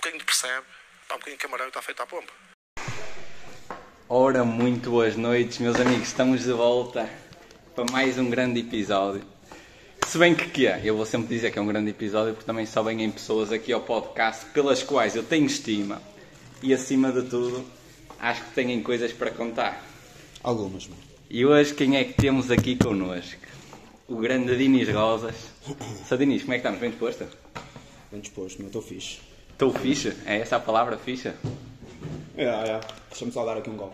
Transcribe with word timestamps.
bocadinho 0.00 0.20
de 0.20 0.24
percebe, 0.24 0.66
está 1.02 1.14
um 1.14 1.18
bocadinho 1.18 1.36
de 1.36 1.42
camarão 1.42 1.64
e 1.66 1.68
está 1.68 1.82
feito 1.82 2.02
à 2.02 2.06
pomba. 2.06 2.32
Ora, 4.08 4.44
muito 4.44 4.90
boas 4.90 5.14
noites, 5.14 5.58
meus 5.58 5.76
amigos. 5.78 6.08
Estamos 6.08 6.42
de 6.42 6.52
volta 6.52 7.08
para 7.74 7.84
mais 7.92 8.18
um 8.18 8.30
grande 8.30 8.60
episódio. 8.60 9.22
Se 10.06 10.16
bem 10.16 10.34
que 10.34 10.48
que 10.48 10.66
é, 10.66 10.80
eu 10.82 10.96
vou 10.96 11.04
sempre 11.04 11.28
dizer 11.28 11.50
que 11.50 11.58
é 11.58 11.62
um 11.62 11.66
grande 11.66 11.90
episódio 11.90 12.32
porque 12.32 12.46
também 12.46 12.64
só 12.64 12.82
vêm 12.82 13.10
pessoas 13.10 13.52
aqui 13.52 13.72
ao 13.72 13.82
podcast 13.82 14.46
pelas 14.46 14.82
quais 14.82 15.14
eu 15.14 15.22
tenho 15.22 15.44
estima 15.44 16.00
e 16.62 16.72
acima 16.72 17.12
de 17.12 17.28
tudo 17.28 17.64
acho 18.18 18.42
que 18.44 18.54
têm 18.54 18.82
coisas 18.82 19.12
para 19.12 19.30
contar. 19.30 19.84
Algumas, 20.42 20.88
mano. 20.88 21.02
E 21.28 21.44
hoje 21.44 21.74
quem 21.74 21.96
é 21.96 22.04
que 22.04 22.14
temos 22.14 22.50
aqui 22.50 22.74
connosco? 22.74 23.46
O 24.08 24.16
grande 24.16 24.56
Dinis 24.56 24.88
Rosas. 24.88 25.36
Só 26.08 26.16
Dinis, 26.16 26.42
como 26.42 26.54
é 26.54 26.56
que 26.56 26.60
estamos? 26.60 26.80
Bem 26.80 26.90
disposto? 26.90 27.28
Bem 28.10 28.20
disposto, 28.20 28.58
meu, 28.58 28.68
estou 28.68 28.82
fixe. 28.82 29.29
Estou 29.60 29.74
ficha? 29.74 30.16
É 30.24 30.38
essa 30.38 30.56
a 30.56 30.60
palavra 30.60 30.96
ficha? 30.96 31.34
É, 32.34 32.44
é. 32.46 32.80
Deixa-me 33.10 33.30
só 33.30 33.44
dar 33.44 33.58
aqui 33.58 33.68
um 33.68 33.76
gol. 33.76 33.92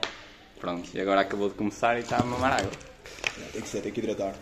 Pronto, 0.61 0.89
e 0.95 1.01
agora 1.01 1.23
acabou 1.23 1.49
de 1.49 1.57
começar 1.57 1.97
e 1.97 2.03
está 2.03 2.19
a 2.19 2.23
mamar 2.23 2.61
água. 2.61 2.71
É, 3.37 3.51
Tem 3.51 3.63
que 3.63 3.69
ser, 3.69 3.81
tem 3.81 3.91
que 3.91 3.99
hidratar. 3.99 4.33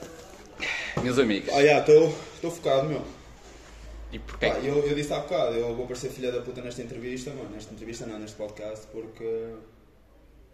Meus 1.02 1.18
amigos, 1.18 1.48
Ah, 1.54 1.64
já, 1.64 1.78
estou 1.78 2.50
focado, 2.50 2.90
meu. 2.90 3.02
e 4.12 4.18
porquê? 4.18 4.52
Eu, 4.64 4.86
eu 4.86 4.94
disse 4.94 5.14
há 5.14 5.20
bocado, 5.20 5.54
eu 5.54 5.74
vou 5.74 5.86
parecer 5.86 6.10
filha 6.10 6.30
da 6.30 6.42
puta 6.42 6.60
nesta 6.60 6.82
entrevista, 6.82 7.30
mano. 7.30 7.48
Nesta 7.54 7.72
entrevista 7.72 8.04
não, 8.04 8.18
neste 8.18 8.36
podcast, 8.36 8.86
porque. 8.92 9.54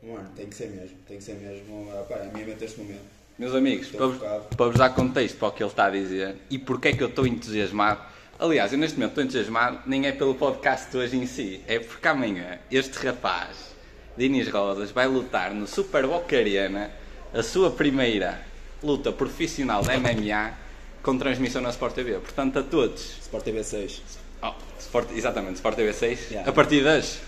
Mano, 0.04 0.30
tem 0.36 0.46
que 0.46 0.54
ser 0.54 0.68
mesmo. 0.68 0.98
Tem 1.08 1.18
que 1.18 1.24
ser 1.24 1.34
mesmo. 1.34 1.90
ah, 1.98 2.04
Pá, 2.04 2.14
é 2.14 2.28
a 2.28 2.32
minha 2.32 2.46
mente 2.46 2.60
neste 2.60 2.78
momento. 2.78 3.02
Meus 3.36 3.56
amigos, 3.56 3.88
para 3.88 4.38
para 4.38 4.66
vos 4.66 4.76
dar 4.76 4.90
contexto 4.90 5.36
para 5.36 5.48
o 5.48 5.50
que 5.50 5.64
ele 5.64 5.70
está 5.70 5.86
a 5.86 5.90
dizer 5.90 6.36
e 6.48 6.60
porque 6.60 6.86
é 6.88 6.92
que 6.92 7.02
eu 7.02 7.08
estou 7.08 7.26
entusiasmado. 7.26 8.19
Aliás, 8.42 8.72
eu 8.72 8.78
neste 8.78 8.96
momento 8.96 9.10
estou 9.10 9.22
entusiasmado 9.24 9.80
nem 9.84 10.06
é 10.06 10.12
pelo 10.12 10.34
podcast 10.34 10.90
de 10.90 10.96
hoje 10.96 11.14
em 11.14 11.26
si, 11.26 11.60
é 11.66 11.78
porque 11.78 12.08
amanhã 12.08 12.58
este 12.70 12.96
rapaz, 13.06 13.74
Dinis 14.16 14.48
Rosas, 14.48 14.90
vai 14.90 15.06
lutar 15.06 15.52
no 15.52 15.66
Super 15.66 16.06
Boca 16.06 16.34
Arena 16.38 16.90
a 17.34 17.42
sua 17.42 17.70
primeira 17.70 18.40
luta 18.82 19.12
profissional 19.12 19.82
de 19.82 19.94
MMA 19.94 20.54
com 21.02 21.18
transmissão 21.18 21.60
na 21.60 21.68
Sport 21.68 21.94
TV. 21.94 22.14
Portanto, 22.18 22.60
a 22.60 22.62
todos, 22.62 23.18
Sport 23.20 23.44
TV 23.44 23.62
6. 23.62 24.02
oh, 24.42 24.54
Sport, 24.78 25.10
exatamente, 25.14 25.56
Sport 25.56 25.76
TV 25.76 25.92
6, 25.92 26.30
Yeah. 26.30 26.48
a 26.48 26.52
partir 26.54 26.82
das 26.82 27.20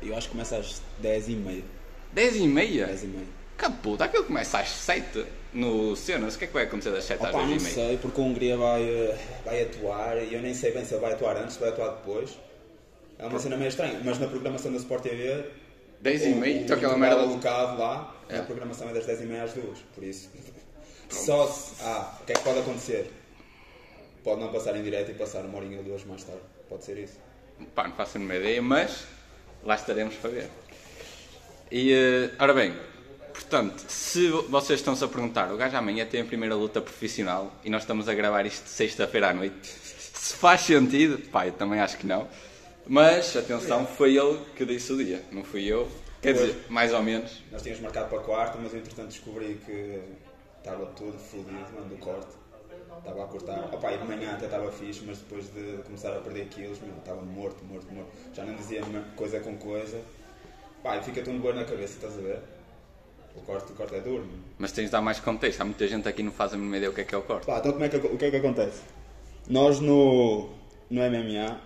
Eu 0.00 0.16
acho 0.16 0.28
que 0.28 0.32
começa 0.34 0.56
às 0.58 0.80
10h30. 1.02 1.62
10h30. 2.14 2.86
10h30. 2.90 3.24
Que 3.58 3.70
puta, 3.82 4.04
aquilo 4.04 4.22
começa 4.22 4.60
às 4.60 4.68
7 4.68 5.26
no 5.54 5.94
Cenas. 5.96 6.34
O 6.34 6.38
que 6.38 6.44
é 6.44 6.46
que 6.48 6.52
vai 6.54 6.64
acontecer 6.64 6.90
das 6.90 7.04
7 7.04 7.22
às 7.24 7.30
Opa, 7.34 7.46
não 7.46 7.56
10h30? 7.56 7.60
sei, 7.60 7.96
porque 7.98 8.20
a 8.20 8.24
Hungria 8.24 8.56
vai, 8.56 8.82
eh, 8.82 9.18
vai 9.44 9.62
atuar 9.62 10.22
e 10.22 10.34
eu 10.34 10.42
nem 10.42 10.52
sei 10.54 10.72
bem 10.72 10.84
se 10.84 10.92
ele 10.94 11.00
vai 11.00 11.12
atuar 11.12 11.36
antes, 11.36 11.54
se 11.54 11.60
vai 11.60 11.68
atuar 11.70 11.88
depois. 11.90 12.30
É 13.18 13.26
uma 13.26 13.38
cena 13.38 13.56
meio 13.56 13.68
estranha, 13.68 14.00
mas 14.04 14.18
na 14.18 14.26
programação 14.26 14.72
da 14.72 14.78
Sport 14.78 15.02
TV 15.04 15.44
10 16.00 16.22
e 16.24 16.28
meia, 16.34 16.60
então 16.62 16.76
aquela 16.76 16.98
merda. 16.98 17.22
alocado 17.22 17.78
lá, 17.78 18.14
É. 18.28 18.38
a 18.38 18.42
programação 18.42 18.88
é 18.90 18.92
das 18.92 19.06
10h30 19.06 19.42
às 19.42 19.52
2 19.52 19.78
por 19.94 20.02
isso. 20.04 20.30
Só 21.08 21.46
se. 21.46 21.74
Ah, 21.82 22.18
o 22.20 22.24
que 22.24 22.32
é 22.32 22.34
que 22.34 22.42
pode 22.42 22.58
acontecer? 22.58 23.10
Pode 24.24 24.40
não 24.40 24.50
passar 24.50 24.74
em 24.76 24.82
direto 24.82 25.10
e 25.10 25.14
passar 25.14 25.44
uma 25.44 25.58
horinha 25.58 25.78
ou 25.78 25.84
duas 25.84 26.02
mais 26.04 26.24
tarde. 26.24 26.40
Pode 26.68 26.84
ser 26.84 26.98
isso. 26.98 27.18
Pá, 27.74 27.86
não 27.86 27.94
faço 27.94 28.16
a 28.16 28.18
nenhuma 28.18 28.36
ideia, 28.36 28.60
mas 28.60 29.04
lá 29.62 29.74
estaremos 29.76 30.14
para 30.16 30.30
ver. 30.30 30.48
E, 31.70 31.92
eh, 31.92 32.30
ora 32.38 32.52
bem, 32.54 32.74
portanto, 33.34 33.84
se 33.88 34.28
vocês 34.48 34.78
estão-se 34.80 35.04
a 35.04 35.08
perguntar, 35.08 35.52
o 35.52 35.56
gajo 35.56 35.76
amanhã 35.76 36.06
tem 36.06 36.22
a 36.22 36.24
primeira 36.24 36.54
luta 36.54 36.80
profissional 36.80 37.52
e 37.64 37.68
nós 37.68 37.82
estamos 37.82 38.08
a 38.08 38.14
gravar 38.14 38.46
isto 38.46 38.68
sexta-feira 38.68 39.30
à 39.30 39.34
noite, 39.34 39.68
se 39.68 40.34
faz 40.36 40.62
sentido, 40.62 41.18
pá, 41.30 41.46
eu 41.46 41.52
também 41.52 41.80
acho 41.80 41.98
que 41.98 42.06
não. 42.06 42.28
Mas, 42.86 43.36
atenção, 43.36 43.86
foi 43.86 44.16
ele 44.16 44.38
que 44.56 44.64
disse 44.64 44.92
o 44.92 44.96
dia, 44.96 45.22
não 45.32 45.42
fui 45.42 45.64
eu. 45.64 45.90
Quer 46.22 46.32
dizer, 46.32 46.64
mais 46.70 46.92
ou 46.94 47.02
menos. 47.02 47.42
Nós 47.52 47.60
tínhamos 47.60 47.82
marcado 47.82 48.08
para 48.08 48.18
a 48.18 48.22
quarta, 48.22 48.58
mas 48.58 48.72
eu 48.72 48.78
entretanto 48.78 49.08
descobri 49.08 49.60
que 49.66 50.00
estava 50.58 50.86
tudo 50.86 51.18
fodido, 51.18 51.72
mano, 51.74 51.88
do 51.88 51.96
corte. 51.98 52.28
Estava 52.98 53.24
a 53.24 53.26
cortar. 53.26 53.74
Opa, 53.74 53.92
e 53.92 53.98
de 53.98 54.04
manhã 54.04 54.32
até 54.32 54.46
estava 54.46 54.70
fixe, 54.72 55.02
mas 55.04 55.18
depois 55.18 55.52
de 55.52 55.82
começar 55.84 56.16
a 56.16 56.20
perder 56.20 56.46
quilos, 56.46 56.78
meu, 56.80 56.96
estava 56.96 57.20
morto, 57.20 57.62
morto, 57.64 57.92
morto. 57.92 58.10
Já 58.32 58.44
não 58.44 58.54
dizia 58.54 58.80
coisa 59.16 59.40
com 59.40 59.56
coisa. 59.58 60.00
Pá, 60.82 60.96
e 60.96 61.02
fica 61.02 61.22
tudo 61.22 61.38
boa 61.38 61.52
na 61.52 61.64
cabeça, 61.64 61.94
estás 61.94 62.18
a 62.18 62.22
ver? 62.22 62.38
O 63.36 63.40
corte, 63.40 63.72
o 63.72 63.74
corte 63.74 63.94
é 63.96 64.00
duro, 64.00 64.24
mano. 64.24 64.44
Mas 64.58 64.72
tens 64.72 64.86
de 64.86 64.90
dar 64.92 65.00
mais 65.02 65.18
contexto. 65.20 65.60
Há 65.60 65.64
muita 65.64 65.86
gente 65.88 66.06
aqui 66.08 66.18
que 66.18 66.22
não 66.22 66.32
faz 66.32 66.52
a 66.52 66.56
mínima 66.56 66.76
ideia 66.76 66.90
o 66.90 66.94
que 66.94 67.00
é 67.00 67.04
que 67.04 67.14
é 67.14 67.18
o 67.18 67.22
corte. 67.22 67.46
Pá, 67.46 67.58
então 67.58 67.72
como 67.72 67.84
é 67.84 67.88
que, 67.88 67.96
o 67.96 68.16
que 68.16 68.24
é 68.26 68.30
que 68.30 68.36
acontece? 68.36 68.80
Nós 69.48 69.80
no, 69.80 70.48
no 70.88 71.00
MMA, 71.02 71.60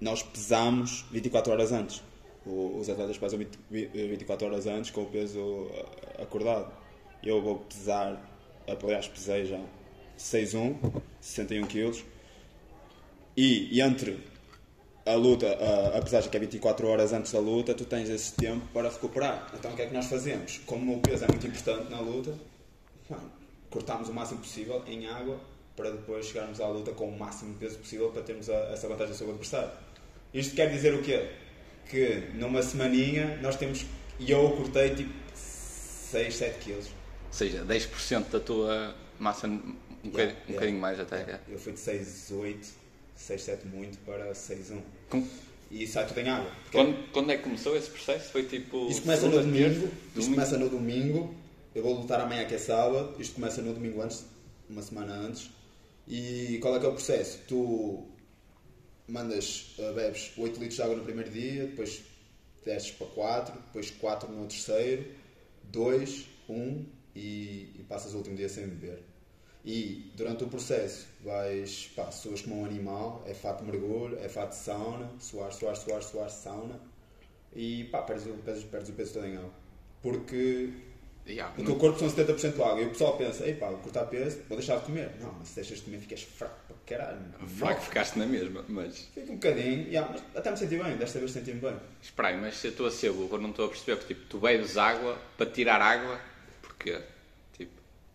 nós 0.00 0.22
pesamos 0.22 1.04
24 1.10 1.52
horas 1.52 1.72
antes. 1.72 2.02
O- 2.46 2.78
os 2.78 2.88
atletas 2.88 3.18
pesam 3.18 3.38
20 3.38 3.58
vi- 3.70 3.86
24 3.86 4.46
horas 4.46 4.66
antes 4.66 4.90
com 4.90 5.02
o 5.02 5.06
peso 5.06 5.70
ah, 6.18 6.22
acordado. 6.22 6.72
Eu 7.22 7.42
vou 7.42 7.58
pesar, 7.60 8.20
aliás 8.66 9.06
pesei 9.08 9.44
já 9.44 9.60
6'1", 10.18 10.76
61 11.20 11.66
kg. 11.66 12.02
E, 13.36 13.76
e 13.76 13.80
entre 13.80 14.18
a 15.08 15.14
luta, 15.14 15.46
a, 15.46 15.98
a 15.98 16.02
pesagem 16.02 16.30
que 16.30 16.36
é 16.36 16.40
24 16.40 16.86
horas 16.88 17.12
antes 17.12 17.32
da 17.32 17.38
luta, 17.40 17.74
tu 17.74 17.84
tens 17.84 18.08
esse 18.08 18.32
tempo 18.34 18.64
para 18.72 18.88
recuperar. 18.88 19.50
Então 19.58 19.72
o 19.72 19.76
que 19.76 19.82
é 19.82 19.86
que 19.86 19.94
nós 19.94 20.06
fazemos? 20.06 20.58
Como 20.66 20.96
o 20.96 21.00
peso 21.00 21.24
é 21.24 21.28
muito 21.28 21.46
importante 21.46 21.90
na 21.90 22.00
luta, 22.00 22.34
Mano, 23.08 23.30
cortámos 23.70 24.08
o 24.08 24.12
máximo 24.12 24.40
possível 24.40 24.82
em 24.86 25.06
água 25.06 25.38
para 25.76 25.90
depois 25.92 26.26
chegarmos 26.26 26.60
à 26.60 26.66
luta 26.68 26.90
com 26.92 27.08
o 27.08 27.18
máximo 27.18 27.52
de 27.54 27.58
peso 27.60 27.78
possível 27.78 28.10
para 28.10 28.22
termos 28.22 28.50
a- 28.50 28.70
essa 28.72 28.86
vantagem 28.88 29.14
sobre 29.14 29.28
o 29.32 29.34
adversário. 29.36 29.70
Isto 30.34 30.54
quer 30.54 30.70
dizer 30.70 30.92
o 30.94 31.02
quê? 31.02 31.30
Que 31.88 32.28
numa 32.34 32.62
semaninha 32.62 33.38
nós 33.40 33.56
temos. 33.56 33.86
E 34.18 34.30
eu 34.30 34.50
cortei 34.50 34.94
tipo 34.94 35.12
6, 35.34 36.36
7 36.36 36.58
quilos. 36.58 36.86
Ou 36.86 37.32
seja, 37.32 37.64
10% 37.64 38.30
da 38.30 38.40
tua 38.40 38.94
massa, 39.18 39.46
um, 39.46 39.74
bocadinho, 40.04 40.36
um 40.48 40.52
bocadinho 40.52 40.80
mais 40.80 40.98
até. 41.00 41.16
é. 41.20 41.40
Eu 41.48 41.58
fui 41.58 41.72
de 41.72 41.80
6, 41.80 42.30
8, 42.32 42.68
6, 43.18 43.42
7 43.42 43.66
muito 43.66 43.98
para 44.06 44.34
6, 44.34 44.70
1. 44.70 44.80
Com- 45.10 45.26
E 45.70 45.86
sai 45.86 46.06
tudo 46.06 46.20
em 46.20 46.28
água. 46.28 46.50
Quando, 46.72 47.12
quando 47.12 47.30
é 47.30 47.36
que 47.36 47.42
começou 47.42 47.76
esse 47.76 47.90
processo? 47.90 48.30
Foi 48.32 48.44
tipo. 48.44 48.88
Isto 48.88 49.02
começa 49.02 49.28
no 49.28 49.40
domingo. 49.42 49.80
terça? 49.80 49.92
Isto 50.16 50.30
começa 50.30 50.56
no 50.58 50.68
domingo. 50.70 51.34
Eu 51.74 51.82
vou 51.82 51.94
lutar 52.00 52.20
amanhã 52.20 52.46
que 52.46 52.54
é 52.54 52.58
sábado. 52.58 53.14
Isto 53.20 53.34
começa 53.34 53.60
no 53.60 53.74
domingo 53.74 54.00
antes, 54.00 54.24
uma 54.70 54.80
semana 54.82 55.12
antes. 55.14 55.50
E 56.06 56.58
qual 56.62 56.74
é 56.74 56.80
que 56.80 56.86
é 56.86 56.88
o 56.88 56.92
processo? 56.92 57.38
Tu 57.46 58.06
mandas, 59.06 59.74
uh, 59.78 59.92
bebes 59.94 60.30
8 60.36 60.58
litros 60.58 60.76
de 60.76 60.82
água 60.82 60.96
no 60.96 61.04
primeiro 61.04 61.30
dia, 61.30 61.66
depois 61.66 62.02
desces 62.64 62.90
para 62.92 63.06
4, 63.08 63.54
depois 63.54 63.90
4 63.90 64.30
no 64.30 64.46
terceiro, 64.46 65.06
2, 65.64 66.24
1 66.48 66.84
e, 67.14 67.72
e 67.78 67.84
passas 67.88 68.14
o 68.14 68.18
último 68.18 68.36
dia 68.36 68.48
sem 68.48 68.66
beber. 68.66 69.02
E 69.64 70.10
durante 70.14 70.44
o 70.44 70.48
processo 70.48 71.06
vais, 71.22 71.90
pá, 71.94 72.10
suas 72.10 72.42
como 72.42 72.62
um 72.62 72.64
animal, 72.64 73.22
é 73.26 73.34
fato 73.34 73.64
de 73.64 73.70
mergulho, 73.70 74.18
é 74.18 74.28
fato 74.28 74.50
de 74.50 74.56
sauna, 74.56 75.10
suar, 75.18 75.52
suar, 75.52 75.76
suar, 75.76 76.02
suar, 76.02 76.30
sauna 76.30 76.80
e 77.54 77.84
pá, 77.84 78.02
perdes 78.02 78.26
o, 78.26 78.34
perdes, 78.34 78.64
perdes 78.64 78.88
o 78.88 78.92
peso 78.92 79.12
todo 79.14 79.26
em 79.26 79.36
água. 79.36 79.50
Porque 80.02 80.70
Yeah, 81.26 81.52
o 81.56 81.58
não- 81.58 81.66
teu 81.66 81.76
corpo 81.76 81.98
são 81.98 82.08
70% 82.08 82.62
água 82.64 82.80
e 82.80 82.86
o 82.86 82.90
pessoal 82.90 83.18
pensa, 83.18 83.44
ei 83.44 83.52
pá, 83.54 83.68
vou 83.68 83.78
cortar 83.80 84.06
peso, 84.06 84.40
vou 84.48 84.56
deixar 84.56 84.76
de 84.78 84.86
comer. 84.86 85.10
Não, 85.20 85.32
mas 85.38 85.48
se 85.48 85.56
deixas 85.56 85.78
de 85.78 85.84
comer 85.84 85.98
ficas 85.98 86.22
fraco 86.22 86.54
para 86.66 86.76
caralho. 86.86 87.20
Fraco 87.46 87.82
ficaste 87.82 88.18
na 88.18 88.24
mesma, 88.24 88.64
mas. 88.68 89.00
Fica 89.12 89.30
um 89.32 89.34
bocadinho, 89.34 89.86
yeah, 89.88 90.10
mas 90.10 90.22
até 90.34 90.50
me 90.50 90.56
senti 90.56 90.78
bem, 90.78 90.96
desta 90.96 91.18
vez 91.18 91.30
senti-me 91.32 91.60
bem. 91.60 91.76
Espera 92.00 92.28
aí, 92.28 92.38
mas 92.38 92.56
se 92.56 92.68
eu 92.68 92.70
estou 92.70 92.86
a 92.86 92.90
ser 92.90 93.12
burro, 93.12 93.36
não 93.36 93.50
estou 93.50 93.66
a 93.66 93.68
perceber. 93.68 93.96
Porque, 93.98 94.14
tipo, 94.14 94.26
tu 94.28 94.38
bebes 94.38 94.78
água 94.78 95.18
para 95.36 95.50
tirar 95.50 95.82
água, 95.82 96.18
porquê? 96.62 96.98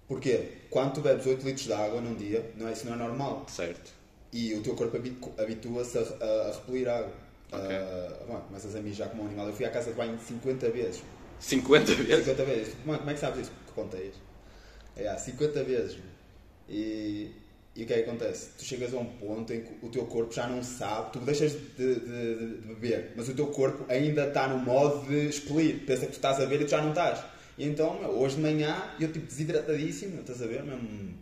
Porquê? 0.08 0.48
Quando 0.70 0.94
tu 0.96 1.02
bebes 1.02 1.26
8 1.26 1.46
litros 1.46 1.66
de 1.66 1.74
água 1.74 2.02
num 2.02 2.16
dia, 2.16 2.52
não 2.58 2.68
é, 2.68 2.74
isso 2.74 2.86
não 2.86 2.94
é 2.94 2.98
normal. 2.98 3.46
certo. 3.50 3.92
E 4.32 4.54
o 4.56 4.62
teu 4.64 4.74
corpo 4.76 4.98
habitu- 4.98 5.32
habitua-se 5.38 5.98
a, 5.98 6.02
a, 6.02 6.50
a 6.50 6.52
repelir 6.54 6.90
água. 6.90 7.12
Ok. 7.52 7.68
Ah, 7.76 8.24
bom, 8.28 8.40
começas 8.48 8.76
a 8.76 8.82
mijar 8.82 9.10
como 9.10 9.24
um 9.24 9.26
animal. 9.28 9.48
Eu 9.48 9.54
fui 9.54 9.64
à 9.66 9.70
casa 9.70 9.92
de 9.92 9.96
banho 9.98 10.18
50 10.20 10.70
vezes. 10.72 11.04
50 11.40 11.94
vezes? 11.94 12.26
50 12.26 12.44
vezes. 12.46 12.76
Mano, 12.84 12.98
como 13.00 13.12
é 13.12 13.14
que 13.14 13.20
sabes 13.20 13.42
isso? 13.42 13.52
Que 13.68 13.74
contei 13.74 14.12
É, 14.98 15.08
há 15.08 15.18
50 15.18 15.64
vezes. 15.64 15.98
E, 16.68 17.30
e 17.76 17.84
o 17.84 17.86
que 17.86 17.94
é 17.94 18.02
que 18.02 18.10
acontece? 18.10 18.50
Tu 18.58 18.64
chegas 18.66 18.92
a 18.94 18.98
um 18.98 19.06
ponto 19.06 19.54
em 19.54 19.62
que 19.62 19.86
o 19.86 19.90
teu 19.90 20.06
corpo 20.06 20.34
já 20.34 20.48
não 20.48 20.64
sabe, 20.64 21.12
tu 21.12 21.20
deixas 21.20 21.52
de, 21.52 21.60
de- 21.78 22.00
de- 22.00 22.58
de 22.62 22.68
beber, 22.70 23.12
mas 23.16 23.30
o 23.30 23.36
teu 23.36 23.48
corpo 23.48 23.86
ainda 23.92 24.28
está 24.28 24.48
no 24.48 24.58
modo 24.58 25.06
de 25.08 25.28
expelir. 25.28 25.86
Pensa 25.86 26.06
que 26.08 26.14
tu 26.14 26.16
estás 26.16 26.40
a 26.40 26.46
ver 26.46 26.62
e 26.62 26.66
tu 26.66 26.72
já 26.72 26.82
não 26.82 26.90
estás. 26.90 27.20
E 27.58 27.66
então, 27.68 28.00
meu, 28.00 28.10
hoje 28.12 28.36
de 28.38 28.42
manhã, 28.42 28.76
eu 29.00 29.12
tipo 29.12 29.26
desidratadíssimo, 29.28 30.22
estás 30.22 30.42
a 30.42 30.48
ver? 30.48 30.64
Mesmo 30.64 31.14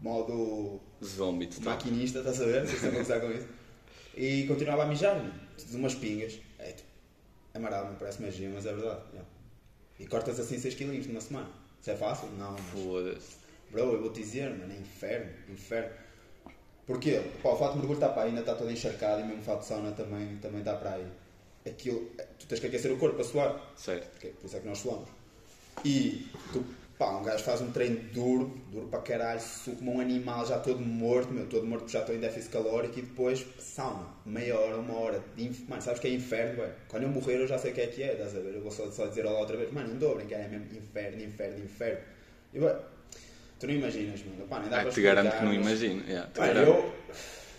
modo 0.00 0.80
Vómito. 1.00 1.60
tá? 1.60 1.70
maquinista, 1.70 2.18
estás 2.18 2.40
a 2.40 2.44
ver? 2.44 2.60
Não 2.64 3.04
sei 3.04 3.04
se 3.04 3.20
com 3.20 3.30
isso. 3.32 3.48
E 4.16 4.46
continuava 4.46 4.82
a 4.82 4.86
mijar, 4.86 5.18
de 5.56 5.76
umas 5.76 5.94
pingas. 5.94 6.38
É, 6.58 6.72
tipo, 6.72 6.88
é 7.54 7.58
marado, 7.58 7.96
parece 7.98 8.20
magia, 8.22 8.50
mas 8.52 8.66
é 8.66 8.72
verdade. 8.74 9.00
yeah. 9.12 9.28
E 9.98 10.06
cortas 10.06 10.38
assim 10.38 10.58
6 10.58 10.74
kg 10.74 11.06
numa 11.08 11.20
semana. 11.20 11.48
Isso 11.80 11.90
é 11.90 11.96
fácil? 11.96 12.28
Não. 12.38 12.52
mas- 12.52 12.60
Foda-se. 12.84 13.36
Bro, 13.70 13.92
eu 13.92 14.00
vou 14.00 14.10
te 14.12 14.20
dizer, 14.20 14.50
mano, 14.50 14.72
é 14.72 14.76
inferno, 14.76 15.30
inferno. 15.48 15.90
Porquê? 16.86 17.20
Pá, 17.42 17.50
o 17.50 17.56
fato 17.56 17.72
de 17.72 17.78
mergulho 17.78 17.96
está 17.98 18.08
para 18.08 18.22
aí, 18.22 18.28
ainda 18.30 18.40
está 18.40 18.54
todo 18.54 18.70
encharcado 18.70 19.20
e 19.20 19.24
mesmo 19.24 19.40
o 19.40 19.44
fato 19.44 19.60
de 19.60 19.66
sauna 19.66 19.92
também, 19.92 20.36
também 20.38 20.60
está 20.60 20.74
para 20.74 20.94
aí. 20.94 21.06
Aquilo, 21.66 22.10
tu 22.38 22.46
tens 22.46 22.60
que 22.60 22.66
aquecer 22.66 22.90
o 22.90 22.96
corpo 22.96 23.16
para 23.16 23.24
suar. 23.24 23.72
Certo. 23.76 24.16
Ok, 24.16 24.30
Por 24.40 24.46
isso 24.46 24.56
é 24.56 24.60
que 24.60 24.66
nós 24.68 24.78
suamos. 24.78 25.08
E 25.84 26.26
tu, 26.52 26.64
pá, 26.98 27.16
um 27.16 27.22
gajo 27.22 27.42
faz 27.44 27.60
um 27.60 27.70
treino 27.70 28.00
duro, 28.12 28.52
duro 28.70 28.86
para 28.88 29.00
caralho, 29.00 29.40
suco 29.40 29.76
como 29.78 29.94
um 29.94 30.00
animal 30.00 30.46
já 30.46 30.58
todo 30.58 30.80
morto, 30.80 31.32
meu, 31.32 31.46
todo 31.46 31.66
morto 31.66 31.88
já 31.90 32.00
estou 32.00 32.14
em 32.14 32.18
déficit 32.18 32.50
calórico 32.52 32.98
e 32.98 33.02
depois 33.02 33.44
sauna, 33.58 34.06
meia 34.26 34.58
hora, 34.58 34.76
uma 34.76 34.94
hora. 34.98 35.22
Mano, 35.68 35.82
sabes 35.82 36.00
que 36.00 36.08
é 36.08 36.10
inferno, 36.10 36.56
velho? 36.56 36.72
Quando 36.88 37.02
eu 37.04 37.08
morrer 37.08 37.36
eu 37.40 37.46
já 37.46 37.58
sei 37.58 37.70
o 37.72 37.74
que 37.74 37.80
é 37.80 37.86
que 37.86 38.02
é, 38.02 38.12
estás 38.12 38.34
a 38.36 38.40
ver? 38.40 38.54
Eu 38.54 38.62
vou 38.62 38.70
só, 38.70 38.90
só 38.90 39.06
dizer 39.06 39.24
olá 39.26 39.38
outra 39.40 39.56
vez, 39.56 39.72
mano, 39.72 39.94
não 39.94 40.12
a 40.12 40.14
brincar, 40.16 40.36
é 40.40 40.48
mesmo 40.48 40.66
inferno, 40.76 41.22
inferno, 41.22 41.64
inferno. 41.64 42.00
E, 42.52 42.58
velho, 42.58 42.78
tu 43.60 43.66
não 43.66 43.74
imaginas, 43.74 44.20
mano, 44.24 44.46
pá, 44.48 44.60
nem 44.60 44.68
dá 44.70 44.78
Ah, 44.78 44.82
para 44.82 44.90
te 44.92 45.00
garanto 45.02 45.26
explicar, 45.28 45.48
que 45.50 45.54
não 45.56 45.62
mas- 45.64 45.80
imagino. 45.82 46.04
Yeah, 46.08 46.30
Mano, 46.36 46.54
garanto. 46.54 46.70
eu 46.70 46.94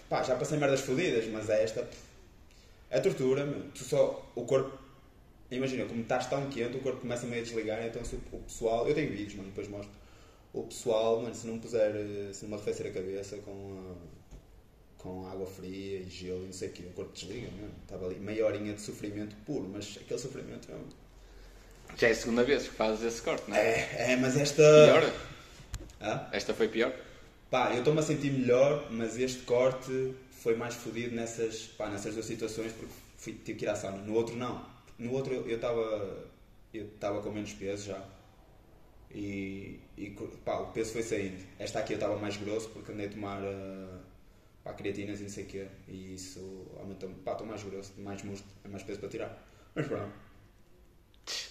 pá, 0.09 0.23
já 0.23 0.35
passei 0.35 0.57
merdas 0.57 0.81
fodidas, 0.81 1.25
mas 1.27 1.49
esta 1.49 1.87
é 2.89 2.99
tortura, 2.99 3.45
meu. 3.45 3.61
Tu 3.73 3.83
só, 3.83 4.31
o 4.35 4.43
corpo, 4.45 4.77
imagina, 5.51 5.85
como 5.85 6.01
estás 6.01 6.27
tão 6.27 6.49
quente, 6.49 6.77
o 6.77 6.79
corpo 6.79 7.01
começa 7.01 7.25
meio 7.25 7.41
a 7.41 7.45
desligar, 7.45 7.85
então 7.85 8.03
se 8.03 8.15
o, 8.15 8.39
pessoal, 8.39 8.87
eu 8.87 8.95
tenho 8.95 9.09
vídeos, 9.11 9.35
mano, 9.35 9.49
depois 9.49 9.67
mostro. 9.67 9.91
O 10.53 10.63
pessoal, 10.63 11.21
mano, 11.21 11.35
se 11.35 11.47
não 11.47 11.59
puser, 11.59 11.95
eh, 11.95 12.33
se 12.33 12.43
não 12.43 12.49
me 12.49 12.55
arrefecer 12.55 12.87
a 12.87 12.91
cabeça 12.91 13.37
com, 13.37 13.77
ah, 13.77 14.35
com 14.97 15.27
água 15.27 15.45
fria 15.45 15.99
e 15.99 16.09
gelo 16.09 16.43
e 16.43 16.45
não 16.47 16.53
sei 16.53 16.69
o 16.69 16.71
quê, 16.71 16.83
o 16.87 16.93
corpo 16.93 17.13
desliga, 17.13 17.49
meu. 17.57 17.69
Estava 17.83 18.07
ali 18.07 18.19
meia 18.19 18.45
horinha 18.45 18.73
de 18.73 18.81
sofrimento 18.81 19.35
puro, 19.45 19.69
mas 19.71 19.97
aquele 20.01 20.19
sofrimento 20.19 20.71
é. 20.71 20.75
Já 21.97 22.07
é 22.07 22.11
a 22.11 22.15
segunda 22.15 22.43
vez 22.43 22.67
que 22.67 22.73
fazes 22.75 23.03
esse 23.03 23.21
corte, 23.21 23.49
não 23.49 23.57
é? 23.57 23.61
É, 23.61 24.11
é 24.11 24.15
mas 24.15 24.37
esta. 24.37 24.63
Pior? 24.63 25.13
Esta 26.31 26.53
foi 26.53 26.67
pior? 26.67 26.93
Pá, 27.49 27.71
eu 27.73 27.79
estou-me 27.79 27.99
a 27.99 28.03
sentir 28.03 28.31
melhor, 28.31 28.87
mas 28.91 29.17
este 29.17 29.39
corte 29.39 30.13
foi 30.31 30.55
mais 30.55 30.75
fodido 30.75 31.15
nessas, 31.15 31.63
pá, 31.63 31.89
nessas 31.89 32.13
duas 32.13 32.25
situações 32.25 32.71
porque 32.71 32.93
fui, 33.17 33.33
tive 33.33 33.59
que 33.59 33.65
ir 33.65 33.69
à 33.69 33.75
sauna. 33.75 33.97
No 33.97 34.13
outro 34.13 34.35
não. 34.35 34.65
No 34.99 35.13
outro 35.13 35.33
eu 35.33 35.55
estava 35.55 36.29
eu 36.73 36.85
estava 36.85 37.21
com 37.21 37.31
menos 37.31 37.53
peso 37.53 37.87
já. 37.87 38.03
E, 39.11 39.79
e 39.97 40.15
pá, 40.45 40.59
o 40.59 40.67
peso 40.67 40.91
foi 40.93 41.01
saindo. 41.01 41.43
Esta 41.57 41.79
aqui 41.79 41.93
eu 41.93 41.95
estava 41.95 42.15
mais 42.17 42.37
grosso 42.37 42.69
porque 42.69 42.91
andei 42.91 43.07
a 43.07 43.09
tomar 43.09 43.41
uh, 43.41 43.99
pá, 44.63 44.73
creatinas 44.73 45.19
e 45.19 45.23
não 45.23 45.29
sei 45.29 45.45
o 45.45 45.47
quê. 45.47 45.67
E 45.87 46.13
isso 46.13 46.67
aumentou-me. 46.79 47.15
Pá, 47.15 47.31
estou 47.31 47.47
mais 47.47 47.63
grosso, 47.63 47.93
mais 47.97 48.21
músculo, 48.21 48.53
é 48.63 48.67
mais 48.67 48.83
peso 48.83 48.99
para 48.99 49.09
tirar. 49.09 49.47
Mas 49.73 49.87
pronto. 49.87 50.29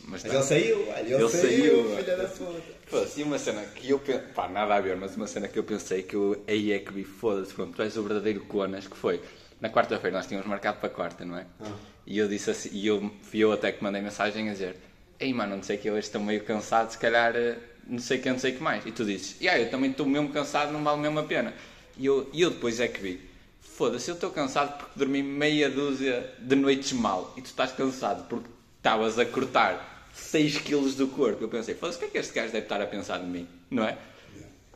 Mas, 0.05 0.23
Mas 0.23 0.23
tá. 0.23 0.29
ele 0.29 0.43
saiu, 0.43 0.89
olha, 0.89 1.01
ele, 1.01 1.15
Ele 1.15 1.29
saiu, 1.29 1.43
saiu, 1.49 1.97
filha 1.97 2.17
da 2.17 2.29
puta. 2.29 2.63
Foda-se, 2.87 3.21
e 3.21 3.23
uma 3.23 3.39
cena 3.39 3.65
que 3.65 3.91
eu 3.91 3.99
pensei, 4.01 4.23
pá, 4.35 4.49
nada 4.49 4.75
a 4.75 4.81
ver, 4.81 4.97
mas 4.97 5.15
uma 5.17 5.27
cena 5.27 5.47
que 5.47 5.59
eu 5.59 5.63
pensei 5.63 6.03
que 6.03 6.17
eu 6.17 6.43
aí 6.49 6.73
é 6.73 6.79
que 6.81 6.93
vi, 6.93 7.05
foda-se, 7.05 7.55
pronto, 7.55 7.77
tu 7.77 7.83
és 7.83 7.97
o 7.97 8.03
verdadeiro 8.03 8.41
Conas, 8.47 8.89
que 8.89 8.97
foi, 8.97 9.23
na 9.61 9.71
quarta-feira 9.71 10.17
nós 10.17 10.27
tínhamos 10.27 10.49
marcado 10.49 10.81
para 10.81 10.89
quarta, 10.89 11.25
não 11.25 11.37
é? 11.37 11.47
Ah. 11.61 11.77
E 12.11 12.17
eu 12.17 12.27
disse 12.27 12.51
assim, 12.51 12.71
e 12.73 12.87
eu, 12.87 13.11
eu 13.35 13.53
até 13.53 13.71
que 13.71 13.85
mandei 13.85 14.01
mensagem 14.01 14.49
a 14.49 14.53
dizer, 14.53 14.77
ei 15.21 15.35
mano, 15.35 15.57
não 15.57 15.63
sei 15.63 15.77
que 15.77 15.91
hoje 15.91 16.07
estou 16.07 16.23
meio 16.23 16.43
cansado, 16.43 16.91
se 16.91 16.97
calhar 16.97 17.37
eh, 17.37 17.59
não 17.87 17.99
sei 17.99 18.17
que, 18.17 18.31
não 18.31 18.39
sei 18.39 18.53
que 18.53 18.63
mais. 18.63 18.87
E 18.87 18.91
tu 18.91 19.05
dizes, 19.05 19.37
e 19.39 19.45
yeah, 19.45 19.63
eu 19.63 19.71
também 19.71 19.91
estou 19.91 20.07
mesmo 20.07 20.31
cansado, 20.31 20.73
não 20.73 20.83
vale 20.83 21.03
mesmo 21.03 21.19
a 21.19 21.25
pena. 21.25 21.53
E 21.99 22.07
eu, 22.07 22.31
e 22.33 22.41
eu 22.41 22.49
depois 22.49 22.81
é 22.81 22.89
que 22.89 22.99
vi, 22.99 23.21
foda-se, 23.61 24.11
eu 24.11 24.15
estou 24.15 24.31
cansado 24.31 24.79
porque 24.79 24.99
dormi 24.99 25.23
meia 25.23 25.69
dúzia 25.69 26.33
de 26.39 26.57
noites 26.57 26.93
mal, 26.93 27.35
e 27.37 27.43
tu 27.43 27.47
estás 27.47 27.73
cansado 27.73 28.27
porque 28.27 28.49
estavas 28.79 29.19
a 29.19 29.27
cortar 29.27 30.09
6 30.15 30.61
quilos 30.61 30.95
do 30.95 31.09
corpo. 31.09 31.45
Eu 31.45 31.49
pensei, 31.51 31.75
foda-se, 31.75 31.99
o 31.99 32.01
que 32.01 32.07
é 32.07 32.09
que 32.09 32.19
este 32.19 32.33
gajo 32.33 32.53
deve 32.53 32.65
estar 32.65 32.81
a 32.81 32.87
pensar 32.87 33.19
de 33.19 33.27
mim, 33.27 33.47
não 33.71 33.85
é? 33.85 33.99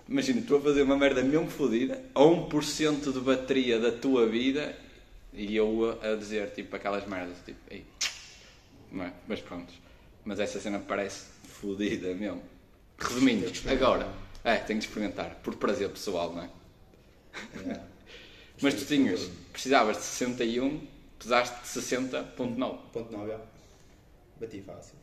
Imagina, 0.07 0.43
tu 0.47 0.57
a 0.57 0.61
fazer 0.61 0.83
uma 0.83 0.99
merda 0.99 1.23
mesmo 1.23 1.49
fodida, 1.49 1.99
a 2.15 2.21
1% 2.21 3.11
de 3.11 3.21
bateria 3.21 3.79
da 3.79 3.91
tua 3.91 4.27
vida, 4.27 4.77
e 5.33 5.57
eu 5.57 5.99
a, 6.03 6.13
a 6.13 6.17
dizer, 6.17 6.51
tipo, 6.51 6.75
aquelas 6.77 7.07
merdas, 7.07 7.37
tipo, 7.45 7.59
ei, 7.71 7.85
não 8.91 9.05
é? 9.05 9.13
Mas 9.27 9.41
pronto. 9.41 9.73
Mas 10.25 10.39
essa 10.39 10.61
cena 10.61 10.79
parece 10.79 11.27
fodida 11.45 12.15
mesmo. 12.15 12.43
Resumindo, 12.99 13.47
agora, 13.69 14.09
é, 14.45 14.57
tenho 14.57 14.79
de 14.79 14.87
experimentar, 14.87 15.37
por 15.43 15.57
prazer 15.57 15.89
pessoal, 15.91 16.33
não 16.33 16.43
é? 16.43 16.51
Yeah. 17.57 17.85
Mas 18.61 18.75
tu 18.75 18.85
tinhas, 18.85 19.29
precisavas 19.53 19.97
de 19.97 20.03
61, 20.05 20.87
pesaste 21.19 21.57
de 21.61 21.67
60.9. 21.67 22.37
Ponto 22.93 23.11
9, 23.11 23.35
Bati 24.39 24.63
fácil. 24.63 25.02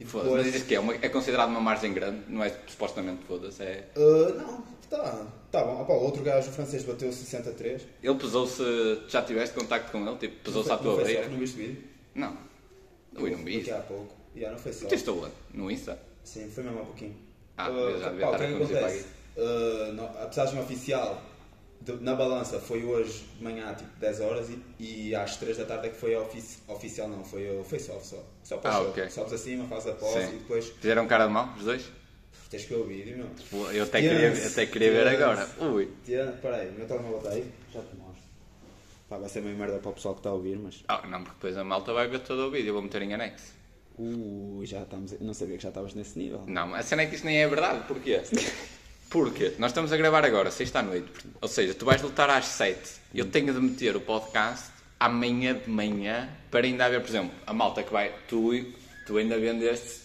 E 0.00 0.04
Foda-se, 0.06 0.34
mas 0.34 0.44
dizes 0.44 0.62
que 0.62 0.74
é, 0.74 0.80
uma, 0.80 0.94
é 0.94 1.08
considerado 1.10 1.50
uma 1.50 1.60
margem 1.60 1.92
grande, 1.92 2.22
não 2.26 2.42
é 2.42 2.48
supostamente 2.66 3.22
foda-se, 3.28 3.62
é... 3.62 3.86
Uh, 3.94 4.34
não, 4.34 4.64
tá, 4.88 5.26
tá 5.52 5.62
bom. 5.62 5.82
Opa, 5.82 5.92
outro 5.92 6.22
gajo, 6.22 6.50
francês, 6.50 6.82
bateu 6.84 7.12
63. 7.12 7.86
Ele 8.02 8.14
pesou-se, 8.14 8.62
já 9.08 9.20
tiveste 9.22 9.54
contacto 9.54 9.92
com 9.92 10.06
ele, 10.08 10.16
tipo, 10.16 10.42
pesou-se 10.42 10.70
à 10.70 10.76
Não 10.76 10.82
tua 10.82 11.04
beira? 11.04 11.28
Não 11.28 11.38
viste 11.38 11.56
vídeo? 11.58 11.84
Não. 12.14 12.34
Ui, 13.18 13.30
não 13.30 13.44
vi 13.44 13.60
isso. 13.60 13.74
há 13.74 13.80
pouco. 13.80 14.14
Yeah, 14.34 14.56
não 14.56 14.62
foi 14.62 14.72
só. 14.72 14.84
Meteste 14.84 15.10
onde? 15.10 15.32
No 15.52 15.70
Insta? 15.70 15.98
Sim, 16.24 16.48
foi 16.50 16.64
mesmo 16.64 16.80
há 16.80 16.84
pouquinho. 16.84 17.16
Ah, 17.58 17.68
Uh, 17.70 18.00
já 18.00 18.08
devia 18.08 18.24
estar 18.24 18.42
é 18.42 18.46
a 18.46 18.48
que 18.48 18.64
para 18.66 18.78
acontece? 18.78 19.06
Uh, 19.36 19.92
no- 19.92 20.04
a 20.04 20.26
pesagem 20.26 20.60
oficial 20.60 21.22
na 22.00 22.14
balança 22.14 22.60
foi 22.60 22.84
hoje 22.84 23.24
de 23.36 23.42
manhã, 23.44 23.74
tipo 23.74 23.90
10 23.98 24.20
horas, 24.20 24.48
e, 24.78 25.08
e 25.08 25.14
às 25.14 25.36
3 25.36 25.56
da 25.58 25.64
tarde 25.64 25.86
é 25.88 25.90
que 25.90 25.96
foi 25.96 26.14
ofici- 26.16 26.58
oficial, 26.68 27.08
não, 27.08 27.24
foi 27.24 27.58
o 27.58 27.64
face-off 27.64 28.06
só. 28.06 28.22
Só 28.44 28.58
para 28.58 28.70
Ah, 28.72 28.80
o 28.80 28.82
show. 28.82 28.90
ok. 28.90 29.08
Sobes 29.10 29.32
acima, 29.32 29.66
fazes 29.66 29.88
a 29.88 29.92
pose 29.94 30.26
Sim. 30.26 30.34
e 30.34 30.38
depois 30.38 30.66
Fizeram 30.68 31.06
cara 31.06 31.26
de 31.26 31.32
mal, 31.32 31.52
os 31.56 31.64
dois? 31.64 31.90
tens 32.50 32.64
que 32.64 32.74
ver 32.74 32.80
o 32.80 32.84
vídeo, 32.84 33.16
meu. 33.16 33.26
Pô, 33.50 33.70
Eu 33.70 33.84
até 33.84 34.00
queria, 34.02 34.32
até 34.46 34.66
queria 34.66 34.90
ver 34.90 35.06
agora. 35.08 35.48
Ui. 35.72 35.88
Peraí, 36.42 36.68
o 36.68 36.72
meu 36.72 36.86
telemóvel 36.86 37.18
está 37.18 37.30
aí? 37.30 37.44
Já 37.72 37.80
te 37.80 37.96
mostro. 37.96 38.20
Pá, 39.08 39.18
vai 39.18 39.28
ser 39.28 39.40
meio 39.42 39.56
merda 39.56 39.78
para 39.78 39.90
o 39.90 39.92
pessoal 39.94 40.14
que 40.14 40.20
está 40.20 40.30
a 40.30 40.34
ouvir, 40.34 40.56
mas. 40.58 40.82
Ah, 40.88 41.06
não, 41.06 41.20
porque 41.22 41.34
depois 41.36 41.56
a 41.56 41.64
malta 41.64 41.92
vai 41.92 42.08
ver 42.08 42.20
todo 42.20 42.46
o 42.46 42.50
vídeo, 42.50 42.68
eu 42.70 42.74
vou 42.74 42.82
meter 42.82 43.02
em 43.02 43.14
anexo. 43.14 43.52
Uh, 43.98 44.60
já 44.64 44.82
estamos. 44.82 45.12
Eu 45.12 45.18
não 45.20 45.34
sabia 45.34 45.56
que 45.56 45.62
já 45.62 45.68
estavas 45.68 45.94
nesse 45.94 46.18
nível. 46.18 46.42
Não, 46.46 46.74
a 46.74 46.82
cena 46.82 47.02
é 47.02 47.06
que 47.06 47.14
isso 47.16 47.24
nem 47.24 47.38
é 47.38 47.46
verdade, 47.48 47.84
porquê? 47.86 48.20
Porque 49.10 49.54
nós 49.58 49.72
estamos 49.72 49.92
a 49.92 49.96
gravar 49.96 50.24
agora, 50.24 50.52
sexta 50.52 50.78
à 50.78 50.82
noite, 50.82 51.10
ou 51.40 51.48
seja, 51.48 51.74
tu 51.74 51.84
vais 51.84 52.00
lutar 52.00 52.30
às 52.30 52.46
7. 52.46 52.78
Eu 53.12 53.26
tenho 53.26 53.52
de 53.52 53.60
meter 53.60 53.96
o 53.96 54.00
podcast 54.00 54.70
amanhã 55.00 55.54
de 55.54 55.68
manhã 55.68 56.28
para 56.48 56.64
ainda 56.64 56.84
haver, 56.84 57.00
por 57.00 57.08
exemplo, 57.08 57.32
a 57.44 57.52
malta 57.52 57.82
que 57.82 57.92
vai. 57.92 58.14
Tu, 58.28 58.66
tu 59.04 59.16
ainda 59.16 59.36
vendeste, 59.36 60.00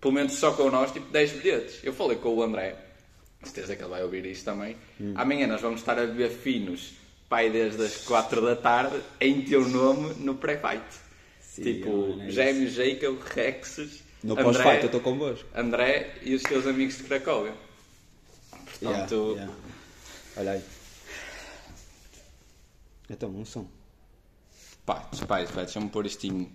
pelo 0.00 0.14
menos 0.14 0.34
só 0.34 0.52
com 0.52 0.70
nós, 0.70 0.92
tipo 0.92 1.10
10 1.10 1.32
bilhetes. 1.32 1.80
Eu 1.82 1.92
falei 1.92 2.18
com 2.18 2.34
o 2.34 2.42
André, 2.42 2.76
certeza 3.42 3.74
que 3.74 3.82
ele 3.82 3.90
vai 3.90 4.02
ouvir 4.04 4.24
isto 4.26 4.44
também. 4.44 4.76
Amanhã 5.16 5.48
nós 5.48 5.60
vamos 5.60 5.80
estar 5.80 5.98
a 5.98 6.06
ver 6.06 6.30
finos, 6.30 6.92
pai, 7.28 7.50
desde 7.50 7.82
as 7.82 7.96
4 8.04 8.40
da 8.42 8.54
tarde, 8.54 9.00
em 9.20 9.42
teu 9.42 9.68
nome 9.68 10.14
no 10.18 10.36
pré-fight. 10.36 10.84
Tipo, 11.56 12.16
é. 12.22 12.30
Gêmeos, 12.30 12.74
Jacob, 12.74 13.18
Rexes. 13.34 14.04
No 14.22 14.36
pós-fight 14.36 14.82
eu 14.82 14.86
estou 14.86 15.00
convosco. 15.00 15.48
André 15.54 16.14
e 16.22 16.34
os 16.34 16.42
teus 16.42 16.66
amigos 16.66 16.96
de 16.98 17.04
Cracóvia. 17.04 17.54
Portanto, 18.80 19.32
Yeah, 19.36 19.42
yeah. 19.42 19.54
Olha 20.36 20.52
aí. 20.52 20.64
Então, 23.08 23.28
um 23.30 23.44
som. 23.44 23.66
pá, 24.86 25.00
pá, 25.26 25.26
pá, 25.26 25.62
deixa-me 25.62 25.88
pôr 25.88 26.06
isto 26.06 26.26
em. 26.26 26.52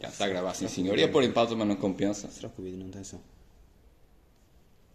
Já, 0.00 0.08
está 0.08 0.26
a 0.26 0.28
gravar, 0.28 0.54
sim 0.54 0.68
senhor. 0.68 0.98
Ia 0.98 1.10
pôr 1.10 1.24
em 1.24 1.32
pausa, 1.32 1.56
mas 1.56 1.66
não 1.66 1.76
compensa. 1.76 2.30
Será 2.30 2.48
que 2.50 2.60
o 2.60 2.64
vídeo 2.64 2.78
não 2.78 2.90
tem 2.90 3.02
som? 3.02 3.20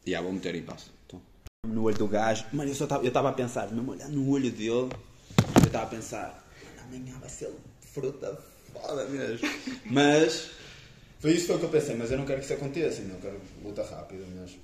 Já, 0.05 0.21
vou 0.21 0.31
meter 0.31 0.55
em 0.55 0.63
pausa. 0.63 0.85
Então. 1.05 1.21
No 1.67 1.83
olho 1.83 1.97
do 1.97 2.07
gajo. 2.07 2.45
Mano, 2.53 2.69
eu 2.69 2.75
só 2.75 2.85
estava 2.85 3.29
a 3.29 3.33
pensar, 3.33 3.71
mesmo 3.71 3.91
olhando 3.91 4.13
no 4.13 4.29
olho 4.31 4.51
dele, 4.51 4.69
eu 4.69 4.89
estava 5.65 5.85
a 5.85 5.87
pensar, 5.87 6.47
amanhã 6.85 7.17
vai 7.19 7.29
ser 7.29 7.51
fruta 7.81 8.39
foda 8.73 9.05
mesmo. 9.05 9.47
mas. 9.85 10.51
Foi 11.19 11.33
isso 11.33 11.55
que 11.57 11.63
eu 11.63 11.69
pensei, 11.69 11.95
mas 11.95 12.11
eu 12.11 12.17
não 12.17 12.25
quero 12.25 12.39
que 12.39 12.45
isso 12.45 12.53
aconteça, 12.53 13.01
não. 13.03 13.15
Eu 13.15 13.21
quero 13.21 13.41
luta 13.63 13.83
rápida 13.83 14.25
mesmo. 14.25 14.59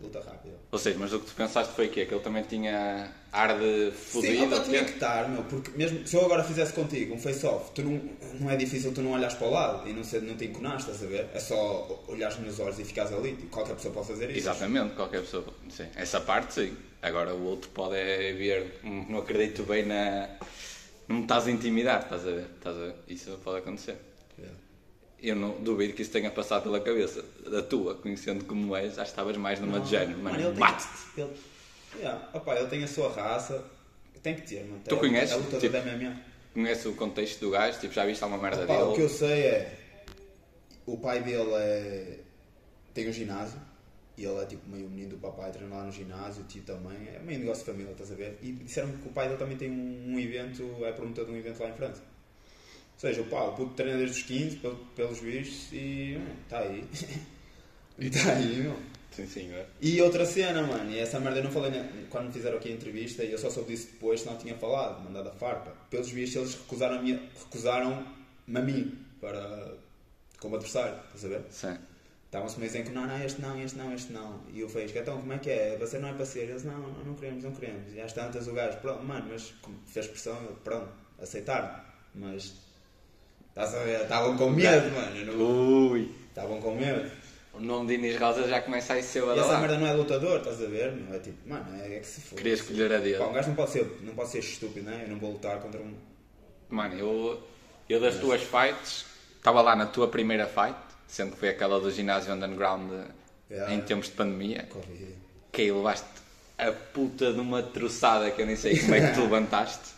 Luta 0.00 0.20
rápida. 0.20 0.54
Ou 0.70 0.78
seja, 0.78 0.96
mas 0.98 1.12
o 1.12 1.18
que 1.20 1.26
tu 1.26 1.34
pensaste 1.34 1.72
foi 1.74 1.86
o 1.86 1.90
quê? 1.90 2.06
Que 2.06 2.14
ele 2.14 2.22
também 2.22 2.42
tinha 2.44 3.10
ar 3.32 3.58
de 3.58 3.90
Sim, 3.90 3.96
fodido? 3.96 4.44
opa, 4.44 4.56
ou 4.56 4.62
tinha 4.64 4.84
que 4.84 4.92
estar, 4.92 5.28
meu, 5.28 5.42
porque 5.44 5.70
mesmo 5.76 6.06
se 6.06 6.14
eu 6.16 6.24
agora 6.24 6.44
fizesse 6.44 6.72
contigo 6.72 7.14
um 7.14 7.18
face-off, 7.18 7.72
tu 7.74 7.82
não, 7.82 8.00
não 8.40 8.50
é 8.50 8.56
difícil 8.56 8.92
tu 8.94 9.02
não 9.02 9.12
olhares 9.12 9.34
para 9.34 9.46
o 9.46 9.50
lado 9.50 9.88
e 9.88 9.92
não, 9.92 10.04
ser, 10.04 10.22
não 10.22 10.36
te 10.36 10.44
enconares, 10.44 10.82
estás 10.82 11.02
a 11.02 11.06
ver? 11.06 11.26
É 11.34 11.40
só 11.40 12.04
olhares 12.06 12.38
nos 12.38 12.60
olhos 12.60 12.78
e 12.78 12.84
ficares 12.84 13.12
ali, 13.12 13.30
e 13.30 13.46
qualquer 13.46 13.74
pessoa 13.74 13.92
pode 13.92 14.06
fazer 14.06 14.30
isso. 14.30 14.38
Exatamente, 14.38 14.94
qualquer 14.94 15.20
pessoa. 15.22 15.44
Sim. 15.68 15.86
Essa 15.96 16.20
parte, 16.20 16.54
sim. 16.54 16.76
Agora 17.02 17.34
o 17.34 17.44
outro 17.44 17.70
pode 17.70 17.96
é 17.96 18.32
ver, 18.32 18.80
"Hum, 18.84 19.06
não 19.08 19.18
acredito 19.18 19.62
bem 19.64 19.84
na. 19.86 20.28
Não 21.08 21.16
me 21.16 21.22
estás 21.22 21.46
a 21.46 21.50
intimidar, 21.50 22.02
estás 22.02 22.22
a 22.26 22.30
ver? 22.30 22.46
Estás 22.56 22.76
a 22.76 22.80
ver? 22.80 22.94
Isso 23.08 23.38
pode 23.42 23.58
acontecer. 23.58 23.96
Yeah. 24.38 24.56
Eu 25.20 25.34
não 25.34 25.60
duvido 25.62 25.94
que 25.94 26.02
isso 26.02 26.12
tenha 26.12 26.30
passado 26.30 26.62
pela 26.64 26.80
cabeça 26.80 27.24
da 27.50 27.60
tua, 27.62 27.94
conhecendo 27.96 28.44
como 28.44 28.74
és, 28.76 28.94
já 28.94 29.02
estavas 29.02 29.36
mais 29.36 29.58
numa 29.58 29.80
de 29.80 29.90
género, 29.90 30.18
Mano, 30.18 30.24
mano, 30.24 30.40
ele 30.40 30.50
tem- 30.50 30.60
bate-te! 30.60 31.20
Ele, 31.20 31.36
yeah, 31.96 32.28
opa, 32.32 32.54
ele 32.54 32.68
tem 32.68 32.84
a 32.84 32.88
sua 32.88 33.10
raça, 33.12 33.64
tem 34.22 34.36
que 34.36 34.42
ter, 34.42 34.64
mano. 34.64 34.80
Tu 34.88 34.94
é, 34.94 34.98
conheces? 34.98 35.32
É 35.32 35.36
lutador 35.36 35.60
Tipo, 35.60 35.72
da 35.72 35.80
MMA. 35.82 36.16
Conhece 36.54 36.88
o 36.88 36.94
contexto 36.94 37.40
do 37.40 37.50
gajo, 37.50 37.80
tipo, 37.80 37.92
já 37.92 38.06
viste 38.06 38.22
alguma 38.22 38.40
merda 38.40 38.62
Opa, 38.64 38.74
o 38.84 38.92
que 38.92 38.98
dele? 38.98 39.02
eu 39.04 39.08
sei 39.08 39.40
é. 39.42 39.78
O 40.86 40.96
pai 40.98 41.20
dele 41.22 41.50
é. 41.54 42.18
tem 42.94 43.08
um 43.08 43.12
ginásio 43.12 43.60
E 44.16 44.24
ele 44.24 44.40
é 44.40 44.46
tipo 44.46 44.68
meio 44.68 44.88
menino 44.88 45.10
do 45.10 45.18
papai, 45.18 45.50
treina 45.52 45.74
lá 45.76 45.84
no 45.84 45.92
ginásio, 45.92 46.42
o 46.42 46.46
tio 46.46 46.62
também. 46.62 47.08
É 47.14 47.18
meio 47.18 47.40
negócio 47.40 47.64
de 47.64 47.70
família, 47.72 47.90
estás 47.92 48.10
a 48.12 48.14
ver? 48.14 48.38
E 48.42 48.52
disseram 48.52 48.90
que 48.92 49.08
o 49.08 49.12
pai 49.12 49.26
dele 49.26 49.38
também 49.38 49.56
tem 49.56 49.70
um, 49.70 50.14
um 50.14 50.18
evento, 50.18 50.62
é 50.84 50.92
promotor 50.92 51.24
de 51.26 51.32
um 51.32 51.36
evento 51.36 51.60
lá 51.62 51.68
em 51.70 51.74
França. 51.74 52.02
Ou 52.98 53.00
seja, 53.00 53.20
o 53.22 53.26
pá, 53.26 53.42
o 53.44 53.52
puto 53.54 53.74
treina 53.74 53.96
desde 53.96 54.18
os 54.20 54.22
15, 54.26 54.56
pel- 54.56 54.76
pelos 54.96 55.20
vistos, 55.20 55.72
e 55.72 56.18
está 56.44 56.58
aí. 56.60 56.84
Está 57.98 58.32
aí, 58.32 58.56
meu. 58.62 58.76
Sim, 59.10 59.26
sim, 59.26 59.50
é. 59.52 59.66
E 59.80 60.00
outra 60.00 60.24
cena, 60.24 60.62
mano, 60.62 60.88
e 60.90 60.98
essa 61.00 61.18
merda 61.18 61.40
eu 61.40 61.44
não 61.44 61.50
falei 61.50 61.72
quando 62.08 62.26
me 62.26 62.32
fizeram 62.32 62.58
aqui 62.58 62.68
a 62.68 62.72
entrevista 62.72 63.24
e 63.24 63.32
eu 63.32 63.38
só 63.38 63.50
soube 63.50 63.72
disso 63.72 63.88
depois, 63.92 64.20
senão 64.20 64.36
tinha 64.36 64.54
falado, 64.56 65.02
mandado 65.02 65.28
a 65.30 65.32
farpa. 65.32 65.72
Pelos 65.90 66.08
vistos 66.10 66.36
eles 66.36 66.54
recusaram-me 66.54 67.12
recusaram-me 67.40 68.56
a 68.56 68.60
mim 68.62 68.96
para, 69.20 69.74
como 70.38 70.54
adversário, 70.54 70.96
estás 71.06 71.24
a 71.24 71.28
ver? 71.28 71.42
Sim. 71.50 71.76
Estavam-se 72.26 72.58
meio 72.60 72.70
dizendo 72.70 72.86
que 72.86 72.92
não, 72.92 73.06
não, 73.06 73.24
este 73.24 73.40
não, 73.40 73.60
este 73.60 73.76
não, 73.78 73.92
este 73.94 74.12
não. 74.12 74.40
E 74.52 74.60
eu 74.60 74.68
falei, 74.68 74.86
então 74.94 75.18
como 75.18 75.32
é 75.32 75.38
que 75.38 75.50
é? 75.50 75.76
Você 75.78 75.98
não 75.98 76.10
é 76.10 76.12
para 76.12 76.24
ser? 76.26 76.50
Eles, 76.50 76.62
não, 76.62 76.78
não, 76.78 77.04
não 77.04 77.14
queremos, 77.14 77.42
não 77.42 77.52
queremos. 77.52 77.92
E 77.92 78.00
às 78.00 78.12
tantas 78.12 78.46
o 78.46 78.52
gajo, 78.52 78.78
pronto, 78.78 79.02
mano, 79.02 79.26
mas 79.32 79.52
como 79.62 79.76
fez 79.86 80.06
pressão, 80.06 80.36
pronto, 80.62 80.90
aceitaram. 81.20 81.80
Mas, 82.14 82.54
estás 83.62 83.74
a 83.74 83.84
ver, 83.84 84.00
estavam 84.02 84.36
com 84.36 84.50
medo, 84.50 84.90
mano. 84.94 85.24
não- 85.36 85.90
Ui. 85.90 86.10
Estavam 86.28 86.60
com 86.60 86.74
medo. 86.74 87.10
O 87.54 87.60
nome 87.60 87.88
de 87.88 87.94
Inês 87.94 88.16
Rosa 88.20 88.46
já 88.46 88.60
começa 88.62 88.94
a 88.94 89.02
ser 89.02 89.24
E 89.24 89.38
essa 89.38 89.58
merda 89.58 89.78
não 89.78 89.86
é 89.86 89.92
lutador, 89.92 90.38
estás 90.38 90.62
a 90.62 90.66
ver? 90.66 90.92
Meu? 90.92 91.14
É 91.16 91.18
tipo, 91.18 91.48
mano, 91.48 91.66
é, 91.82 91.96
é 91.96 91.98
que 92.00 92.06
se 92.06 92.20
for. 92.20 92.36
Queria 92.36 92.54
escolher 92.54 92.92
a 92.92 92.98
dele. 92.98 93.18
Pá, 93.18 93.26
um 93.26 93.32
gajo 93.32 93.48
não 93.48 93.56
pode 93.56 93.70
ser, 93.70 93.98
não 94.02 94.14
pode 94.14 94.30
ser 94.30 94.38
estúpido, 94.38 94.88
né? 94.88 95.02
Eu 95.04 95.08
não 95.08 95.18
vou 95.18 95.32
lutar 95.32 95.58
contra 95.60 95.80
um. 95.80 95.92
Mano, 96.70 96.94
eu, 96.94 97.42
eu 97.88 98.00
das 98.00 98.14
tuas 98.16 98.42
fights, 98.42 99.06
estava 99.36 99.60
lá 99.62 99.74
na 99.74 99.86
tua 99.86 100.06
primeira 100.06 100.46
fight, 100.46 100.76
sendo 101.08 101.32
que 101.32 101.38
foi 101.38 101.48
aquela 101.48 101.80
do 101.80 101.90
ginásio 101.90 102.32
underground 102.32 102.90
Yeah. 103.50 103.72
em 103.74 103.80
tempos 103.80 104.08
de 104.08 104.12
pandemia, 104.12 104.66
Covid. 104.68 105.06
que 105.50 105.62
aí 105.62 105.72
levaste 105.72 106.04
a 106.58 106.70
puta 106.70 107.32
de 107.32 107.40
uma 107.40 107.62
troçada 107.62 108.30
que 108.30 108.42
eu 108.42 108.46
nem 108.46 108.56
sei 108.56 108.78
como 108.78 108.94
é 108.94 109.08
que 109.08 109.14
tu 109.14 109.22
levantaste. 109.24 109.88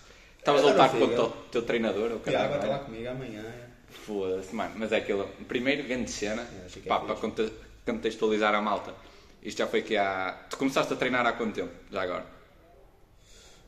Estavas 0.40 0.62
a 0.62 0.66
lutar 0.66 0.90
contra 0.90 1.23
o 1.23 1.30
teu 1.52 1.62
treinador, 1.62 2.12
o 2.12 2.18
vai 2.18 2.35
é? 2.35 2.66
lá 2.66 2.78
comigo 2.80 3.09
amanhã. 3.09 3.42
é. 3.42 3.70
Foda-se, 3.90 4.54
mano. 4.54 4.73
Mas 4.76 4.90
é 4.92 4.97
aquilo. 4.97 5.28
Primeiro, 5.47 5.87
grande 5.87 6.11
cena. 6.11 6.42
É, 6.42 6.88
pá, 6.88 7.00
para 7.00 7.14
conte- 7.16 7.52
contextualizar 7.85 8.54
a 8.54 8.61
malta. 8.61 8.94
Isto 9.42 9.59
já 9.59 9.66
foi 9.66 9.82
que 9.82 9.97
há. 9.97 10.32
Tu 10.49 10.56
começaste 10.56 10.92
a 10.92 10.97
treinar 10.97 11.26
há 11.26 11.32
quanto 11.32 11.54
tempo? 11.54 11.73
Já 11.90 12.02
agora? 12.02 12.25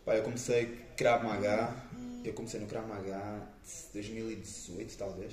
Pá, 0.05 0.15
eu 0.17 0.23
comecei 0.23 0.81
Krav 0.97 1.25
Maga, 1.25 1.75
eu 2.25 2.33
comecei 2.33 2.59
no 2.61 2.67
Krav 2.67 2.87
Maga 2.89 3.43
de 3.65 3.93
2018, 3.93 4.97
talvez. 4.97 5.33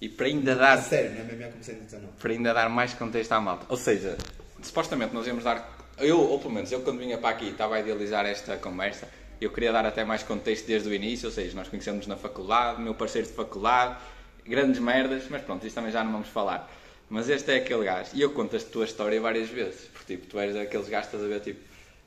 E 0.00 0.08
para 0.08 0.26
ainda 0.26 0.54
dar. 0.54 0.82
sério, 0.82 1.12
não 1.12 1.20
é 1.20 1.24
mesmo? 1.24 1.42
Eu 1.44 1.50
comecei 1.52 1.74
em 1.74 1.78
19. 1.80 2.12
Para 2.18 2.32
ainda 2.32 2.52
dar 2.54 2.68
mais 2.68 2.92
contexto 2.94 3.32
à 3.32 3.40
malta. 3.40 3.66
Ou 3.68 3.76
seja, 3.76 4.16
supostamente 4.62 5.14
nós 5.14 5.26
íamos 5.26 5.44
dar. 5.44 5.74
Eu, 5.98 6.20
ou 6.20 6.38
pelo 6.38 6.52
menos 6.52 6.70
eu, 6.70 6.82
quando 6.82 6.98
vinha 6.98 7.16
para 7.16 7.30
aqui, 7.30 7.48
estava 7.48 7.76
a 7.76 7.80
idealizar 7.80 8.26
esta 8.26 8.56
conversa. 8.58 9.08
Eu 9.40 9.50
queria 9.50 9.72
dar 9.72 9.84
até 9.84 10.04
mais 10.04 10.22
contexto 10.22 10.66
desde 10.66 10.88
o 10.88 10.94
início. 10.94 11.26
Ou 11.26 11.32
seja, 11.32 11.54
nós 11.54 11.68
conhecemos 11.68 12.06
na 12.06 12.16
faculdade, 12.16 12.80
meu 12.80 12.94
parceiro 12.94 13.26
de 13.26 13.34
faculdade, 13.34 13.96
grandes 14.44 14.80
merdas, 14.80 15.24
mas 15.28 15.42
pronto, 15.42 15.66
isso 15.66 15.74
também 15.74 15.92
já 15.92 16.02
não 16.02 16.12
vamos 16.12 16.28
falar. 16.28 16.70
Mas 17.08 17.28
este 17.28 17.52
é 17.52 17.56
aquele 17.56 17.84
gajo. 17.84 18.10
E 18.14 18.20
eu 18.20 18.30
conto 18.30 18.56
a 18.56 18.60
tua 18.60 18.84
história 18.84 19.20
várias 19.20 19.48
vezes. 19.48 19.82
Porque 19.92 20.16
tipo, 20.16 20.26
tu 20.26 20.38
és 20.38 20.56
aqueles 20.56 20.88
gajos, 20.88 21.06
estás 21.06 21.24
a 21.24 21.28
ver, 21.28 21.40
tipo, 21.40 21.60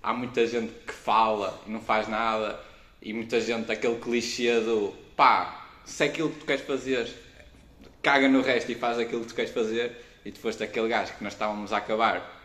há 0.03 0.13
muita 0.13 0.45
gente 0.45 0.74
que 0.86 0.93
fala 0.93 1.59
e 1.65 1.71
não 1.71 1.81
faz 1.81 2.07
nada. 2.07 2.59
E 3.01 3.13
muita 3.13 3.39
gente, 3.39 3.71
aquele 3.71 3.95
clichê 3.95 4.59
do 4.59 4.93
pá, 5.15 5.67
se 5.86 6.03
é 6.03 6.07
aquilo 6.07 6.29
que 6.29 6.39
tu 6.39 6.45
queres 6.45 6.65
fazer, 6.65 7.09
caga 8.01 8.27
no 8.27 8.41
resto 8.41 8.71
e 8.71 8.75
faz 8.75 9.00
aquilo 9.00 9.21
que 9.21 9.27
tu 9.27 9.36
queres 9.36 9.51
fazer. 9.51 10.05
E 10.25 10.31
tu 10.31 10.39
foste 10.39 10.63
aquele 10.63 10.89
gajo 10.89 11.13
que 11.13 11.24
nós 11.24 11.33
estávamos 11.33 11.71
a 11.71 11.77
acabar. 11.77 12.38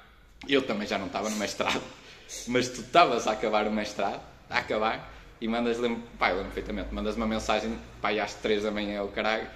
Eu 0.49 0.63
também 0.63 0.87
já 0.87 0.99
não 0.99 1.07
estava 1.07 1.29
no 1.29 1.37
mestrado, 1.37 1.83
mas 2.47 2.69
tu 2.69 2.83
estavas 2.83 3.27
a 3.27 3.33
acabar 3.33 3.67
o 3.67 3.73
mestrado, 3.73 4.21
a 4.51 4.59
acabar, 4.59 5.11
e 5.41 5.49
mandas, 5.49 5.79
lembro, 5.79 6.03
pá, 6.19 6.31
eu 6.31 6.37
lembro 6.37 6.53
perfeitamente, 6.53 6.95
mandas 6.95 7.17
uma 7.17 7.27
mensagem, 7.27 7.79
pá, 8.01 8.13
e 8.13 8.21
às 8.21 8.35
3 8.35 8.63
da 8.63 8.71
manhã, 8.71 9.03
o 9.03 9.09
caralho. 9.09 9.49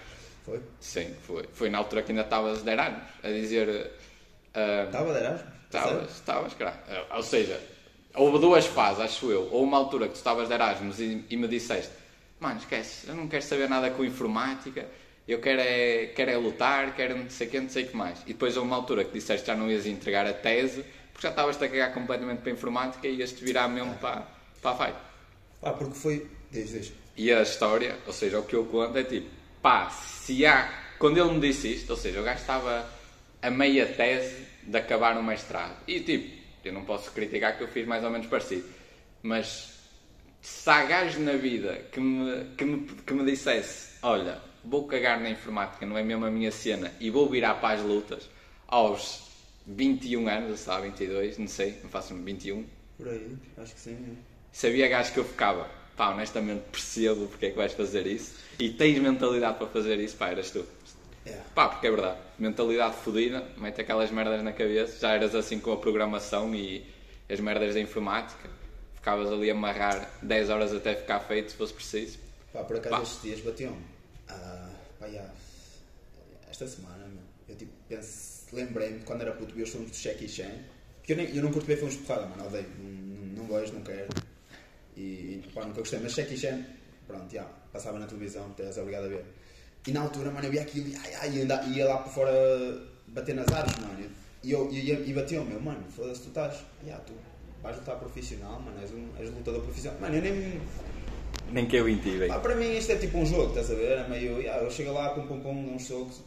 Foi? 0.44 0.60
Sim, 0.80 1.14
foi. 1.26 1.44
Foi 1.52 1.68
na 1.70 1.78
altura 1.78 2.02
que 2.02 2.12
ainda 2.12 2.22
estavas 2.22 2.62
de 2.62 2.70
anos, 2.72 3.02
a 3.22 3.28
dizer. 3.28 3.90
ah, 4.54 4.84
Estava 4.86 5.12
de 5.12 5.18
Erasmus? 5.20 5.54
Estavas, 5.64 6.10
estavas, 6.12 6.54
caralho. 6.54 6.78
Ah, 7.10 7.16
Ou 7.16 7.22
seja, 7.22 7.60
houve 8.14 8.38
duas 8.38 8.66
fases, 8.66 9.00
acho 9.00 9.30
eu. 9.30 9.48
Ou 9.52 9.62
uma 9.64 9.76
altura 9.76 10.06
que 10.06 10.12
tu 10.14 10.16
estavas 10.16 10.48
de 10.48 10.54
Erasmus 10.54 10.98
e, 11.00 11.24
e 11.28 11.36
me 11.36 11.46
disseste: 11.48 11.92
Mano, 12.40 12.58
esquece, 12.58 13.08
eu 13.08 13.14
não 13.14 13.28
quero 13.28 13.42
saber 13.42 13.68
nada 13.68 13.90
com 13.90 14.04
informática, 14.04 14.86
eu 15.26 15.40
quero 15.40 15.60
é, 15.60 16.06
quero 16.14 16.30
é 16.30 16.36
lutar, 16.36 16.94
quero 16.94 17.16
não 17.18 17.28
sei 17.28 17.46
o 17.46 17.50
que, 17.50 17.60
não 17.60 17.68
sei 17.68 17.84
o 17.84 17.88
que 17.88 17.96
mais. 17.96 18.20
E 18.22 18.32
depois 18.32 18.56
houve 18.56 18.68
uma 18.68 18.76
altura 18.76 19.04
que 19.04 19.12
disseste 19.12 19.42
que 19.44 19.48
já 19.52 19.56
não 19.56 19.70
ias 19.70 19.86
entregar 19.86 20.26
a 20.26 20.32
tese, 20.32 20.84
porque 21.12 21.26
já 21.26 21.30
estavas-te 21.30 21.64
a 21.64 21.68
cagar 21.68 21.92
completamente 21.92 22.38
para 22.40 22.50
a 22.50 22.54
informática 22.54 23.06
e 23.06 23.16
ias-te 23.16 23.44
virar 23.44 23.68
mesmo 23.68 23.96
para, 23.96 24.26
a 24.64 24.74
fight. 24.74 24.98
Pá, 25.60 25.72
porque 25.72 25.94
foi. 25.94 26.26
Diz, 26.50 26.70
diz. 26.70 26.92
E 27.16 27.32
a 27.32 27.42
história, 27.42 27.98
ou 28.06 28.12
seja, 28.12 28.38
o 28.38 28.44
que 28.44 28.54
eu 28.54 28.64
conto 28.66 28.96
é 28.96 29.04
tipo, 29.04 29.28
pá, 29.60 29.90
se 29.90 30.46
há. 30.46 30.86
Quando 30.98 31.18
ele 31.18 31.32
me 31.32 31.40
disse 31.40 31.74
isto, 31.74 31.90
ou 31.90 31.96
seja, 31.96 32.20
o 32.20 32.24
gajo 32.24 32.40
estava 32.40 32.88
a 33.40 33.50
meia 33.50 33.86
tese 33.86 34.46
de 34.62 34.76
acabar 34.76 35.16
o 35.16 35.22
mestrado. 35.22 35.76
E 35.86 36.00
tipo, 36.00 36.38
eu 36.64 36.72
não 36.72 36.84
posso 36.84 37.10
criticar 37.12 37.56
que 37.56 37.62
eu 37.62 37.68
fiz 37.68 37.86
mais 37.86 38.02
ou 38.04 38.10
menos 38.10 38.26
parecido. 38.26 38.68
Mas 39.22 39.78
se 40.40 40.70
há 40.70 40.84
gajo 40.84 41.20
na 41.20 41.32
vida 41.32 41.86
que 41.92 42.00
me, 42.00 42.44
que 42.56 42.64
me, 42.64 42.86
que 42.86 43.14
me 43.14 43.24
dissesse, 43.24 43.96
olha, 44.02 44.40
vou 44.64 44.86
cagar 44.86 45.20
na 45.20 45.30
informática, 45.30 45.84
não 45.86 45.96
é 45.96 46.02
mesmo 46.02 46.24
a 46.24 46.30
minha 46.30 46.50
cena, 46.50 46.92
e 47.00 47.10
vou 47.10 47.28
virar 47.28 47.54
para 47.54 47.74
as 47.74 47.82
lutas 47.82 48.28
aos 48.66 49.28
21 49.66 50.28
anos, 50.28 50.60
sei 50.60 50.72
lá, 50.72 50.80
22, 50.80 51.38
não 51.38 51.48
sei, 51.48 51.78
não 51.82 51.90
faço 51.90 52.14
21, 52.14 52.64
Por 52.96 53.08
aí, 53.08 53.36
acho 53.56 53.74
que 53.74 53.80
sim. 53.80 54.18
É. 54.58 54.60
Sabia 54.60 54.88
gajo 54.88 55.12
que 55.12 55.18
eu 55.18 55.24
ficava, 55.24 55.68
pá, 55.96 56.10
honestamente 56.10 56.62
percebo 56.70 57.26
porque 57.26 57.46
é 57.46 57.50
que 57.50 57.56
vais 57.56 57.72
fazer 57.72 58.06
isso 58.06 58.34
e 58.58 58.70
tens 58.70 58.98
mentalidade 58.98 59.58
para 59.58 59.66
fazer 59.68 59.98
isso, 59.98 60.16
pá, 60.16 60.28
eras 60.28 60.50
tu. 60.50 60.64
Yeah. 61.24 61.44
Pá, 61.54 61.68
porque 61.68 61.86
é 61.86 61.90
verdade, 61.90 62.18
mentalidade 62.38 62.96
fodida, 62.96 63.44
mete 63.56 63.80
aquelas 63.80 64.10
merdas 64.10 64.42
na 64.42 64.52
cabeça, 64.52 64.98
já 64.98 65.14
eras 65.14 65.34
assim 65.34 65.60
com 65.60 65.72
a 65.72 65.76
programação 65.76 66.54
e 66.54 66.84
as 67.28 67.38
merdas 67.40 67.74
da 67.74 67.80
informática, 67.80 68.48
ficavas 68.94 69.30
ali 69.30 69.50
a 69.50 69.52
amarrar 69.52 70.10
10 70.22 70.50
horas 70.50 70.74
até 70.74 70.94
ficar 70.94 71.20
feito 71.20 71.50
se 71.50 71.56
fosse 71.56 71.74
preciso. 71.74 72.18
Pá, 72.52 72.64
por 72.64 72.76
acaso 72.76 72.96
Pá. 72.96 73.02
estes 73.02 73.22
dias 73.22 73.40
bateu-me. 73.40 73.84
Ah, 74.28 74.70
pá, 74.98 75.08
já. 75.08 75.24
Esta 76.50 76.66
semana, 76.66 77.06
meu. 77.06 77.22
Eu 77.48 77.56
tipo, 77.56 77.72
penso, 77.88 78.46
lembrei-me 78.52 79.00
quando 79.00 79.22
era 79.22 79.32
puto 79.32 79.54
vi 79.54 79.62
os 79.62 79.70
filmes 79.70 79.90
do 79.90 79.96
Jackie 79.96 80.28
Chan. 80.28 80.50
Porque 80.96 81.12
eu, 81.12 81.16
nem, 81.16 81.36
eu 81.36 81.42
não 81.42 81.52
curto 81.52 81.66
ver 81.66 81.76
filmes 81.76 81.96
de 81.96 82.02
porrada, 82.02 82.26
mano. 82.26 82.46
Odeio. 82.46 82.66
Não, 82.78 82.90
não, 82.90 83.44
não 83.44 83.58
vejo, 83.58 83.72
não 83.74 83.82
quero. 83.82 84.08
E, 84.98 85.40
e 85.46 85.52
pá, 85.54 85.64
nunca 85.64 85.80
gostei. 85.80 86.00
Mas 86.02 86.14
Jackie 86.14 86.36
Chan, 86.36 86.64
pronto, 87.06 87.32
já. 87.32 87.44
Passava 87.72 87.98
na 87.98 88.06
televisão, 88.06 88.50
tu 88.56 88.62
és 88.62 88.76
obrigado 88.76 89.04
a 89.04 89.08
ver. 89.08 89.24
E 89.86 89.92
na 89.92 90.02
altura, 90.02 90.30
mano, 90.30 90.46
eu 90.46 90.50
via 90.50 90.62
aquilo 90.62 90.88
e 90.88 90.96
ai, 90.96 91.14
ai, 91.14 91.72
ia, 91.72 91.86
lá 91.86 91.98
por 91.98 92.12
fora 92.12 92.32
bater 93.08 93.34
nas 93.34 93.46
árvores, 93.48 93.78
mano. 93.78 94.10
E, 94.42 94.50
eu, 94.50 94.68
e, 94.72 95.10
e 95.10 95.12
bateu-me, 95.12 95.52
eu, 95.52 95.60
mano, 95.60 95.84
foda-se, 95.88 96.22
tu 96.22 96.28
estás. 96.28 96.64
Já, 96.84 96.96
tu 96.98 97.12
vais 97.62 97.76
lutar 97.76 97.96
profissional, 97.98 98.60
mano. 98.60 98.80
És, 98.82 98.90
um, 98.90 99.08
és 99.18 99.30
lutador 99.30 99.62
profissional. 99.62 100.00
Mano, 100.00 100.16
eu 100.16 100.22
nem. 100.22 100.60
Nem 101.52 101.66
que 101.66 101.76
eu 101.76 101.88
em 101.88 101.96
ti, 101.98 102.18
Pá, 102.28 102.40
para 102.40 102.54
mim 102.56 102.76
isto 102.76 102.92
é 102.92 102.96
tipo 102.96 103.16
um 103.18 103.24
jogo, 103.24 103.48
estás 103.48 103.70
a 103.70 103.74
ver? 103.74 103.98
É 103.98 104.08
meio, 104.08 104.38
yeah, 104.38 104.62
eu 104.62 104.70
chego 104.70 104.92
lá, 104.92 105.10
pum 105.10 105.26
pum 105.26 105.40
pum, 105.40 105.64
dou 105.64 105.74
uns 105.74 105.86
socos, 105.86 106.22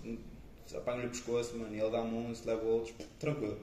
apanho-lhe 0.76 1.08
o 1.08 1.10
pescoço, 1.10 1.56
mano, 1.58 1.76
e 1.76 1.80
ele 1.80 1.92
dá-me 1.92 2.16
uns, 2.16 2.44
leva 2.44 2.64
outros, 2.64 2.96
tranquilo. 3.20 3.60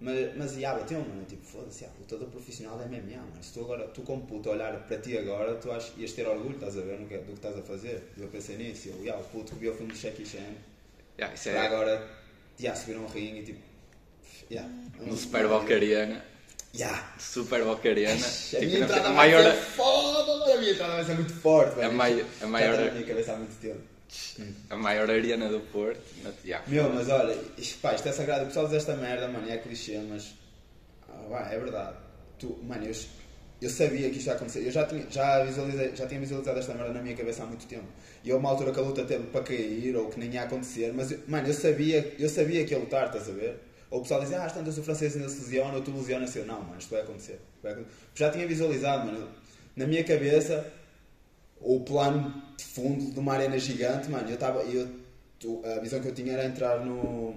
Mas, 0.00 0.36
mas 0.36 0.56
yeah, 0.56 0.78
bateu, 0.78 1.00
mano, 1.00 1.24
tipo, 1.28 1.44
foda-se, 1.44 1.82
yeah, 1.82 1.98
lutador 1.98 2.28
profissional 2.28 2.80
é 2.80 2.86
MMA, 2.86 3.16
mano. 3.16 3.42
Se 3.42 3.52
tu 3.52 3.60
agora, 3.62 3.84
tu 3.88 4.02
como 4.02 4.24
puto, 4.26 4.48
olhar 4.50 4.72
para 4.86 4.98
ti 4.98 5.18
agora, 5.18 5.56
tu 5.56 5.72
achas, 5.72 5.92
ias 5.96 6.12
ter 6.12 6.26
orgulho, 6.26 6.54
estás 6.54 6.78
a 6.78 6.82
ver, 6.82 7.00
no 7.00 7.08
que- 7.08 7.18
do 7.18 7.24
que 7.26 7.32
estás 7.32 7.58
a 7.58 7.62
fazer. 7.62 8.02
Eu 8.16 8.28
pensei 8.28 8.56
nisso, 8.56 8.88
eu, 8.90 9.02
yeah, 9.02 9.20
o 9.20 9.24
puto 9.28 9.54
que 9.54 9.58
viu 9.58 9.72
o 9.72 9.74
filme 9.76 9.92
de 9.92 9.98
Jackie 10.00 10.24
Chan, 10.24 10.54
Yeah, 11.18 11.34
isso 11.34 11.48
é 11.48 11.58
agora, 11.58 12.08
yeah, 12.60 12.78
subir 12.78 12.96
a 12.96 13.00
um 13.00 13.06
ringue 13.08 13.40
e 13.40 13.44
tipo, 13.44 13.60
yeah. 14.48 14.70
no 15.00 15.16
Super 15.16 15.48
Bowl 15.48 15.62
Ariana, 15.62 16.24
Yeah. 16.74 17.12
Super 17.18 17.64
Bowl 17.64 17.80
Ariana, 17.84 18.24
A 18.24 18.58
minha 18.60 18.70
tipo, 18.70 18.82
entrada 18.84 19.00
a 19.00 19.02
vai 19.12 19.14
maior, 19.14 19.42
ser 19.42 19.60
foda, 19.62 20.52
a 20.54 20.56
minha 20.58 20.70
entrada 20.72 20.94
vai 20.94 21.04
ser 21.04 21.14
muito 21.14 21.32
forte, 21.34 21.74
velho. 21.74 21.88
A 21.88 21.92
mai- 21.92 22.24
a 22.40 22.46
maior- 22.46 22.74
Já 22.76 22.82
está 22.82 22.86
na 22.86 22.92
minha 23.00 23.06
cabeça 23.08 23.32
há 23.32 23.36
muito 23.36 23.60
tempo. 23.60 23.80
A 24.70 24.76
maior 24.76 25.10
arena 25.10 25.48
do 25.48 25.60
Porto, 25.60 26.00
na- 26.22 26.32
yeah. 26.44 26.64
Meu, 26.70 26.88
mas 26.92 27.08
olha, 27.08 27.36
pá, 27.82 27.94
isto 27.94 28.08
é 28.08 28.12
sagrado. 28.12 28.44
O 28.44 28.46
pessoal 28.46 28.66
diz 28.66 28.76
esta 28.76 28.96
merda, 28.96 29.28
mano, 29.28 29.48
é 29.50 29.56
clichê, 29.58 29.98
mas. 30.08 30.34
Ah, 31.08 31.48
é 31.50 31.58
verdade. 31.58 31.96
Tu, 32.38 32.58
mano, 32.62 32.84
eu, 32.86 32.94
eu 33.60 33.68
sabia 33.70 34.08
que 34.10 34.16
isto 34.18 34.28
ia 34.28 34.34
acontecer. 34.34 34.64
Eu 34.64 34.70
já 34.70 34.86
tinha, 34.86 35.04
já, 35.10 35.44
visualizei, 35.44 35.94
já 35.94 36.06
tinha 36.06 36.20
visualizado 36.20 36.58
esta 36.58 36.72
merda 36.74 36.92
na 36.94 37.02
minha 37.02 37.16
cabeça 37.16 37.42
há 37.42 37.46
muito 37.46 37.66
tempo. 37.66 37.86
E 38.24 38.32
houve 38.32 38.42
uma 38.44 38.50
altura 38.50 38.72
que 38.72 38.78
a 38.78 38.82
luta 38.82 39.04
teve 39.04 39.24
para 39.28 39.42
cair 39.42 39.94
ou 39.96 40.08
que 40.08 40.18
nem 40.18 40.30
ia 40.30 40.42
acontecer, 40.44 40.92
mas, 40.94 41.14
mano, 41.28 41.46
eu 41.48 41.54
sabia, 41.54 42.14
eu 42.18 42.28
sabia 42.28 42.64
que 42.64 42.72
ia 42.72 42.78
lutar, 42.78 43.06
estás 43.06 43.28
a 43.28 43.32
ver? 43.32 43.58
Ou 43.90 43.98
o 44.00 44.02
pessoal 44.02 44.20
diz, 44.20 44.32
ah, 44.32 44.44
às 44.44 44.52
tantas 44.52 44.76
o 44.78 44.82
francês 44.82 45.16
ainda 45.16 45.28
se 45.28 45.40
lesiona 45.40 45.74
ou 45.74 45.80
tu 45.82 45.90
lesionas-se. 45.90 46.38
Eu, 46.38 46.46
não, 46.46 46.60
mano, 46.62 46.78
isto 46.78 46.90
vai 46.90 47.00
acontecer. 47.02 47.40
Vai 47.62 47.72
acontecer. 47.72 47.94
Já 48.14 48.30
tinha 48.30 48.46
visualizado, 48.46 49.06
mano. 49.06 49.28
Na 49.76 49.86
minha 49.86 50.04
cabeça, 50.04 50.70
o 51.60 51.80
plano 51.80 52.42
de 52.58 52.64
fundo 52.64 53.10
de 53.12 53.18
uma 53.18 53.32
arena 53.32 53.58
gigante, 53.58 54.10
mano, 54.10 54.28
eu 54.28 54.34
estava. 54.34 54.62
Eu, 54.64 54.86
tu- 55.40 55.62
a 55.64 55.78
visão 55.80 56.00
que 56.02 56.08
eu 56.08 56.14
tinha 56.14 56.32
era 56.34 56.44
entrar 56.44 56.84
no. 56.84 57.34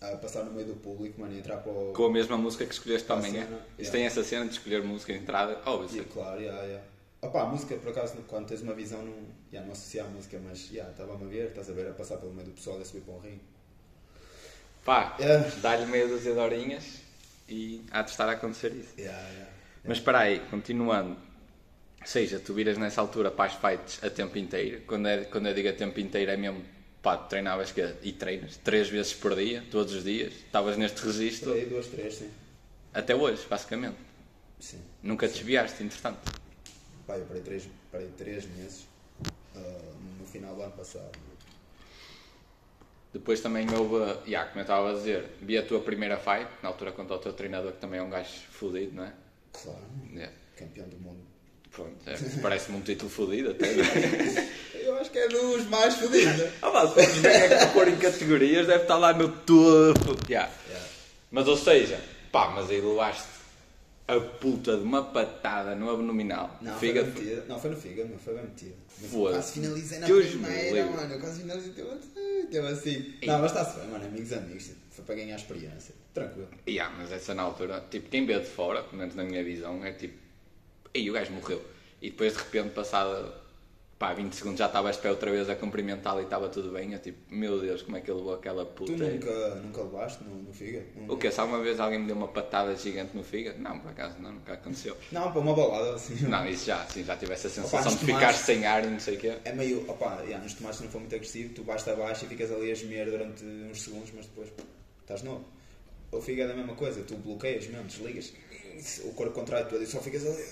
a 0.00 0.16
passar 0.18 0.44
no 0.44 0.52
meio 0.52 0.68
do 0.68 0.74
público, 0.74 1.20
mano, 1.20 1.34
e 1.34 1.38
entrar 1.38 1.56
para 1.56 1.72
o. 1.72 1.92
Com 1.94 2.04
a 2.04 2.10
mesma 2.12 2.36
música 2.36 2.64
que 2.66 2.72
escolheste 2.74 3.10
A 3.10 3.14
amanhã. 3.14 3.44
cena, 3.44 3.56
Isso 3.78 3.90
yeah. 3.90 3.92
tem 3.92 4.04
essa 4.06 4.22
cena 4.22 4.44
de 4.44 4.52
escolher 4.52 4.82
música 4.84 5.12
de 5.12 5.18
entrada. 5.20 5.58
Oh, 5.66 5.82
isso 5.84 5.98
é- 6.00 6.04
claro, 6.04 6.40
yeah, 6.40 6.62
yeah. 6.64 6.84
Opa, 7.22 7.42
a 7.42 7.46
música, 7.46 7.74
por 7.76 7.90
acaso, 7.90 8.14
quando 8.28 8.46
tens 8.46 8.60
uma 8.60 8.74
visão, 8.74 9.02
não, 9.02 9.14
yeah, 9.50 9.64
não 9.66 9.72
associa 9.72 10.04
a 10.04 10.06
música, 10.06 10.38
mas 10.46 10.70
yeah, 10.70 10.90
estava-me 10.92 11.24
a 11.24 11.26
ver, 11.28 11.48
estás 11.48 11.68
a 11.70 11.72
ver, 11.72 11.88
a 11.88 11.92
passar 11.94 12.18
pelo 12.18 12.32
meio 12.32 12.46
do 12.48 12.52
pessoal 12.54 12.78
e 12.78 12.82
a 12.82 12.84
subir 12.84 13.00
para 13.00 13.14
um 13.14 13.18
ringue. 13.20 13.40
Pá, 14.84 15.16
Yeah. 15.18 15.50
dá-lhe 15.62 15.86
meia 15.86 16.06
dúzia 16.06 16.32
de 16.32 16.38
horinhas 16.38 16.84
e 17.48 17.82
há 17.90 18.02
de 18.02 18.10
estar 18.10 18.28
a 18.28 18.32
acontecer 18.32 18.72
isso. 18.72 18.90
Yeah, 18.98 19.18
yeah. 19.30 19.50
Mas 19.84 19.98
espera 19.98 20.18
aí, 20.20 20.40
continuando. 20.50 21.16
Seja, 22.06 22.38
tu 22.38 22.54
viras 22.54 22.78
nessa 22.78 23.00
altura 23.00 23.32
para 23.32 23.46
as 23.50 23.54
fights 23.54 23.98
a 24.04 24.08
tempo 24.08 24.38
inteiro. 24.38 24.80
Quando, 24.86 25.08
é, 25.08 25.24
quando 25.24 25.48
eu 25.48 25.54
digo 25.54 25.68
a 25.68 25.72
tempo 25.72 25.98
inteiro 25.98 26.30
é 26.30 26.36
mesmo, 26.36 26.64
pá, 27.02 27.16
treinavas 27.16 27.72
que, 27.72 27.80
e 28.00 28.12
treinas 28.12 28.56
três 28.58 28.88
vezes 28.88 29.12
por 29.12 29.34
dia, 29.34 29.64
todos 29.72 29.92
os 29.92 30.04
dias. 30.04 30.32
Estavas 30.32 30.76
neste 30.76 31.04
registro 31.04 31.52
aí, 31.52 31.66
duas, 31.66 31.88
três, 31.88 32.14
sim. 32.14 32.30
até 32.94 33.12
hoje, 33.12 33.44
basicamente. 33.50 33.96
Sim. 34.60 34.80
Nunca 35.02 35.26
te 35.26 35.34
desviaste, 35.34 35.82
entretanto. 35.82 36.20
Pá, 37.08 37.18
eu 37.18 37.24
parei 37.26 37.42
três, 37.42 37.68
parei 37.90 38.08
três 38.16 38.46
meses 38.54 38.86
ah, 39.56 39.58
no 40.20 40.26
final 40.26 40.54
do 40.54 40.62
ano 40.62 40.72
passado. 40.74 41.10
Depois 43.12 43.40
também 43.40 43.66
houve, 43.74 44.30
já, 44.30 44.44
como 44.44 44.60
eu 44.60 44.62
estava 44.62 44.90
a 44.90 44.94
dizer, 44.94 45.24
vi 45.42 45.58
a 45.58 45.66
tua 45.66 45.80
primeira 45.80 46.16
fight, 46.18 46.48
na 46.62 46.68
altura 46.68 46.92
contra 46.92 47.16
o 47.16 47.18
teu 47.18 47.32
treinador, 47.32 47.72
que 47.72 47.78
também 47.80 47.98
é 47.98 48.02
um 48.02 48.10
gajo 48.10 48.30
fodido, 48.50 48.94
não 48.94 49.04
é? 49.04 49.12
Claro, 49.52 49.82
É. 50.16 50.30
campeão 50.56 50.88
do 50.88 50.96
mundo. 50.98 51.25
Pronto, 51.76 51.94
é, 52.06 52.16
parece-me 52.40 52.78
um 52.78 52.80
título 52.80 53.10
fodido 53.10 53.50
até. 53.50 53.66
é? 53.66 54.56
Eu 54.82 54.96
acho 54.96 55.10
que 55.10 55.18
é 55.18 55.28
dos 55.28 55.66
mais 55.66 55.94
fodidos. 55.94 56.48
Ah, 56.62 56.70
pá, 56.70 56.88
se 56.88 57.26
é 57.26 57.66
que 57.66 57.72
pôr 57.74 57.86
em 57.86 57.96
categorias, 57.96 58.66
deve 58.66 58.82
estar 58.82 58.96
lá 58.96 59.12
no 59.12 59.28
topo. 59.28 60.16
Já. 60.26 60.48
Yeah. 60.68 60.86
Mas 61.30 61.46
ou 61.48 61.56
seja, 61.56 62.00
pá, 62.32 62.48
mas 62.48 62.70
aí 62.70 62.80
levaste 62.80 63.28
a 64.08 64.18
puta 64.18 64.76
de 64.76 64.84
uma 64.84 65.04
patada 65.04 65.74
no 65.74 65.90
abdominal. 65.90 66.56
Não, 66.62 66.78
fígado. 66.78 67.12
foi 67.12 67.24
metida. 67.24 67.44
Não, 67.46 67.60
foi 67.60 67.70
no 67.70 67.76
fígado, 67.76 68.08
não 68.08 68.18
foi 68.18 68.34
bem 68.34 68.44
metido. 68.44 68.74
Mas 69.02 69.10
Foda-se. 69.10 69.34
Quase 69.34 69.52
finalizei 69.52 69.98
na 69.98 70.06
Deus 70.06 70.24
me 70.26 70.46
primeira, 70.46 70.86
mano. 70.86 71.12
Eu 71.12 71.20
quase 71.20 71.40
finalizei. 71.42 71.72
Teve 71.72 72.46
teve 72.50 72.66
assim. 72.68 73.14
Não, 73.26 73.38
mas 73.40 73.50
está-se 73.50 73.80
bem, 73.80 73.88
mano. 73.88 74.06
Amigos, 74.06 74.32
amigos. 74.32 74.70
Foi 74.92 75.04
para 75.04 75.14
ganhar 75.16 75.36
experiência. 75.36 75.94
Tranquilo. 76.14 76.48
Ya, 76.66 76.88
mas 76.88 77.12
essa 77.12 77.34
na 77.34 77.42
altura, 77.42 77.84
tipo, 77.90 78.08
quem 78.08 78.24
vê 78.24 78.38
de 78.38 78.46
fora, 78.46 78.82
pelo 78.82 78.96
menos 78.96 79.14
na 79.14 79.24
minha 79.24 79.44
visão, 79.44 79.84
é 79.84 79.92
tipo, 79.92 80.25
ei, 80.96 81.10
o 81.10 81.12
gajo 81.12 81.32
morreu. 81.32 81.62
E 82.00 82.10
depois 82.10 82.32
de 82.32 82.38
repente, 82.38 82.70
passado 82.74 83.32
pá, 83.98 84.12
20 84.12 84.34
segundos, 84.34 84.58
já 84.58 84.66
estavas 84.66 84.96
de 84.96 85.02
pé 85.02 85.10
outra 85.10 85.30
vez 85.30 85.48
a 85.48 85.56
cumprimentá-lo 85.56 86.20
e 86.20 86.24
estava 86.24 86.50
tudo 86.50 86.70
bem. 86.70 86.92
Eu 86.92 86.98
tipo, 86.98 87.18
meu 87.34 87.58
Deus, 87.58 87.80
como 87.82 87.96
é 87.96 88.00
que 88.02 88.10
ele 88.10 88.18
levou 88.18 88.34
aquela 88.34 88.66
puta. 88.66 88.92
Tu 88.92 88.98
nunca, 88.98 89.54
nunca 89.54 89.82
levaste 89.82 90.22
no, 90.24 90.34
no 90.42 90.52
fígado? 90.52 90.84
Não- 90.94 91.14
O 91.14 91.16
que? 91.16 91.30
Se 91.30 91.40
alguma 91.40 91.60
vez 91.62 91.80
alguém 91.80 92.00
me 92.00 92.06
deu 92.06 92.14
uma 92.16 92.28
patada 92.28 92.76
gigante 92.76 93.16
no 93.16 93.24
fígado? 93.24 93.58
Não, 93.58 93.78
por 93.78 93.90
acaso 93.90 94.18
não, 94.18 94.32
nunca 94.32 94.52
aconteceu. 94.52 94.94
Não, 95.10 95.32
para 95.32 95.40
uma 95.40 95.54
balada 95.54 95.94
assim. 95.94 96.14
Não, 96.28 96.46
isso 96.46 96.66
já, 96.66 96.84
sim, 96.86 97.02
já 97.04 97.16
tivesse 97.16 97.46
a 97.46 97.50
sensação 97.50 97.84
nos 97.84 97.94
de 98.00 98.04
ficar 98.06 98.18
tomates- 98.20 98.40
sem 98.42 98.66
ar 98.66 98.84
e 98.84 98.88
não 98.88 99.00
sei 99.00 99.16
o 99.16 99.18
quê. 99.18 99.32
É 99.44 99.52
meio, 99.54 99.88
opa, 99.90 100.20
yeah, 100.24 100.42
nos 100.44 100.52
tomates 100.52 100.80
não 100.82 100.90
for 100.90 100.98
muito 101.00 101.14
agressivo, 101.14 101.54
tu 101.54 101.62
vais 101.64 101.88
abaixo 101.88 102.26
e 102.26 102.28
ficas 102.28 102.52
ali 102.52 102.70
a 102.70 102.74
gemer 102.74 103.10
durante 103.10 103.42
uns 103.44 103.80
segundos, 103.82 104.10
mas 104.14 104.26
depois 104.26 104.48
estás 105.00 105.22
novo. 105.22 105.42
O 106.12 106.20
fígado 106.20 106.50
é 106.50 106.52
a 106.52 106.56
mesma 106.56 106.74
coisa, 106.74 107.02
tu 107.02 107.16
bloqueias 107.16 107.66
mesmo, 107.66 107.84
desligas, 107.86 108.32
o 109.04 109.12
corpo 109.14 109.32
contrai 109.32 109.64
todo 109.64 109.82
e 109.82 109.86
só 109.86 110.00
ficas 110.02 110.24
ali 110.26 110.44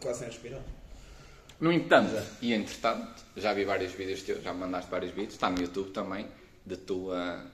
quase 0.00 0.20
sem 0.20 0.28
respirar. 0.28 0.62
No 1.60 1.72
entanto, 1.72 2.12
e 2.40 2.52
entretanto, 2.52 3.24
já 3.36 3.52
vi 3.52 3.64
vários 3.64 3.92
vídeos 3.92 4.22
teus, 4.22 4.42
já 4.42 4.52
me 4.52 4.60
mandaste 4.60 4.90
vários 4.90 5.10
vídeos, 5.12 5.34
está 5.34 5.50
no 5.50 5.60
YouTube 5.60 5.90
também, 5.90 6.26
de 6.64 6.76
tu 6.76 7.10
a 7.10 7.44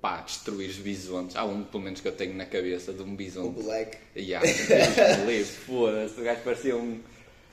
pá, 0.00 0.20
destruires 0.20 0.76
bisontes. 0.76 1.34
Há 1.34 1.44
um, 1.44 1.64
pelo 1.64 1.82
menos, 1.82 2.00
que 2.00 2.06
eu 2.08 2.12
tenho 2.12 2.34
na 2.34 2.46
cabeça 2.46 2.92
de 2.92 3.02
um 3.02 3.12
O 3.12 3.16
bisonte. 3.16 3.62
black, 3.62 3.98
E 4.14 4.26
Deus 4.26 5.18
me 5.18 5.26
livre, 5.26 5.44
foda-se, 5.44 6.20
o 6.20 6.24
gajo 6.24 6.40
parecia 6.42 6.76
um, 6.76 7.00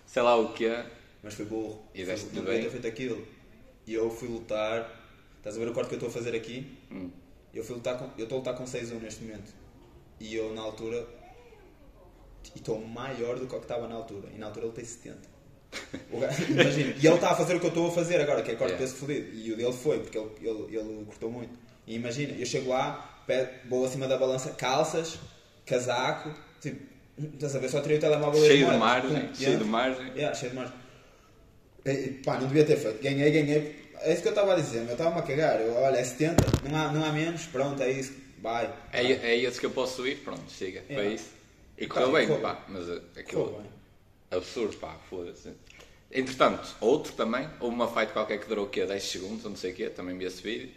sei 0.06 0.22
lá 0.22 0.36
o 0.36 0.54
quê. 0.54 0.84
mas 1.24 1.34
foi 1.34 1.46
burro. 1.46 1.82
E 1.96 2.04
deste 2.06 2.36
não 2.36 2.44
bem? 2.44 2.56
devia 2.56 2.64
ter 2.64 2.70
feito 2.70 2.88
aquilo. 2.88 3.28
E 3.88 3.94
eu 3.96 4.12
fui 4.12 4.28
lutar, 4.28 4.88
estás 5.38 5.56
a 5.56 5.60
ver 5.60 5.70
o 5.70 5.74
corte 5.74 5.90
que 5.90 5.96
eu 5.96 5.98
estou 5.98 6.10
a 6.10 6.12
fazer 6.14 6.36
aqui? 6.36 6.68
Hum. 6.92 7.10
Eu 7.52 7.64
fui 7.64 7.76
lutar 7.76 7.98
com, 7.98 8.06
eu 8.16 8.24
estou 8.26 8.36
a 8.36 8.40
lutar 8.40 8.56
com 8.56 8.64
6-1 8.64 9.02
neste 9.02 9.24
momento. 9.24 9.52
E 10.20 10.36
eu 10.36 10.54
na 10.54 10.62
altura, 10.62 11.04
e 12.56 12.60
estou 12.60 12.80
maior 12.80 13.36
do 13.38 13.48
que 13.48 13.56
o 13.56 13.60
que 13.60 13.66
estava 13.66 13.88
na 13.88 13.96
altura. 13.96 14.30
E 14.34 14.38
na 14.38 14.48
altura 14.48 14.66
ele 14.68 14.76
tem 14.76 14.86
70. 14.86 15.18
O 16.12 16.20
gajo- 16.20 16.44
Imagina, 16.50 16.94
e 17.00 17.06
ele 17.06 17.16
está 17.16 17.32
a 17.32 17.36
fazer 17.36 17.56
o 17.56 17.60
que 17.60 17.66
eu 17.66 17.70
estou 17.70 17.88
a 17.88 17.92
fazer 17.92 18.20
agora, 18.20 18.42
que 18.42 18.52
é 18.52 18.56
corte 18.56 18.74
Yeah. 18.74 18.78
peso 18.78 18.96
fodido. 18.96 19.36
E 19.36 19.52
o 19.54 19.56
dele 19.58 19.74
foi, 19.74 20.00
porque 20.00 20.18
ele, 20.18 20.30
ele, 20.42 20.78
ele 20.78 21.06
cortou 21.06 21.30
muito. 21.32 21.54
E 21.86 21.96
imagina, 21.96 22.34
eu 22.38 22.46
chego 22.46 22.70
lá, 22.70 23.24
vou 23.70 23.86
acima 23.86 24.08
da 24.08 24.18
balança, 24.18 24.50
calças, 24.52 25.20
casaco, 25.66 26.34
tipo, 26.60 26.82
estás 27.34 27.56
a 27.56 27.60
ver, 27.60 27.70
só 27.70 27.82
tirei 27.82 27.98
o 27.98 28.00
telemóvel 28.00 28.44
Cheio 28.46 28.70
de 28.72 28.78
margem, 28.78 29.36
cheio 29.36 29.58
de 29.60 29.64
margem. 29.66 30.08
Yeah, 30.16 30.34
cheio 30.36 30.52
de 30.52 30.56
margem. 30.58 30.74
E, 31.86 31.92
pá, 32.26 32.40
não 32.40 32.48
devia 32.48 32.66
ter 32.66 32.78
feito. 32.78 33.02
Ganhei, 33.02 33.32
ganhei. 33.32 33.90
É 34.02 34.14
isso 34.14 34.22
que 34.22 34.28
eu 34.28 34.32
estava 34.32 34.54
a 34.54 34.56
dizer, 34.56 34.82
meu. 34.82 34.94
Estava-me 34.94 35.20
a 35.20 35.22
cagar. 35.24 35.60
Eu, 35.62 35.74
olha, 35.76 35.98
é 35.98 36.04
70, 36.04 36.44
não 36.70 36.78
há, 36.80 36.92
não 36.92 37.04
há 37.04 37.12
menos, 37.12 37.44
pronto, 37.46 37.82
é 37.84 37.92
isso. 37.92 38.14
Vai. 38.42 38.74
É, 38.94 39.02
é 39.04 39.38
esse 39.38 39.60
que 39.60 39.66
eu 39.66 39.72
posso 39.72 40.08
ir, 40.08 40.18
pronto, 40.18 40.50
chega, 40.52 40.82
foi 40.88 40.96
Yeah. 40.96 41.16
isso. 41.16 41.39
E 41.80 41.88
correu 41.88 42.12
bem, 42.12 42.28
pá, 42.42 42.66
mas 42.68 42.90
aquilo, 43.18 43.64
absurdo, 44.30 44.76
pá, 44.78 44.98
foda-se. 45.10 45.54
Entretanto, 46.12 46.76
outro 46.82 47.14
também, 47.14 47.48
houve 47.60 47.74
uma 47.76 47.88
fight 47.88 48.12
qualquer 48.12 48.40
que 48.40 48.48
durou 48.48 48.66
o 48.66 48.70
quê? 48.70 48.86
10 48.86 49.02
segundos, 49.04 49.46
ou 49.46 49.52
não 49.52 49.58
sei 49.58 49.72
o 49.72 49.76
quê, 49.76 49.90
também 49.90 50.18
vi 50.18 50.26
esse 50.26 50.42
vídeo. 50.42 50.72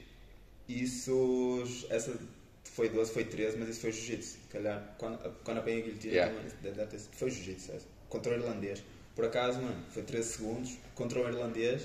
Isso. 0.69 1.65
Essa 1.91 2.17
foi 2.65 2.88
12, 2.88 3.12
foi 3.12 3.25
13, 3.25 3.57
mas 3.59 3.69
isso 3.71 3.81
foi 3.81 3.93
jiu-jitsu. 3.93 4.38
Calhar, 4.51 4.95
quando, 4.99 5.19
quando 5.43 5.59
apanhei 5.59 5.81
a 5.81 5.85
guilhotina, 5.85 6.12
Yeah. 6.15 6.35
também, 6.65 6.99
foi 7.12 7.31
jiu-jitsu. 7.31 7.73
essa. 7.73 7.87
Contra 8.09 8.33
o 8.33 8.35
irlandês. 8.35 8.83
Por 9.17 9.25
acaso, 9.25 9.61
mano, 9.61 9.85
foi 9.91 10.03
13 10.03 10.29
segundos. 10.29 10.77
Contra 10.95 11.19
o 11.21 11.27
irlandês, 11.29 11.83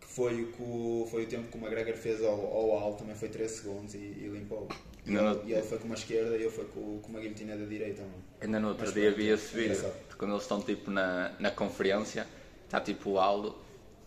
que 0.00 0.06
foi 0.06 0.42
o, 0.42 0.46
que 0.52 1.10
foi 1.10 1.24
o 1.24 1.26
tempo 1.26 1.48
que 1.48 1.56
o 1.56 1.60
McGregor 1.60 1.94
fez 1.96 2.22
ao, 2.22 2.34
ao 2.34 2.78
Al, 2.78 2.94
também 2.94 3.14
foi 3.14 3.28
13 3.28 3.54
segundos 3.56 3.94
e, 3.94 3.98
e 3.98 4.28
limpou. 4.28 4.68
E, 5.06 5.14
ele, 5.14 5.40
e 5.46 5.52
ele 5.52 5.62
foi 5.62 5.78
com 5.78 5.86
uma 5.86 5.94
esquerda 5.94 6.36
e 6.36 6.42
eu 6.42 6.50
fui 6.50 6.64
com, 6.66 7.00
uma 7.08 7.20
guilhotina 7.20 7.56
da 7.56 7.64
direita, 7.64 8.02
mano. 8.02 8.14
Ainda 8.40 8.60
no 8.60 8.68
outro 8.68 8.84
Mas 8.84 8.94
dia 8.94 9.10
vi 9.10 9.28
esse 9.28 9.54
vídeo, 9.54 9.74
de 10.08 10.16
quando 10.16 10.32
eles 10.32 10.42
estão 10.42 10.60
tipo 10.60 10.90
na, 10.90 11.32
na 11.38 11.50
conferência, 11.50 12.26
está 12.66 12.80
tipo 12.80 13.10
o 13.10 13.18
Aldo, 13.18 13.54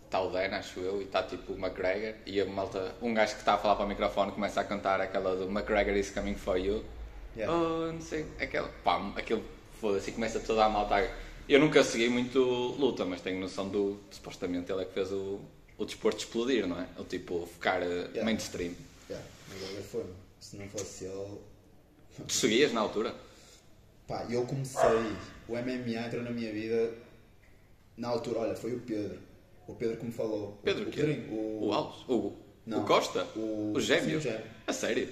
está 0.06 0.20
o 0.20 0.30
Dan, 0.30 0.56
acho 0.56 0.80
eu, 0.80 1.00
e 1.02 1.04
está 1.04 1.22
tipo 1.22 1.52
o 1.52 1.58
McGregor, 1.58 2.14
e 2.26 2.40
a 2.40 2.46
malta, 2.46 2.94
um 3.02 3.12
gajo 3.12 3.32
que 3.34 3.40
está 3.40 3.54
a 3.54 3.58
falar 3.58 3.76
para 3.76 3.84
o 3.84 3.88
microfone 3.88 4.32
começa 4.32 4.60
a 4.60 4.64
cantar 4.64 5.00
aquela 5.00 5.34
do 5.36 5.44
McGregor 5.50 5.96
is 5.96 6.10
coming 6.10 6.36
for 6.36 6.56
you. 6.56 6.84
Yeah. 7.36 7.52
Oh, 7.52 7.92
não 7.92 8.00
sei, 8.00 8.24
aquela, 8.40 8.68
pá, 8.84 9.12
aquele, 9.16 9.42
foda-se, 9.80 10.12
começa 10.12 10.38
toda 10.38 10.64
a 10.64 10.68
malta. 10.68 10.94
a- 10.96 11.10
Eu 11.48 11.58
nunca 11.58 11.82
segui 11.82 12.08
muito 12.08 12.38
luta, 12.78 13.04
mas 13.04 13.20
tenho 13.20 13.40
noção 13.40 13.68
do, 13.68 13.98
supostamente 14.12 14.70
ele 14.72 14.82
é 14.82 14.84
que 14.84 14.94
fez 14.94 15.10
o, 15.12 15.40
o 15.76 15.84
desporto 15.84 16.18
explodir, 16.20 16.66
não 16.66 16.80
é? 16.80 16.86
O 16.96 17.02
tipo, 17.04 17.46
ficar 17.52 17.82
eh, 17.82 18.22
mainstream. 18.22 18.72
Yeah, 19.10 19.26
McGregor 19.50 19.82
foi, 19.82 20.00
mano. 20.04 20.23
Se 20.44 20.56
não 20.56 20.68
fosse 20.68 21.06
ele. 21.06 21.38
Tu 22.28 22.32
seguias 22.34 22.70
na 22.70 22.82
altura? 22.82 23.14
Pá, 24.06 24.26
eu 24.28 24.44
comecei, 24.44 25.16
o 25.48 25.52
MMA 25.56 26.06
entrou 26.06 26.22
na 26.22 26.30
minha 26.30 26.52
vida 26.52 26.92
na 27.96 28.08
altura, 28.08 28.40
olha, 28.40 28.54
foi 28.54 28.74
o 28.74 28.80
Pedro. 28.80 29.18
O 29.66 29.74
Pedro 29.74 29.96
que 29.96 30.04
me 30.04 30.12
falou. 30.12 30.60
Pedro 30.62 30.86
o, 30.88 30.90
quê? 30.90 31.24
O, 31.30 31.68
O 31.68 31.72
Alves? 31.72 32.04
O, 32.06 32.36
Não. 32.66 32.82
o 32.82 32.86
Costa? 32.86 33.26
O- 33.34 33.72
O 33.74 33.80
Gêmeo? 33.80 34.10
sim, 34.10 34.16
o 34.16 34.20
Gêmeo. 34.20 34.44
A 34.66 34.72
sério? 34.74 35.08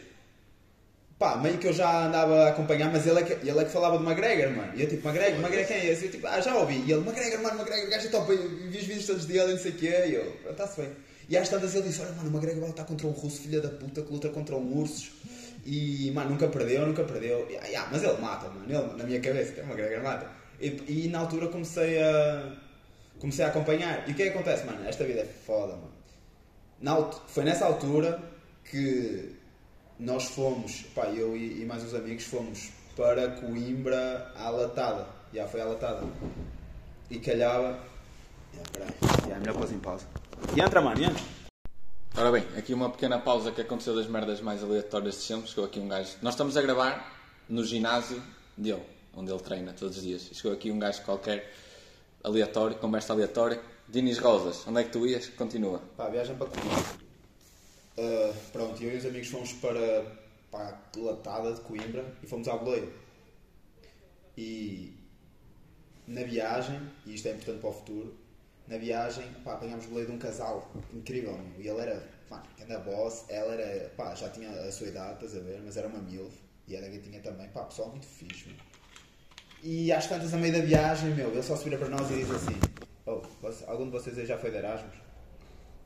Pá, 1.18 1.38
meio 1.38 1.57
que 1.57 1.66
eu 1.68 1.73
já 1.73 2.09
andava 2.09 2.45
a 2.45 2.49
acompanhar, 2.51 2.92
mas 2.92 3.07
ele 3.07 3.21
é 3.21 3.23
que, 3.23 3.33
ele 3.33 3.59
é 3.59 3.64
que 3.64 3.71
falava 3.71 3.97
do 3.97 4.05
McGregor, 4.05 4.51
mano. 4.55 4.77
E 4.77 4.83
eu 4.83 4.88
tipo, 4.90 5.09
McGregor, 5.09 5.38
McGregor 5.40 5.68
quem 5.68 5.77
é 5.79 5.87
esse? 5.92 6.05
Eu 6.07 6.11
tipo, 6.11 6.27
ah, 6.27 6.40
já 6.42 6.55
ouvi. 6.59 6.75
E 6.87 6.92
ele, 6.92 7.01
McGregor, 7.09 7.40
mano, 7.40 7.59
McGregor, 7.61 7.88
gajo 7.88 8.07
é 8.07 8.11
top. 8.11 8.33
Eu 8.33 8.49
vi 8.68 8.77
os 8.79 8.85
vídeos 8.85 9.07
todos 9.07 9.25
dele 9.25 9.53
e 9.53 9.55
não 9.55 9.59
sei 9.59 9.71
o 9.71 9.77
quê. 9.77 9.87
E 10.09 10.14
eu, 10.14 10.51
está-se 10.51 10.79
bem. 10.83 10.92
E 11.33 11.37
às 11.38 11.49
tantas 11.49 11.75
ele 11.75 11.88
disse, 11.88 12.03
olha, 12.03 12.12
mano, 12.12 12.29
o 12.29 12.33
McGregor 12.35 12.68
lutar 12.68 12.85
contra 12.85 13.07
um 13.07 13.11
russo, 13.11 13.40
filha 13.40 13.59
da 13.59 13.71
puta, 13.71 14.03
que 14.03 14.12
luta 14.12 14.29
contra 14.29 14.55
um 14.55 14.79
urso. 14.79 15.11
E, 15.64 16.11
mano, 16.11 16.29
nunca 16.29 16.47
perdeu, 16.47 16.87
nunca 16.87 17.05
perdeu. 17.05 17.49
E, 17.51 17.75
ah, 17.75 17.88
mas 17.90 18.03
ele 18.03 18.21
mata, 18.21 18.51
mano. 18.51 18.66
Ele, 18.68 18.99
na 18.99 19.05
minha 19.05 19.18
cabeça, 19.18 19.59
o 19.62 19.64
McGregor 19.64 20.03
mata. 20.03 20.31
E, 20.61 21.07
e 21.07 21.09
na 21.09 21.21
altura 21.21 21.49
comecei 21.49 22.03
a... 22.03 22.55
Comecei 23.18 23.47
a 23.47 23.49
acompanhar. 23.49 24.07
E 24.07 24.12
o 24.12 24.14
que 24.14 24.25
é 24.25 24.27
que 24.27 24.33
acontece, 24.33 24.66
mano? 24.66 24.87
Esta 24.87 25.05
vida 25.05 25.21
é 25.21 25.25
foda, 25.25 25.73
mano. 25.73 25.92
Na 26.83 27.03
foi 27.27 27.45
nessa 27.45 27.64
altura 27.64 28.21
que 28.71 29.35
nós 29.99 30.25
fomos, 30.25 30.83
pá, 30.95 31.07
eu 31.07 31.35
e, 31.35 31.62
e 31.62 31.64
mais 31.64 31.83
uns 31.83 31.95
amigos 31.95 32.25
fomos 32.25 32.68
para 32.95 33.31
Coimbra 33.40 34.31
à 34.37 34.51
latada. 34.51 35.07
Já 35.33 35.49
foi 35.49 35.62
à 35.62 35.64
latada. 35.64 36.07
E 37.09 37.18
calhava. 37.21 37.81
Já, 38.55 38.62
peraí. 38.71 39.31
Já, 39.31 39.38
melhor 39.38 39.57
pôs 39.57 39.73
em 39.73 39.79
pausa. 39.79 40.05
E 40.57 40.61
entra, 40.61 40.81
mano, 40.81 41.01
e 41.01 41.05
entra. 41.05 41.23
Ora 42.15 42.31
bem, 42.31 42.47
aqui 42.59 42.75
uma 42.75 42.91
pequena 42.91 43.19
pausa 43.19 43.51
que 43.51 43.63
aconteceu 43.63 43.95
das 43.95 44.07
merdas 44.07 44.41
mais 44.41 44.63
aleatórias 44.63 45.15
de 45.15 45.23
sempre. 45.23 45.49
Chegou 45.49 45.65
aqui 45.65 45.81
um 45.81 45.89
gajo. 45.89 46.17
Nós 46.21 46.35
estamos 46.35 46.57
a 46.57 46.63
gravar 46.63 47.11
no 47.49 47.65
ginásio 47.65 48.23
dele, 48.57 48.83
onde 49.15 49.33
ele 49.33 49.41
treina 49.41 49.73
todos 49.73 49.97
os 49.97 50.03
dias. 50.03 50.29
Chegou 50.33 50.53
aqui 50.53 50.71
um 50.71 50.79
gajo 50.79 51.03
qualquer, 51.03 51.53
aleatório, 52.23 52.77
conversa 52.77 53.13
aleatória. 53.13 53.61
Dinis 53.89 54.19
Rosas, 54.19 54.67
onde 54.67 54.81
é 54.81 54.85
que 54.85 54.91
tu 54.91 55.07
ias? 55.07 55.29
Continua. 55.29 55.81
Pá, 55.97 56.09
viagem 56.09 56.37
para 56.37 56.47
Coimbra. 56.47 57.03
Uh, 57.97 58.35
pronto, 58.53 58.83
eu 58.83 58.95
e 58.95 58.97
os 58.97 59.07
amigos 59.07 59.29
fomos 59.29 59.53
para, 59.55 60.05
para 60.51 60.69
a 60.69 60.99
Latada 60.99 61.53
de 61.53 61.61
Coimbra 61.61 62.15
e 62.23 62.27
fomos 62.27 62.49
à 62.49 62.57
boleia. 62.57 62.89
E 64.37 64.97
na 66.07 66.23
viagem, 66.23 66.81
e 67.07 67.15
isto 67.15 67.29
é 67.29 67.33
importante 67.33 67.61
para 67.61 67.71
o 67.71 67.73
futuro, 67.73 68.22
na 68.73 68.79
viagem 68.79 69.25
pá, 69.45 69.53
apanhámos 69.53 69.85
boleia 69.87 70.07
de 70.07 70.13
um 70.13 70.19
casal 70.19 70.71
incrível, 70.95 71.33
meu. 71.37 71.61
e 71.65 71.69
ele 71.69 71.81
era, 71.81 72.03
pá, 72.29 72.43
era 72.59 72.79
boss, 72.79 73.25
ela 73.29 73.53
era, 73.55 73.89
pá, 73.91 74.15
já 74.15 74.29
tinha 74.31 74.49
a 74.51 74.73
sua 74.73 74.89
idade, 74.89 75.15
estás 75.25 75.37
a 75.37 75.41
ver, 75.41 75.61
mas 75.65 75.77
era 75.77 75.87
uma 75.89 75.99
milf, 75.99 76.35
e 76.67 76.75
era 76.75 76.89
gatinha 76.89 77.21
também, 77.21 77.49
pá, 77.49 77.65
pessoal 77.65 77.91
muito 77.91 78.07
fixe, 78.07 78.49
meu. 78.49 78.57
E 79.63 79.93
às 79.93 80.07
tantas, 80.09 80.33
a 80.35 80.37
meio 80.39 80.53
da 80.55 80.61
viagem, 80.61 81.11
meu, 81.15 81.31
ele 81.31 81.43
só 81.43 81.55
se 81.55 81.65
vira 81.65 81.77
para 81.79 81.89
nós 81.89 82.11
e 82.11 82.15
diz 82.15 82.31
assim: 82.33 82.57
Oh, 83.07 83.21
você- 83.41 83.65
algum 83.67 83.85
de 83.85 83.91
vocês 83.93 84.19
aí 84.19 84.27
já 84.27 84.37
foi 84.37 84.51
de 84.51 84.57
Erasmus? 84.57 84.95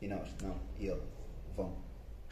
E 0.01 0.09
nós, 0.09 0.29
não. 0.43 0.57
E 0.79 0.87
ele, 0.87 1.03
vão. 1.55 1.77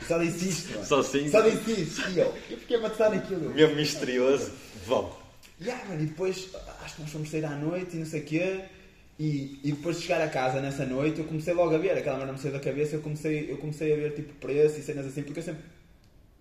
E 0.00 0.04
só 0.06 0.16
disse 0.18 0.48
isto, 0.48 0.72
mano. 0.72 0.86
Só 0.86 1.00
assim? 1.00 1.28
Só 1.30 1.42
disse 1.42 1.82
isto. 1.82 2.10
E 2.12 2.18
eu, 2.18 2.34
eu 2.50 2.56
fiquei 2.58 2.78
a 2.78 2.80
matar 2.80 3.10
naquilo. 3.10 3.50
Mesmo 3.50 3.76
misterioso. 3.76 4.52
Vão. 4.86 5.14
Yeah, 5.60 5.84
mano, 5.84 6.02
e 6.02 6.06
depois 6.06 6.48
acho 6.82 6.94
que 6.96 7.02
nós 7.02 7.10
fomos 7.10 7.30
sair 7.30 7.44
à 7.44 7.50
noite 7.50 7.94
e 7.96 7.98
não 7.98 8.06
sei 8.06 8.20
o 8.22 8.24
quê. 8.24 8.64
E, 9.18 9.60
e 9.62 9.72
depois 9.72 9.96
de 9.96 10.02
chegar 10.02 10.20
a 10.20 10.28
casa 10.28 10.60
nessa 10.60 10.84
noite 10.84 11.20
eu 11.20 11.26
comecei 11.26 11.54
logo 11.54 11.74
a 11.74 11.78
ver, 11.78 11.96
aquela 11.96 12.16
merda 12.18 12.32
me 12.32 12.38
saiu 12.38 12.52
da 12.52 12.58
cabeça, 12.58 12.96
eu 12.96 13.00
comecei, 13.00 13.50
eu 13.50 13.58
comecei 13.58 13.92
a 13.92 13.96
ver 13.96 14.14
tipo 14.14 14.32
preço 14.34 14.78
e 14.78 14.82
cenas 14.82 15.06
assim, 15.06 15.22
porque 15.22 15.38
eu 15.38 15.44
sempre 15.44 15.62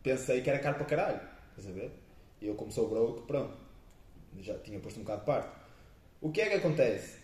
pensei 0.02 0.42
que 0.42 0.50
era 0.50 0.60
caro 0.60 0.76
para 0.76 0.86
caralho. 0.86 1.20
Estás 1.50 1.68
a 1.68 1.72
ver? 1.72 1.92
E 2.42 2.48
eu 2.48 2.56
como 2.56 2.72
sou 2.72 2.90
broke, 2.90 3.28
pronto. 3.28 3.56
Já 4.42 4.58
tinha 4.60 4.80
posto 4.80 5.00
um 5.00 5.04
bocado 5.04 5.20
de 5.20 5.26
parte. 5.26 5.50
O 6.20 6.32
que 6.32 6.42
é 6.42 6.50
que 6.50 6.56
acontece? 6.56 7.18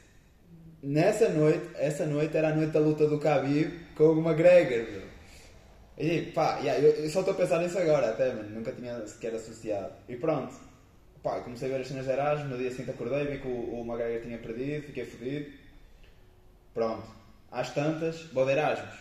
Nessa 0.81 1.29
noite, 1.29 1.67
essa 1.75 2.05
noite 2.05 2.37
era 2.37 2.49
a 2.49 2.55
noite 2.55 2.71
da 2.71 2.79
luta 2.79 3.07
do 3.07 3.17
Khabib 3.17 3.71
com 3.95 4.03
o 4.13 4.19
McGregor. 4.19 5.03
E 5.97 6.31
pá, 6.31 6.59
yeah, 6.59 6.79
eu, 6.79 6.91
eu 7.03 7.09
só 7.09 7.19
estou 7.19 7.33
a 7.33 7.37
pensar 7.37 7.59
nisso 7.59 7.77
agora 7.77 8.11
até, 8.11 8.33
mano. 8.33 8.49
Nunca 8.51 8.71
tinha 8.71 9.05
sequer 9.05 9.33
associado. 9.33 9.93
E 10.07 10.15
pronto. 10.15 10.53
Pá, 11.21 11.41
comecei 11.41 11.67
a 11.67 11.75
ver 11.75 11.81
as 11.81 11.87
cenas 11.87 12.05
de 12.05 12.11
Erasmus, 12.11 12.49
no 12.49 12.57
dia 12.57 12.71
seguinte 12.71 12.91
acordei, 12.91 13.25
vi 13.25 13.39
que 13.39 13.47
o, 13.47 13.81
o 13.81 14.21
tinha 14.21 14.37
perdido, 14.37 14.85
fiquei 14.85 15.05
fodido. 15.05 15.51
Pronto. 16.73 17.07
Às 17.51 17.73
tantas, 17.73 18.23
vou 18.31 18.45
de 18.45 18.51
Erasmus. 18.53 18.95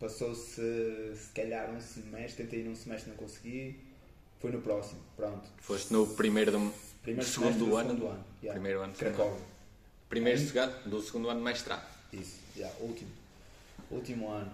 Passou-se, 0.00 1.14
se 1.16 1.30
calhar, 1.34 1.70
um 1.70 1.80
semestre, 1.80 2.44
tentei 2.44 2.60
ir 2.60 2.64
num 2.64 2.74
semestre, 2.74 3.10
não 3.10 3.16
consegui. 3.16 3.78
Fui 4.40 4.50
no 4.50 4.62
próximo, 4.62 5.00
pronto. 5.16 5.48
Foste 5.58 5.92
no 5.92 6.06
primeiro 6.06 6.52
do, 6.52 6.72
Primeiro 7.02 7.26
do 7.26 7.32
semestre 7.32 7.58
segundo 7.58 7.58
do 7.58 7.76
ano. 7.76 7.90
segundo 7.90 8.06
ano, 8.06 8.24
yeah. 8.40 8.52
Primeiro 8.52 8.80
ano. 8.82 8.94
Cracóvia. 8.94 9.42
Primeiro 10.08 10.38
segundo, 10.38 10.88
do 10.88 11.02
segundo 11.02 11.28
ano 11.28 11.40
de 11.40 11.44
mestrado. 11.44 11.86
Isso, 12.12 12.40
yeah, 12.56 12.74
último. 12.80 13.10
Último 13.90 14.30
ano. 14.30 14.52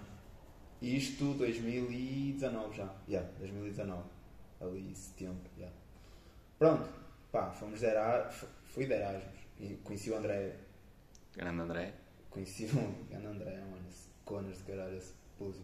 Isto 0.81 1.33
2019 1.35 2.75
já. 2.77 2.93
Yeah, 3.07 3.29
2019. 3.39 4.03
Ali 4.59 4.95
setembro. 4.95 5.49
Yeah. 5.57 5.75
Pronto. 6.57 7.04
Pá, 7.35 7.51
fomos 7.51 7.81
de 7.81 7.85
Erasmus. 7.87 8.49
Fui 8.73 8.85
de 8.85 8.93
Erasmus. 8.93 9.39
E 9.59 9.73
conheci 9.83 10.09
o 10.09 10.15
André. 10.15 10.53
Grande 11.35 11.61
André. 11.61 11.91
Conheci 12.29 12.63
o 12.65 12.95
grande 13.11 13.27
André, 13.27 13.51
mano. 13.57 13.83
Esse 13.89 14.05
Conas 14.23 14.57
de 14.57 14.63
caralho, 14.63 14.97
esse 14.97 15.11
pussy. 15.37 15.59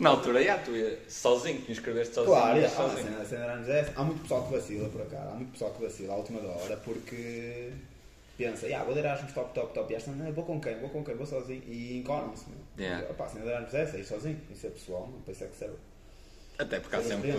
Na 0.00 0.08
altura, 0.10 0.42
já, 0.42 0.56
tu 0.58 0.70
ia 0.74 0.98
sozinho, 1.08 1.60
te 1.62 1.72
inscreveste 1.72 2.14
sozinho. 2.14 2.34
Claro, 2.34 2.60
ah, 2.62 2.64
a 2.64 2.68
sozinho. 2.70 3.04
cena- 3.04 3.20
a 3.20 3.24
cena 3.26 3.40
de 3.44 3.46
Erasmus 3.50 3.68
é 3.68 3.80
essa. 3.80 3.92
Há 4.00 4.04
muito 4.04 4.22
pessoal 4.22 4.46
que 4.46 4.52
vacila 4.54 4.88
por 4.88 5.02
acaso. 5.02 5.28
Há 5.28 5.34
muito 5.34 5.52
pessoal 5.52 5.70
que 5.74 5.82
vacila 5.82 6.14
à 6.14 6.16
última 6.16 6.40
da 6.40 6.48
hora 6.48 6.76
porque 6.78 7.72
pensa, 8.38 8.66
yeah, 8.66 8.84
vou 8.86 8.94
de 8.94 9.00
Erasmus 9.00 9.32
top, 9.34 9.52
top, 9.54 9.74
top. 9.74 9.92
E 9.92 9.96
esta 9.96 10.10
não, 10.12 10.32
vou 10.32 10.44
com 10.44 10.58
quem? 10.60 10.78
Vou 10.80 10.88
com 10.88 11.04
quem? 11.04 11.14
Vou 11.14 11.26
sozinho. 11.26 11.62
E 11.66 11.98
enconam-se, 11.98 12.46
meu. 12.48 12.58
Yeah. 12.78 13.12
Pá, 13.14 13.28
cena 13.28 13.44
de 13.44 13.50
Erasmus 13.50 13.74
é 13.74 13.82
essa, 13.82 13.98
ir 13.98 14.04
sozinho. 14.04 14.40
Isso 14.50 14.66
é 14.66 14.70
pessoal, 14.70 15.06
não 15.12 15.20
pensa 15.22 15.46
que 15.46 15.56
serve. 15.56 15.76
Até 16.58 16.80
porque 16.80 16.96
há 16.96 17.02
sempre 17.02 17.32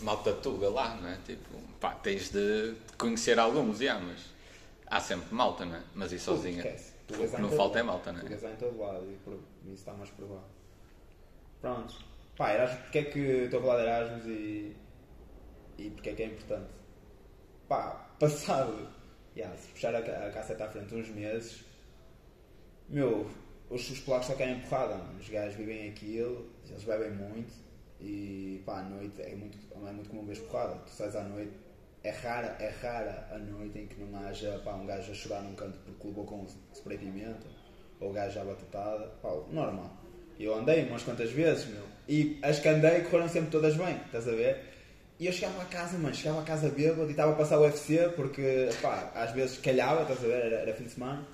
malta 0.00 0.32
tuga 0.32 0.68
lá, 0.68 0.96
não 0.96 1.08
é? 1.08 1.16
Tipo, 1.24 1.56
pá, 1.80 1.94
tens 1.94 2.30
de 2.30 2.74
conhecer 2.98 3.38
alguns, 3.38 3.78
já, 3.78 3.98
mas 4.00 4.20
há 4.86 5.00
sempre 5.00 5.32
malta, 5.32 5.64
não 5.64 5.76
é? 5.76 5.82
Mas 5.94 6.12
ir 6.12 6.18
sozinha. 6.18 6.58
Esquece. 6.58 6.92
O 7.08 7.12
Tugas 7.12 7.30
que 7.30 7.36
há 7.36 7.38
em 7.38 7.42
não 7.42 7.50
falta 7.50 7.78
é 7.78 7.82
malta, 7.82 8.12
não 8.12 8.18
é? 8.20 8.22
Tugas 8.22 8.42
em 8.44 8.56
todo 8.56 8.78
lado 8.78 9.04
e 9.10 9.16
por- 9.24 9.38
isso 9.66 9.74
está 9.74 9.92
mais 9.92 10.10
provado. 10.10 10.44
Pronto. 11.60 11.94
Pá, 12.36 12.52
Erasmus, 12.54 12.80
porque 12.80 12.98
é 12.98 13.04
que 13.04 13.18
estou 13.18 13.60
a 13.60 13.62
falar 13.62 13.76
de 13.76 13.82
Erasmus 13.88 14.26
e, 14.26 14.76
e 15.78 15.90
porque 15.90 16.10
é 16.10 16.14
que 16.14 16.22
é 16.22 16.26
importante? 16.26 16.70
Pá, 17.68 18.10
passado, 18.18 18.88
yeah, 19.36 19.56
se 19.56 19.68
puxar 19.68 19.94
a, 19.94 19.98
a 19.98 20.30
casseta 20.32 20.64
à 20.64 20.68
frente 20.68 20.94
uns 20.94 21.08
meses, 21.08 21.64
meu, 22.88 23.30
os, 23.70 23.88
os 23.88 24.00
polacos 24.00 24.26
só 24.26 24.34
querem 24.34 24.60
porrada, 24.60 24.96
mano. 24.96 25.18
os 25.20 25.28
gajos 25.28 25.54
vivem 25.54 25.88
aquilo, 25.90 26.48
eles 26.68 26.82
bebem 26.84 27.10
muito 27.12 27.52
e 28.02 28.62
pá, 28.66 28.80
à 28.80 28.82
noite 28.82 29.22
é 29.22 29.34
muito, 29.34 29.58
é 29.74 29.92
muito 29.92 30.10
comum 30.10 30.24
ver 30.24 30.38
porrada. 30.40 30.74
Tu 30.86 30.90
sais 30.90 31.14
à 31.14 31.22
noite, 31.22 31.52
é 32.02 32.10
rara, 32.10 32.56
é 32.58 32.68
rara 32.82 33.28
a 33.30 33.38
noite 33.38 33.78
em 33.78 33.86
que 33.86 34.00
não 34.00 34.18
haja 34.26 34.60
pá, 34.64 34.74
um 34.74 34.86
gajo 34.86 35.12
a 35.12 35.14
chorar 35.14 35.42
num 35.42 35.54
canto 35.54 35.78
porque 35.84 36.08
levou 36.08 36.24
com 36.24 36.46
spray 36.74 36.98
pimenta 36.98 37.46
ou 38.00 38.10
o 38.10 38.12
gajo 38.12 38.40
à 38.40 38.44
batatada, 38.44 39.06
pá, 39.22 39.30
normal. 39.50 39.90
Eu 40.38 40.54
andei 40.54 40.84
umas 40.86 41.02
quantas 41.04 41.30
vezes, 41.30 41.66
meu, 41.66 41.84
e 42.08 42.38
as 42.42 42.58
que 42.58 42.68
andei 42.68 43.02
correram 43.02 43.28
sempre 43.28 43.50
todas 43.50 43.76
bem, 43.76 43.96
estás 44.06 44.26
a 44.26 44.32
ver? 44.32 44.72
E 45.20 45.26
eu 45.26 45.32
chegava 45.32 45.62
a 45.62 45.66
casa, 45.66 45.96
mano, 45.98 46.14
chegava 46.14 46.40
a 46.40 46.44
casa 46.44 46.68
bêbado 46.68 47.06
e 47.06 47.12
estava 47.12 47.30
a 47.30 47.36
passar 47.36 47.58
o 47.58 47.62
UFC 47.62 48.08
porque, 48.16 48.68
pá, 48.80 49.12
às 49.14 49.30
vezes 49.30 49.58
calhava, 49.58 50.02
estás 50.02 50.18
a 50.24 50.26
ver? 50.26 50.46
Era, 50.46 50.56
era 50.56 50.74
fim 50.74 50.84
de 50.84 50.90
semana. 50.90 51.24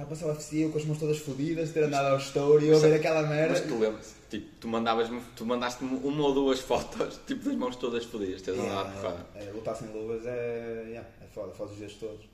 Estava 0.00 0.02
a 0.02 0.06
passar 0.06 0.26
o 0.26 0.28
UFC, 0.30 0.64
eu 0.64 0.70
com 0.70 0.78
as 0.78 0.84
mãos 0.86 0.98
todas 0.98 1.18
fodidas, 1.18 1.72
ter 1.72 1.84
andado 1.84 2.06
ao 2.06 2.18
story 2.18 2.64
e 2.64 2.68
eu 2.68 2.76
a 2.76 2.80
ver 2.80 2.94
aquela 2.94 3.22
merda. 3.26 3.52
Mas 3.52 3.60
tu 3.60 3.78
lembras, 3.78 4.14
tipo, 4.30 4.46
tu 4.58 4.68
mandavas-me, 4.68 5.20
tu 5.36 5.44
mandaste-me 5.44 5.94
uma 5.98 6.22
ou 6.24 6.32
duas 6.32 6.60
fotos, 6.60 7.20
tipo, 7.26 7.44
das 7.44 7.54
mãos 7.54 7.76
todas 7.76 8.04
fodidas, 8.06 8.40
tens 8.40 8.58
andado 8.58 8.88
a 8.88 8.90
porrada. 8.92 9.26
É, 9.34 9.50
lutar 9.52 9.76
sem 9.76 9.88
luvas 9.88 10.24
é, 10.24 10.84
yeah, 10.86 11.08
é 11.20 11.26
foda, 11.26 11.52
foda 11.52 11.72
os 11.72 11.78
dedos 11.78 11.96
todos. 11.96 12.26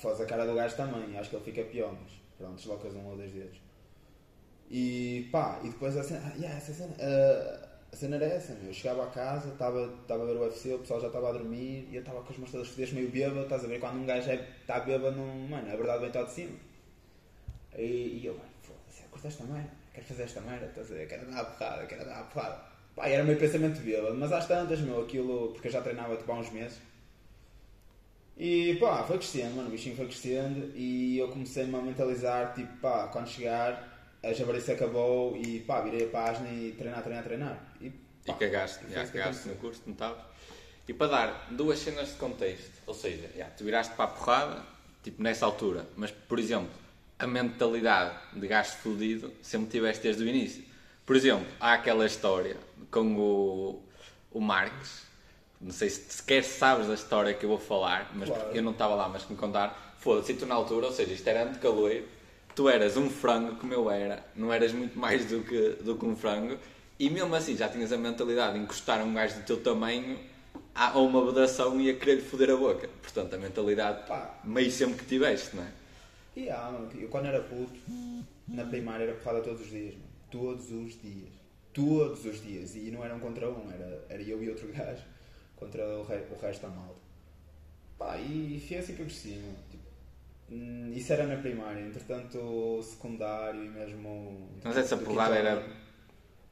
Foda 0.00 0.22
a 0.22 0.26
cara 0.26 0.46
do 0.46 0.54
gajo 0.54 0.76
também, 0.76 1.18
acho 1.18 1.30
que 1.30 1.36
ele 1.36 1.44
fica 1.44 1.64
pior, 1.64 1.92
mas 2.00 2.12
pronto, 2.38 2.54
deslocas 2.54 2.94
um 2.94 3.06
ou 3.06 3.16
dois 3.16 3.32
dedos. 3.32 3.60
E 4.70 5.28
pá, 5.32 5.58
e 5.64 5.68
depois 5.68 5.96
a 5.96 6.04
cena, 6.04 6.22
ah, 6.24 6.36
yeah, 6.36 6.56
essa 6.56 6.72
cena, 6.72 6.94
ah, 7.00 7.68
a 7.92 7.96
cena 7.96 8.16
era 8.16 8.26
essa, 8.26 8.52
eu 8.52 8.72
chegava 8.72 9.04
a 9.04 9.10
casa, 9.10 9.48
estava 9.48 9.82
a 9.82 10.26
ver 10.26 10.36
o 10.36 10.40
UFC, 10.40 10.72
o 10.74 10.78
pessoal 10.78 11.00
já 11.00 11.08
estava 11.08 11.30
a 11.30 11.32
dormir 11.32 11.88
e 11.90 11.96
eu 11.96 12.00
estava 12.00 12.22
com 12.22 12.32
as 12.32 12.38
mãos 12.38 12.50
todas 12.50 12.68
fodidas, 12.68 12.92
meio 12.92 13.10
bêbado, 13.10 13.42
estás 13.42 13.64
a 13.64 13.66
ver, 13.66 13.80
quando 13.80 13.96
um 13.96 14.06
gajo 14.06 14.30
está 14.30 14.80
bêbado, 14.80 15.16
não, 15.16 15.26
mano, 15.48 15.72
a 15.72 15.76
verdade 15.76 15.98
vem 15.98 16.08
está 16.08 16.22
de 16.22 16.30
cima. 16.30 16.56
E, 17.76 18.20
e 18.22 18.26
eu, 18.26 18.34
mano, 18.34 18.50
foda-se, 18.62 19.02
curto 19.10 19.26
esta 19.26 19.44
quero 19.92 20.06
fazer 20.06 20.22
esta 20.22 20.40
merda, 20.40 20.66
estás 20.66 20.90
a 20.90 20.94
ver, 20.94 21.08
quero 21.08 21.30
dar 21.30 21.40
a 21.40 21.44
porrada, 21.44 21.86
quero 21.86 22.04
dar 22.04 22.20
a 22.20 22.22
porrada. 22.24 22.60
Pá, 22.94 23.08
era 23.08 23.24
meio 23.24 23.38
pensamento 23.38 23.80
bêbado, 23.80 24.16
mas 24.16 24.32
às 24.32 24.46
tantas, 24.46 24.80
meu, 24.80 25.02
aquilo, 25.02 25.52
porque 25.52 25.68
eu 25.68 25.72
já 25.72 25.82
treinava 25.82 26.16
tipo 26.16 26.30
há 26.32 26.36
uns 26.36 26.50
meses. 26.50 26.80
E 28.36 28.76
pá, 28.80 29.04
foi 29.04 29.18
crescendo, 29.18 29.56
mano, 29.56 29.68
o 29.68 29.72
bichinho 29.72 29.96
foi 29.96 30.06
crescendo 30.06 30.72
e 30.74 31.18
eu 31.18 31.28
comecei-me 31.28 31.74
a 31.76 31.82
mentalizar, 31.82 32.54
tipo, 32.54 32.74
pá, 32.78 33.08
quando 33.08 33.28
chegar, 33.28 33.89
a 34.22 34.32
jabarice 34.32 34.72
acabou 34.72 35.36
e 35.36 35.60
pá, 35.60 35.80
virei 35.80 36.04
a 36.06 36.08
página 36.10 36.48
e 36.50 36.72
treinar, 36.72 37.02
treinar, 37.02 37.24
treinar. 37.24 37.58
E, 37.80 37.86
E 37.86 37.92
pá, 38.26 38.34
cagaste, 38.34 38.84
foi 38.84 38.90
já 38.94 39.06
cagaste 39.06 39.48
no 39.48 39.54
curso, 39.56 39.82
não 39.86 39.92
estavas? 39.92 40.22
E 40.86 40.92
para 40.92 41.06
dar 41.06 41.46
duas 41.50 41.78
cenas 41.78 42.08
de 42.08 42.14
contexto, 42.14 42.70
ou 42.86 42.94
seja, 42.94 43.30
já, 43.36 43.46
tu 43.46 43.64
viraste 43.64 43.94
para 43.94 44.04
a 44.06 44.08
porrada, 44.08 44.62
tipo 45.02 45.22
nessa 45.22 45.46
altura, 45.46 45.86
mas 45.96 46.10
por 46.10 46.38
exemplo, 46.38 46.70
a 47.18 47.26
mentalidade 47.26 48.16
de 48.34 48.46
gasto 48.48 48.78
fodido 48.78 49.32
sempre 49.42 49.70
tiveste 49.70 50.02
desde 50.02 50.22
o 50.24 50.28
início. 50.28 50.64
Por 51.06 51.16
exemplo, 51.16 51.46
há 51.60 51.74
aquela 51.74 52.06
história 52.06 52.56
com 52.90 53.16
o, 53.16 53.82
o 54.32 54.40
Marques, 54.40 55.02
não 55.60 55.72
sei 55.72 55.90
se 55.90 56.12
sequer 56.12 56.42
sabes 56.42 56.88
da 56.88 56.94
história 56.94 57.34
que 57.34 57.44
eu 57.44 57.50
vou 57.50 57.58
falar, 57.58 58.10
mas 58.14 58.28
Claro. 58.28 58.50
eu 58.56 58.62
não 58.62 58.72
estava 58.72 58.94
lá, 58.94 59.08
mas 59.08 59.24
que 59.24 59.32
me 59.32 59.38
contar, 59.38 59.94
foda-se, 59.98 60.32
e 60.32 60.36
tu 60.36 60.46
na 60.46 60.54
altura, 60.54 60.86
ou 60.86 60.92
seja, 60.92 61.12
isto 61.12 61.26
era 61.28 61.42
antes 61.42 61.54
de 61.54 61.60
caloeiro, 61.60 62.06
tu 62.60 62.68
eras 62.68 62.94
um 62.94 63.08
frango 63.08 63.56
como 63.56 63.72
eu 63.72 63.90
era, 63.90 64.22
não 64.36 64.52
eras 64.52 64.70
muito 64.70 64.98
mais 64.98 65.24
do 65.24 65.42
que, 65.42 65.82
do 65.82 65.96
que 65.96 66.04
um 66.04 66.14
frango, 66.14 66.58
e 66.98 67.08
mesmo 67.08 67.34
assim 67.34 67.56
já 67.56 67.70
tinhas 67.70 67.90
a 67.90 67.96
mentalidade 67.96 68.52
de 68.58 68.62
encostar 68.62 69.02
um 69.02 69.14
gajo 69.14 69.36
do 69.36 69.44
teu 69.46 69.62
tamanho 69.62 70.18
a, 70.74 70.90
a 70.90 70.98
uma 70.98 71.24
vedação 71.24 71.80
e 71.80 71.88
a 71.88 71.94
querer-lhe 71.96 72.20
foder 72.20 72.50
a 72.50 72.56
boca. 72.58 72.86
Portanto, 73.00 73.32
a 73.32 73.38
mentalidade 73.38 74.06
Pá. 74.06 74.38
meio 74.44 74.70
sempre 74.70 74.96
que 74.98 75.06
tiveste, 75.06 75.56
não 75.56 75.62
é? 75.62 75.68
E 76.36 76.50
ah, 76.50 76.68
mano, 76.70 76.90
eu 77.00 77.08
quando 77.08 77.28
era 77.28 77.40
puto, 77.40 77.80
na 78.46 78.66
primária 78.66 79.04
era 79.04 79.14
porrada 79.14 79.40
todos 79.40 79.62
os 79.62 79.70
dias, 79.70 79.94
mano. 79.94 80.10
Todos 80.30 80.70
os 80.70 81.00
dias. 81.00 81.30
Todos 81.72 82.26
os 82.26 82.42
dias. 82.42 82.74
E 82.76 82.90
não 82.90 83.02
era 83.02 83.14
um 83.14 83.20
contra 83.20 83.48
um, 83.48 83.72
era, 83.72 84.04
era 84.10 84.22
eu 84.22 84.44
e 84.44 84.50
outro 84.50 84.68
gajo 84.68 85.02
contra 85.56 85.82
o, 85.98 86.02
re- 86.04 86.26
o 86.30 86.38
resto 86.38 86.60
da 86.60 86.68
malta. 86.68 87.00
Pá, 87.98 88.18
e 88.18 88.62
foi 88.68 88.76
assim 88.76 88.94
que 88.94 89.00
eu 89.00 89.06
cresci, 89.06 89.30
mano. 89.30 89.56
Hum, 90.50 90.90
isso 90.94 91.12
era 91.12 91.26
na 91.26 91.36
primária, 91.36 91.80
entretanto, 91.80 92.80
secundário 92.82 93.64
e 93.64 93.68
mesmo. 93.68 94.48
Mas 94.64 94.76
essa 94.76 94.96
porrada 94.96 95.36
era-. 95.36 95.62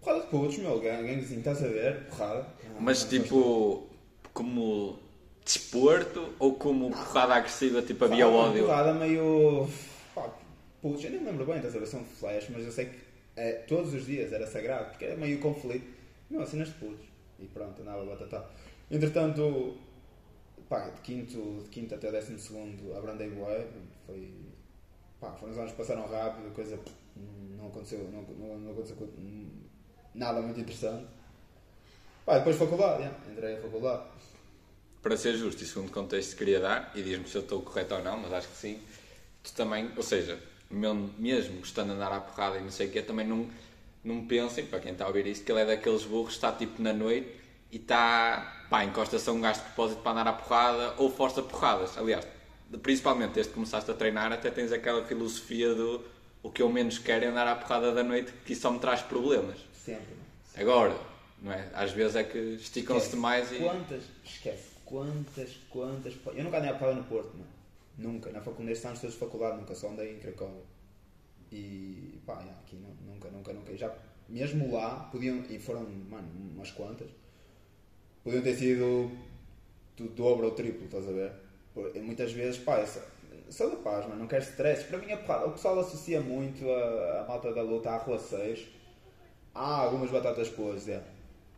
Porrada 0.00 0.20
de 0.22 0.26
putos, 0.28 0.58
meu, 0.58 0.78
gang- 0.80 1.02
gangzinho, 1.04 1.40
estás 1.40 1.62
a 1.64 1.68
ver? 1.68 2.04
Porrada. 2.04 2.46
Mas 2.78 3.04
Ah, 3.04 3.08
tipo, 3.08 3.88
como 4.32 4.98
desporto 5.44 6.32
ou 6.38 6.54
como 6.54 6.90
porrada 6.90 7.34
agressiva, 7.34 7.82
tipo 7.82 8.04
havia 8.04 8.28
uma 8.28 8.38
ódio? 8.50 8.64
porrada 8.64 8.94
meio. 8.94 9.68
Pá, 10.14 10.30
putz, 10.80 11.02
eu 11.04 11.10
nem 11.10 11.20
me 11.20 11.26
lembro 11.26 11.44
bem, 11.46 11.56
estás 11.56 11.74
a 11.74 11.78
ver? 11.80 11.86
São 11.86 12.04
flash, 12.04 12.48
mas 12.50 12.64
eu 12.64 12.70
sei 12.70 12.86
que 12.86 12.98
é, 13.34 13.52
todos 13.66 13.92
os 13.94 14.06
dias 14.06 14.32
era 14.32 14.46
sagrado, 14.46 14.90
porque 14.90 15.06
era 15.06 15.16
meio 15.16 15.40
conflito. 15.40 15.86
Não, 16.30 16.42
assim 16.42 16.58
nas 16.58 16.68
putos. 16.68 17.04
E 17.40 17.46
pronto, 17.46 17.82
andava 17.82 18.02
a 18.02 18.06
batatá. 18.06 18.48
Entretanto, 18.90 19.76
pá, 20.68 20.88
de 20.90 21.00
quinto, 21.00 21.62
de 21.62 21.68
quinto 21.70 21.94
até 21.94 22.10
décimo 22.10 22.38
segundo 22.38 22.96
abrandei 22.96 23.30
bué, 23.30 23.66
foi... 24.06 24.32
Pá, 25.20 25.32
foram 25.32 25.52
os 25.52 25.58
anos 25.58 25.72
que 25.72 25.78
passaram 25.78 26.06
rápido, 26.06 26.52
coisa 26.54 26.78
não 27.56 27.66
aconteceu, 27.68 28.08
não, 28.12 28.22
não, 28.22 28.58
não 28.58 28.72
aconteceu 28.72 28.96
co- 28.96 29.08
nada 30.14 30.40
muito 30.40 30.60
interessante. 30.60 31.06
Pá, 32.24 32.38
depois 32.38 32.56
faculdade, 32.56 33.02
yeah, 33.02 33.18
entrei 33.30 33.56
na 33.56 33.62
faculdade. 33.62 34.02
Para 35.02 35.16
ser 35.16 35.36
justo 35.36 35.62
e 35.62 35.66
segundo 35.66 35.88
o 35.88 35.92
contexto 35.92 36.32
que 36.32 36.38
queria 36.38 36.60
dar, 36.60 36.92
e 36.94 37.02
diz-me 37.02 37.26
se 37.26 37.36
eu 37.36 37.42
estou 37.42 37.62
correto 37.62 37.94
ou 37.94 38.02
não, 38.02 38.18
mas 38.18 38.32
acho 38.32 38.48
que 38.48 38.56
sim, 38.56 38.80
tu 39.42 39.52
também, 39.54 39.90
ou 39.96 40.02
seja, 40.02 40.38
mesmo, 40.70 41.12
mesmo 41.18 41.58
gostando 41.58 41.90
de 41.90 41.96
andar 41.96 42.12
à 42.12 42.20
porrada 42.20 42.58
e 42.58 42.62
não 42.62 42.70
sei 42.70 42.88
o 42.88 42.90
quê, 42.90 43.02
também 43.02 43.26
não, 43.26 43.48
não 44.04 44.26
pensem, 44.26 44.66
para 44.66 44.80
quem 44.80 44.92
está 44.92 45.04
a 45.04 45.08
ouvir 45.08 45.26
isto, 45.26 45.44
que 45.44 45.50
ele 45.52 45.60
é 45.62 45.66
daqueles 45.66 46.04
burros 46.04 46.30
que 46.30 46.34
está 46.34 46.52
tipo 46.52 46.82
na 46.82 46.92
noite 46.92 47.34
e 47.72 47.76
está, 47.76 48.57
pá, 48.70 48.84
encosta-se 48.84 49.28
a 49.28 49.32
um 49.32 49.40
gajo 49.40 49.60
de 49.60 49.66
propósito 49.66 50.02
para 50.02 50.12
andar 50.12 50.28
à 50.28 50.32
porrada 50.32 50.94
ou 50.98 51.10
força 51.10 51.42
porradas. 51.42 51.96
Aliás, 51.96 52.26
principalmente 52.82 53.32
desde 53.32 53.50
que 53.50 53.54
começaste 53.54 53.90
a 53.90 53.94
treinar, 53.94 54.32
até 54.32 54.50
tens 54.50 54.72
aquela 54.72 55.04
filosofia 55.04 55.74
do 55.74 56.04
o 56.42 56.50
que 56.50 56.62
eu 56.62 56.68
menos 56.70 56.98
quero 56.98 57.24
é 57.24 57.28
andar 57.28 57.46
à 57.48 57.56
porrada 57.56 57.92
da 57.92 58.02
noite, 58.04 58.32
que 58.44 58.52
isso 58.52 58.62
só 58.62 58.70
me 58.70 58.78
traz 58.78 59.02
problemas. 59.02 59.58
Sempre. 59.74 60.14
né? 60.14 60.22
Agora, 60.56 60.96
não 61.42 61.52
é? 61.52 61.68
Às 61.74 61.92
vezes 61.92 62.14
é 62.16 62.24
que 62.24 62.38
esticam-se 62.38 63.10
demais 63.10 63.50
e. 63.52 63.56
Quantas, 63.56 64.02
esquece, 64.24 64.68
quantas, 64.84 65.50
quantas. 65.70 66.14
Eu 66.34 66.44
nunca 66.44 66.58
andei 66.58 66.70
a 66.70 66.74
porrada 66.74 66.96
no 66.96 67.04
Porto, 67.04 67.32
mano. 67.36 67.46
Nunca. 67.96 68.30
Na 68.30 68.38
faculdade, 68.40 68.66
nestes 68.68 68.86
anos 68.86 69.00
todos 69.00 69.14
de 69.14 69.20
faculdade, 69.20 69.56
nunca. 69.58 69.74
Só 69.74 69.88
andei 69.88 70.14
em 70.14 70.18
Cracóvia. 70.20 70.62
E 71.50 72.20
pá, 72.26 72.34
aqui 72.34 72.76
nu- 72.76 72.96
nunca, 73.12 73.28
nunca, 73.30 73.52
nunca. 73.52 73.76
Já, 73.76 73.92
mesmo 74.28 74.72
lá, 74.72 75.08
podiam, 75.10 75.42
e 75.48 75.58
foram, 75.58 75.82
mano, 76.08 76.28
umas 76.54 76.70
quantas, 76.70 77.08
podiam 78.24 78.42
ter 78.42 78.54
sido 78.54 79.10
do 79.96 80.08
dobro 80.10 80.46
ou 80.46 80.52
triplo, 80.52 80.84
estás 80.86 81.08
a 81.08 81.12
ver? 81.12 81.32
Por- 81.74 81.90
e 81.94 82.00
muitas 82.00 82.32
vezes, 82.32 82.58
pá, 82.58 82.78
essa, 82.78 83.00
da 83.68 83.76
paz, 83.76 84.06
mano, 84.06 84.20
não 84.20 84.26
quero 84.26 84.42
stress. 84.44 84.84
Para 84.84 84.98
mim, 84.98 85.12
a 85.12 85.16
porrada, 85.16 85.46
o 85.46 85.52
pessoal 85.52 85.78
associa 85.80 86.20
muito 86.20 86.68
a, 86.70 87.20
a 87.22 87.24
malta 87.28 87.52
da 87.52 87.62
luta 87.62 87.90
a 87.90 87.98
relaceios. 88.04 88.66
Há 89.54 89.80
algumas 89.80 90.10
batatas 90.10 90.48
podres, 90.48 90.88
é. 90.88 91.02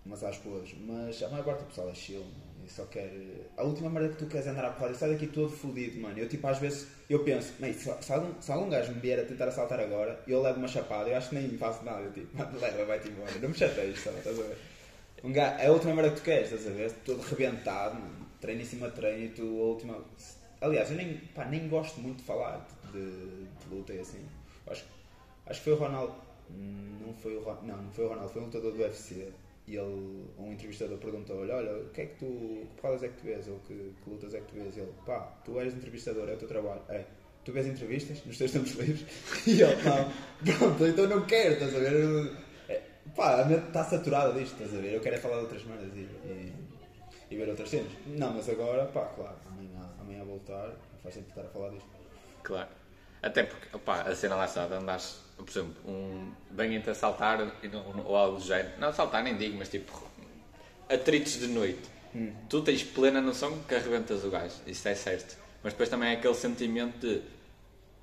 Mas 0.07 0.25
às 0.25 0.37
podres. 0.38 0.75
Mas 0.87 1.23
a 1.23 1.29
maior 1.29 1.44
parte 1.44 1.61
do 1.61 1.66
pessoal 1.66 1.90
é 1.90 1.94
chill, 1.94 2.20
mano. 2.20 2.51
E 2.66 2.70
só 2.70 2.85
quer. 2.87 3.11
A 3.57 3.64
última 3.64 3.90
merda 3.90 4.11
que 4.11 4.16
tu 4.16 4.27
queres 4.27 4.46
é 4.46 4.51
andar 4.51 4.64
à 4.64 4.70
porrada. 4.70 4.94
Sai 4.94 5.11
daqui 5.11 5.27
todo 5.27 5.51
fodido, 5.51 6.01
mano. 6.01 6.18
Eu, 6.18 6.29
tipo, 6.29 6.46
às 6.46 6.59
vezes, 6.59 6.87
eu 7.09 7.23
penso, 7.25 7.53
mate, 7.59 7.75
se, 7.75 7.90
se, 8.01 8.12
algum, 8.12 8.40
se 8.40 8.51
algum 8.53 8.70
gajo 8.70 8.92
me 8.92 9.01
vier 9.01 9.18
a 9.20 9.25
tentar 9.25 9.49
assaltar 9.49 9.81
agora, 9.81 10.18
eu 10.27 10.40
levo 10.40 10.59
uma 10.59 10.68
chapada. 10.68 11.11
Eu 11.11 11.16
acho 11.16 11.29
que 11.31 11.35
nem 11.35 11.51
faço 11.59 11.85
nada. 11.85 12.01
Eu, 12.01 12.12
tipo, 12.12 12.29
leva, 12.59 12.85
vai-te 12.87 13.09
embora. 13.09 13.31
Não 13.40 13.49
me 13.51 13.55
chateias? 13.55 13.99
Estás 13.99 14.27
a 14.27 14.42
ver? 14.42 14.57
Um 15.22 15.33
gajo, 15.33 15.61
é 15.61 15.66
a 15.66 15.72
última 15.72 15.94
merda 15.94 16.11
que 16.11 16.16
tu 16.16 16.24
queres, 16.24 16.50
estás 16.50 16.66
a 16.66 16.70
ver? 16.70 16.92
Todo 17.04 17.20
rebentado, 17.20 17.94
mano. 17.94 18.26
Treino 18.40 18.62
em 18.62 18.64
cima 18.64 18.88
de 18.88 18.96
treino 18.96 19.24
e 19.24 19.28
tu, 19.28 19.42
a 19.42 19.64
última. 19.66 20.02
Aliás, 20.61 20.90
eu 20.90 20.96
nem, 20.96 21.18
pá, 21.35 21.44
nem 21.44 21.68
gosto 21.68 22.00
muito 22.00 22.18
de 22.18 22.24
falar 22.24 22.66
de, 22.92 23.00
de 23.00 23.74
luta 23.74 23.92
e 23.92 24.00
assim. 24.00 24.24
Acho, 24.66 24.85
acho 25.46 25.59
que 25.59 25.64
foi 25.64 25.72
o 25.74 25.76
Ronaldo. 25.76 26.14
Não 26.48 27.12
foi 27.14 27.37
o. 27.37 27.44
Não, 27.62 27.83
não 27.83 27.92
foi 27.92 28.06
o 28.06 28.09
Ronaldo, 28.09 28.33
foi 28.33 28.42
um 28.42 28.46
lutador 28.46 28.72
do 28.72 28.78
UFC. 28.78 29.28
E 29.66 29.76
ele, 29.76 30.26
um 30.38 30.52
entrevistador 30.52 30.96
perguntou-lhe: 30.98 31.52
Olha, 31.52 31.72
o 31.76 31.90
que 31.90 32.00
é 32.00 32.06
que 32.06 32.14
tu. 32.18 32.26
Que 32.26 32.80
porradas 32.80 33.02
é 33.02 33.09
que 33.09 33.16
tu 33.18 33.24
vês? 33.24 33.48
Ou 33.48 33.59
que, 33.61 33.74
que 34.02 34.11
lutas 34.11 34.35
é 34.35 34.40
que 34.40 34.46
tu 34.46 34.54
vês? 34.54 34.76
E 34.76 34.80
ele: 34.80 34.92
Pá, 35.04 35.20
tu 35.44 35.61
és 35.61 35.74
entrevistador, 35.74 36.28
é 36.30 36.33
o 36.33 36.38
teu 36.38 36.48
trabalho. 36.48 36.80
É. 36.88 37.04
Tu 37.44 37.52
vês 37.52 37.66
entrevistas 37.66 38.24
nos 38.24 38.38
teus 38.38 38.52
tempos 38.52 38.72
livres? 38.72 39.04
E 39.46 39.62
ele: 39.62 39.76
Não, 39.83 40.56
pronto, 40.56 40.87
então 40.87 41.06
não 41.06 41.26
quero, 41.26 41.54
estás 41.54 41.74
a 41.74 41.78
ver? 41.78 42.49
Pá, 43.16 43.40
a 43.40 43.44
mente 43.44 43.66
está 43.68 43.85
saturada 43.85 44.33
disto, 44.33 44.53
estás 44.55 44.75
a 44.75 44.81
ver? 44.81 44.94
Eu 44.94 45.01
quero 45.01 45.16
é 45.16 45.18
falar 45.18 45.37
de 45.37 45.42
outras 45.42 45.64
merdas 45.64 45.88
e, 45.94 46.01
e, 46.01 46.53
e 47.31 47.37
ver 47.37 47.49
outras 47.49 47.68
cenas. 47.68 47.92
Não, 48.07 48.35
mas 48.35 48.49
agora, 48.49 48.85
pá, 48.87 49.05
claro, 49.07 49.37
amanhã, 49.49 49.88
amanhã 50.01 50.20
a 50.23 50.25
voltar, 50.25 50.70
faz 51.03 51.14
sentido 51.14 51.31
estar 51.31 51.42
a 51.42 51.49
falar 51.49 51.70
disto. 51.70 51.88
Claro. 52.42 52.68
Até 53.23 53.42
porque, 53.42 53.66
opá, 53.77 54.03
a 54.03 54.14
cena 54.14 54.37
lá 54.37 54.44
está, 54.46 54.66
de 54.66 54.75
andares, 54.75 55.18
por 55.37 55.49
exemplo, 55.49 55.75
um, 55.87 56.33
venham-te 56.51 56.88
assaltar 56.90 57.53
e 57.62 57.68
não- 57.68 58.05
ou 58.07 58.16
algo 58.16 58.38
do 58.38 58.42
género. 58.44 58.70
Não 58.79 58.88
assaltar, 58.88 59.23
nem 59.23 59.37
digo, 59.37 59.59
mas 59.59 59.68
tipo, 59.68 59.92
atritos 60.88 61.38
de 61.38 61.46
noite. 61.49 61.88
Tu 62.49 62.62
tens 62.62 62.83
plena 62.83 63.20
noção 63.20 63.57
que 63.68 63.75
arrebentas 63.75 64.25
o 64.25 64.31
gajo, 64.31 64.55
isso 64.66 64.88
é 64.88 64.94
certo. 64.94 65.37
Mas 65.62 65.73
depois 65.75 65.88
também 65.88 66.11
é 66.11 66.12
aquele 66.14 66.35
sentimento 66.35 66.99
de, 66.99 67.23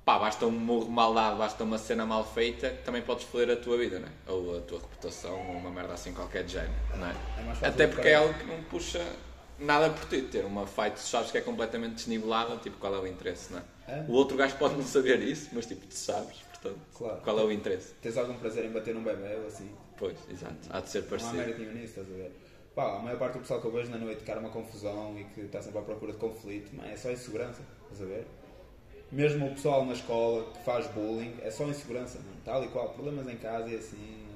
pá, 0.08 0.18
basta 0.18 0.46
um 0.46 0.50
murro 0.50 0.90
mal 0.90 1.12
dado, 1.12 1.36
basta 1.36 1.62
uma 1.62 1.76
cena 1.76 2.06
mal 2.06 2.24
feita, 2.24 2.70
também 2.82 3.02
podes 3.02 3.24
foder 3.24 3.50
a 3.50 3.56
tua 3.60 3.76
vida, 3.76 3.98
não 3.98 4.08
é? 4.08 4.32
Ou 4.32 4.56
a 4.56 4.60
tua 4.62 4.78
reputação, 4.80 5.34
ou 5.50 5.56
uma 5.56 5.70
merda 5.70 5.92
assim 5.92 6.14
qualquer 6.14 6.44
de 6.44 6.54
género, 6.54 6.72
não 6.96 7.06
é? 7.08 7.14
É 7.60 7.66
Até 7.68 7.86
porque 7.86 8.08
é 8.08 8.14
algo 8.14 8.32
que 8.32 8.46
não 8.46 8.62
puxa 8.64 9.04
nada 9.58 9.90
por 9.90 10.08
ti. 10.08 10.22
Ter 10.22 10.46
uma 10.46 10.66
fight, 10.66 10.98
sabes 10.98 11.30
que 11.30 11.36
é 11.36 11.42
completamente 11.42 11.96
desnivelada, 11.96 12.56
tipo, 12.56 12.78
qual 12.78 12.94
é 12.94 12.98
o 13.00 13.06
interesse, 13.06 13.52
não 13.52 13.58
é? 13.58 13.62
É. 13.86 14.04
O 14.08 14.12
outro 14.12 14.34
gajo 14.34 14.56
pode 14.56 14.76
não 14.76 14.82
saber 14.82 15.20
isso, 15.20 15.50
mas 15.52 15.66
tipo, 15.66 15.86
tu 15.86 15.94
sabes, 15.94 16.38
portanto, 16.38 16.80
Claro. 16.96 17.20
qual 17.20 17.38
é 17.40 17.44
o 17.44 17.52
interesse? 17.52 17.92
Tens 18.00 18.16
algum 18.16 18.38
prazer 18.38 18.64
em 18.64 18.70
bater 18.70 18.94
num 18.94 19.04
bebê 19.04 19.34
ou 19.34 19.46
assim? 19.46 19.70
Pois, 19.98 20.16
exato, 20.30 20.56
há 20.70 20.80
de 20.80 20.88
ser 20.88 21.00
Não 21.00 21.06
há 21.06 21.10
parecido. 21.10 21.36
mérito 21.36 21.58
nenhum 21.60 21.72
nisso, 21.74 22.00
estás 22.00 22.06
a 22.10 22.14
ver? 22.16 22.32
Pá, 22.74 22.96
a 22.96 22.98
maior 23.00 23.18
parte 23.18 23.34
do 23.34 23.40
pessoal 23.40 23.60
que 23.60 23.66
eu 23.66 23.72
vejo 23.72 23.90
na 23.90 23.98
noite 23.98 24.24
que 24.24 24.30
há 24.32 24.38
uma 24.38 24.48
confusão 24.48 25.18
e 25.18 25.24
que 25.24 25.42
está 25.42 25.60
sempre 25.60 25.80
à 25.80 25.82
procura 25.82 26.12
de 26.12 26.18
conflito, 26.18 26.70
mas 26.72 26.92
é 26.92 26.96
só 26.96 27.10
insegurança, 27.10 27.60
estás 27.82 28.00
a 28.00 28.06
ver? 28.06 28.26
Mesmo 29.10 29.46
o 29.46 29.50
pessoal 29.54 29.86
na 29.86 29.94
escola 29.94 30.52
que 30.52 30.62
faz 30.64 30.86
bullying, 30.88 31.34
é 31.40 31.50
só 31.50 31.66
insegurança, 31.66 32.18
mano. 32.18 32.36
tal 32.44 32.62
e 32.62 32.68
qual. 32.68 32.90
Problemas 32.90 33.26
em 33.26 33.36
casa 33.36 33.70
e 33.70 33.76
assim, 33.76 34.26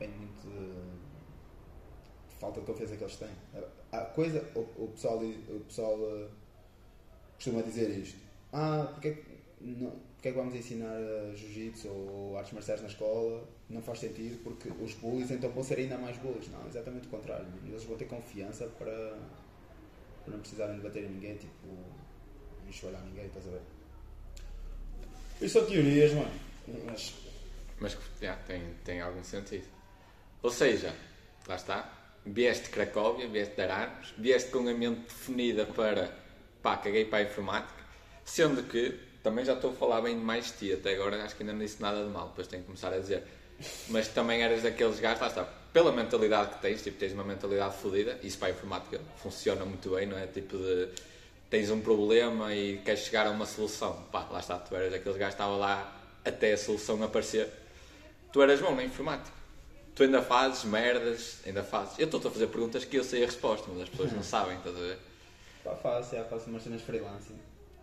bem 0.00 0.08
muito 0.08 0.42
de, 0.42 0.72
falta 2.40 2.60
de 2.60 2.66
confiança 2.66 2.96
que 2.96 3.04
eles 3.04 3.16
têm. 3.16 3.30
A 3.92 4.00
coisa, 4.00 4.44
o, 4.56 4.60
o 4.60 4.88
pessoal, 4.88 5.18
o 5.18 5.60
pessoal 5.60 5.96
eh, 6.00 6.28
costuma 7.36 7.62
dizer 7.62 7.88
isto. 7.90 8.18
Ah, 8.52 8.88
porque 8.92 9.08
é 9.08 9.12
que, 9.12 9.24
não, 9.60 9.92
porque 10.16 10.28
é 10.28 10.32
vamos 10.32 10.56
ensinar 10.56 10.96
eh, 10.98 11.32
jiu-jitsu 11.36 11.88
ou 11.88 12.36
artes 12.36 12.52
marciais 12.52 12.80
na 12.82 12.88
escola? 12.88 13.44
Não 13.70 13.80
faz 13.80 14.00
sentido 14.00 14.42
porque 14.42 14.68
os 14.82 14.94
bullies 14.94 15.30
então 15.30 15.50
vão 15.50 15.62
ser 15.62 15.78
ainda 15.78 15.98
mais 15.98 16.18
bullies. 16.18 16.48
Não, 16.48 16.66
exatamente 16.66 17.06
o 17.06 17.10
contrário. 17.10 17.46
Eles 17.64 17.84
vão 17.84 17.96
ter 17.96 18.06
confiança 18.06 18.66
para, 18.76 19.16
para 20.24 20.32
não 20.32 20.40
precisarem 20.40 20.74
de 20.74 20.82
bater 20.82 21.04
em 21.04 21.10
ninguém, 21.10 21.36
tipo, 21.36 21.68
enxovalhar 22.68 23.04
ninguém, 23.04 23.26
estás 23.26 23.46
a 23.46 23.50
ver? 23.50 23.75
Isto 25.40 25.60
são 25.60 25.66
teorias, 25.68 26.12
mano. 26.12 26.30
Mas 26.86 27.14
Mas 27.78 27.96
já, 28.20 28.34
tem, 28.36 28.62
tem 28.84 29.00
algum 29.00 29.22
sentido. 29.22 29.66
Ou 30.42 30.50
seja, 30.50 30.94
lá 31.46 31.56
está, 31.56 31.92
vieste 32.24 32.64
de 32.64 32.70
Cracóvia, 32.70 33.28
vieste 33.28 33.54
de 33.54 33.62
Aranos, 33.62 34.14
vieste 34.16 34.50
com 34.50 34.60
a 34.60 34.74
mente 34.74 35.00
definida 35.02 35.66
para 35.66 36.10
pá, 36.62 36.76
caguei 36.76 37.04
para 37.04 37.18
a 37.18 37.22
informática, 37.22 37.82
sendo 38.24 38.62
que 38.64 38.98
também 39.22 39.44
já 39.44 39.54
estou 39.54 39.70
a 39.70 39.74
falar 39.74 40.00
bem 40.00 40.16
mais 40.16 40.46
de 40.46 40.52
ti, 40.52 40.72
até 40.72 40.94
agora 40.94 41.22
acho 41.22 41.36
que 41.36 41.42
ainda 41.42 41.52
não 41.52 41.60
disse 41.60 41.80
nada 41.80 42.04
de 42.04 42.10
mal, 42.10 42.28
depois 42.28 42.48
tenho 42.48 42.62
que 42.62 42.66
começar 42.66 42.92
a 42.92 42.98
dizer. 42.98 43.22
Mas 43.88 44.08
também 44.08 44.42
eras 44.42 44.62
daqueles 44.62 45.00
gajos, 45.00 45.20
lá 45.20 45.28
está, 45.28 45.44
pela 45.44 45.92
mentalidade 45.92 46.54
que 46.54 46.62
tens, 46.62 46.82
tipo, 46.82 46.98
tens 46.98 47.12
uma 47.12 47.24
mentalidade 47.24 47.76
fodida, 47.76 48.18
isso 48.22 48.38
para 48.38 48.48
a 48.48 48.50
informática 48.50 49.00
funciona 49.16 49.64
muito 49.64 49.90
bem, 49.90 50.06
não 50.06 50.18
é? 50.18 50.26
Tipo 50.26 50.56
de 50.58 50.88
tens 51.50 51.70
um 51.70 51.80
problema 51.80 52.54
e 52.54 52.78
queres 52.78 53.00
chegar 53.00 53.26
a 53.26 53.30
uma 53.30 53.46
solução, 53.46 54.04
pá, 54.10 54.26
lá 54.30 54.40
está, 54.40 54.58
tu 54.58 54.74
eras 54.74 54.90
daqueles 54.92 55.16
gajos 55.16 55.34
que 55.34 55.42
estava 55.42 55.56
lá 55.56 55.92
até 56.24 56.52
a 56.52 56.58
solução 56.58 57.02
aparecer. 57.02 57.48
Tu 58.32 58.42
eras 58.42 58.60
bom 58.60 58.74
na 58.74 58.84
informática. 58.84 59.34
Tu 59.94 60.02
ainda 60.02 60.20
fazes 60.20 60.64
merdas, 60.64 61.40
ainda 61.46 61.62
fazes. 61.62 61.98
Eu 61.98 62.04
estou-te 62.06 62.26
a 62.26 62.30
fazer 62.30 62.48
perguntas 62.48 62.84
que 62.84 62.96
eu 62.96 63.04
sei 63.04 63.22
a 63.22 63.26
resposta, 63.26 63.66
mas 63.72 63.82
as 63.82 63.88
pessoas 63.88 64.12
não 64.12 64.22
sabem, 64.22 64.56
estás 64.58 64.76
a 64.76 64.80
ver? 64.80 64.98
pá, 65.64 65.74
faço, 65.76 66.14
já 66.16 66.24
faço 66.24 66.50
umas 66.50 66.62
cenas 66.62 66.82
freelance. 66.82 67.32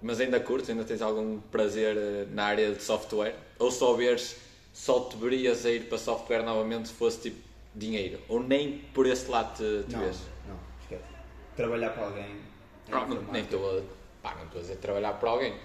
Mas 0.01 0.19
ainda 0.19 0.39
curtes, 0.39 0.69
ainda 0.69 0.83
tens 0.83 1.01
algum 1.01 1.39
prazer 1.39 1.95
eh, 1.97 2.27
na 2.31 2.43
área 2.45 2.71
de 2.73 2.83
software? 2.83 3.35
Ou 3.57 3.71
só 3.71 3.93
veres, 3.93 4.35
só 4.73 4.99
te 5.05 5.15
verias 5.17 5.65
a 5.65 5.71
ir 5.71 5.87
para 5.87 5.97
software 5.97 6.43
novamente 6.43 6.89
se 6.89 6.93
fosse 6.93 7.21
tipo 7.21 7.41
dinheiro? 7.73 8.19
Ou 8.27 8.43
nem 8.43 8.79
por 8.93 9.07
esse 9.07 9.29
lado 9.31 9.55
te, 9.55 9.87
te 9.87 9.93
Não, 9.93 10.01
vês? 10.01 10.17
não, 10.47 10.59
esquece. 10.81 11.03
Trabalhar 11.55 11.91
para 11.91 12.03
alguém. 12.05 12.52
Informática. 12.87 13.31
nem 13.31 13.43
estou 13.43 13.79
a. 13.79 13.81
Pá, 14.21 14.35
não 14.35 14.43
estou 14.45 14.59
a 14.59 14.61
dizer 14.61 14.75
trabalhar 14.77 15.13
para 15.13 15.29
alguém. 15.29 15.57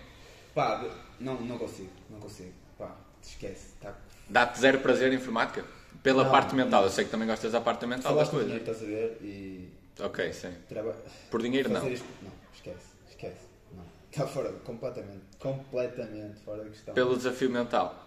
Pá, 0.55 0.85
não, 1.21 1.41
não 1.41 1.59
consigo, 1.59 1.91
não 2.11 2.19
consigo. 2.19 2.53
Pá, 2.79 2.97
esquece. 3.23 3.75
Tá. 3.81 3.95
Dá-te 4.29 4.59
zero 4.61 4.81
prazer 4.81 5.13
em 5.13 5.17
informática? 5.17 5.65
Pela 6.03 6.25
Não, 6.25 6.31
parte 6.31 6.55
mental, 6.55 6.81
não. 6.83 6.89
eu 6.89 6.93
sei 6.93 7.05
que 7.05 7.11
também 7.11 7.27
gostas 7.27 7.53
da 7.53 7.61
parte 7.61 7.87
mental 7.87 8.15
da 8.15 8.25
Falaste 8.25 8.31
de 8.31 8.37
coisa. 8.37 8.47
dinheiro, 8.47 8.71
estás 8.71 8.83
a 8.83 8.87
ver? 8.87 9.19
E. 9.23 9.73
Ok, 10.01 10.33
sim. 10.33 10.55
Traba... 10.69 10.95
Por 11.31 11.43
dinheiro 11.43 11.69
não. 11.71 11.89
Isto... 11.89 12.07
Não, 12.23 12.31
esquece, 12.55 12.87
esquece. 13.09 13.47
Não. 13.75 13.85
Está 14.11 14.27
fora, 14.27 14.53
completamente, 14.65 15.23
completamente 15.39 16.39
fora 16.41 16.63
da 16.63 16.71
questão. 16.71 16.95
Pelo 16.95 17.17
desafio 17.17 17.51
mental. 17.51 18.07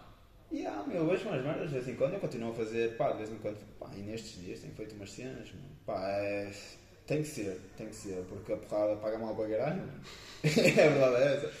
E 0.50 0.66
ah, 0.66 0.84
meu, 0.86 0.98
eu 1.02 1.06
vejo 1.06 1.28
umas 1.28 1.42
merdas 1.42 1.68
de 1.68 1.74
vez 1.74 1.88
em 1.88 1.96
quando, 1.96 2.14
eu 2.14 2.20
continuo 2.20 2.52
a 2.52 2.54
fazer, 2.54 2.96
pá, 2.96 3.10
de 3.12 3.18
vez 3.18 3.30
em 3.30 3.36
quando, 3.38 3.58
pá, 3.78 3.88
e 3.96 4.00
nestes 4.00 4.40
dias 4.40 4.60
tenho 4.60 4.74
feito 4.74 4.94
umas 4.94 5.10
cenas, 5.10 5.48
pá, 5.86 5.98
é... 6.08 6.50
tem 7.06 7.22
que 7.22 7.28
ser, 7.28 7.60
tem 7.76 7.88
que 7.88 7.94
ser, 7.94 8.24
porque 8.28 8.52
a 8.52 8.56
porrada 8.56 8.96
paga 8.96 9.18
mal 9.18 9.34
para 9.34 9.48
mano. 9.48 9.92
é 10.44 10.48
verdade, 10.50 11.16
é 11.16 11.36
essa. 11.36 11.52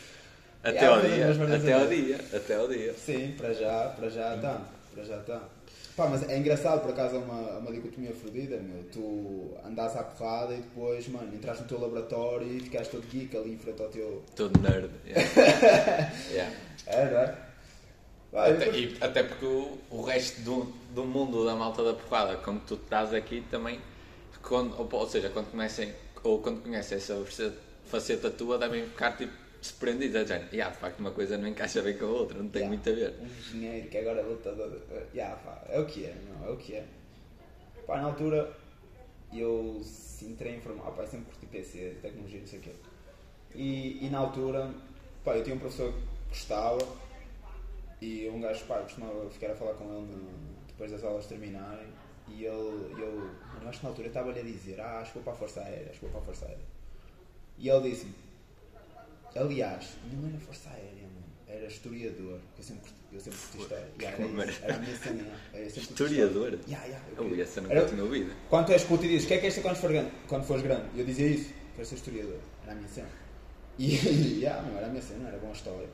Até 0.64 0.86
ao 0.86 1.00
dia, 1.00 1.30
até 1.30 1.72
ao 1.72 1.86
dia, 1.88 2.20
até 2.32 2.54
ao 2.54 2.68
dia. 2.68 2.94
Sim, 2.94 3.34
para 3.36 3.52
já, 3.52 3.88
para 3.96 4.08
já 4.08 4.36
está, 4.36 4.60
para 4.94 5.04
já 5.04 5.16
está. 5.18 5.42
Pá, 5.96 6.06
mas 6.06 6.26
é 6.28 6.38
engraçado, 6.38 6.80
por 6.80 6.92
acaso 6.92 7.16
é 7.16 7.18
uma, 7.18 7.50
é 7.50 7.58
uma 7.58 7.70
dicotomia 7.72 8.12
fodida, 8.14 8.56
meu. 8.56 8.82
Tu 8.84 9.54
andas 9.66 9.94
à 9.96 10.02
porrada 10.04 10.54
e 10.54 10.58
depois, 10.58 11.06
mano, 11.08 11.34
entras 11.34 11.60
no 11.60 11.66
teu 11.66 11.80
laboratório 11.80 12.46
e 12.46 12.60
ficas 12.60 12.88
todo 12.88 13.02
geek 13.08 13.36
ali 13.36 13.52
em 13.54 13.58
frente 13.58 13.82
ao 13.82 13.88
teu. 13.88 14.22
Todo 14.34 14.58
nerd. 14.60 14.88
Yeah. 15.06 16.12
Yeah. 16.30 16.56
É, 16.86 17.10
não 17.10 17.20
é? 17.20 17.36
E 18.32 18.36
Até, 18.38 18.52
depois- 18.64 18.76
e- 18.76 18.96
até 19.02 19.22
porque 19.24 19.44
o, 19.44 19.78
o 19.90 20.00
resto 20.02 20.40
do, 20.40 20.64
do 20.94 21.04
mundo 21.04 21.44
da 21.44 21.54
malta 21.54 21.84
da 21.84 21.92
porrada, 21.92 22.36
como 22.36 22.60
tu 22.60 22.74
estás 22.74 23.12
aqui 23.12 23.42
também, 23.50 23.78
quando, 24.42 24.78
ou, 24.78 24.88
ou 24.92 25.08
seja, 25.08 25.28
quando 25.30 25.50
conhecem, 25.50 25.92
ou 26.22 26.40
quando 26.42 26.62
conhecem 26.62 26.98
essa 26.98 27.14
faceta- 27.86 28.30
tua, 28.30 28.58
devem 28.58 28.86
ficar 28.86 29.16
tipo 29.16 29.32
surpreendidos. 29.60 30.26
Género, 30.28 30.54
"Ya, 30.54 30.70
de 30.70 30.76
facto 30.76 30.98
uma 31.00 31.10
coisa 31.12 31.38
não 31.38 31.46
encaixa 31.48 31.82
bem 31.82 31.96
com 31.96 32.06
a 32.06 32.08
outra, 32.08 32.38
não 32.38 32.48
tem 32.48 32.62
Yeah. 32.62 32.76
muito 32.76 32.90
a 32.90 32.92
ver. 32.92 33.14
Um 33.20 33.26
engenheiro 33.26 33.88
que 33.88 33.98
agora 33.98 34.20
é 34.20 34.22
lutador. 34.24 34.80
yeah, 35.14 35.36
pá, 35.36 35.62
é 35.68 35.78
o 35.78 35.86
que 35.86 36.04
é, 36.06 36.14
não, 36.28 36.46
é 36.48 36.50
o 36.50 36.56
que 36.56 36.74
é. 36.74 36.84
Pá, 37.86 37.98
na 38.00 38.08
altura 38.08 38.52
eu 39.32 39.80
se 39.84 40.24
entrei 40.26 40.54
em 40.54 40.56
informática, 40.58 40.92
pá, 40.92 41.02
eu 41.02 41.06
sempre 41.08 41.26
curti 41.26 41.46
PC, 41.46 41.96
tecnologia, 42.02 42.40
não 42.40 42.46
sei 42.46 42.58
o 42.58 42.62
quê. 42.62 42.72
E, 43.54 44.06
e 44.06 44.10
na 44.10 44.18
altura, 44.18 44.70
pá, 45.24 45.36
eu 45.36 45.42
tinha 45.44 45.54
um 45.54 45.58
professor 45.58 45.92
que 45.92 46.28
gostava 46.30 46.78
e 48.00 48.28
um 48.28 48.40
gajo, 48.40 48.64
pá, 48.66 48.78
costumava 48.80 49.28
ficar 49.30 49.52
a 49.52 49.54
falar 49.54 49.74
com 49.74 49.84
ele 49.84 50.06
no- 50.06 50.52
depois 50.66 50.90
das 50.90 51.04
aulas 51.04 51.26
terminarem 51.26 51.86
e 52.28 52.44
ele, 52.44 52.94
eu, 53.02 53.30
eu 53.60 53.68
acho 53.68 53.78
que 53.78 53.84
na 53.84 53.90
altura 53.90 54.06
eu 54.06 54.10
estava-lhe 54.10 54.40
a 54.40 54.42
dizer, 54.42 54.80
ah, 54.80 54.98
acho 55.00 55.12
que 55.12 55.18
vou 55.18 55.22
para 55.24 55.32
a 55.32 55.36
Força 55.36 55.60
Aérea, 55.60 55.90
acho 55.90 55.98
que 56.00 56.06
vou 56.06 56.10
para 56.10 56.20
a 56.20 56.24
Força 56.24 56.44
Aérea. 56.46 56.64
E 57.58 57.68
ele 57.68 57.90
disse-me, 57.90 58.14
aliás, 59.36 59.96
não 60.12 60.28
era 60.28 60.38
Força 60.38 60.70
Aérea, 60.70 61.02
mano, 61.02 61.26
era 61.46 61.66
historiador, 61.66 62.38
eu 62.58 62.64
sempre 62.64 62.82
curti, 62.82 62.94
eu 63.12 63.20
sempre 63.20 63.38
curti 63.38 63.58
história. 63.62 63.88
Yeah, 64.00 64.24
era, 64.24 64.50
isso, 64.50 64.64
era 64.64 64.74
a 64.74 64.78
minha 64.78 64.96
cena, 64.96 65.24
curti 65.52 65.78
Historiador? 65.80 66.58
Yeah, 66.66 66.86
yeah, 66.86 67.04
eu 67.16 67.24
queria- 67.28 67.44
essa 67.44 67.60
nunca 67.60 67.74
era- 67.74 67.86
tinha 67.88 68.02
ouvido. 68.02 68.32
quando 68.48 68.66
tu 68.66 68.72
és 68.72 68.84
puto 68.84 69.04
e 69.04 69.08
dizes, 69.08 69.24
o 69.24 69.28
que 69.28 69.34
é 69.34 69.38
que 69.38 69.46
és 69.46 69.58
quando, 69.58 69.76
for 69.76 69.90
grande, 69.92 70.12
quando 70.28 70.44
fores 70.44 70.62
grande? 70.62 70.86
E 70.94 71.00
eu 71.00 71.06
dizia 71.06 71.26
isso, 71.28 71.52
quero 71.74 71.86
ser 71.86 71.94
historiador, 71.96 72.38
era 72.62 72.72
a 72.72 72.74
minha 72.74 72.88
cena. 72.88 73.08
E, 73.78 73.94
yeah, 74.40 74.62
não, 74.66 74.76
era 74.76 74.86
a 74.86 74.90
minha 74.90 75.02
cena, 75.02 75.28
era 75.28 75.38
boa 75.38 75.52
história. 75.52 75.88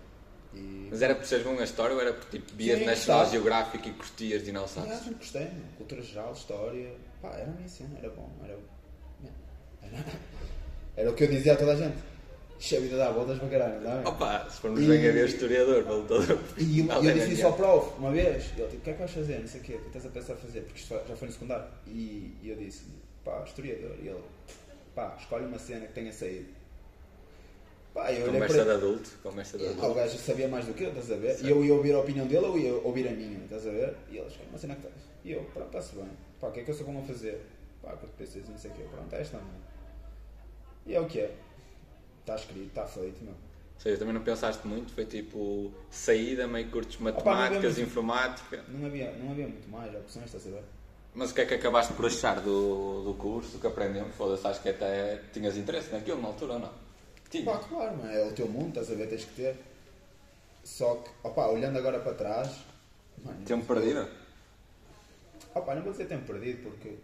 E, 0.54 0.88
Mas 0.90 1.02
era 1.02 1.14
por 1.14 1.24
seres 1.26 1.44
bom 1.44 1.54
na 1.54 1.64
história 1.64 1.94
ou 1.94 2.00
era 2.00 2.12
por 2.12 2.24
tipo 2.30 2.54
vias 2.54 2.78
Sim, 2.78 2.84
National 2.86 3.18
gostava. 3.20 3.30
Geographic 3.30 3.88
e 3.88 3.92
curtias 3.92 4.44
dinossauros? 4.44 4.94
sempre 4.98 5.14
gostei, 5.14 5.48
cultura 5.76 6.02
geral, 6.02 6.32
história, 6.32 6.90
pá, 7.20 7.34
era 7.34 7.50
a 7.50 7.54
minha 7.54 7.68
cena, 7.68 7.98
era 7.98 8.08
bom, 8.10 8.30
era, 8.44 8.58
era, 9.82 10.04
era 10.96 11.10
o 11.10 11.14
que 11.14 11.24
eu 11.24 11.28
dizia 11.28 11.52
a 11.52 11.56
toda 11.56 11.72
a 11.72 11.76
gente. 11.76 11.96
Ixi, 12.58 12.76
a 12.76 12.80
vida 12.80 12.96
dá 12.96 13.10
voltas 13.12 13.38
para 13.38 13.48
caralho, 13.50 13.80
não 13.82 14.00
é? 14.00 14.08
Opa, 14.08 14.50
se 14.50 14.60
formos 14.60 14.82
E- 14.82 14.86
bem 14.88 15.08
a 15.08 15.12
ver 15.12 15.28
historiador, 15.28 15.84
todo. 15.84 16.40
E 16.58 16.80
eu, 16.80 16.86
Não, 16.86 17.04
eu 17.04 17.10
é 17.10 17.12
disse 17.14 17.32
isso 17.34 17.46
ao 17.46 17.52
prof 17.52 17.96
uma 17.98 18.10
vez. 18.10 18.46
Ele 18.56 18.66
tipo, 18.66 18.76
o 18.78 18.80
que 18.80 18.90
é 18.90 18.92
que 18.94 18.98
vais 18.98 19.10
fazer? 19.12 19.38
Não 19.38 19.46
sei 19.46 19.60
o 19.60 19.64
quê, 19.64 19.74
o 19.74 19.78
que 19.80 19.86
estás 19.86 20.06
a 20.06 20.08
pensar 20.08 20.34
fazer? 20.34 20.60
Porque 20.62 20.80
isto 20.80 20.88
já 21.08 21.14
foi 21.16 21.28
no 21.28 21.34
secundário. 21.34 21.66
E, 21.86 22.36
e 22.42 22.48
eu 22.50 22.56
disse, 22.56 22.82
pá, 23.24 23.44
historiador. 23.46 23.94
E 24.02 24.08
ele, 24.08 24.22
pá, 24.92 25.14
escolhe 25.20 25.44
uma 25.44 25.58
cena 25.60 25.86
que 25.86 25.92
tenha 25.92 26.12
saído. 26.12 26.48
Pá, 27.98 28.12
eu 28.12 28.26
Conversa 28.26 28.64
de 28.64 28.70
adulto, 28.70 29.10
conversa 29.24 29.58
de 29.58 29.64
ele. 29.64 29.72
O 29.74 29.78
adulto. 29.78 29.94
gajo 29.96 30.18
sabia 30.18 30.46
mais 30.46 30.64
do 30.66 30.72
que 30.72 30.84
eu, 30.84 30.90
estás 30.90 31.10
a 31.10 31.16
ver? 31.16 31.36
E 31.42 31.50
eu 31.50 31.64
ia 31.64 31.74
ouvir 31.74 31.92
a 31.96 31.98
opinião 31.98 32.28
dele 32.28 32.46
ou 32.46 32.56
ia 32.56 32.72
ouvir 32.74 33.08
a 33.08 33.10
minha, 33.10 33.42
estás 33.42 33.66
a 33.66 33.70
ver? 33.70 33.96
E 34.08 34.18
ele, 34.18 34.26
escolhe 34.28 34.48
uma 34.50 34.58
cena 34.58 34.76
que 34.76 34.82
tens. 34.82 34.94
E 35.24 35.32
eu, 35.32 35.42
pronto, 35.52 35.66
está-se 35.66 35.96
bem. 35.96 36.08
Pá, 36.40 36.46
o 36.46 36.52
que 36.52 36.60
é 36.60 36.62
que 36.62 36.70
eu 36.70 36.74
sou 36.76 36.86
bom 36.86 37.00
a 37.00 37.02
fazer? 37.02 37.44
Pá, 37.82 37.96
quando 37.96 38.12
pensas 38.16 38.48
não 38.48 38.56
sei 38.56 38.70
o 38.70 38.74
quê, 38.74 38.84
pronto, 38.88 39.12
é 39.12 39.20
esta, 39.20 39.38
mano. 39.38 39.50
E 40.86 40.94
é 40.94 41.00
o 41.00 41.06
que 41.06 41.18
é. 41.18 41.34
Está 42.20 42.36
escrito, 42.36 42.68
está 42.68 42.86
feito, 42.86 43.24
meu. 43.24 43.32
Ou 43.32 43.80
seja, 43.80 43.98
também 43.98 44.14
não 44.14 44.22
pensaste 44.22 44.64
muito, 44.64 44.92
foi 44.92 45.04
tipo 45.04 45.72
saída, 45.90 46.46
meio 46.46 46.70
curtos 46.70 47.00
não 47.00 47.08
havia 47.08 47.24
matemáticas, 47.24 47.76
muito. 47.76 47.80
informática. 47.80 48.64
Não 48.68 48.86
havia, 48.86 49.10
não 49.14 49.32
havia 49.32 49.48
muito 49.48 49.68
mais 49.68 49.92
opções, 49.96 50.26
estás 50.26 50.46
a 50.46 50.50
ver? 50.50 50.62
Mas 51.16 51.32
o 51.32 51.34
que 51.34 51.40
é 51.40 51.46
que 51.46 51.54
acabaste 51.54 51.92
por 51.94 52.06
achar 52.06 52.40
do, 52.40 53.02
do 53.02 53.14
curso, 53.14 53.52
do 53.52 53.58
que 53.58 53.66
aprendemos? 53.66 54.14
Foda-se, 54.14 54.46
acho 54.46 54.62
que 54.62 54.68
até 54.68 55.20
tinhas 55.32 55.56
interesse 55.56 55.92
naquilo 55.92 56.22
na 56.22 56.28
altura 56.28 56.52
ou 56.52 56.58
não? 56.60 56.87
Tinha. 57.30 57.44
Pá, 57.44 57.58
claro, 57.58 57.96
mano, 57.96 58.10
é 58.10 58.24
o 58.26 58.32
teu 58.32 58.48
mundo, 58.48 58.68
estás 58.68 58.90
a 58.90 58.94
ver, 58.94 59.08
tens 59.08 59.24
que 59.24 59.34
ter. 59.34 59.56
Só 60.64 60.96
que, 60.96 61.10
opá, 61.22 61.46
olhando 61.46 61.78
agora 61.78 61.98
para 62.00 62.14
trás. 62.14 62.56
Mano, 63.24 63.44
Tempo 63.44 63.66
perdido? 63.66 64.08
Opá, 65.54 65.74
não 65.74 65.82
vou 65.82 65.92
dizer 65.92 66.06
tempo 66.06 66.26
perdido 66.26 66.62
porque. 66.62 66.96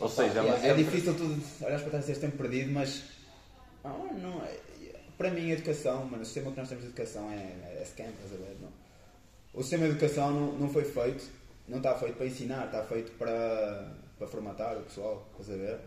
Ou 0.00 0.06
Opá, 0.06 0.22
seja, 0.22 0.40
é, 0.40 0.42
mas 0.42 0.64
é 0.64 0.68
é- 0.70 0.74
difícil 0.74 1.14
tu 1.16 1.24
olhares 1.64 1.82
para 1.82 1.90
trás 1.90 2.04
e 2.04 2.12
dizeres 2.12 2.20
tempo 2.20 2.36
perdido, 2.36 2.72
mas. 2.72 3.02
Não, 3.82 4.12
não 4.14 4.44
é. 4.44 4.56
Para 5.18 5.30
mim, 5.30 5.50
a 5.50 5.54
educação, 5.54 6.04
mano, 6.04 6.22
o 6.22 6.26
sistema 6.26 6.50
que 6.52 6.58
nós 6.58 6.68
temos 6.68 6.84
de 6.84 6.90
educação 6.90 7.30
é, 7.30 7.36
é 7.80 7.82
scam, 7.86 8.04
estás 8.10 8.32
a 8.34 8.36
ver? 8.36 8.56
Não? 8.60 8.68
O 9.54 9.62
sistema 9.62 9.84
de 9.86 9.92
educação 9.92 10.30
não, 10.30 10.52
não 10.52 10.68
foi 10.68 10.84
feito, 10.84 11.24
não 11.66 11.78
está 11.78 11.94
feito 11.94 12.16
para 12.16 12.26
ensinar, 12.26 12.66
está 12.66 12.84
feito 12.84 13.12
para, 13.12 13.94
para 14.18 14.28
formatar 14.28 14.76
o 14.76 14.82
pessoal, 14.82 15.26
estás 15.32 15.50
a 15.58 15.62
ver? 15.62 15.80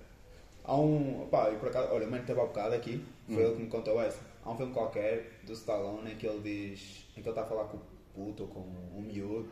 Há 0.70 0.76
um. 0.76 1.28
Pá, 1.32 1.50
eu 1.50 1.58
por 1.58 1.70
acaso, 1.70 1.92
olha, 1.92 2.06
o 2.06 2.12
mano 2.12 2.22
estava 2.22 2.44
há 2.44 2.46
bocado 2.46 2.76
aqui, 2.76 3.04
foi 3.28 3.42
ele 3.44 3.56
que 3.56 3.62
me 3.64 3.70
contou 3.70 4.00
essa. 4.00 4.20
Há 4.46 4.52
um 4.52 4.56
filme 4.56 4.72
qualquer 4.72 5.40
do 5.44 5.54
Stallone 5.54 6.12
em 6.12 6.16
que 6.16 6.28
ele 6.28 6.42
diz. 6.42 7.08
em 7.18 7.24
que 7.24 7.28
ele 7.28 7.30
está 7.30 7.42
a 7.42 7.46
falar 7.46 7.64
com 7.66 7.78
o 7.78 7.82
puto 8.14 8.44
ou 8.44 8.50
com 8.50 8.60
um 8.60 9.02
miúdo 9.02 9.50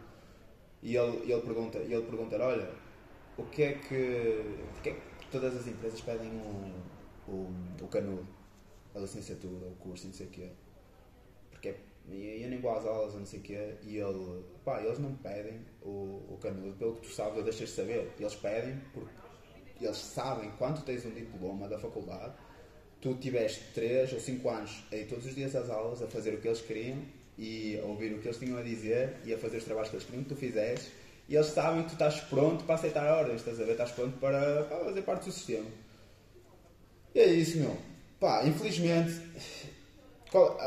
e 0.83 0.95
ele, 0.95 1.25
e 1.25 1.31
ele 1.31 1.41
pergunta, 1.41 1.79
e 1.79 1.91
ele 1.91 2.05
pergunta 2.05 2.37
olha, 2.39 2.69
o 3.35 3.43
que 3.45 3.63
é 3.63 3.73
que. 3.73 4.57
Porquê 4.73 4.89
é 4.89 4.93
que 4.93 5.27
todas 5.31 5.57
as 5.57 5.65
empresas 5.65 5.99
pedem 6.01 6.29
um, 6.29 6.71
um, 7.27 7.51
o 7.81 7.87
canudo, 7.87 8.27
a 8.93 8.99
licenciatura, 8.99 9.65
o 9.65 9.75
curso, 9.79 10.05
não 10.05 10.13
sei 10.13 10.27
o 10.27 10.29
quê? 10.29 10.49
Porque 11.49 11.69
é- 11.69 11.79
e 12.09 12.43
eu 12.43 12.49
nem 12.49 12.59
vou 12.61 12.71
às 12.71 12.85
aulas, 12.85 13.15
não 13.15 13.25
sei 13.25 13.39
o 13.39 13.41
quê, 13.41 13.73
e 13.81 13.97
ele, 13.97 14.43
pá, 14.63 14.81
eles 14.83 14.99
não 14.99 15.15
pedem 15.15 15.61
o, 15.81 16.21
o 16.29 16.37
canudo, 16.39 16.75
pelo 16.77 16.93
que 16.93 17.01
tu 17.07 17.13
sabes, 17.13 17.37
ou 17.39 17.43
deixas 17.43 17.69
de 17.69 17.75
saber. 17.75 18.13
Eles 18.19 18.35
pedem 18.35 18.79
porque 18.93 19.26
eles 19.85 19.97
sabem 19.97 20.51
quando 20.57 20.83
tens 20.83 21.05
um 21.05 21.11
diploma 21.11 21.67
da 21.67 21.77
faculdade, 21.77 22.33
tu 23.01 23.13
tiveste 23.15 23.61
3 23.73 24.11
ou 24.13 24.19
5 24.19 24.49
anos 24.49 24.83
aí 24.91 25.05
todos 25.05 25.25
os 25.25 25.35
dias 25.35 25.55
às 25.55 25.69
aulas 25.69 26.01
a 26.01 26.07
fazer 26.07 26.33
o 26.33 26.41
que 26.41 26.47
eles 26.47 26.61
queriam 26.61 26.97
e 27.37 27.77
a 27.79 27.83
ouvir 27.85 28.13
o 28.13 28.19
que 28.19 28.27
eles 28.27 28.37
tinham 28.37 28.57
a 28.57 28.61
dizer 28.63 29.17
e 29.23 29.33
a 29.33 29.37
fazer 29.37 29.57
os 29.57 29.63
trabalhos 29.63 29.89
que 29.89 29.95
eles 29.95 30.05
queriam 30.05 30.23
que 30.23 30.29
tu 30.29 30.35
fizesses 30.35 30.91
e 31.29 31.35
eles 31.35 31.47
sabem 31.47 31.83
que 31.83 31.89
tu 31.89 31.93
estás 31.93 32.19
pronto 32.21 32.63
para 32.63 32.75
aceitar 32.75 33.05
ordens, 33.19 33.41
estás 33.41 33.59
a 33.59 33.63
ver? 33.65 33.73
Estás 33.73 33.91
pronto 33.91 34.17
para, 34.17 34.63
para 34.63 34.85
fazer 34.85 35.01
parte 35.03 35.25
do 35.25 35.31
sistema. 35.31 35.65
E 37.13 37.19
é 37.19 37.25
isso, 37.27 37.57
meu. 37.57 37.77
Pá, 38.19 38.43
infelizmente. 38.45 39.21
Qual, 40.31 40.57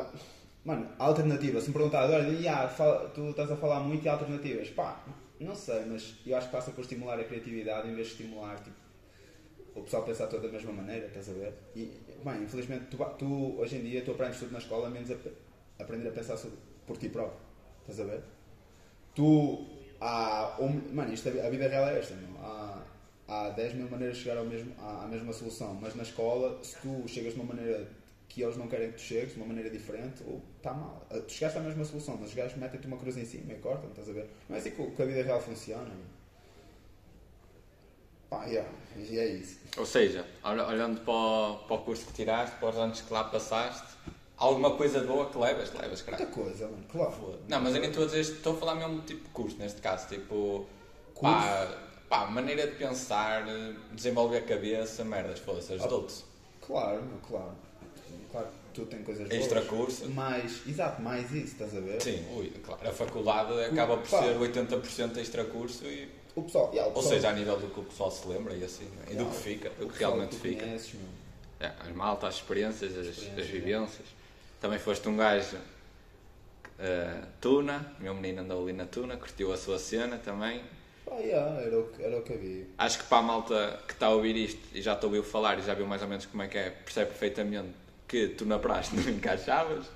mano, 0.64 0.88
alternativa, 0.98 1.60
se 1.60 1.68
me 1.68 1.72
perguntar 1.72 2.02
agora, 2.02 2.22
"Ya, 2.30 2.68
fala- 2.68 3.08
tu 3.10 3.30
estás 3.30 3.50
a 3.50 3.56
falar 3.56 3.80
muito 3.80 4.04
e 4.04 4.08
alternativas. 4.08 4.68
Pá, 4.70 5.02
não 5.38 5.54
sei, 5.54 5.84
mas 5.86 6.14
eu 6.26 6.36
acho 6.36 6.46
que 6.46 6.52
passa 6.52 6.70
por 6.70 6.82
estimular 6.82 7.18
a 7.18 7.24
criatividade 7.24 7.88
em 7.88 7.94
vez 7.94 8.08
de 8.08 8.12
estimular 8.14 8.56
tipo, 8.62 8.76
o 9.74 9.82
pessoal 9.82 10.02
pensar 10.04 10.26
toda 10.26 10.48
da 10.48 10.52
mesma 10.52 10.72
maneira, 10.72 11.06
estás 11.06 11.28
a 11.28 11.32
ver? 11.32 11.54
E, 11.74 11.92
bem, 12.24 12.42
infelizmente, 12.42 12.86
tu, 12.86 12.96
tu, 13.18 13.58
hoje 13.60 13.76
em 13.76 13.82
dia 13.82 14.02
tu 14.02 14.12
aprendes 14.12 14.38
tudo 14.38 14.52
na 14.52 14.58
escola, 14.58 14.90
menos 14.90 15.10
a, 15.10 15.16
aprender 15.78 16.08
a 16.08 16.12
pensar 16.12 16.36
sobre, 16.36 16.58
por 16.86 16.96
ti 16.96 17.08
próprio, 17.08 17.38
estás 17.80 18.00
a 18.00 18.04
ver? 18.04 18.22
Tu, 19.14 19.66
há, 20.00 20.56
um, 20.60 20.94
mano, 20.94 21.12
isto, 21.12 21.28
a 21.28 21.50
vida 21.50 21.68
real 21.68 21.88
é 21.88 21.98
esta, 21.98 22.14
meu. 22.14 22.38
Há, 22.40 22.82
há 23.28 23.50
10 23.50 23.74
mil 23.74 23.88
maneiras 23.88 24.16
de 24.16 24.24
chegar 24.24 24.38
ao 24.38 24.44
mesmo, 24.44 24.74
à, 24.78 25.04
à 25.04 25.08
mesma 25.08 25.32
solução, 25.32 25.74
mas 25.74 25.94
na 25.94 26.02
escola, 26.02 26.62
se 26.62 26.76
tu 26.80 27.06
chegas 27.06 27.34
de 27.34 27.40
uma 27.40 27.54
maneira 27.54 27.88
que 28.28 28.42
eles 28.42 28.56
não 28.56 28.68
querem 28.68 28.92
que 28.92 28.96
tu 28.96 29.02
chegues, 29.02 29.32
de 29.34 29.38
uma 29.38 29.46
maneira 29.46 29.68
diferente, 29.68 30.22
ou 30.24 30.40
está 30.56 30.72
mal. 30.72 31.04
Ah, 31.10 31.18
Tu 31.18 31.32
chegaste 31.32 31.58
à 31.58 31.60
mesma 31.60 31.84
solução, 31.84 32.16
mas 32.16 32.28
os 32.28 32.34
gajos 32.34 32.56
metem-te 32.56 32.86
uma 32.86 32.96
cruz 32.96 33.16
em 33.16 33.24
cima 33.24 33.52
e 33.52 33.56
cortam, 33.56 33.90
estás 33.90 34.08
a 34.08 34.12
ver? 34.12 34.30
Não 34.48 34.56
é 34.56 34.60
assim 34.60 34.70
que, 34.70 34.90
que 34.90 35.02
a 35.02 35.04
vida 35.04 35.22
real 35.22 35.40
funciona, 35.40 35.84
meu. 35.84 36.19
Pá, 38.30 38.44
yeah, 38.46 38.68
e 38.96 39.18
é 39.18 39.26
isso. 39.26 39.58
Ou 39.76 39.84
seja, 39.84 40.24
olha- 40.44 40.66
olhando 40.66 41.00
para 41.00 41.12
o, 41.12 41.56
para 41.66 41.76
o 41.76 41.78
curso 41.80 42.06
que 42.06 42.12
tiraste, 42.12 42.56
para 42.56 42.68
os 42.70 42.76
anos 42.76 43.00
que 43.00 43.12
lá 43.12 43.24
passaste, 43.24 43.88
alguma 44.36 44.76
coisa 44.76 45.00
boa 45.02 45.28
que 45.28 45.36
levas, 45.38 45.72
levas, 45.72 46.00
Muita 46.02 46.16
caralho. 46.24 46.30
coisa, 46.30 46.66
mano, 46.68 46.84
claro. 46.90 47.38
Não, 47.48 47.60
mas 47.60 47.74
eu 47.74 47.80
nem 47.80 47.90
estou 47.90 48.04
a 48.04 48.06
dizer, 48.06 48.20
estou 48.20 48.54
a 48.54 48.56
falar 48.56 48.74
mesmo 48.76 49.00
tipo 49.02 49.28
curso, 49.30 49.56
neste 49.58 49.80
caso, 49.80 50.06
tipo, 50.08 50.64
pá, 51.20 51.68
pá, 52.08 52.26
maneira 52.26 52.66
de 52.68 52.76
pensar, 52.76 53.44
desenvolver 53.92 54.38
a 54.38 54.42
cabeça, 54.42 55.04
merdas, 55.04 55.40
foda-se, 55.40 55.72
ajudou-te. 55.72 56.14
Claro, 56.64 57.02
meu, 57.02 57.18
claro. 57.18 57.52
Claro 58.30 58.46
que 58.46 58.80
tu 58.80 58.86
tem 58.86 59.02
coisas 59.02 59.28
boas. 59.28 59.40
Extra 59.40 59.62
curso. 59.62 60.08
Mais, 60.10 60.60
exato, 60.68 61.02
mais 61.02 61.32
isso, 61.32 61.46
estás 61.54 61.76
a 61.76 61.80
ver? 61.80 62.00
Sim, 62.00 62.24
ui, 62.36 62.50
claro, 62.64 62.88
a 62.88 62.92
faculdade 62.92 63.60
acaba 63.64 63.96
por 63.96 64.08
Pá. 64.08 64.22
ser 64.22 64.36
80% 64.38 65.16
extra 65.16 65.44
curso 65.46 65.84
e, 65.84 66.08
O 66.36 66.42
pessoal, 66.42 66.70
yeah, 66.72 66.84
o 66.84 66.88
ou 66.88 66.94
pessoal- 66.94 67.14
seja, 67.14 67.28
a 67.28 67.32
nível 67.32 67.58
do 67.58 67.66
que 67.68 67.80
o 67.80 67.82
pessoal 67.84 68.10
se 68.10 68.26
lembra 68.28 68.54
e 68.54 68.62
assim, 68.64 68.88
e 69.10 69.14
do 69.14 69.26
que 69.26 69.36
fica, 69.36 69.72
o 69.80 69.88
que 69.88 69.98
realmente 69.98 70.30
tu 70.30 70.36
fica. 70.40 70.64
conheces. 70.64 70.94
É, 71.58 71.72
as 71.80 71.92
maltas, 71.94 72.28
as 72.30 72.34
experiências, 72.36 72.96
as, 72.96 73.06
Experiências, 73.06 73.38
as 73.44 73.50
vivências. 73.50 74.06
Também 74.60 74.78
foste 74.78 75.08
um 75.08 75.16
gajo 75.16 75.56
eh, 76.78 77.22
Tuna, 77.40 77.92
meu 77.98 78.14
menino 78.14 78.42
andou 78.42 78.62
ali 78.62 78.72
na 78.72 78.86
Tuna, 78.86 79.16
curtiu 79.16 79.52
a 79.52 79.56
sua 79.56 79.78
cena 79.78 80.18
também. 80.18 80.62
Pá, 81.04 81.16
yeah, 81.16 81.60
era, 81.60 81.78
o 81.78 81.84
que, 81.88 82.02
era 82.02 82.16
o 82.18 82.22
que 82.22 82.32
havia. 82.32 82.66
Acho 82.78 82.98
que 82.98 83.04
para 83.04 83.18
a 83.18 83.22
malta 83.22 83.80
que 83.86 83.92
está 83.92 84.06
a 84.06 84.10
ouvir 84.10 84.36
isto 84.36 84.60
e 84.74 84.80
já 84.80 84.94
te 84.96 85.04
ouviu 85.04 85.22
falar 85.22 85.58
e 85.58 85.62
já 85.62 85.74
viu 85.74 85.86
mais 85.86 86.00
ou 86.02 86.08
menos 86.08 86.26
como 86.26 86.42
é 86.42 86.48
que 86.48 86.56
é, 86.58 86.70
percebe 86.70 87.10
perfeitamente 87.10 87.70
que 88.08 88.28
tu 88.28 88.44
na 88.46 88.58
praxe 88.58 88.94
não 88.96 89.08
encaixavas. 89.10 89.86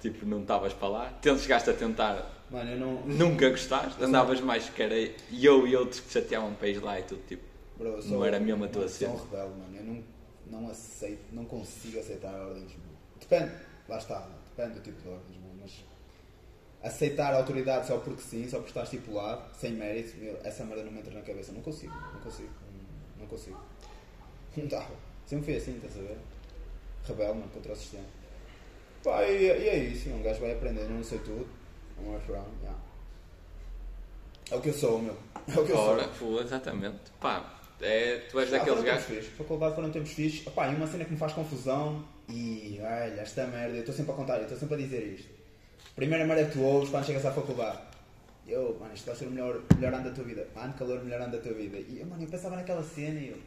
Tipo, 0.00 0.24
não 0.26 0.40
estavas 0.42 0.72
para 0.72 0.88
lá. 0.88 1.10
Tens, 1.20 1.42
chegaste 1.42 1.68
a 1.70 1.74
tentar, 1.74 2.26
Mano, 2.50 2.70
eu 2.70 2.78
não. 2.78 3.00
nunca 3.06 3.50
gostaste. 3.50 4.02
Andavas 4.02 4.40
mais 4.40 4.68
que 4.68 4.82
era 4.82 4.94
eu 5.30 5.66
e 5.66 5.76
outros 5.76 6.00
que 6.00 6.10
chateavam 6.12 6.54
para 6.54 6.68
ir 6.68 6.82
lá 6.82 6.98
e 6.98 7.02
tudo. 7.02 7.20
Tipo, 7.26 7.42
Bro, 7.76 7.88
eu 7.88 8.04
Não 8.04 8.24
era 8.24 8.38
mesmo 8.40 8.64
a 8.64 8.68
tua 8.68 8.82
mano, 8.82 8.90
Sou 8.90 8.98
cena. 9.08 9.12
um 9.14 9.24
rebelde, 9.24 9.58
mano. 9.58 9.76
Eu 9.76 9.84
não, 9.84 10.60
não 10.60 10.70
aceito, 10.70 11.20
não 11.32 11.44
consigo 11.44 11.98
aceitar 12.00 12.32
ordens. 12.34 12.72
Depende, 13.18 13.52
lá 13.88 13.98
está, 13.98 14.26
depende 14.56 14.78
do 14.78 14.82
tipo 14.82 15.00
de 15.02 15.08
ordens. 15.08 15.36
Mas 15.60 15.84
aceitar 16.82 17.32
a 17.34 17.36
autoridade 17.36 17.86
só 17.86 17.98
porque 17.98 18.22
sim, 18.22 18.48
só 18.48 18.58
por 18.58 18.68
estar 18.68 18.82
estipulado, 18.84 19.42
sem 19.58 19.72
mérito, 19.72 20.14
essa 20.44 20.64
merda 20.64 20.82
não 20.84 20.92
me 20.92 21.00
entra 21.00 21.12
na 21.12 21.20
cabeça. 21.20 21.52
Não 21.52 21.60
consigo, 21.60 21.92
não 22.14 22.20
consigo, 22.20 22.48
não, 22.72 23.20
não 23.22 23.26
consigo. 23.26 23.60
Não 24.56 24.66
dá. 24.66 24.86
Sempre 25.26 25.44
fui 25.44 25.56
assim, 25.56 25.76
estás 25.76 25.96
a 25.98 26.00
ver? 26.00 26.18
Rebelde, 27.06 27.38
mano, 27.38 27.50
contra 27.52 27.72
o 27.72 27.76
sistema. 27.76 28.04
Pá, 29.02 29.24
e, 29.24 29.44
e 29.44 29.68
é 29.68 29.78
isso, 29.78 30.10
um 30.10 30.22
gajo 30.22 30.40
vai 30.40 30.52
aprendendo, 30.52 30.90
não 30.90 31.02
sei 31.02 31.18
tudo. 31.20 31.46
I'm 31.98 32.08
my 32.12 32.20
friend, 32.20 32.46
yeah. 32.62 32.78
É 34.50 34.56
o 34.56 34.60
que 34.60 34.68
eu 34.68 34.74
sou, 34.74 35.00
meu. 35.00 35.16
É 35.48 35.58
o 35.58 35.64
que 35.64 35.72
eu 35.72 35.76
ora, 35.76 36.04
sou. 36.18 36.32
pô, 36.34 36.40
exatamente. 36.40 36.98
Pá, 37.20 37.60
é, 37.80 38.18
tu 38.30 38.38
és 38.40 38.52
Ah, 38.52 38.58
daqueles 38.58 38.82
gajos. 38.82 39.26
Faculdade 39.28 39.74
foram 39.74 39.90
tempos 39.90 40.10
fixes. 40.12 40.46
Opá, 40.46 40.68
e 40.68 40.74
uma 40.74 40.86
cena 40.86 41.04
que 41.04 41.12
me 41.12 41.18
faz 41.18 41.32
confusão. 41.32 42.04
E 42.28 42.78
olha, 42.80 43.20
esta 43.20 43.46
merda, 43.46 43.74
eu 43.76 43.80
estou 43.80 43.94
sempre 43.94 44.12
a 44.12 44.14
contar, 44.14 44.36
eu 44.36 44.42
estou 44.42 44.58
sempre 44.58 44.74
a 44.74 44.78
dizer 44.78 45.02
isto. 45.02 45.28
Primeira 45.96 46.24
merda 46.26 46.44
que 46.46 46.52
tu 46.52 46.62
ouves 46.62 46.90
quando 46.90 47.06
chegas 47.06 47.24
à 47.26 47.32
faculdade. 47.32 47.78
Eu, 48.46 48.76
mano, 48.80 48.92
isto 48.94 49.06
vai 49.06 49.14
ser 49.16 49.26
o 49.26 49.30
melhor, 49.30 49.62
melhor 49.76 49.94
ano 49.94 50.04
da 50.04 50.14
tua 50.14 50.24
vida. 50.24 50.46
Ano 50.56 50.72
de 50.72 50.78
calor, 50.78 51.02
melhor 51.04 51.20
ano 51.22 51.32
da 51.32 51.38
tua 51.38 51.52
vida. 51.52 51.78
E, 51.78 52.04
mano, 52.04 52.22
eu 52.22 52.28
pensava 52.28 52.56
naquela 52.56 52.82
cena 52.82 53.20
e 53.20 53.28
eu. 53.28 53.38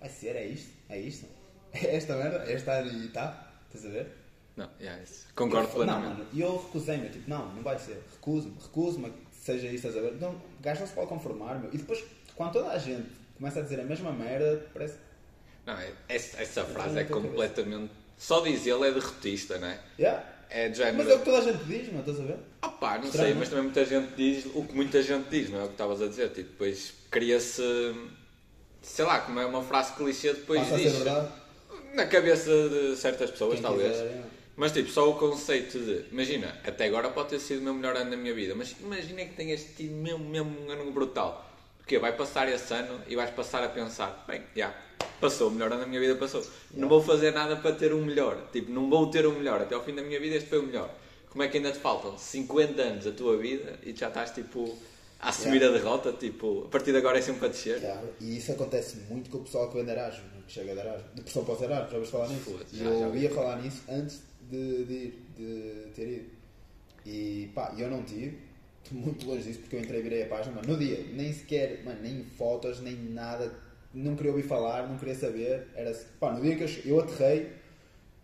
Vai 0.00 0.08
ser, 0.08 0.36
é 0.36 0.46
isto? 0.46 0.70
É 0.88 0.98
isto? 0.98 1.26
É 1.72 1.96
esta 1.96 2.16
merda? 2.16 2.44
É 2.46 2.54
esta 2.54 2.80
e 2.80 3.08
tá? 3.08 3.52
Estás 3.66 3.84
a 3.84 3.90
ver? 3.90 4.06
Não, 4.58 4.68
yeah, 4.80 5.00
isso. 5.02 5.26
concordo 5.36 5.68
Eu- 5.68 5.72
plenamente. 5.74 6.18
Não, 6.18 6.26
e 6.32 6.40
eu 6.40 6.56
recusei-me, 6.56 7.08
tipo, 7.10 7.30
não, 7.30 7.54
não 7.54 7.62
vai 7.62 7.78
ser. 7.78 8.02
Recuso-me, 8.12 8.54
recuso-me 8.60 9.06
a 9.06 9.08
que 9.10 9.16
seja 9.40 9.66
isso, 9.68 9.86
estás 9.86 9.96
a 9.96 10.00
ver? 10.00 10.14
Então, 10.16 10.30
o 10.32 10.62
gajo 10.62 10.80
não 10.80 10.86
se 10.88 10.92
pode 10.92 11.06
conformar, 11.06 11.58
meu. 11.60 11.70
E 11.72 11.78
depois, 11.78 12.02
quando 12.34 12.52
toda 12.54 12.68
a 12.70 12.78
gente 12.78 13.06
começa 13.36 13.60
a 13.60 13.62
dizer 13.62 13.80
a 13.80 13.84
mesma 13.84 14.10
merda, 14.12 14.66
parece. 14.74 14.94
Não, 15.64 15.74
é- 15.74 15.92
essa, 16.08 16.42
essa 16.42 16.64
frase 16.64 16.98
é 16.98 17.04
completamente. 17.04 17.92
Só 18.16 18.40
dizê-la 18.40 18.88
é 18.88 18.90
derrotista, 18.92 19.58
não 19.58 19.68
é? 19.68 19.78
Yeah. 19.98 20.24
É 20.50 20.68
de 20.70 20.78
género. 20.78 20.96
Mas 20.96 21.08
é 21.08 21.14
o 21.14 21.18
que 21.20 21.24
toda 21.26 21.38
a 21.38 21.40
gente 21.52 21.64
diz, 21.64 21.88
meu, 21.92 22.00
estás 22.00 22.18
a 22.20 22.22
ver? 22.24 22.36
Ah 22.62 22.68
pá, 22.70 22.98
não 22.98 23.04
Estranho, 23.04 23.24
sei, 23.26 23.32
não? 23.34 23.38
mas 23.40 23.48
também 23.50 23.64
muita 23.64 23.84
gente 23.84 24.14
diz 24.16 24.46
o 24.54 24.64
que 24.64 24.74
muita 24.74 25.02
gente 25.02 25.28
diz, 25.28 25.50
não 25.50 25.60
é 25.60 25.62
o 25.64 25.66
que 25.66 25.72
estavas 25.74 26.02
a 26.02 26.08
dizer? 26.08 26.28
Tipo, 26.30 26.50
depois 26.50 26.94
cria-se. 27.10 27.62
Sei 28.82 29.04
lá, 29.04 29.20
como 29.20 29.38
é 29.38 29.46
uma 29.46 29.62
frase 29.62 29.92
clichê, 29.92 30.32
depois 30.32 30.60
Passa 30.62 30.78
diz. 30.78 30.92
verdade. 30.94 31.28
Na 31.94 32.06
cabeça 32.06 32.50
de 32.50 32.96
certas 32.96 33.30
pessoas, 33.30 33.54
Quem 33.54 33.62
talvez. 33.62 33.92
quiser, 33.92 34.06
é. 34.06 34.22
Mas 34.58 34.72
tipo, 34.72 34.90
só 34.90 35.08
o 35.08 35.14
conceito 35.14 35.78
de. 35.78 36.06
Imagina, 36.10 36.52
até 36.64 36.86
agora 36.86 37.08
pode 37.10 37.28
ter 37.28 37.38
sido 37.38 37.60
o 37.60 37.62
meu 37.62 37.74
melhor 37.74 37.96
ano 37.96 38.10
da 38.10 38.16
minha 38.16 38.34
vida, 38.34 38.56
mas 38.56 38.74
imagina 38.80 39.24
que 39.24 39.34
tenhas 39.36 39.62
tido 39.76 39.94
mesmo, 39.94 40.18
mesmo 40.18 40.66
um 40.66 40.68
ano 40.68 40.90
brutal. 40.90 41.48
Porque 41.78 41.96
vai 41.96 42.16
passar 42.16 42.48
esse 42.48 42.74
ano 42.74 43.00
e 43.06 43.14
vais 43.14 43.30
passar 43.30 43.62
a 43.62 43.68
pensar: 43.68 44.24
bem, 44.26 44.42
já, 44.56 44.74
passou, 45.20 45.46
o 45.46 45.52
melhor 45.52 45.70
ano 45.70 45.82
da 45.82 45.86
minha 45.86 46.00
vida 46.00 46.16
passou. 46.16 46.44
Não 46.74 46.88
vou 46.88 47.00
fazer 47.00 47.32
nada 47.32 47.54
para 47.54 47.70
ter 47.76 47.94
um 47.94 48.04
melhor. 48.04 48.48
Tipo, 48.52 48.72
não 48.72 48.90
vou 48.90 49.08
ter 49.08 49.24
um 49.28 49.32
melhor. 49.32 49.62
Até 49.62 49.76
ao 49.76 49.84
fim 49.84 49.94
da 49.94 50.02
minha 50.02 50.18
vida, 50.18 50.34
este 50.34 50.48
foi 50.48 50.58
o 50.58 50.64
melhor. 50.64 50.92
Como 51.30 51.44
é 51.44 51.46
que 51.46 51.58
ainda 51.58 51.70
te 51.70 51.78
faltam 51.78 52.18
50 52.18 52.82
anos 52.82 53.04
da 53.04 53.12
tua 53.12 53.36
vida 53.36 53.78
e 53.84 53.94
já 53.94 54.08
estás 54.08 54.32
tipo 54.32 54.76
a 55.20 55.28
assumir 55.28 55.62
a 55.62 55.68
derrota? 55.68 56.12
Tipo, 56.14 56.64
a 56.64 56.68
partir 56.68 56.90
de 56.90 56.98
agora 56.98 57.16
é 57.16 57.22
sempre 57.22 57.46
a 57.46 57.48
descer. 57.48 57.76
Yeah, 57.76 58.02
E 58.20 58.38
isso 58.38 58.50
acontece 58.50 58.96
muito 59.08 59.30
com 59.30 59.38
o 59.38 59.42
pessoal 59.44 59.68
que 59.68 59.76
vem 59.76 59.84
de 59.84 59.92
Erasmus, 59.92 60.24
que 60.48 60.52
chega 60.52 60.74
de 60.74 60.80
Erasmus. 60.80 61.14
De 61.14 61.22
pressão 61.22 61.44
para 61.44 61.54
os 61.54 61.62
Erasmus, 61.62 61.90
já 61.90 61.96
ouviste 61.96 62.12
falar 62.12 62.28
nisso? 62.28 62.40
Foda-se, 62.50 62.74
E 62.74 62.78
já, 62.80 62.84
eu 62.86 63.12
já 63.12 63.16
ia 63.16 63.30
falar 63.30 63.62
nisso 63.62 63.82
antes 63.88 64.28
de, 64.50 64.84
de, 64.84 64.94
ir, 64.94 65.22
de 65.36 65.90
ter 65.94 66.08
ido. 66.08 66.30
E 67.06 67.50
pá, 67.54 67.74
eu 67.78 67.90
não 67.90 68.02
tive, 68.02 68.38
estou 68.84 68.98
muito 68.98 69.26
longe 69.26 69.42
disso 69.44 69.60
porque 69.60 69.76
eu 69.76 69.80
entrei 69.80 70.00
e 70.00 70.02
virei 70.02 70.22
a 70.24 70.26
página, 70.26 70.54
mas 70.56 70.66
no 70.66 70.76
dia, 70.76 71.04
nem 71.14 71.32
sequer, 71.32 71.82
mano, 71.84 72.00
nem 72.02 72.24
fotos, 72.24 72.80
nem 72.80 72.94
nada, 72.94 73.52
não 73.94 74.14
queria 74.16 74.32
ouvir 74.32 74.44
falar, 74.44 74.88
não 74.88 74.98
queria 74.98 75.14
saber. 75.14 75.68
Era 75.74 75.92
pá, 76.20 76.32
no 76.32 76.40
dia 76.42 76.56
que 76.56 76.64
eu, 76.64 76.96
eu 76.96 77.00
aterrei, 77.00 77.52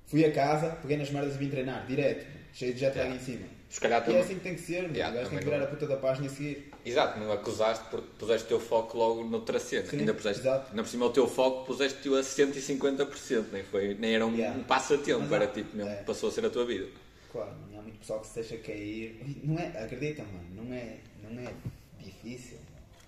fui 0.06 0.24
a 0.24 0.32
casa, 0.32 0.70
peguei 0.82 0.96
nas 0.96 1.10
merdas 1.10 1.34
e 1.34 1.38
vim 1.38 1.48
treinar, 1.48 1.86
direto, 1.86 2.26
cheio 2.52 2.74
de 2.74 2.80
jet 2.80 2.96
lag 2.96 3.08
Yeah. 3.08 3.16
em 3.16 3.24
cima. 3.24 3.46
Se 3.68 3.80
calhar 3.80 4.08
E 4.08 4.14
é 4.14 4.20
assim 4.20 4.34
que 4.34 4.40
tem 4.40 4.54
que 4.54 4.60
ser, 4.60 4.82
meu. 4.82 4.92
Yeah, 4.92 5.12
o 5.12 5.18
gajo 5.18 5.30
tem 5.30 5.38
que 5.38 5.44
virar 5.44 5.62
a 5.62 5.66
puta 5.66 5.86
da 5.86 5.96
página 5.96 6.26
e 6.26 6.30
seguir. 6.30 6.70
Exato, 6.84 7.18
não 7.18 7.32
acusaste 7.32 7.84
porque 7.90 8.06
puseste 8.18 8.44
o 8.44 8.48
teu 8.48 8.60
foco 8.60 8.98
logo 8.98 9.24
noutra 9.24 9.58
cena. 9.58 9.86
Sim, 9.86 10.00
ainda, 10.00 10.12
puseste, 10.12 10.40
exato. 10.42 10.70
ainda 10.70 10.82
por 10.82 10.88
cima 10.88 11.06
o 11.06 11.10
teu 11.10 11.26
foco 11.26 11.64
puseste-o 11.64 12.16
a 12.16 12.20
150%, 12.20 13.44
nem, 13.52 13.62
foi, 13.64 13.94
nem 13.94 14.14
era 14.14 14.26
um, 14.26 14.34
Yeah. 14.36 14.58
um 14.58 14.64
passatempo, 14.64 15.20
Mas 15.20 15.32
era 15.32 15.46
tipo 15.46 15.74
mesmo, 15.76 15.90
é. 15.90 15.96
passou 16.02 16.28
a 16.28 16.32
ser 16.32 16.44
a 16.44 16.50
tua 16.50 16.66
vida. 16.66 16.86
Claro, 17.32 17.50
mano, 17.52 17.78
há 17.78 17.82
muito 17.82 17.98
pessoal 17.98 18.20
que 18.20 18.26
se 18.26 18.34
deixa 18.34 18.56
cair. 18.58 19.18
Não 19.42 19.58
é, 19.58 19.66
acredita, 19.82 20.22
mano, 20.24 20.44
não 20.68 20.74
é, 20.74 20.96
não 21.22 21.40
é 21.42 21.52
difícil. 22.00 22.58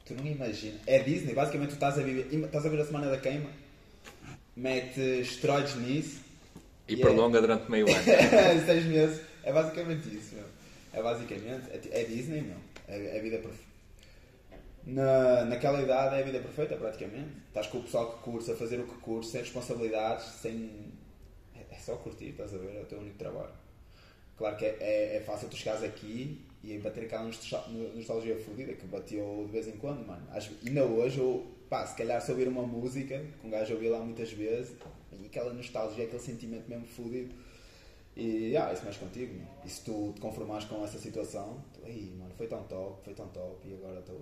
Tu 0.07 0.15
não 0.15 0.25
imaginas. 0.27 0.81
É 0.87 1.01
Disney, 1.01 1.35
basicamente 1.35 1.71
tu 1.71 1.75
estás 1.75 1.99
a 1.99 2.03
viver, 2.03 2.29
estás 2.33 2.65
a 2.65 2.69
ver 2.69 2.81
a 2.81 2.85
semana 2.87 3.11
da 3.11 3.19
queima, 3.19 3.51
metes 4.57 5.29
esteroides 5.29 5.75
nisso, 5.77 6.21
E 6.89 6.93
Yeah. 6.95 7.11
prolonga 7.15 7.41
durante 7.41 7.69
meio 7.71 7.87
ano. 7.91 8.05
seis 8.65 8.85
meses. 8.87 9.21
É 9.43 9.53
basicamente 9.53 10.09
isso, 10.15 10.35
meu. 10.37 10.45
É 10.93 11.03
basicamente, 11.03 11.65
é, 11.71 12.01
é 12.01 12.05
Disney, 12.05 12.41
meu. 12.43 12.57
É, 12.89 13.17
é 13.17 13.19
a 13.19 13.23
vida 13.23 13.39
perfeita. 13.39 13.66
Na, 14.87 15.45
naquela 15.45 15.83
idade 15.83 16.15
é 16.15 16.21
a 16.21 16.23
vida 16.23 16.39
perfeita, 16.39 16.77
praticamente. 16.77 17.31
Estás 17.49 17.67
com 17.67 17.79
o 17.79 17.83
pessoal 17.83 18.13
que 18.13 18.23
cursa, 18.23 18.53
a 18.53 18.57
fazer 18.57 18.79
o 18.79 18.87
que 18.87 18.95
cursa, 19.01 19.33
sem 19.33 19.41
responsabilidades, 19.41 20.25
sem. 20.27 20.93
É, 21.55 21.75
é 21.75 21.79
só 21.79 21.97
curtir, 21.97 22.27
estás 22.27 22.55
a 22.55 22.59
ver? 22.59 22.77
É 22.77 22.83
o 22.83 22.87
teu 22.87 22.99
único 23.01 23.19
trabalho. 23.19 23.53
Claro 24.37 24.57
que 24.57 24.65
é, 24.65 24.77
é, 24.81 25.17
é 25.17 25.21
fácil 25.21 25.49
tu 25.49 25.57
chegares 25.57 25.83
aqui 25.83 26.45
e 26.63 26.79
bater 26.79 27.05
aquela 27.05 27.25
nostal- 27.25 27.69
nostalgia 27.69 28.37
fodida 28.39 28.75
que 28.75 28.87
bateu 28.87 29.45
de 29.47 29.53
vez 29.53 29.67
em 29.67 29.77
quando, 29.79 30.07
mano. 30.07 30.25
Acho, 30.31 30.53
ainda 30.65 30.85
hoje, 30.85 31.19
eu, 31.19 31.45
pá, 31.69 31.85
se 31.87 31.97
calhar 31.97 32.21
se 32.21 32.31
ouvir 32.31 32.47
uma 32.47 32.63
música, 32.63 33.19
que 33.41 33.47
um 33.47 33.51
gajo 33.51 33.75
ouviu 33.75 33.91
lá 33.93 33.99
muitas 33.99 34.31
vezes, 34.33 34.77
e 35.13 35.27
aquela 35.27 35.53
nostalgia, 35.53 36.05
aquele 36.05 36.23
sentimento 36.23 36.69
mesmo 36.69 36.87
fodido. 36.87 37.35
E 38.17 38.57
ah, 38.57 38.73
isso 38.73 38.85
mexe 38.85 38.99
contigo, 38.99 39.35
meu. 39.35 39.47
E 39.65 39.69
se 39.69 39.85
tu 39.85 40.13
te 40.15 40.21
conformares 40.21 40.65
com 40.67 40.85
essa 40.85 40.99
situação, 40.99 41.63
tu, 41.75 41.81
mano, 42.19 42.33
foi 42.37 42.47
tão 42.47 42.63
top, 42.65 43.05
foi 43.05 43.15
tão 43.15 43.29
top, 43.29 43.67
e 43.69 43.75
agora 43.75 44.01
estou. 44.01 44.21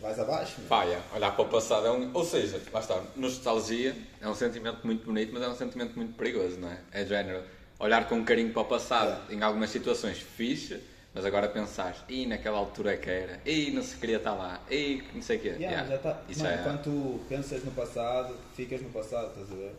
Vais 0.00 0.18
abaixo, 0.18 0.60
meu. 0.60 0.78
Yeah, 0.82 1.04
olhar 1.14 1.32
para 1.32 1.44
o 1.44 1.48
passado 1.48 1.86
é 1.86 1.90
um. 1.90 2.10
Ou 2.14 2.24
seja, 2.24 2.60
lá 2.72 2.80
está, 2.80 3.02
nostalgia 3.16 3.94
é 4.20 4.28
um 4.28 4.34
sentimento 4.34 4.84
muito 4.86 5.04
bonito, 5.04 5.30
mas 5.32 5.42
é 5.42 5.48
um 5.48 5.54
sentimento 5.54 5.94
muito 5.94 6.14
perigoso, 6.16 6.58
não 6.58 6.70
é? 6.70 6.80
É 6.92 7.04
género. 7.04 7.42
Olhar 7.78 8.08
com 8.08 8.24
carinho 8.24 8.52
para 8.52 8.62
o 8.62 8.64
passado, 8.64 9.30
em 9.32 9.42
algumas 9.42 9.70
situações 9.70 10.18
fixe, 10.18 10.80
mas 11.14 11.24
agora 11.24 11.48
pensar, 11.48 11.96
e 12.08 12.26
naquela 12.26 12.58
altura 12.58 12.96
que 12.96 13.08
era, 13.08 13.40
e 13.44 13.70
não 13.70 13.82
se 13.82 13.96
queria 13.96 14.18
estar 14.18 14.34
lá, 14.34 14.62
e 14.70 15.02
não 15.14 15.22
sei 15.22 15.38
o 15.38 15.40
quê. 15.40 15.48
Yeah, 15.48 15.82
Yeah, 15.82 15.88
já 15.90 15.98
tá, 15.98 16.22
Isso 16.28 16.42
mano, 16.42 16.54
é. 16.54 16.62
quando 16.62 16.82
tu 16.82 17.20
pensas 17.28 17.64
no 17.64 17.70
passado, 17.72 18.36
ficas 18.54 18.82
no 18.82 18.90
passado, 18.90 19.28
estás 19.28 19.50
a 19.50 19.54
ver? 19.54 19.72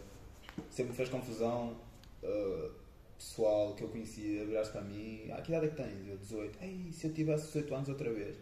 Sempre 0.69 0.91
me 0.91 0.97
fez 0.97 1.09
confusão. 1.09 1.75
uh, 2.23 2.81
pessoal 3.21 3.75
que 3.75 3.83
eu 3.83 3.87
conhecia 3.87 4.45
virar-se 4.45 4.71
para 4.71 4.81
mim, 4.81 5.29
ah, 5.31 5.39
que 5.41 5.51
idade 5.51 5.67
é 5.67 5.69
que 5.69 5.75
tens? 5.75 6.07
Eu 6.09 6.17
18. 6.17 6.57
Ei, 6.59 6.91
se 6.91 7.05
eu 7.05 7.13
tivesse 7.13 7.45
18 7.47 7.75
anos 7.75 7.89
outra 7.89 8.11
vez. 8.11 8.35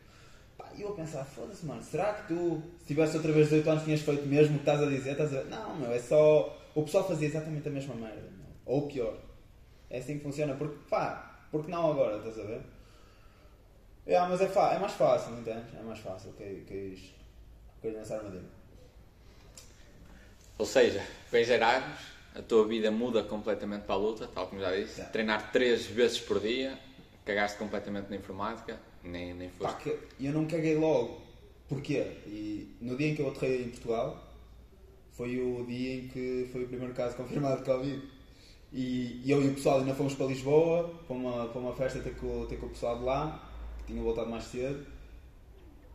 E 0.75 0.81
eu 0.81 0.89
a 0.89 0.95
pensar, 0.95 1.23
foda-se, 1.25 1.65
mano, 1.65 1.81
será 1.83 2.13
que 2.13 2.27
tu, 2.33 2.61
se 2.79 2.85
tivesse 2.87 3.15
outra 3.17 3.31
vez 3.31 3.49
18 3.49 3.69
anos, 3.69 3.83
tinhas 3.83 4.01
feito 4.01 4.25
mesmo 4.25 4.55
o 4.55 4.59
que 4.59 4.69
estás 4.69 4.81
a 4.81 4.85
dizer? 4.87 5.11
Estás 5.11 5.33
a... 5.35 5.43
Não, 5.45 5.75
meu, 5.75 5.91
é 5.91 5.99
só. 5.99 6.57
O 6.75 6.83
pessoal 6.83 7.07
fazia 7.07 7.27
exatamente 7.27 7.67
a 7.67 7.71
mesma 7.71 7.95
merda, 7.95 8.21
meu. 8.21 8.45
ou 8.65 8.87
pior. 8.87 9.17
É 9.89 9.97
assim 9.99 10.17
que 10.17 10.23
funciona, 10.23 10.53
porque 10.55 10.77
pá, 10.89 11.41
porque 11.51 11.71
não 11.71 11.91
agora, 11.91 12.17
estás 12.17 12.39
a 12.39 12.43
ver? 12.43 12.61
É, 14.05 14.19
mas 14.21 14.39
é, 14.41 14.47
fa- 14.47 14.73
é 14.73 14.79
mais 14.79 14.93
fácil, 14.93 15.31
não 15.31 15.39
entendes? 15.41 15.73
É 15.77 15.81
mais 15.83 15.99
fácil 15.99 16.31
que, 16.33 16.43
que. 16.67 17.13
Que 17.81 17.89
nessa 17.91 18.15
armadilha. 18.17 18.43
Ou 20.57 20.65
seja, 20.65 21.01
vens 21.31 21.49
Erasmus, 21.49 21.99
a 22.35 22.41
tua 22.41 22.67
vida 22.67 22.91
muda 22.91 23.23
completamente 23.23 23.83
para 23.83 23.95
a 23.95 23.97
luta, 23.97 24.27
tal 24.27 24.47
como 24.47 24.61
já 24.61 24.75
disse. 24.75 25.03
Treinar 25.05 25.51
três 25.51 25.85
vezes 25.85 26.19
por 26.19 26.39
dia, 26.39 26.77
cagaste 27.25 27.57
completamente 27.57 28.09
na 28.09 28.17
informática, 28.17 28.77
nem, 29.03 29.33
nem 29.33 29.49
Pá, 29.49 29.73
que 29.73 29.97
eu 30.19 30.33
não 30.33 30.45
caguei 30.45 30.75
logo. 30.77 31.21
Porquê? 31.67 31.99
E 32.25 32.75
no 32.81 32.97
dia 32.97 33.09
em 33.09 33.15
que 33.15 33.21
eu 33.21 33.29
aterrei 33.29 33.63
em 33.63 33.69
Portugal, 33.69 34.27
foi 35.11 35.39
o 35.39 35.65
dia 35.65 35.95
em 35.95 36.07
que 36.07 36.49
foi 36.51 36.63
o 36.63 36.67
primeiro 36.67 36.93
caso 36.93 37.15
confirmado 37.17 37.57
de 37.57 37.65
Covid. 37.65 38.01
E 38.71 39.23
eu 39.25 39.41
e 39.43 39.47
o 39.47 39.53
pessoal 39.55 39.79
ainda 39.79 39.95
fomos 39.95 40.13
para 40.13 40.27
Lisboa, 40.27 40.93
para 41.07 41.15
uma, 41.15 41.47
para 41.47 41.59
uma 41.59 41.75
festa 41.75 41.99
ter 41.99 42.15
com, 42.15 42.45
com 42.45 42.65
o 42.65 42.69
pessoal 42.69 42.99
de 42.99 43.03
lá, 43.03 43.49
que 43.79 43.91
tinha 43.91 44.01
voltado 44.01 44.29
mais 44.29 44.43
cedo. 44.45 44.85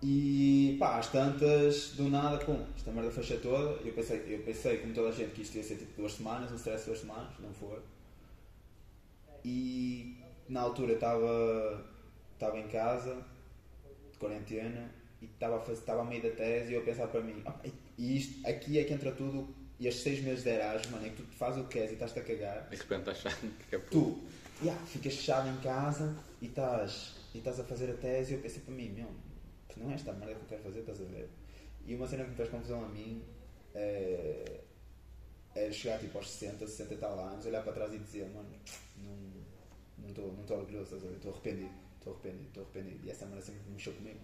E 0.02 0.76
pá, 0.78 0.98
às 0.98 1.09
tantas, 1.09 1.92
do 1.92 2.11
nada, 2.11 2.36
pum, 2.44 2.62
esta 2.76 2.92
merda 2.92 3.11
fecha 3.11 3.38
toda. 3.38 3.80
Eu 3.82 3.92
pensei, 3.94 4.22
eu 4.28 4.40
pensei, 4.40 4.78
como 4.78 4.92
toda 4.92 5.09
a 5.09 5.12
gente, 5.12 5.30
que 5.30 5.42
isto 5.42 5.57
ia 5.57 5.62
ser 5.62 5.76
tipo 5.76 5.96
duas 5.96 6.12
semanas, 6.12 6.52
um 6.52 6.57
stress 6.57 6.84
duas 6.84 6.98
semanas, 6.98 7.32
não 7.40 7.52
foi. 7.55 7.78
E 9.44 10.16
na 10.48 10.61
altura 10.61 10.92
estava 10.94 11.84
estava 12.45 12.59
em 12.59 12.68
casa, 12.68 13.24
de 14.12 14.18
quarentena, 14.18 14.90
e 15.22 15.26
estava 15.26 15.57
a, 15.57 15.61
fazer, 15.61 15.80
estava 15.80 16.03
a 16.03 16.05
meio 16.05 16.22
da 16.22 16.30
tese 16.30 16.72
e 16.72 16.74
eu 16.74 16.82
a 16.82 16.84
pensar 16.84 17.07
para 17.09 17.20
mim, 17.20 17.42
"Ah, 17.47 17.59
e 17.97 18.16
isto, 18.16 18.47
aqui 18.47 18.78
é 18.78 18.84
que 18.84 18.92
entra 18.92 19.12
tudo, 19.12 19.55
e 19.80 19.86
estes 19.86 20.03
seis 20.05 20.22
meses 20.22 20.45
de 20.45 20.51
Erasmus, 20.51 20.90
mano, 20.90 21.07
é 21.07 21.11
que 21.11 21.22
tu 21.22 21.36
fazes 21.36 21.61
o 21.61 21.64
que 21.66 21.74
queres 21.74 21.90
e 21.90 21.95
estás-te 21.95 22.18
a 22.18 22.22
cagar. 22.22 22.68
E 22.70 22.76
de 22.76 22.82
repente 22.82 23.11
achando 23.11 23.59
que 23.68 23.74
é 23.74 23.78
por... 23.78 23.90
Tu, 23.90 24.20
yeah, 24.62 24.86
ficas 24.86 25.14
fechado 25.16 25.49
em 25.49 25.57
casa 25.62 26.16
e 26.40 26.47
estás, 26.47 27.14
e 27.34 27.38
estás 27.38 27.59
a 27.59 27.64
fazer 27.64 27.90
a 27.90 27.95
tese 27.95 28.32
e 28.32 28.36
eu 28.36 28.42
pensei 28.42 28.62
para 28.62 28.74
mim, 28.74 28.90
meu, 28.90 29.11
não 29.76 29.90
é 29.90 29.95
esta 29.95 30.12
merda 30.12 30.34
que 30.34 30.40
eu 30.42 30.49
quero 30.49 30.62
fazer, 30.62 30.80
estás 30.80 31.01
a 31.01 31.05
ver? 31.05 31.28
E 31.86 31.95
uma 31.95 32.07
cena 32.07 32.24
que 32.24 32.30
me 32.30 32.36
faz 32.36 32.49
confusão 32.49 32.84
a 32.84 32.88
mim 32.88 33.22
é, 33.74 34.61
é 35.55 35.72
chegar 35.72 35.99
tipo 35.99 36.16
aos 36.18 36.30
60, 36.30 36.66
60 36.66 36.95
e 36.95 36.97
tal 36.99 37.18
anos, 37.18 37.45
olhar 37.47 37.62
para 37.62 37.72
trás 37.72 37.92
e 37.92 37.99
dizer, 37.99 38.28
mano, 38.32 38.49
não 39.99 40.09
estou 40.09 40.32
não 40.32 40.42
estou 40.42 40.59
orgulhoso, 40.59 40.84
estás 40.84 41.05
a 41.05 41.09
ver? 41.09 41.16
Estou 41.16 41.32
arrependido, 41.32 41.74
estou 42.05 42.12
arrependido, 42.12 42.48
estou 42.48 42.62
arrependido. 42.62 43.07
E 43.07 43.11
essa 43.11 43.26
merda 43.26 43.42
sempre 43.42 43.62
me 43.66 43.72
mexeu 43.72 43.92
comigo. 43.94 44.18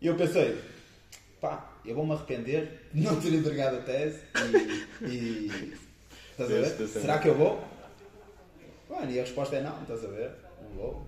E 0.00 0.06
eu 0.06 0.16
pensei, 0.16 0.60
pá, 1.40 1.72
eu 1.84 1.94
vou-me 1.94 2.12
arrepender 2.12 2.88
de 2.92 3.00
não 3.00 3.18
ter 3.20 3.32
entregado 3.32 3.78
a 3.78 3.82
tese 3.82 4.20
e. 5.02 5.06
e 5.08 5.78
estás 6.30 6.50
a 6.50 6.54
ver? 6.54 6.88
Será 6.88 7.18
que 7.18 7.28
eu 7.28 7.34
vou? 7.34 7.64
Mano, 8.90 9.10
e 9.10 9.18
a 9.18 9.22
resposta 9.22 9.56
é 9.56 9.62
não, 9.62 9.80
estás 9.82 10.04
a 10.04 10.08
ver? 10.08 10.32
Não 10.62 10.70
vou. 10.76 11.06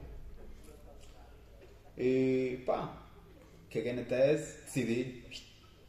E 1.99 2.63
pá, 2.65 3.05
caguei 3.71 3.93
na 3.93 4.03
tese, 4.03 4.63
decidi. 4.65 5.25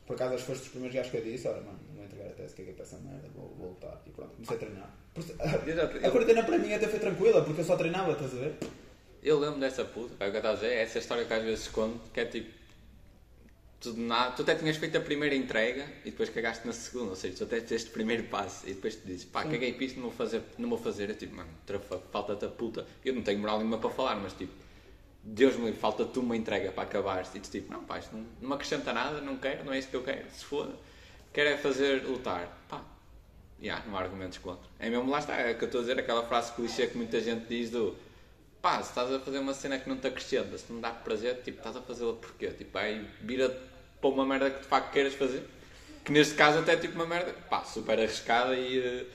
Por 0.05 0.15
acaso, 0.15 0.35
que 0.35 0.41
foste 0.43 0.61
dos 0.61 0.69
primeiros 0.69 0.95
gajos 0.95 1.11
que 1.11 1.17
eu 1.17 1.23
disse: 1.23 1.47
olha, 1.47 1.61
mano, 1.61 1.79
não 1.87 1.95
vou 1.95 2.05
entregar 2.05 2.27
a 2.27 2.33
tese, 2.33 2.53
caguei 2.53 2.73
para 2.73 2.83
essa 2.83 2.97
merda, 2.97 3.27
vou, 3.33 3.69
lutar. 3.69 4.01
E 4.05 4.09
pronto, 4.11 4.33
comecei 4.35 4.55
a 4.55 4.59
treinar. 4.59 4.95
A 6.03 6.11
quarentena 6.11 6.43
para 6.43 6.57
mim 6.57 6.73
até 6.73 6.87
foi 6.87 6.99
tranquila, 6.99 7.43
porque 7.43 7.61
eu 7.61 7.65
só 7.65 7.77
treinava, 7.77 8.11
estás 8.11 8.33
a 8.33 8.37
ver? 8.37 8.57
Eu 9.25 9.39
lembro 9.39 9.59
dessa 9.59 9.83
puta, 9.83 10.13
é 10.23 10.27
o 10.27 10.29
que 10.29 10.37
eu 10.37 10.39
estava 10.39 10.51
a 10.51 10.53
dizer, 10.53 10.67
é 10.67 10.83
essa 10.83 10.99
história 10.99 11.25
que 11.25 11.33
às 11.33 11.43
vezes 11.43 11.67
conto, 11.69 11.99
que 12.13 12.19
é 12.19 12.25
tipo. 12.25 12.47
Tu, 13.79 13.91
nada, 13.93 14.35
tu 14.35 14.43
até 14.43 14.53
tinhas 14.53 14.77
feito 14.77 14.95
a 14.99 15.01
primeira 15.01 15.33
entrega 15.33 15.83
e 16.05 16.11
depois 16.11 16.29
cagaste 16.29 16.67
na 16.67 16.71
segunda, 16.71 17.09
ou 17.09 17.15
seja, 17.15 17.35
tu 17.37 17.43
até 17.45 17.59
fizeste 17.59 17.89
o 17.89 17.93
primeiro 17.93 18.25
passo 18.25 18.69
e 18.69 18.75
depois 18.75 18.95
te 18.95 19.01
dizes, 19.07 19.25
pá, 19.25 19.43
caguei 19.43 19.73
para 19.73 19.83
isto, 19.83 19.95
não 19.95 20.09
vou 20.09 20.11
fazer, 20.11 20.43
não 20.59 20.69
vou 20.69 20.77
fazer. 20.77 21.09
Eu 21.09 21.15
tipo, 21.15 21.35
mano, 21.35 21.49
falta-te 22.11 22.45
a 22.45 22.49
puta. 22.49 22.85
Eu 23.03 23.15
não 23.15 23.23
tenho 23.23 23.39
moral 23.39 23.57
nenhuma 23.57 23.79
para 23.79 23.89
falar, 23.89 24.15
mas 24.15 24.31
tipo, 24.33 24.53
Deus 25.23 25.55
me 25.55 25.65
livre, 25.65 25.79
falta-te 25.79 26.19
uma 26.19 26.37
entrega 26.37 26.71
para 26.71 26.83
acabar. 26.83 27.27
E 27.33 27.39
tu 27.39 27.49
tipo, 27.49 27.73
não, 27.73 27.83
pá, 27.83 27.97
isto 27.97 28.15
não, 28.15 28.23
não 28.39 28.49
me 28.49 28.53
acrescenta 28.53 28.93
nada, 28.93 29.21
não 29.21 29.37
quero, 29.37 29.65
não 29.65 29.73
é 29.73 29.79
isso 29.79 29.87
que 29.87 29.95
eu 29.95 30.03
quero, 30.03 30.29
se 30.29 30.45
foda. 30.45 30.71
Quero 31.33 31.49
é 31.49 31.57
fazer 31.57 32.03
lutar. 32.03 32.63
Pá, 32.69 32.85
yeah, 33.59 33.83
não 33.87 33.97
há 33.97 34.01
argumentos 34.01 34.37
contra. 34.37 34.69
É 34.77 34.87
mesmo 34.87 35.09
lá 35.09 35.17
está, 35.17 35.35
é 35.35 35.55
que 35.55 35.63
eu 35.63 35.65
estou 35.65 35.79
a 35.79 35.83
dizer, 35.83 35.99
aquela 35.99 36.23
frase 36.27 36.53
clichê 36.53 36.85
que 36.85 36.95
muita 36.95 37.19
gente 37.19 37.47
diz 37.47 37.71
do 37.71 38.04
pá, 38.65 38.81
se 38.81 38.89
estás 38.89 39.13
a 39.13 39.19
fazer 39.19 39.37
uma 39.37 39.53
cena 39.53 39.77
que 39.77 39.87
não 39.87 39.95
te 39.95 40.07
acrescenta, 40.07 40.57
se 40.57 40.73
não 40.73 40.81
dá 40.81 40.89
prazer, 40.89 41.35
tipo, 41.43 41.59
estás 41.59 41.75
a 41.75 41.81
fazê-la 41.81 42.13
porquê? 42.13 42.47
Tipo, 42.47 42.75
aí 42.79 43.07
vira 43.21 43.47
para 44.01 44.09
uma 44.09 44.25
merda 44.25 44.49
que 44.49 44.61
de 44.61 44.65
facto 44.65 44.91
queiras 44.91 45.13
fazer. 45.13 45.43
Que 46.03 46.11
neste 46.11 46.33
caso 46.33 46.57
até 46.57 46.73
é 46.73 46.77
tipo 46.77 46.95
uma 46.95 47.05
merda, 47.05 47.31
pá, 47.47 47.63
super 47.63 47.99
arriscada 47.99 48.55
e 48.55 48.79
uh, 48.79 49.05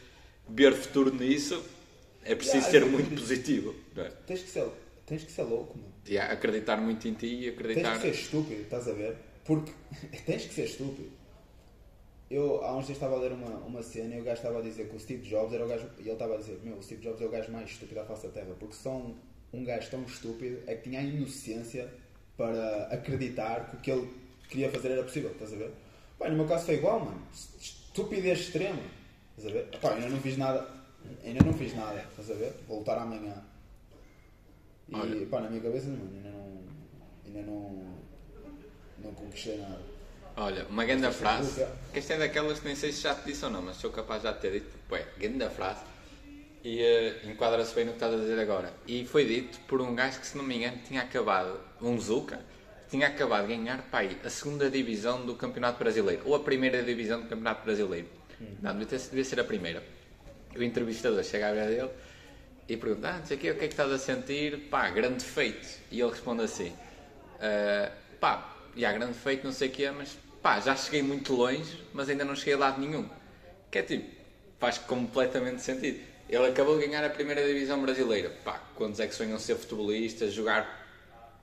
ver 0.48 0.72
futuro 0.72 1.12
nisso 1.12 1.60
é 2.22 2.36
preciso 2.36 2.58
yeah, 2.58 2.70
ser 2.70 2.84
muito 2.86 3.12
positivo. 3.12 3.74
É? 3.96 4.04
Tens, 4.24 4.42
que 4.42 4.50
ser, 4.50 4.68
tens 5.04 5.24
que 5.24 5.32
ser 5.32 5.42
louco, 5.42 5.76
mano. 5.76 5.92
Yeah, 6.08 6.32
acreditar 6.32 6.76
muito 6.76 7.08
em 7.08 7.14
ti 7.14 7.26
e 7.26 7.48
acreditar. 7.48 7.98
Tens 7.98 8.02
que 8.02 8.16
ser 8.16 8.22
estúpido, 8.22 8.62
estás 8.62 8.86
a 8.86 8.92
ver? 8.92 9.16
Porque 9.44 9.72
tens 10.26 10.46
que 10.46 10.54
ser 10.54 10.66
estúpido. 10.66 11.10
Eu 12.30 12.62
há 12.62 12.76
uns 12.76 12.86
dias 12.86 12.98
estava 12.98 13.16
a 13.16 13.18
ler 13.18 13.32
uma, 13.32 13.50
uma 13.66 13.82
cena 13.82 14.14
e 14.14 14.20
o 14.20 14.22
gajo 14.22 14.36
estava 14.36 14.60
a 14.60 14.62
dizer 14.62 14.88
que 14.88 14.94
o 14.94 15.00
Steve 15.00 15.28
Jobs 15.28 15.52
era 15.52 15.64
o 15.64 15.68
gajo. 15.68 15.88
E 15.98 16.02
ele 16.02 16.12
estava 16.12 16.34
a 16.34 16.36
dizer: 16.36 16.60
Meu, 16.62 16.76
o 16.76 16.82
Steve 16.82 17.02
Jobs 17.02 17.20
é 17.20 17.24
o 17.24 17.30
gajo 17.30 17.50
mais 17.50 17.68
estúpido 17.68 17.96
da 17.96 18.04
face 18.04 18.28
da 18.28 18.32
Terra. 18.32 18.54
Porque 18.56 18.74
são 18.74 19.16
um 19.52 19.64
gajo 19.64 19.90
tão 19.90 20.02
estúpido 20.04 20.62
é 20.66 20.74
que 20.74 20.84
tinha 20.84 21.00
a 21.00 21.02
inocência 21.02 21.88
para 22.36 22.84
acreditar 22.86 23.70
que 23.70 23.76
o 23.76 23.80
que 23.80 23.90
ele 23.90 24.10
queria 24.48 24.70
fazer 24.70 24.92
era 24.92 25.02
possível. 25.02 25.30
Estás 25.32 25.52
a 25.52 25.56
ver? 25.56 25.70
Pá, 26.18 26.28
no 26.28 26.36
meu 26.36 26.46
caso 26.46 26.66
foi 26.66 26.74
igual, 26.76 27.00
mano. 27.00 27.22
Estupidez 27.32 28.40
extrema. 28.40 28.82
Estás 29.36 29.54
a 29.54 29.58
ver? 29.58 29.78
Pá, 29.80 29.92
ainda 29.94 30.08
não 30.08 30.20
fiz 30.20 30.36
nada. 30.36 30.66
Ainda 31.24 31.44
não 31.44 31.52
fiz 31.52 31.74
nada. 31.74 32.04
Estás 32.10 32.30
a 32.30 32.34
ver? 32.34 32.52
Vou 32.68 32.78
lutar 32.78 32.98
amanhã. 32.98 33.42
E 34.88 34.94
Olha. 34.94 35.26
pá, 35.26 35.40
na 35.40 35.50
minha 35.50 35.62
cabeça, 35.62 35.88
mano, 35.88 36.10
ainda 36.14 36.30
não. 36.30 36.60
Ainda 37.26 37.42
não. 37.42 37.90
Não 39.02 39.14
conquistei 39.14 39.56
nada. 39.56 39.80
Olha, 40.36 40.66
uma 40.68 40.84
grande 40.84 41.10
frase. 41.12 41.66
Que 41.92 41.98
esta 41.98 42.14
é 42.14 42.18
daquelas 42.18 42.60
que 42.60 42.66
nem 42.66 42.76
sei 42.76 42.92
se 42.92 43.02
já 43.02 43.14
te 43.14 43.26
disse 43.26 43.44
ou 43.44 43.50
não, 43.50 43.62
mas 43.62 43.76
sou 43.76 43.90
capaz 43.90 44.22
de 44.22 44.28
já 44.28 44.34
ter 44.34 44.52
dito. 44.52 44.78
Ué, 44.90 45.06
grande 45.18 45.48
frase. 45.50 45.89
E 46.62 46.82
uh, 46.82 47.30
enquadra-se 47.30 47.74
bem 47.74 47.84
no 47.84 47.92
que 47.92 47.96
estás 47.96 48.14
a 48.14 48.16
dizer 48.18 48.38
agora. 48.38 48.72
E 48.86 49.04
foi 49.06 49.24
dito 49.24 49.58
por 49.60 49.80
um 49.80 49.94
gajo 49.94 50.20
que, 50.20 50.26
se 50.26 50.36
não 50.36 50.44
me 50.44 50.56
engano, 50.56 50.78
tinha 50.86 51.02
acabado, 51.02 51.58
um 51.80 51.98
Zuka, 51.98 52.40
tinha 52.90 53.06
acabado 53.06 53.46
de 53.46 53.56
ganhar, 53.56 53.82
pai, 53.90 54.16
a 54.24 54.28
segunda 54.28 54.68
divisão 54.68 55.24
do 55.24 55.34
Campeonato 55.34 55.78
Brasileiro. 55.78 56.22
Ou 56.26 56.34
a 56.34 56.40
primeira 56.40 56.82
divisão 56.82 57.20
do 57.20 57.28
Campeonato 57.28 57.64
Brasileiro. 57.64 58.08
Hum. 58.40 58.46
Não, 58.60 58.72
devia, 58.72 58.86
ter, 58.86 58.98
devia 58.98 59.24
ser 59.24 59.40
a 59.40 59.44
primeira. 59.44 59.82
O 60.54 60.62
entrevistador 60.62 61.22
chega 61.22 61.48
a 61.48 61.52
ver 61.52 61.68
dele 61.68 61.90
e 62.68 62.76
pergunta: 62.76 63.08
Ah, 63.08 63.18
não 63.18 63.26
sei 63.26 63.36
o 63.36 63.40
que, 63.40 63.50
o 63.50 63.54
que 63.54 63.64
é 63.64 63.68
que 63.68 63.74
estás 63.74 63.90
a 63.92 63.98
sentir? 63.98 64.68
Pá, 64.68 64.90
grande 64.90 65.24
feito. 65.24 65.66
E 65.90 66.00
ele 66.00 66.10
responde 66.10 66.42
assim: 66.42 66.70
uh, 66.70 67.92
Pá, 68.18 68.56
e 68.74 68.84
há 68.84 68.92
grande 68.92 69.14
feito, 69.14 69.44
não 69.44 69.52
sei 69.52 69.68
o 69.68 69.70
que 69.70 69.84
é, 69.84 69.90
mas 69.90 70.16
pá, 70.42 70.60
já 70.60 70.74
cheguei 70.76 71.02
muito 71.02 71.34
longe, 71.34 71.84
mas 71.92 72.08
ainda 72.08 72.24
não 72.24 72.34
cheguei 72.34 72.54
a 72.54 72.58
lado 72.58 72.80
nenhum. 72.80 73.08
Que 73.70 73.78
é 73.78 73.82
tipo, 73.82 74.10
faz 74.58 74.78
completamente 74.78 75.62
sentido. 75.62 76.00
Ele 76.30 76.46
acabou 76.46 76.78
de 76.78 76.86
ganhar 76.86 77.04
a 77.04 77.10
primeira 77.10 77.44
divisão 77.44 77.82
brasileira. 77.82 78.30
Pá, 78.44 78.62
quantos 78.76 79.00
é 79.00 79.06
que 79.08 79.14
sonham 79.16 79.36
ser 79.36 79.56
futebolistas, 79.56 80.32
jogar 80.32 80.86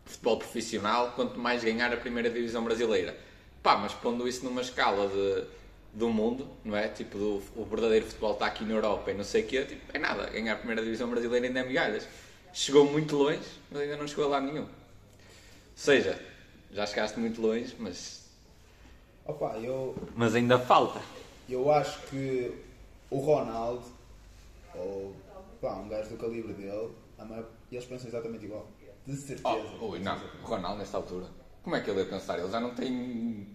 futebol 0.05 0.37
profissional, 0.37 1.11
quanto 1.11 1.37
mais 1.37 1.61
ganhar 1.61 1.93
a 1.93 1.97
primeira 1.97 2.29
divisão 2.29 2.63
brasileira? 2.63 3.13
Pá, 3.61 3.75
mas 3.75 3.93
pondo 3.93 4.25
isso 4.25 4.45
numa 4.45 4.61
escala 4.61 5.09
de, 5.09 5.43
do 5.91 6.07
mundo, 6.07 6.47
não 6.63 6.77
é? 6.77 6.87
Tipo, 6.87 7.17
do, 7.17 7.43
o 7.57 7.65
verdadeiro 7.65 8.05
futebol 8.05 8.31
está 8.31 8.45
aqui 8.45 8.63
na 8.63 8.75
Europa 8.75 9.11
e 9.11 9.13
não 9.13 9.25
sei 9.25 9.43
o 9.43 9.47
quê, 9.47 9.65
tipo, 9.65 9.81
é 9.93 9.99
nada. 9.99 10.29
Ganhar 10.29 10.53
a 10.53 10.55
primeira 10.55 10.81
divisão 10.81 11.09
brasileira 11.09 11.47
ainda 11.47 11.59
é 11.59 11.65
migalhas. 11.65 12.07
Chegou 12.53 12.89
muito 12.89 13.17
longe, 13.17 13.41
mas 13.69 13.81
ainda 13.81 13.97
não 13.97 14.07
chegou 14.07 14.23
a 14.23 14.27
lado 14.29 14.45
nenhum. 14.45 14.63
Ou 14.63 14.69
seja, 15.75 16.17
já 16.71 16.85
chegaste 16.85 17.19
muito 17.19 17.41
longe, 17.41 17.75
mas. 17.77 18.25
Opa, 19.25 19.57
eu. 19.57 19.93
Mas 20.15 20.33
ainda 20.33 20.57
falta. 20.57 21.01
Eu 21.49 21.69
acho 21.69 21.99
que 22.03 22.53
o 23.09 23.19
Ronaldo, 23.19 23.96
ou 24.77 25.15
pá, 25.61 25.75
um 25.75 25.87
gajo 25.89 26.09
do 26.09 26.17
calibre 26.17 26.53
dele, 26.53 26.91
eles 27.71 27.85
pensam 27.85 28.07
exatamente 28.07 28.45
igual. 28.45 28.67
De 29.05 29.15
certeza. 29.15 29.47
Oh, 29.79 29.85
ui, 29.85 29.99
não, 29.99 30.17
Ronaldo 30.43 30.79
nesta 30.79 30.97
altura. 30.97 31.27
Como 31.63 31.75
é 31.75 31.81
que 31.81 31.89
ele 31.89 31.99
ia 31.99 32.05
pensar? 32.05 32.37
Ele 32.39 32.51
já 32.51 32.59
não 32.59 32.73
tem. 32.75 33.47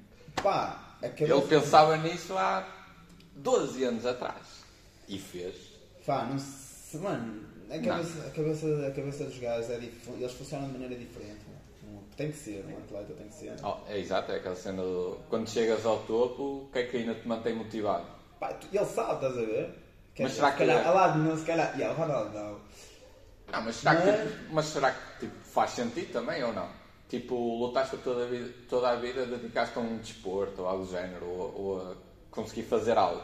Pá, 0.43 0.99
Ele 1.03 1.43
pensava 1.43 1.97
nisso 1.99 2.37
há 2.37 2.67
12 3.37 3.85
anos 3.85 4.07
atrás. 4.07 4.63
E 5.09 5.19
fez. 5.19 5.57
Pá, 6.07 6.25
não 6.25 6.39
sei. 6.39 7.01
Mano, 7.01 7.47
a 7.71 7.79
cabeça, 7.79 8.27
a 8.27 8.31
cabeça, 8.31 8.87
a 8.87 8.91
cabeça 8.91 9.25
dos 9.25 9.39
gajos 9.39 9.71
é 9.71 9.79
diferente. 9.79 10.23
Eles 10.23 10.33
funcionam 10.33 10.67
de 10.67 10.73
maneira 10.73 10.95
diferente. 10.95 11.41
Tem 12.17 12.31
que 12.31 12.37
ser, 12.37 12.65
um 12.67 12.77
atleta 12.77 13.15
tem 13.15 13.29
que 13.29 13.35
ser. 13.35 13.55
Oh, 13.65 13.77
é 13.89 13.99
exato, 13.99 14.33
é 14.33 14.37
aquela 14.37 14.55
cena 14.55 14.83
do. 14.83 15.19
Quando 15.31 15.49
chegas 15.49 15.85
ao 15.87 16.01
topo, 16.01 16.65
o 16.65 16.69
que 16.71 16.81
é 16.81 16.87
que 16.87 16.99
ainda 16.99 17.15
te 17.15 17.27
mantém 17.27 17.55
motivado? 17.55 18.07
Pá, 18.39 18.55
ele 18.71 18.85
sabe, 18.85 19.15
estás 19.15 19.39
a 19.39 19.41
ver? 19.41 19.82
Mas 20.19 20.33
será 20.33 20.53
que. 20.53 20.59
Calhar, 20.59 20.87
é... 20.87 20.91
lá 20.91 21.17
não, 21.17 21.37
se 21.37 21.45
calhar. 21.45 21.75
Yeah, 21.79 21.99
Ronaldo 21.99 22.31
não. 22.39 22.61
Não, 23.53 23.63
mas 23.63 23.77
será, 23.77 23.95
mas... 23.95 24.05
Que, 24.05 24.53
mas 24.53 24.67
será 24.67 24.93
que 24.93 25.21
tipo, 25.21 25.45
faz 25.45 25.71
sentido 25.73 26.13
também 26.13 26.43
ou 26.43 26.53
não? 26.53 26.69
Tipo, 27.09 27.35
lutaste 27.59 27.97
toda 27.99 28.25
a 28.25 28.27
vida, 28.27 28.51
toda 28.69 28.91
a 28.91 28.97
vida 28.97 29.27
dedicaste 29.27 29.79
a 29.79 29.81
um 29.83 29.99
desporto 29.99 30.63
ou 30.63 30.69
algo 30.69 30.85
do 30.85 30.91
género, 30.91 31.27
ou, 31.27 31.61
ou 31.61 31.93
a 31.93 31.95
conseguir 32.31 32.63
fazer 32.63 32.97
algo. 32.97 33.23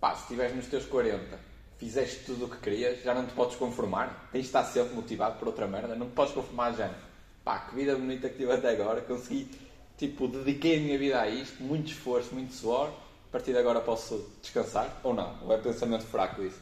Pá, 0.00 0.14
se 0.14 0.22
estiveres 0.22 0.56
nos 0.56 0.66
teus 0.66 0.86
40, 0.86 1.38
fizeste 1.76 2.24
tudo 2.24 2.46
o 2.46 2.48
que 2.48 2.56
querias, 2.56 3.02
já 3.02 3.12
não 3.12 3.26
te 3.26 3.34
podes 3.34 3.56
conformar, 3.56 4.28
tens 4.32 4.42
de 4.42 4.46
estar 4.46 4.64
sempre 4.64 4.94
motivado 4.94 5.38
por 5.38 5.48
outra 5.48 5.66
merda, 5.66 5.94
não 5.94 6.08
te 6.08 6.14
podes 6.14 6.32
conformar 6.32 6.72
género 6.72 7.12
pá, 7.44 7.60
que 7.60 7.74
vida 7.74 7.96
bonita 7.96 8.28
que 8.28 8.38
tive 8.38 8.52
até 8.52 8.70
agora, 8.70 9.00
consegui, 9.02 9.50
tipo, 9.96 10.28
dediquei 10.28 10.78
a 10.78 10.80
minha 10.80 10.98
vida 10.98 11.20
a 11.20 11.28
isto, 11.28 11.62
muito 11.62 11.88
esforço, 11.90 12.34
muito 12.34 12.54
suor, 12.54 12.92
a 13.32 13.38
partir 13.38 13.52
de 13.52 13.58
agora 13.58 13.80
posso 13.80 14.30
descansar, 14.42 15.00
ou 15.02 15.14
não? 15.14 15.42
Ou 15.42 15.54
é 15.54 15.56
pensamento 15.56 16.04
fraco 16.04 16.42
isso? 16.42 16.60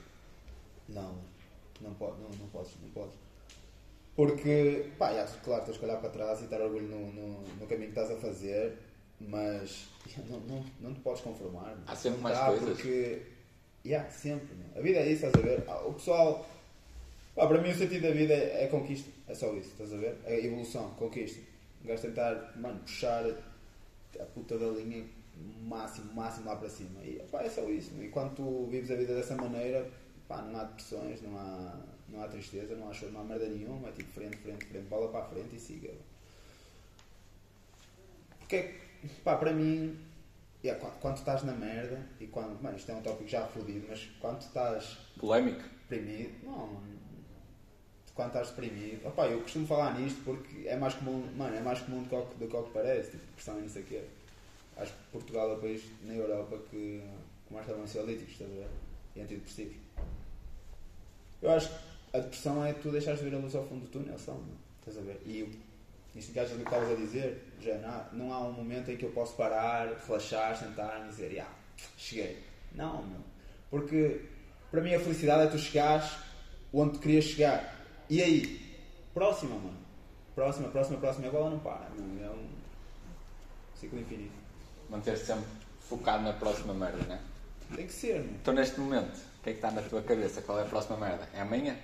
Não, 0.88 1.18
não, 1.80 1.92
pode, 1.94 2.20
não, 2.20 2.30
não 2.30 2.46
podes, 2.46 2.70
não 2.80 2.88
podes. 2.90 3.16
Porque, 4.14 4.86
pá, 4.96 5.10
claro, 5.42 5.64
tens 5.64 5.78
que 5.78 5.84
olhar 5.84 5.96
para 5.96 6.10
trás 6.10 6.40
e 6.42 6.46
ter 6.46 6.60
orgulho 6.60 6.86
no, 6.86 7.12
no, 7.12 7.40
no 7.58 7.66
caminho 7.66 7.90
que 7.90 7.98
estás 7.98 8.12
a 8.12 8.20
fazer, 8.20 8.78
mas 9.20 9.88
não, 10.30 10.38
não, 10.40 10.64
não 10.78 10.94
te 10.94 11.00
podes 11.00 11.22
conformar. 11.22 11.76
Há 11.88 11.96
sempre 11.96 12.20
mais 12.20 12.38
coisas. 12.38 12.68
Porque, 12.68 13.22
yeah, 13.84 14.08
sempre. 14.08 14.54
A 14.76 14.80
vida 14.80 15.00
é 15.00 15.10
isso, 15.10 15.26
estás 15.26 15.44
a 15.44 15.48
ver? 15.48 15.64
Ah, 15.66 15.82
o 15.84 15.94
pessoal 15.94 16.46
Pá, 17.34 17.46
para 17.46 17.60
mim 17.60 17.70
o 17.70 17.74
sentido 17.74 18.02
da 18.02 18.10
vida 18.12 18.34
é, 18.34 18.64
é 18.64 18.66
conquista. 18.68 19.10
É 19.26 19.34
só 19.34 19.52
isso, 19.54 19.70
estás 19.70 19.92
a 19.92 19.96
ver? 19.96 20.16
É 20.24 20.44
evolução, 20.44 20.90
conquista. 20.90 21.40
Um 21.82 21.88
gajo 21.88 22.02
tentar, 22.02 22.52
mano, 22.56 22.78
puxar 22.80 23.24
a 24.20 24.24
puta 24.26 24.56
da 24.56 24.66
linha 24.66 25.04
máximo, 25.62 26.12
máximo 26.12 26.46
lá 26.46 26.56
para 26.56 26.68
cima. 26.68 27.02
E 27.02 27.22
pá, 27.30 27.42
é 27.42 27.48
só 27.48 27.62
isso. 27.68 27.90
E 28.00 28.08
quando 28.08 28.34
tu 28.34 28.66
vives 28.70 28.90
a 28.90 28.96
vida 28.96 29.14
dessa 29.14 29.34
maneira, 29.36 29.88
pá, 30.28 30.42
não 30.42 30.58
há 30.60 30.64
depressões, 30.64 31.22
não 31.22 31.36
há, 31.36 31.80
não 32.08 32.22
há 32.22 32.28
tristeza, 32.28 32.74
não 32.76 32.90
há 32.90 32.92
choro, 32.92 33.12
não 33.12 33.20
há 33.20 33.24
merda 33.24 33.46
nenhuma. 33.46 33.88
É 33.88 33.92
tipo 33.92 34.10
frente, 34.12 34.36
frente, 34.38 34.64
frente, 34.66 34.86
bola 34.88 35.10
para 35.10 35.20
a 35.20 35.28
frente 35.28 35.56
e 35.56 35.60
siga. 35.60 35.90
Porque, 38.38 38.74
pá, 39.24 39.36
para 39.36 39.52
mim, 39.52 39.98
yeah, 40.64 40.80
quando, 40.80 41.00
quando 41.00 41.16
estás 41.18 41.42
na 41.44 41.52
merda 41.52 42.04
e 42.18 42.26
quando, 42.26 42.60
mano, 42.62 42.76
isto 42.76 42.90
é 42.90 42.94
um 42.94 43.02
tópico 43.02 43.28
já 43.28 43.46
fodido, 43.46 43.86
mas 43.88 44.08
quando 44.20 44.40
estás. 44.40 44.98
Polémico? 45.18 45.62
Deprimido, 45.88 46.44
não, 46.44 46.80
quando 48.20 48.28
estás 48.28 48.50
deprimido. 48.50 49.06
Opa, 49.06 49.26
eu 49.26 49.40
costumo 49.40 49.66
falar 49.66 49.98
nisto 49.98 50.22
porque 50.24 50.68
é 50.68 50.76
mais 50.76 50.94
comum, 50.94 51.26
mano, 51.36 51.56
é 51.56 51.60
mais 51.60 51.80
comum 51.80 52.02
do 52.02 52.08
que, 52.08 52.38
do 52.38 52.48
que 52.48 52.56
o 52.56 52.62
que 52.64 52.70
parece, 52.70 53.12
tipo, 53.12 53.26
depressão 53.26 53.58
e 53.58 53.62
não 53.62 53.68
sei 53.68 53.82
o 53.82 53.86
quê. 53.86 54.04
Acho 54.80 54.92
que 54.92 54.98
Portugal 55.12 55.50
é 55.50 55.54
o 55.54 55.58
país 55.58 55.82
na 56.02 56.14
Europa 56.14 56.58
que, 56.70 57.02
que 57.46 57.54
mais 57.54 57.66
toma 57.66 57.82
ansiolíticos, 57.82 58.32
estás 58.32 58.50
a 58.50 58.54
ver? 58.54 58.68
E 59.14 59.20
antidepressivos. 59.20 59.76
Eu 61.42 61.50
acho 61.50 61.68
que 61.68 62.16
a 62.16 62.20
depressão 62.20 62.64
é 62.64 62.72
tu 62.72 62.90
deixares 62.90 63.20
de 63.20 63.28
ver 63.28 63.36
a 63.36 63.38
luz 63.38 63.54
ao 63.54 63.66
fundo 63.66 63.82
do 63.82 63.88
túnel, 63.88 64.18
só, 64.18 64.32
não? 64.32 64.70
estás 64.78 64.96
a 64.96 65.00
ver? 65.02 65.20
E 65.26 65.60
isto 66.14 66.32
que 66.32 66.40
achas 66.40 66.56
que 66.56 66.62
estavas 66.62 66.90
a 66.90 66.94
dizer, 66.94 67.42
já 67.60 67.76
não 67.78 67.88
há, 67.88 68.08
não 68.12 68.32
há 68.32 68.38
um 68.40 68.52
momento 68.52 68.90
em 68.90 68.96
que 68.96 69.04
eu 69.04 69.10
posso 69.10 69.36
parar, 69.36 69.86
relaxar, 70.06 70.56
sentar 70.56 71.04
e 71.04 71.08
dizer, 71.08 71.40
ah, 71.40 71.52
cheguei. 71.96 72.42
Não, 72.74 73.02
meu. 73.06 73.20
Porque 73.70 74.22
para 74.70 74.80
mim 74.80 74.94
a 74.94 75.00
felicidade 75.00 75.48
é 75.48 75.50
tu 75.50 75.58
chegares 75.58 76.10
onde 76.72 76.94
tu 76.94 77.00
querias 77.00 77.24
chegar. 77.24 77.76
E 78.08 78.22
aí? 78.22 78.76
Próxima, 79.12 79.56
mano. 79.56 79.78
Próxima, 80.34 80.68
próxima, 80.68 80.98
próxima. 80.98 81.28
A 81.28 81.30
bola 81.30 81.50
não 81.50 81.58
para. 81.58 81.86
É 81.86 82.30
um 82.30 82.48
ciclo 83.74 84.00
infinito. 84.00 84.39
Manter-se 84.90 85.26
sempre 85.26 85.44
focado 85.88 86.22
na 86.24 86.32
próxima 86.32 86.74
merda, 86.74 87.02
né? 87.04 87.20
Tem 87.74 87.86
que 87.86 87.92
ser, 87.92 88.20
meu. 88.20 88.34
Então, 88.34 88.52
neste 88.54 88.80
momento, 88.80 89.16
o 89.16 89.42
que 89.42 89.50
é 89.50 89.52
que 89.52 89.58
está 89.58 89.70
na 89.70 89.82
tua 89.82 90.02
cabeça? 90.02 90.42
Qual 90.42 90.58
é 90.58 90.62
a 90.62 90.66
próxima 90.66 90.96
merda? 90.96 91.28
É 91.32 91.40
amanhã? 91.40 91.76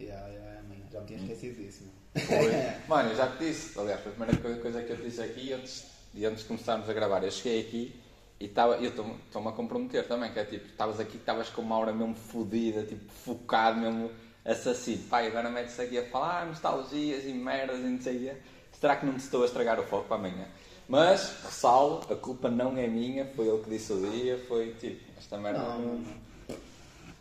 Yeah, 0.00 0.28
yeah, 0.28 0.60
amanhã. 0.60 0.84
Já 0.90 1.00
me 1.00 1.06
tinha 1.06 1.18
esquecido 1.20 1.56
disso, 1.56 1.84
meu. 1.84 1.92
Mano, 2.88 3.10
eu 3.10 3.16
já 3.16 3.26
te 3.28 3.38
disse, 3.44 3.78
aliás, 3.78 4.00
foi 4.00 4.12
a 4.12 4.14
primeira 4.14 4.58
coisa- 4.60 4.82
que 4.82 4.90
eu 4.92 4.96
te 4.96 5.02
disse 5.02 5.20
aqui 5.20 5.52
antes, 5.52 5.84
e 6.14 6.24
antes 6.24 6.40
de 6.42 6.46
começarmos 6.46 6.88
a 6.88 6.92
gravar. 6.92 7.22
Eu 7.22 7.30
cheguei 7.30 7.60
aqui 7.60 8.00
e 8.38 8.46
estava, 8.46 8.76
eu 8.76 8.90
estou- 8.90 9.16
estou-me 9.26 9.48
a 9.48 9.52
comprometer 9.52 10.06
também, 10.06 10.32
que 10.32 10.38
é 10.38 10.44
tipo, 10.44 10.66
estavas 10.66 10.98
aqui, 11.00 11.16
estavas 11.18 11.48
com 11.50 11.62
uma 11.62 11.76
aura 11.76 11.92
mesmo 11.92 12.14
fodida, 12.14 12.84
tipo, 12.84 13.10
focado 13.12 13.78
mesmo, 13.78 14.10
assassino. 14.44 15.04
Pai, 15.08 15.26
agora 15.26 15.50
metes-se 15.50 15.82
aqui 15.82 15.98
a 15.98 16.04
falar 16.06 16.46
nostalgias 16.46 17.24
e 17.24 17.32
merdas 17.32 17.78
e 17.80 17.82
não 17.82 18.00
sei 18.00 18.16
o 18.16 18.20
quê. 18.20 18.36
Será 18.80 18.96
que 18.96 19.04
não 19.04 19.12
te 19.14 19.20
estou 19.20 19.42
a 19.42 19.46
estragar 19.46 19.78
o 19.78 19.82
foco 19.82 20.08
para 20.08 20.16
amanhã? 20.16 20.48
Mas, 20.90 21.36
ressalo, 21.44 22.00
a 22.10 22.16
culpa 22.16 22.50
não 22.50 22.76
é 22.76 22.88
minha, 22.88 23.24
foi 23.36 23.46
ele 23.46 23.62
que 23.62 23.70
disse 23.70 23.92
o 23.92 24.10
dia, 24.10 24.44
foi 24.48 24.74
tipo, 24.74 25.00
esta 25.16 25.38
merda. 25.38 25.60
Não, 25.60 25.78
não, 25.78 25.98
não. 25.98 26.56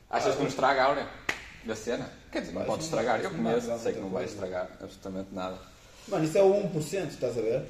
Achas 0.10 0.34
que 0.34 0.42
não 0.42 0.48
estraga 0.48 0.82
a 0.82 0.86
aura 0.86 1.08
da 1.64 1.76
cena? 1.76 2.12
Quer 2.32 2.42
dizer, 2.42 2.54
não 2.54 2.64
pode 2.64 2.84
estragar, 2.84 3.22
eu 3.22 3.30
conheço, 3.30 3.68
mudar 3.68 3.78
sei 3.78 3.94
que 3.94 4.00
não 4.00 4.10
vai 4.10 4.26
estragar 4.26 4.72
absolutamente 4.82 5.28
nada. 5.32 5.60
Mano, 6.08 6.26
isso 6.26 6.40
é 6.40 6.42
o 6.42 6.52
1%, 6.52 7.10
estás 7.10 7.38
a 7.38 7.42
ver? 7.42 7.68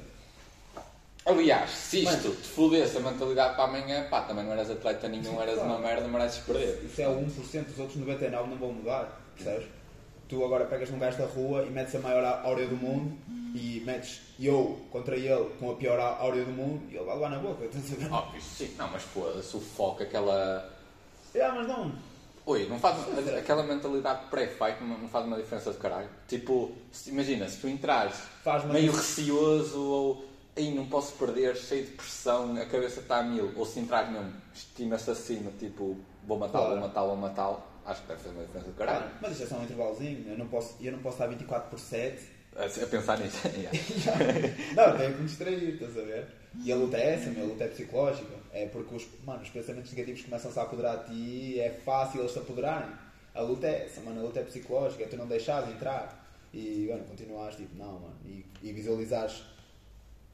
Aliás, 1.26 1.70
se 1.70 1.98
isto 1.98 2.28
Mano. 2.28 2.34
te 2.34 2.48
fodesse 2.48 2.96
a 2.96 3.00
mentalidade 3.00 3.56
para 3.56 3.64
amanhã, 3.64 4.08
pá, 4.08 4.22
também 4.22 4.42
não 4.42 4.52
eras 4.52 4.70
atleta 4.70 5.06
nenhum, 5.06 5.38
eras 5.38 5.58
uma 5.58 5.78
merda, 5.78 6.08
mereces 6.08 6.38
perder. 6.38 6.82
Isso 6.82 7.02
é 7.02 7.08
o 7.08 7.20
1%, 7.26 7.72
os 7.72 7.78
outros 7.78 8.02
99% 8.02 8.30
não 8.30 8.56
vão 8.56 8.72
mudar, 8.72 9.20
percebes? 9.36 9.68
Tu 10.30 10.44
agora 10.44 10.64
pegas 10.64 10.88
num 10.90 10.98
gajo 11.00 11.18
da 11.18 11.26
rua 11.26 11.62
e 11.64 11.70
metes 11.70 11.92
a 11.96 11.98
maior 11.98 12.24
áurea 12.44 12.66
do 12.68 12.76
mundo 12.76 13.12
e 13.52 13.82
metes 13.84 14.20
eu 14.38 14.78
contra 14.92 15.16
ele 15.16 15.50
com 15.58 15.72
a 15.72 15.74
pior 15.74 15.98
áurea 15.98 16.44
do 16.44 16.52
mundo 16.52 16.82
e 16.88 16.94
ele 16.96 17.04
vai 17.04 17.14
levar 17.16 17.30
na 17.30 17.38
boca, 17.40 17.64
estás 17.64 17.92
a 17.92 17.96
ver? 17.96 18.08
Oh, 18.14 18.36
isso 18.36 18.54
sim, 18.54 18.74
não, 18.78 18.88
mas 18.88 19.02
foda-se, 19.02 19.56
o 19.56 19.60
foco, 19.60 20.04
aquela. 20.04 20.72
Ah, 21.34 21.52
mas 21.54 21.66
não. 21.66 21.92
Oi, 22.46 22.66
não 22.68 22.78
faz. 22.78 22.96
Aquela 23.36 23.64
mentalidade 23.64 24.26
pré-fight 24.30 24.82
não 24.84 25.08
faz 25.08 25.26
uma 25.26 25.36
diferença 25.36 25.72
de 25.72 25.78
caralho. 25.78 26.08
Tipo, 26.28 26.70
se- 26.92 27.10
imagina, 27.10 27.48
se 27.48 27.58
tu 27.58 27.68
entrares 27.68 28.14
meio 28.72 28.92
receoso 28.92 29.80
ou. 29.82 30.24
Ei, 30.56 30.72
não 30.74 30.86
posso 30.86 31.12
perder, 31.14 31.56
cheio 31.56 31.86
de 31.86 31.92
pressão, 31.92 32.56
a 32.56 32.66
cabeça 32.66 33.00
está 33.00 33.18
a 33.18 33.22
mil, 33.22 33.52
ou 33.56 33.64
se 33.64 33.78
entrares 33.80 34.10
mesmo, 34.10 34.32
estimo 34.52 34.94
assassino, 34.94 35.50
tipo, 35.58 35.96
vou 36.26 36.36
matá-lo, 36.38 36.64
Claro. 36.66 36.80
vou 36.80 36.88
matá-lo, 36.88 37.08
vou 37.08 37.16
matá-lo, 37.16 37.62
acho 37.86 38.02
que 38.02 38.08
deve 38.08 38.20
fazer 38.22 38.34
uma 38.34 38.44
diferença 38.44 38.70
de 38.70 38.76
caralho. 38.76 38.98
Claro, 39.00 39.14
mas 39.20 39.32
isto 39.32 39.42
é 39.42 39.46
só 39.46 39.56
um 39.56 39.64
intervalozinho, 39.64 40.28
eu 40.28 40.38
não 40.38 40.48
posso, 40.48 40.76
eu 40.80 40.92
não 40.92 40.98
posso 41.00 41.16
estar 41.16 41.26
24 41.26 41.70
por 41.70 41.78
7. 41.78 42.40
A, 42.56 42.64
a 42.64 42.86
pensar 42.86 43.18
nisso. 43.18 43.38
não, 44.74 44.96
tenho 44.96 45.14
que 45.14 45.20
me 45.20 45.26
distrair, 45.26 45.74
estás 45.74 45.96
a 45.96 46.02
ver? 46.02 46.26
E 46.64 46.72
a 46.72 46.76
luta 46.76 46.96
é 46.96 47.14
essa, 47.14 47.30
meu, 47.30 47.44
a 47.44 47.46
luta 47.46 47.64
é 47.64 47.68
psicológica. 47.68 48.40
É 48.52 48.66
porque 48.66 48.94
os, 48.94 49.06
mano, 49.24 49.42
os 49.42 49.50
pensamentos 49.50 49.92
negativos 49.92 50.22
começam-se 50.22 50.58
a 50.58 50.62
apoderar 50.62 51.04
de 51.04 51.14
ti, 51.14 51.60
é 51.60 51.70
fácil 51.70 52.20
eles 52.20 52.32
se 52.32 52.38
apoderarem. 52.38 52.90
A 53.34 53.40
luta 53.40 53.66
é 53.66 53.84
essa, 53.84 54.00
mano, 54.00 54.20
a 54.20 54.24
luta 54.24 54.40
é 54.40 54.42
psicológica, 54.42 55.04
é 55.04 55.06
tu 55.06 55.16
não 55.16 55.26
deixares 55.26 55.68
de 55.68 55.74
entrar. 55.74 56.18
E, 56.52 56.88
mano, 56.90 57.04
continuares 57.04 57.56
tipo, 57.56 57.76
não, 57.76 58.00
mano, 58.00 58.16
e, 58.24 58.44
e 58.62 58.72
visualizares 58.72 59.44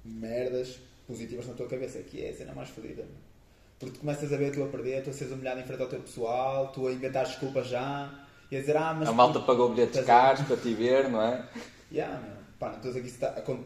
merdas 0.03 0.79
positivas 1.07 1.47
na 1.47 1.55
tua 1.55 1.69
cabeça, 1.69 1.99
que 2.01 2.25
é 2.25 2.31
a 2.31 2.35
cena 2.35 2.55
mais 2.55 2.71
fodida, 2.71 3.03
mano. 3.03 3.26
Porque 3.79 3.95
tu 3.95 4.01
começas 4.01 4.33
a 4.33 4.37
ver 4.37 4.53
tu 4.53 4.63
a 4.65 4.69
perder, 4.69 5.03
tu 5.05 5.11
a 5.11 5.13
seres 5.13 5.33
humilhado 5.33 5.61
em 5.61 5.65
frente 5.65 5.83
ao 5.83 5.89
teu 5.89 6.01
pessoal, 6.01 6.69
tu 6.73 6.87
a 6.87 6.93
inventar 6.93 7.27
desculpas 7.27 7.67
já, 7.69 8.11
e 8.51 8.57
a 8.57 8.61
dizer, 8.61 8.77
ah, 8.77 8.95
mas. 8.95 9.09
A 9.09 9.13
malta 9.13 9.41
tu- 9.41 9.47
pagou 9.47 9.69
bilhetes 9.71 9.99
estás 9.99 10.09
a 10.09 10.13
caros 10.23 10.47
para 10.47 10.57
te 10.57 10.73
ver, 10.75 11.09
não 11.11 11.21
é? 11.21 11.47
Yeah, 11.93 12.19
meu. 12.21 12.37
Pá, 12.59 12.71
não 12.71 12.79
a 12.79 12.93
que 12.93 12.99
isso 13.01 13.07
está 13.07 13.29
a 13.29 13.43
con- 13.43 13.63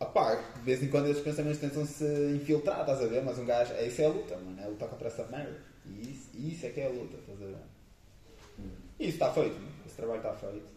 a 0.00 0.04
pá, 0.04 0.34
de 0.34 0.60
vez 0.62 0.82
em 0.82 0.88
quando 0.88 1.06
esses 1.08 1.22
pensamentos 1.22 1.58
tentam-se 1.60 2.04
infiltrar, 2.34 2.80
estás 2.80 3.00
a 3.00 3.06
ver? 3.06 3.22
Mas 3.24 3.38
um 3.38 3.46
gajo, 3.46 3.72
é, 3.72 3.86
isso 3.86 4.02
é 4.02 4.04
a 4.06 4.08
luta, 4.10 4.36
mano. 4.36 4.60
É 4.60 4.66
lutar 4.66 4.88
contra 4.88 5.08
essa 5.08 5.24
merda. 5.26 5.56
E 5.86 6.10
isso, 6.10 6.28
e 6.34 6.52
isso 6.52 6.66
é 6.66 6.70
que 6.70 6.80
é 6.80 6.86
a 6.86 6.90
luta, 6.90 7.16
estás 7.16 7.40
a 7.42 7.46
ver? 7.46 7.56
E 8.98 9.04
isso 9.08 9.14
está 9.16 9.32
feito, 9.32 9.58
meu. 9.58 9.68
esse 9.86 9.96
trabalho 9.96 10.18
está 10.18 10.32
feito. 10.34 10.72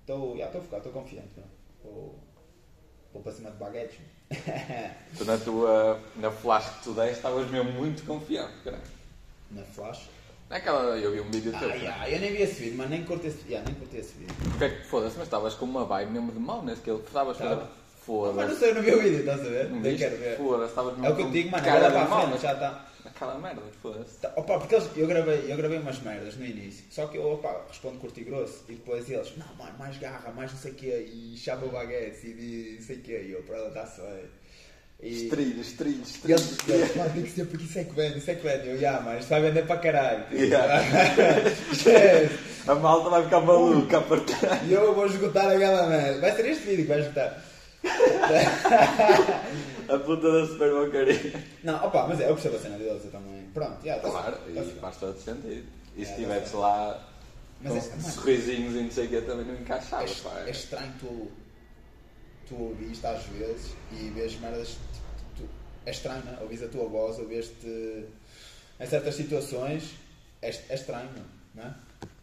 Estou 0.00 0.34
yeah, 0.36 0.46
estou 0.46 0.62
focado, 0.62 0.88
estou 0.88 1.02
confiante, 1.02 1.28
meu. 1.36 1.46
Vou, 1.84 2.18
vou 3.12 3.22
para 3.22 3.32
cima 3.32 3.50
de 3.50 3.56
baguetes. 3.56 3.96
Tu 5.18 5.24
na 5.24 5.36
tua. 5.38 6.00
na 6.16 6.30
flash 6.30 6.68
que 6.78 6.84
tu 6.84 6.92
deste 6.92 7.16
estavas 7.16 7.50
mesmo 7.50 7.70
muito 7.72 8.04
confiante, 8.06 8.52
caralho. 8.64 8.82
Na 9.50 9.62
flash. 9.62 10.08
Naquela. 10.48 10.96
eu 10.98 11.12
vi 11.12 11.20
um 11.20 11.30
vídeo 11.30 11.52
Ah, 11.54 11.58
teu. 11.58 11.68
yeah, 11.70 12.08
eu 12.10 12.18
nem 12.20 12.32
vi 12.32 12.42
esse 12.42 12.54
vídeo, 12.62 12.78
mas 12.78 12.90
nem 12.90 13.04
curti 13.04 13.26
esse, 13.26 13.38
yeah, 13.46 13.64
nem 13.68 13.74
curti 13.78 13.96
esse 13.98 14.14
vídeo. 14.14 14.34
Porque 14.50 14.64
é 14.64 14.68
que 14.70 14.84
foda-se, 14.86 15.16
mas 15.18 15.26
estavas 15.26 15.54
com 15.54 15.64
uma 15.66 15.84
vibe 15.84 16.12
mesmo 16.12 16.32
de 16.32 16.38
mal 16.38 16.62
nesse 16.62 16.80
que 16.82 16.90
ele 16.90 17.00
estavas 17.00 17.36
Tava. 17.36 17.50
fazer. 17.56 17.62
Mas 17.64 17.68
não 17.68 18.04
Foda-se. 18.04 18.56
sei, 18.58 18.70
eu 18.70 18.74
não 18.74 18.82
vi 18.82 18.94
o 18.94 19.00
vídeo, 19.00 19.18
estás 19.20 19.40
a 19.40 19.44
ver? 19.44 19.70
Não 19.70 19.80
quero 19.82 20.16
ver. 20.16 20.36
Foda-se, 20.36 20.68
estavas 20.70 20.92
mesmo 20.94 21.06
É 21.06 21.10
o 21.10 21.16
que 21.16 21.22
eu 21.22 21.30
digo, 21.30 21.50
mano, 21.50 21.68
agora 21.68 21.90
para 21.90 22.02
a 22.02 22.06
frente 22.06 22.30
mas- 22.32 22.40
já 22.40 22.52
está. 22.54 22.86
Naquela 23.04 23.38
merda, 23.38 23.60
foda-se. 23.82 24.16
Tá, 24.20 24.32
Opa, 24.36 24.58
porque 24.58 24.74
eles- 24.76 24.88
eu, 24.96 25.06
gravei, 25.08 25.44
eu 25.52 25.56
gravei 25.56 25.78
umas 25.78 26.00
merdas 26.02 26.36
no 26.36 26.44
início, 26.46 26.84
só 26.90 27.06
que 27.06 27.18
eu 27.18 27.32
opa, 27.32 27.64
respondo 27.68 27.98
curto 27.98 28.20
e 28.20 28.24
grosso 28.24 28.64
e 28.68 28.74
depois 28.74 29.10
eles, 29.10 29.32
não 29.36 29.46
mano, 29.56 29.76
mais 29.78 29.96
garra, 29.98 30.30
mais 30.32 30.52
não 30.52 30.58
sei 30.58 30.70
o 30.72 30.74
quê, 30.74 31.10
e 31.12 31.36
chama 31.36 31.66
o 31.66 31.70
baguete 31.70 32.26
e 32.28 32.76
não 32.78 32.86
sei 32.86 32.96
o 32.96 33.00
quê, 33.00 33.24
e 33.28 33.32
eu, 33.32 33.42
para 33.42 33.56
ela 33.56 33.68
está 33.68 33.86
só 33.86 34.02
E, 35.00 35.24
Estrilhos, 35.24 35.72
trilhos, 35.72 36.14
e 36.14 36.18
trilhos. 36.20 36.58
eles, 36.68 36.94
mano, 36.96 37.10
tem 37.12 37.22
que 37.24 37.30
ser 37.30 37.44
porque 37.46 37.64
isso 37.64 37.78
é 37.80 37.84
que 37.84 37.92
vende, 37.92 38.18
isso 38.18 38.30
é 38.30 38.34
que 38.36 38.42
vende, 38.46 38.68
eu, 38.68 38.78
já, 38.78 39.00
mano, 39.00 39.18
isto 39.18 39.28
vai 39.30 39.40
vender 39.42 39.66
para 39.66 39.80
caralho. 39.80 40.24
esquece. 41.72 42.38
A 42.68 42.76
malta 42.76 43.10
vai 43.10 43.24
ficar 43.24 43.40
maluca 43.40 43.98
a 43.98 44.02
partir. 44.02 44.36
E 44.68 44.72
eu 44.72 44.94
vou 44.94 45.06
esgotar 45.06 45.48
aquela 45.50 45.88
merda, 45.88 46.20
vai 46.20 46.30
ser 46.36 46.46
este 46.46 46.62
vídeo 46.62 46.84
que 46.84 46.88
vai 46.92 47.00
esgotar. 47.00 47.42
A 49.88 49.98
puta 49.98 50.30
da 50.32 50.46
super 50.46 50.70
bocaria. 50.72 51.44
Não, 51.64 51.86
opa, 51.86 52.06
mas 52.08 52.20
é, 52.20 52.24
eu 52.28 52.34
percebo 52.34 52.56
a 52.56 52.58
cena 52.60 52.78
deles, 52.78 53.04
eu 53.04 53.10
também. 53.10 53.44
Pronto, 53.54 53.84
já, 53.84 53.98
tá 53.98 54.10
Claro, 54.10 54.36
tá 54.36 54.50
e 54.62 54.72
faz 54.80 54.96
todo 54.96 55.18
sentido. 55.18 55.66
E 55.96 56.04
se 56.04 56.10
É, 56.10 56.14
estivesse 56.14 56.52
tá 56.52 56.58
lá 56.58 57.08
Mas 57.60 57.86
com 57.88 57.96
é- 57.96 58.10
sorrisinhos 58.10 58.74
e 58.74 58.80
não 58.82 58.90
sei 58.90 59.06
o 59.06 59.08
quê, 59.08 59.20
também 59.22 59.46
não 59.46 59.54
encaixava, 59.54 60.04
É, 60.04 60.48
é 60.48 60.50
estranho 60.50 60.92
tu, 60.98 61.30
tu 62.48 62.54
ouvires 62.56 62.92
isto 62.92 63.06
às 63.06 63.22
vezes 63.26 63.72
e 63.90 64.08
vês 64.10 64.38
merdas. 64.40 64.68
tipo, 64.68 64.78
tu- 65.36 65.48
é 65.86 65.90
estranho, 65.90 66.24
não 66.24 66.32
é? 66.34 66.40
Ouvis 66.42 66.62
a 66.62 66.68
tua 66.68 66.88
voz, 66.88 67.18
ouviste 67.18 68.06
em 68.80 68.86
certas 68.86 69.14
situações. 69.14 69.94
É, 70.40 70.48
é 70.70 70.74
estranho, 70.74 71.08
não 71.54 71.62
é? 71.64 71.74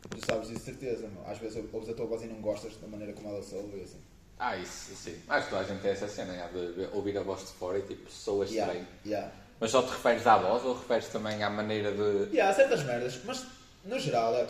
Tu 0.09 0.25
sabes 0.25 0.47
disso 0.49 0.59
de 0.59 0.65
certeza, 0.65 1.07
meu. 1.07 1.25
Às 1.27 1.37
vezes 1.37 1.57
ouves 1.71 1.89
a 1.89 1.93
tua 1.93 2.05
voz 2.07 2.21
e 2.23 2.25
não 2.25 2.41
gostas 2.41 2.75
da 2.77 2.87
maneira 2.87 3.13
como 3.13 3.29
ela 3.29 3.41
soa 3.43 3.61
e 3.75 3.81
assim. 3.83 3.99
Ah, 4.39 4.55
isso, 4.55 4.95
sim. 4.95 5.21
Acho 5.27 5.45
que 5.45 5.49
toda 5.49 5.61
a 5.63 5.65
gente 5.65 5.81
tem 5.81 5.91
essa 5.91 6.07
cena, 6.07 6.33
já, 6.33 6.47
de 6.47 6.67
ver- 6.71 6.89
ouvir 6.93 7.17
a 7.17 7.23
voz 7.23 7.41
de 7.41 7.47
fora 7.53 7.77
e 7.77 7.81
tipo, 7.81 8.09
soa 8.09 8.45
estranho. 8.45 8.69
Yeah, 8.71 8.87
yeah. 9.05 9.31
Mas 9.59 9.71
só 9.71 9.81
te 9.81 9.89
referes 9.89 10.25
à 10.25 10.37
voz 10.37 10.63
ou 10.63 10.73
referes 10.77 11.07
também 11.09 11.43
à 11.43 11.49
maneira 11.49 11.91
de. 11.91 12.33
E 12.33 12.39
há 12.39 12.53
certas 12.53 12.83
merdas, 12.83 13.19
mas 13.25 13.45
no 13.83 13.99
geral 13.99 14.33
é. 14.35 14.47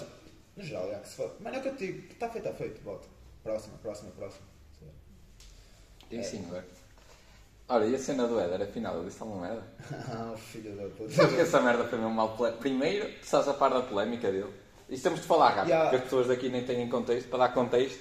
No 0.55 0.63
geral 0.63 0.91
é 0.91 0.95
que 0.99 1.07
se 1.09 1.15
for. 1.15 1.35
Mano, 1.39 1.55
é 1.55 1.59
o 1.59 1.61
que 1.63 1.69
eu 1.69 1.75
te 1.75 1.87
digo, 1.87 2.11
está 2.13 2.29
feito, 2.29 2.45
está 2.47 2.57
feito, 2.57 2.81
volta. 2.83 3.07
Próxima, 3.43 3.77
próxima, 3.81 4.11
próxima. 4.11 4.43
Sim, 6.09 6.23
sim, 6.23 6.45
agora. 6.47 6.65
Olha, 7.69 7.85
e 7.85 7.95
a 7.95 7.99
cena 7.99 8.27
do 8.27 8.39
Éder, 8.39 8.61
afinal, 8.63 8.95
eu 8.95 9.05
disse 9.05 9.21
alguma 9.21 9.47
merda? 9.47 9.63
Ah, 10.11 10.35
filho 10.37 10.75
da 10.75 10.83
puta. 10.89 11.11
Sabes 11.13 11.35
que 11.35 11.41
essa 11.41 11.61
merda 11.61 11.83
foi 11.85 11.99
mesmo 11.99 12.13
mal 12.13 12.35
pole... 12.35 12.51
Primeiro, 12.53 13.05
tu 13.05 13.23
estás 13.23 13.47
a 13.47 13.53
par 13.53 13.69
da 13.71 13.81
polémica 13.83 14.31
dele. 14.31 14.51
Isto 14.89 15.03
temos 15.03 15.21
de 15.21 15.27
falar 15.27 15.49
rápido, 15.49 15.67
Yeah. 15.69 15.83
porque 15.89 15.95
as 15.97 16.03
pessoas 16.03 16.27
daqui 16.27 16.49
nem 16.49 16.65
têm 16.65 16.89
contexto. 16.89 17.29
Para 17.29 17.39
dar 17.47 17.53
contexto, 17.53 17.99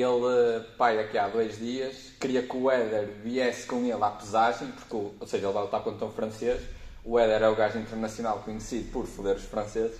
ele, 0.00 0.60
pai, 0.76 0.98
aqui 0.98 1.16
há 1.18 1.28
dois 1.28 1.58
dias, 1.58 2.12
queria 2.20 2.42
que 2.42 2.56
o 2.56 2.70
Éder 2.70 3.06
viesse 3.22 3.66
com 3.66 3.76
ele 3.84 3.92
à 4.02 4.10
pesagem, 4.10 4.68
porque, 4.68 4.94
ou 4.94 5.26
seja, 5.26 5.46
ele 5.46 5.52
vai 5.52 5.62
lutar 5.64 5.82
contra 5.82 6.06
um 6.06 6.10
francês. 6.10 6.60
O 7.04 7.18
Éder 7.18 7.42
é 7.42 7.48
o 7.48 7.54
gajo 7.54 7.78
internacional 7.78 8.40
conhecido 8.44 8.90
por 8.92 9.06
foder 9.06 9.36
os 9.36 9.44
franceses. 9.44 9.98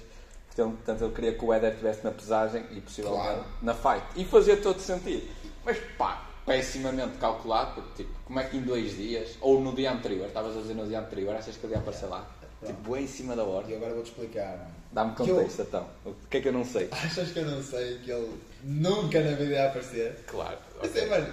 Portanto, 0.54 1.04
ele 1.04 1.14
queria 1.14 1.32
que 1.34 1.44
o 1.44 1.52
Éder 1.52 1.70
estivesse 1.72 2.02
na 2.04 2.10
pesagem 2.10 2.64
e 2.72 2.80
possivelmente 2.80 3.22
Claro. 3.26 3.44
na 3.62 3.74
fight. 3.74 4.06
E 4.16 4.24
fazia 4.24 4.56
todo 4.56 4.80
sentido. 4.80 5.28
Mas 5.64 5.76
pá, 5.98 6.26
pessimamente 6.46 7.18
calculado, 7.18 7.74
porque 7.74 8.02
tipo, 8.04 8.18
como 8.24 8.40
é 8.40 8.44
que 8.44 8.56
em 8.56 8.62
dois 8.62 8.96
dias, 8.96 9.36
ou 9.40 9.60
no 9.60 9.74
dia 9.74 9.92
anterior, 9.92 10.26
estavas 10.28 10.56
a 10.56 10.60
dizer 10.62 10.74
no 10.74 10.86
dia 10.86 10.98
anterior, 11.00 11.34
achas 11.36 11.56
que 11.56 11.66
ele 11.66 11.74
ia 11.74 11.78
aparecer 11.80 12.06
lá? 12.06 12.26
Tipo, 12.64 12.92
bem 12.92 13.04
em 13.04 13.06
cima 13.06 13.36
da 13.36 13.42
E 13.42 13.46
hora. 13.46 13.76
agora 13.76 13.92
vou-te 13.94 14.06
explicar. 14.10 14.70
Dá-me 14.90 15.14
Que 15.14 15.22
eu- 15.30 15.36
contexto, 15.36 15.60
então. 15.62 15.86
O 16.06 16.14
que 16.30 16.38
é 16.38 16.40
que 16.40 16.48
eu 16.48 16.52
não 16.54 16.64
sei? 16.64 16.88
Achas 16.90 17.30
que 17.30 17.38
eu 17.38 17.44
não 17.44 17.62
sei 17.62 17.98
que 17.98 18.10
ele 18.10 18.32
nunca 18.66 19.20
na 19.22 19.30
vida 19.36 19.52
ia 19.52 19.66
aparecer? 19.68 20.16
Claro. 20.26 20.58
Eu 20.74 20.80
ok. 20.80 20.90
sei, 20.90 21.06
mano. 21.06 21.26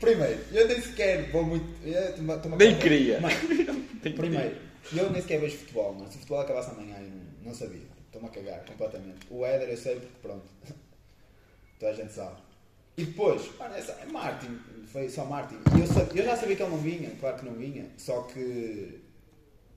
Primeiro, 0.00 0.38
eu 0.52 0.68
nem 0.68 0.80
sequer 0.80 1.30
vou 1.30 1.44
muito. 1.44 1.64
eu 1.86 2.14
tô-me- 2.14 2.38
tô-me 2.38 2.54
a 2.54 2.58
Nem 2.58 2.78
queria. 2.78 3.18
Primeiro, 4.14 4.56
eu 4.94 5.10
nem 5.10 5.22
sequer 5.22 5.40
vejo 5.40 5.56
futebol, 5.58 5.94
mano. 5.94 6.06
Se 6.10 6.16
o 6.16 6.20
futebol 6.20 6.40
acabasse 6.40 6.70
amanhã, 6.70 6.96
não, 7.00 7.46
não 7.50 7.54
sabia. 7.54 7.82
Estou-me 8.06 8.28
a 8.28 8.30
cagar 8.30 8.64
completamente. 8.64 9.26
O 9.30 9.44
Éder 9.44 9.68
eu 9.70 9.76
sei 9.76 9.94
porque, 9.96 10.08
pronto. 10.22 10.44
Toda 11.80 11.92
a 11.92 11.94
gente 11.94 12.12
sabe. 12.12 12.36
E 12.96 13.04
depois, 13.04 13.42
mano, 13.58 13.74
essa, 13.74 13.92
é 13.92 14.06
Martin, 14.06 14.58
foi 14.90 15.08
só 15.10 15.24
Martin. 15.26 15.56
E 15.76 15.80
eu, 15.80 16.16
eu 16.16 16.24
já 16.24 16.34
sabia 16.36 16.56
que 16.56 16.62
ele 16.62 16.70
não 16.70 16.78
vinha, 16.78 17.10
claro 17.20 17.36
que 17.36 17.44
não 17.44 17.52
vinha, 17.52 17.86
só 17.98 18.22
que 18.22 19.00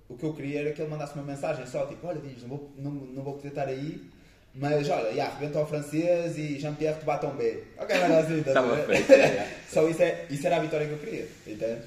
o 0.07 0.15
que 0.15 0.23
eu 0.23 0.33
queria 0.33 0.61
era 0.61 0.71
que 0.71 0.81
ele 0.81 0.89
mandasse 0.89 1.15
uma 1.15 1.23
mensagem 1.23 1.65
só, 1.67 1.85
tipo, 1.85 2.07
olha, 2.07 2.21
diz, 2.21 2.41
não 2.43 2.49
vou, 2.49 2.71
não, 2.77 2.91
não 2.91 3.23
vou 3.23 3.33
poder 3.33 3.49
estar 3.49 3.67
aí, 3.67 4.09
mas 4.55 4.89
olha, 4.89 5.13
já, 5.13 5.29
rebenta 5.29 5.59
ao 5.59 5.67
francês 5.67 6.37
e 6.37 6.59
Jean-Pierre 6.59 6.99
te 6.99 7.05
batam 7.05 7.35
B. 7.35 7.63
Ok, 7.77 7.95
mas 7.99 8.11
assim, 8.11 8.39
estás 8.39 8.57
a 8.57 8.61
Estava 8.61 8.75
ver? 8.75 8.85
feito. 8.85 9.11
é, 9.11 9.15
é. 9.19 9.59
Só 9.69 9.87
isso, 9.87 10.01
é, 10.01 10.25
isso 10.29 10.45
era 10.47 10.57
a 10.57 10.59
vitória 10.59 10.87
que 10.87 10.93
eu 10.93 10.97
queria, 10.99 11.27
entende? 11.47 11.81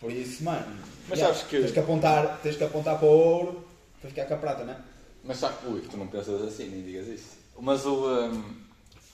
Por 0.00 0.10
isso, 0.12 0.44
mano, 0.44 0.66
Mas 1.08 1.18
já, 1.18 1.26
sabes 1.26 1.42
que- 1.44 1.60
tens, 1.60 1.70
que 1.72 1.78
apontar, 1.80 2.40
tens 2.42 2.56
que 2.56 2.64
apontar 2.64 2.98
para 2.98 3.06
o 3.06 3.10
ouro 3.10 3.68
para 4.00 4.10
ficar 4.10 4.24
com 4.26 4.34
a 4.34 4.36
prata, 4.36 4.64
não 4.64 4.72
é? 4.74 4.76
Mas 5.24 5.38
sabe, 5.38 5.54
ui, 5.66 5.80
tu 5.80 5.96
não 5.96 6.06
pensas 6.06 6.42
assim, 6.42 6.68
nem 6.68 6.82
digas 6.82 7.06
isso. 7.08 7.36
Mas 7.58 7.84
o. 7.86 8.06
hum, 8.06 8.54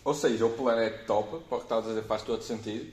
ou 0.04 0.12
seja, 0.14 0.44
o 0.44 0.50
plano 0.50 0.80
é 0.80 0.90
top, 0.90 1.44
para 1.48 1.56
o 1.56 1.60
que 1.60 1.64
estás 1.66 1.84
a 1.84 1.88
dizer 1.90 2.02
faz 2.02 2.22
todo 2.22 2.42
sentido, 2.42 2.92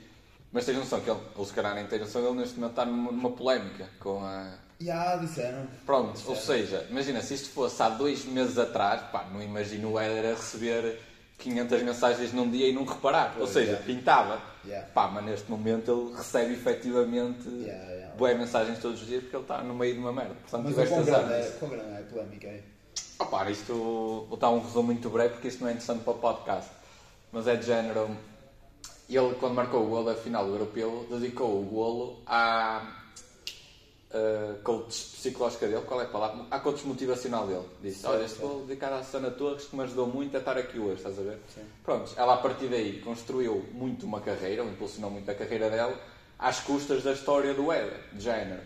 mas 0.52 0.64
tens 0.66 0.78
noção 0.78 1.02
que 1.02 1.10
ele, 1.10 1.20
ou 1.36 1.44
se 1.46 1.52
calhar 1.54 1.74
nem 1.74 1.86
tens 1.88 2.02
noção, 2.02 2.24
ele 2.24 2.38
neste 2.40 2.56
momento 2.56 2.72
está 2.72 2.86
numa, 2.86 3.12
numa 3.12 3.32
polémica 3.32 3.90
com 4.00 4.24
a. 4.24 4.54
Já 4.80 5.18
disseram. 5.18 5.68
Pronto, 5.86 6.14
Disseram. 6.14 6.34
ou 6.34 6.36
seja, 6.42 6.88
imagina, 6.90 7.22
se 7.22 7.34
isto 7.34 7.50
fosse 7.50 7.82
há 7.84 7.90
dois 7.90 8.24
meses 8.26 8.58
atrás, 8.58 9.02
pá, 9.12 9.26
não 9.32 9.42
imagino 9.42 9.92
o 9.92 10.00
Éder 10.00 10.32
a 10.32 10.36
receber 10.36 11.00
500 11.38 11.84
mensagens 11.84 12.34
num 12.34 12.50
dia 12.50 12.68
e 12.70 12.74
não 12.74 12.86
reparar. 12.86 13.32
ou 13.32 13.40
Pois, 13.40 13.50
seja, 13.50 13.72
yeah. 13.72 13.86
pintava. 13.86 14.42
Yeah. 14.66 14.88
Pá, 14.94 15.08
mas 15.10 15.26
neste 15.26 15.52
momento 15.52 15.92
ele 15.92 16.16
recebe 16.18 16.54
efetivamente 16.54 17.48
Yeah, 17.50 17.92
yeah. 17.92 18.16
boas 18.16 18.38
mensagens 18.38 18.80
todos 18.80 19.02
os 19.02 19.08
dias 19.08 19.22
porque 19.24 19.36
ele 19.36 19.44
está 19.44 19.62
no 19.64 19.74
meio 19.74 19.94
de 19.96 20.00
uma 20.00 20.14
merda. 20.14 20.36
Portanto, 20.36 20.64
Mas 20.64 20.74
tiveste 20.74 20.94
azar 20.96 21.26
grande, 21.28 21.34
é, 21.46 21.50
quão 21.60 21.72
grande 21.72 21.92
é 21.94 21.98
a 22.00 22.04
polémica 22.04 22.48
aí? 22.48 22.64
Opa, 23.20 23.50
isto 23.52 24.26
vou 24.30 24.38
dar 24.38 24.50
um 24.50 24.60
resumo 24.62 24.84
muito 24.84 25.10
breve 25.10 25.34
porque 25.34 25.48
isto 25.50 25.62
não 25.62 25.68
é 25.68 25.72
interessante 25.72 26.04
para 26.04 26.14
o 26.14 26.18
podcast. 26.18 26.70
Mas 27.34 27.48
é 27.48 27.56
de 27.58 27.66
género. 27.66 28.10
Ele, 29.10 29.36
quando 29.40 29.56
marcou 29.56 29.84
o 29.86 29.90
golo 29.90 30.06
da 30.06 30.16
final 30.16 30.46
do 30.46 30.52
europeu, 30.54 31.06
dedicou 31.10 31.60
o 31.62 31.66
golo 31.66 32.22
à 32.28 32.99
uh, 34.14 34.62
coach 34.64 34.88
psicológica 35.16 35.68
dele. 35.68 35.84
Qual 35.88 36.02
é 36.02 36.06
a 36.06 36.08
palavra? 36.08 36.46
À 36.52 36.60
coach 36.60 36.86
motivacional 36.86 37.48
dele. 37.48 37.66
Disse: 37.82 38.06
Olha, 38.06 38.24
este 38.24 38.40
golo 38.40 38.66
dedicado 38.66 38.96
à 38.96 39.04
Susana 39.04 39.32
Torres 39.32 39.66
que 39.66 39.76
me 39.76 39.84
ajudou 39.84 40.08
muito 40.08 40.36
a 40.36 40.40
estar 40.40 40.58
aqui 40.58 40.80
hoje, 40.80 40.96
estás 40.96 41.18
a 41.20 41.22
ver? 41.22 41.40
Sim. 41.54 41.62
Pronto, 41.84 42.12
ela 42.16 42.34
a 42.36 42.38
partir 42.38 42.68
daí 42.68 43.00
construiu 43.02 43.66
muito 43.72 44.06
uma 44.06 44.22
carreira, 44.22 44.64
ou 44.64 44.70
impulsionou 44.70 45.10
muito 45.12 45.30
a 45.30 45.36
carreira 45.36 45.70
dela, 45.70 46.00
às 46.38 46.60
custas 46.60 47.04
da 47.04 47.12
história 47.14 47.54
do 47.54 47.72
Éder, 47.72 48.00
de 48.14 48.22
género. 48.24 48.62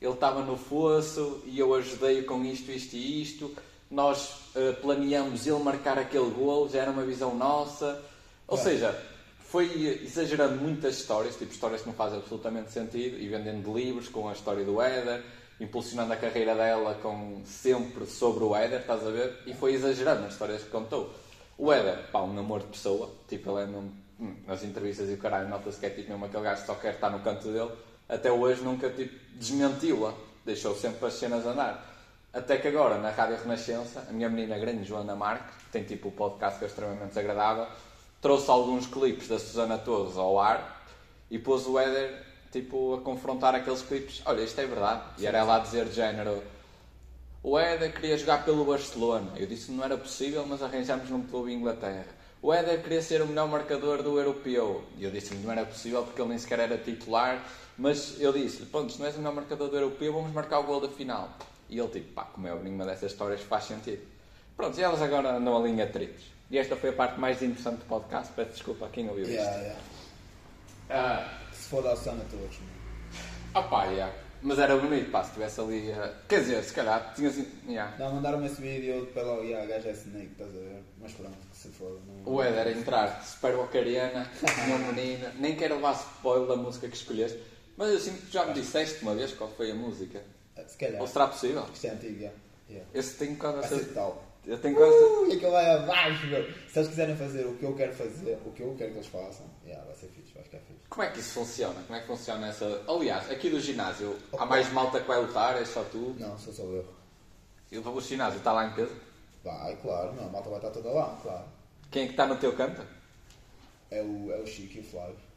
Ele 0.00 0.12
estava 0.12 0.42
no 0.42 0.56
fosso 0.56 1.42
e 1.44 1.58
eu 1.58 1.74
ajudei 1.74 2.22
com 2.22 2.44
isto, 2.44 2.70
isto 2.70 2.94
e 2.94 3.22
isto. 3.22 3.52
Nós 3.90 4.42
eh, 4.54 4.72
planeamos 4.80 5.46
ele 5.46 5.58
marcar 5.58 5.98
aquele 5.98 6.30
gol, 6.30 6.68
já 6.68 6.82
era 6.82 6.90
uma 6.90 7.02
visão 7.02 7.34
nossa. 7.34 8.00
Ou 8.46 8.56
Claro. 8.56 8.70
seja, 8.70 9.07
foi 9.48 10.02
exagerando 10.04 10.56
muitas 10.56 10.98
histórias, 10.98 11.36
tipo 11.36 11.50
histórias 11.50 11.80
que 11.80 11.86
não 11.86 11.94
fazem 11.94 12.18
absolutamente 12.18 12.70
sentido, 12.70 13.18
e 13.18 13.26
vendendo 13.28 13.76
livros 13.76 14.08
com 14.08 14.28
a 14.28 14.32
história 14.32 14.62
do 14.62 14.80
Éder, 14.80 15.22
impulsionando 15.58 16.12
a 16.12 16.16
carreira 16.16 16.54
dela 16.54 16.94
com 17.02 17.40
sempre 17.46 18.06
sobre 18.06 18.44
o 18.44 18.54
Éder, 18.54 18.80
estás 18.80 19.06
a 19.06 19.10
ver? 19.10 19.42
E 19.46 19.54
foi 19.54 19.72
exagerando 19.72 20.26
as 20.26 20.34
histórias 20.34 20.62
que 20.62 20.70
contou. 20.70 21.14
O 21.56 21.72
Éder, 21.72 22.10
pá, 22.12 22.20
um 22.20 22.38
amor 22.38 22.60
de 22.60 22.66
pessoa, 22.66 23.10
tipo, 23.26 23.50
ele 23.52 23.62
é 23.62 23.66
mesmo, 23.66 23.92
hum, 24.20 24.36
nas 24.46 24.62
entrevistas 24.62 25.08
e 25.08 25.14
o 25.14 25.18
caralho, 25.18 25.48
nota-se 25.48 25.80
que 25.80 25.86
é 25.86 25.90
tipo 25.90 26.10
mesmo 26.10 26.26
aquele 26.26 26.42
gajo 26.42 26.60
que 26.60 26.66
só 26.66 26.74
quer 26.74 26.94
estar 26.94 27.08
no 27.08 27.20
canto 27.20 27.48
dele, 27.48 27.72
até 28.06 28.30
hoje 28.30 28.62
nunca, 28.62 28.90
tipo, 28.90 29.18
desmentiu-a, 29.34 30.12
deixou 30.44 30.74
sempre 30.74 31.06
as 31.06 31.14
cenas 31.14 31.46
andar. 31.46 31.86
Até 32.34 32.58
que 32.58 32.68
agora, 32.68 32.98
na 32.98 33.10
Rádio 33.10 33.38
Renascença, 33.38 34.06
a 34.08 34.12
minha 34.12 34.28
menina 34.28 34.58
grande, 34.58 34.84
Joana 34.84 35.16
Marques, 35.16 35.56
que 35.56 35.70
tem 35.72 35.84
tipo 35.84 36.08
o 36.08 36.12
podcast 36.12 36.58
que 36.58 36.66
é 36.66 36.68
extremamente 36.68 37.08
desagradável, 37.08 37.66
trouxe 38.20 38.50
alguns 38.50 38.86
clipes 38.86 39.28
da 39.28 39.38
Susana 39.38 39.78
Torres 39.78 40.16
ao 40.16 40.38
ar 40.38 40.86
e 41.30 41.38
pôs 41.38 41.66
o 41.66 41.78
Éder, 41.78 42.22
tipo, 42.50 42.94
a 42.94 43.00
confrontar 43.00 43.54
aqueles 43.54 43.82
clipes. 43.82 44.22
Olha, 44.24 44.42
isto 44.42 44.60
é 44.60 44.66
verdade. 44.66 45.02
E 45.18 45.26
era 45.26 45.38
ela 45.38 45.56
a 45.56 45.58
dizer 45.60 45.86
de 45.86 45.94
género, 45.94 46.42
o 47.42 47.58
Éder 47.58 47.92
queria 47.92 48.16
jogar 48.16 48.44
pelo 48.44 48.64
Barcelona. 48.64 49.32
Eu 49.36 49.46
disse 49.46 49.66
que 49.66 49.72
não 49.72 49.84
era 49.84 49.96
possível, 49.96 50.44
mas 50.46 50.62
arranjámos 50.62 51.08
num 51.10 51.22
clube 51.22 51.52
em 51.52 51.56
Inglaterra. 51.56 52.06
O 52.40 52.52
Éder 52.52 52.82
queria 52.82 53.02
ser 53.02 53.22
o 53.22 53.26
melhor 53.26 53.48
marcador 53.48 54.02
do 54.02 54.18
europeu. 54.18 54.84
E 54.96 55.04
eu 55.04 55.10
disse 55.10 55.30
que 55.30 55.36
não 55.36 55.52
era 55.52 55.64
possível 55.64 56.02
porque 56.04 56.20
ele 56.20 56.30
nem 56.30 56.38
sequer 56.38 56.60
era 56.60 56.78
titular. 56.78 57.44
Mas 57.76 58.20
eu 58.20 58.32
disse-lhe, 58.32 58.66
pronto, 58.66 58.92
se 58.92 58.98
não 58.98 59.06
és 59.06 59.14
o 59.14 59.18
melhor 59.18 59.34
marcador 59.34 59.68
do 59.68 59.76
europeu, 59.76 60.12
vamos 60.12 60.32
marcar 60.32 60.58
o 60.58 60.64
gol 60.64 60.80
da 60.80 60.88
final. 60.88 61.28
E 61.68 61.78
ele 61.78 61.88
tipo, 61.88 62.12
pá, 62.12 62.24
como 62.24 62.46
é 62.46 62.54
nenhuma 62.56 62.84
dessas 62.84 63.12
histórias 63.12 63.40
faz 63.42 63.64
sentido. 63.64 64.02
Pronto, 64.56 64.78
e 64.78 64.82
elas 64.82 65.00
agora 65.00 65.36
andam 65.36 65.56
ali 65.56 65.70
em 65.70 65.80
atritos. 65.80 66.24
E 66.50 66.56
esta 66.58 66.76
foi 66.76 66.90
a 66.90 66.92
parte 66.92 67.18
mais 67.20 67.42
interessante 67.42 67.80
do 67.80 67.84
podcast. 67.86 68.32
Peço 68.34 68.50
desculpa 68.52 68.86
a 68.86 68.88
quem 68.88 69.08
ouviu 69.08 69.24
isto. 69.24 69.34
Yeah, 69.34 69.56
yeah. 69.60 69.80
Ah, 70.90 71.38
Se 71.52 71.68
for 71.68 71.82
da 71.82 71.94
Susana 71.96 72.24
todos, 72.30 72.56
mano. 72.58 72.72
ah 73.54 73.62
pá, 73.62 73.84
yeah. 73.86 74.14
Mas 74.40 74.58
era 74.60 74.76
bonito, 74.76 75.10
pá, 75.10 75.22
se 75.24 75.30
estivesse 75.30 75.60
ali. 75.60 75.92
ah, 75.92 76.14
Quer 76.28 76.40
dizer, 76.40 76.62
se 76.62 76.72
calhar 76.72 77.12
tinha 77.14 77.28
assim. 77.28 77.46
Yeah. 77.68 77.96
Não, 77.98 78.14
mandaram-me 78.14 78.46
esse 78.46 78.60
vídeo 78.62 79.06
para 79.12 79.22
logo, 79.24 79.42
yeah, 79.42 79.64
a 79.64 79.66
gaja 79.66 79.88
é 79.90 79.92
Snake, 79.92 80.28
estás 80.32 80.50
a 80.50 80.58
ver? 80.58 80.82
Mas 81.00 81.12
pronto, 81.12 81.36
se 81.52 81.68
for. 81.68 82.00
Não... 82.06 82.32
O 82.32 82.42
Éder 82.42 82.68
a 82.68 82.70
entrar, 82.70 83.22
super 83.24 83.54
Ocariana, 83.56 84.30
meu 84.68 84.78
menino, 84.94 85.28
nem 85.38 85.56
quero 85.56 85.74
levar 85.74 85.92
spoiler 85.94 86.46
da 86.48 86.56
música 86.56 86.88
que 86.88 86.96
escolheste, 86.96 87.38
mas 87.76 87.90
eu 87.90 87.98
sinto 87.98 88.22
que 88.26 88.32
já 88.32 88.44
me 88.46 88.54
disseste 88.54 89.02
uma 89.02 89.14
vez 89.14 89.32
qual 89.32 89.50
foi 89.50 89.70
a 89.72 89.74
música. 89.74 90.22
Se 90.66 90.76
calhar. 90.78 91.00
Ou 91.00 91.06
será 91.08 91.26
possível? 91.26 91.66
Isto 91.74 91.86
é 91.86 91.90
antigo, 91.90 92.16
yeah. 92.18 92.36
yeah. 92.70 92.88
Esse 92.94 93.16
tenho 93.18 93.36
quase 93.36 93.56
Vai 93.58 93.64
essa. 93.66 93.78
ser 93.78 93.92
tal. 93.92 94.24
Eu 94.48 94.58
tenho 94.58 94.74
quase. 94.74 94.96
Uh, 94.96 95.26
e 95.30 95.36
aquilo 95.36 95.50
vai 95.52 95.70
abaixo, 95.74 96.26
meu. 96.26 96.42
Se 96.68 96.78
eles 96.78 96.88
quiserem 96.88 97.14
fazer 97.14 97.44
o 97.44 97.54
que 97.56 97.64
eu 97.64 97.74
quero 97.76 97.92
fazer, 97.92 98.38
o 98.46 98.50
que 98.50 98.62
eu 98.62 98.74
quero 98.78 98.92
que 98.92 98.96
eles 98.96 99.06
façam, 99.06 99.44
yeah, 99.62 99.84
vai 99.84 99.94
ser 99.94 100.06
fixe, 100.06 100.32
vai 100.32 100.42
ficar 100.42 100.58
fixe. 100.60 100.80
Como 100.88 101.02
é 101.02 101.10
que 101.10 101.20
isso 101.20 101.32
funciona? 101.34 101.82
Como 101.86 101.94
é 101.94 102.00
que 102.00 102.06
funciona 102.06 102.48
essa. 102.48 102.82
Aliás, 102.88 103.30
aqui 103.30 103.50
do 103.50 103.60
ginásio, 103.60 104.16
há 104.38 104.46
mais 104.46 104.72
malta 104.72 105.00
que 105.00 105.06
vai 105.06 105.20
lutar, 105.20 105.60
é 105.60 105.66
só 105.66 105.84
tu. 105.84 106.16
Não, 106.18 106.38
sou 106.38 106.54
só 106.54 106.62
eu. 106.62 106.86
E 107.70 107.78
o 107.78 108.00
ginásio 108.00 108.38
está 108.38 108.52
lá 108.52 108.66
em 108.66 108.72
peso? 108.72 108.96
Vai, 109.44 109.76
claro, 109.76 110.14
não, 110.14 110.24
a 110.24 110.30
malta 110.30 110.48
vai 110.48 110.58
estar 110.58 110.70
toda 110.70 110.90
lá, 110.92 111.18
claro. 111.22 111.44
Quem 111.90 112.04
é 112.04 112.06
que 112.06 112.12
está 112.12 112.26
no 112.26 112.36
teu 112.36 112.54
canto? 112.54 112.80
É 113.90 114.00
o, 114.00 114.32
é 114.32 114.38
o 114.38 114.46
Chico 114.46 114.78
e 114.78 114.80
o 114.80 114.84
Flávio. 114.84 115.27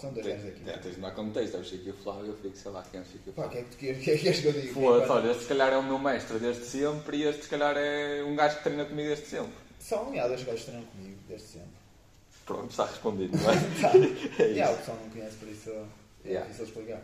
São 0.00 0.12
dois 0.12 0.26
gajos 0.26 0.46
aqui. 0.48 0.70
é, 0.70 0.76
Tens 0.78 0.94
de 0.96 1.00
dar 1.00 1.10
contexto, 1.12 1.56
é 1.56 1.60
o 1.60 1.64
Chico 1.64 1.88
e 1.88 1.90
o 1.90 1.94
Flávio, 1.94 2.26
eu 2.26 2.36
fico, 2.36 2.56
sei 2.56 2.70
lá 2.70 2.84
quem 2.90 3.00
é 3.00 3.02
o 3.02 3.06
Chico 3.06 3.30
o 3.30 3.32
Pá, 3.32 3.46
o 3.46 3.48
que 3.50 3.58
é 3.58 3.62
que 3.62 3.70
tu 3.70 3.76
queres, 3.76 3.98
que 4.04 4.10
é 4.10 4.16
que 4.16 4.22
queres 4.22 4.40
que 4.40 4.46
eu 4.46 4.52
diga? 4.52 4.72
Foda-se, 4.74 4.82
Quem 4.92 5.02
é 5.02 5.06
que 5.06 5.12
olha, 5.12 5.30
este 5.30 5.42
se 5.42 5.48
calhar 5.48 5.72
é 5.72 5.76
o 5.76 5.82
meu 5.82 5.98
mestre 5.98 6.38
desde 6.38 6.64
sempre 6.64 7.16
e 7.16 7.22
este 7.24 7.42
se 7.44 7.48
calhar 7.48 7.76
é 7.76 8.22
um 8.24 8.34
gajo 8.36 8.56
que 8.58 8.62
treina 8.64 8.84
comigo 8.84 9.08
desde 9.08 9.26
sempre. 9.26 9.52
São, 9.80 10.08
yeah, 10.10 10.28
dois 10.28 10.42
gajos 10.44 10.60
que 10.60 10.66
treinam 10.70 10.86
comigo, 10.88 11.18
desde 11.28 11.46
sempre. 11.46 11.68
Pronto, 12.46 12.70
está 12.70 12.84
respondido, 12.86 13.36
não 13.38 13.50
é? 13.50 13.54
Tá. 13.80 13.92
É 14.42 14.46
yeah, 14.48 14.70
o 14.70 14.72
isso. 14.72 14.78
pessoal 14.80 14.98
não 15.02 15.10
conhece, 15.10 15.36
por 15.36 15.48
isso 15.48 15.70
é 15.70 15.84
Yeah. 16.28 16.46
difícil 16.46 16.64
explicar. 16.66 17.02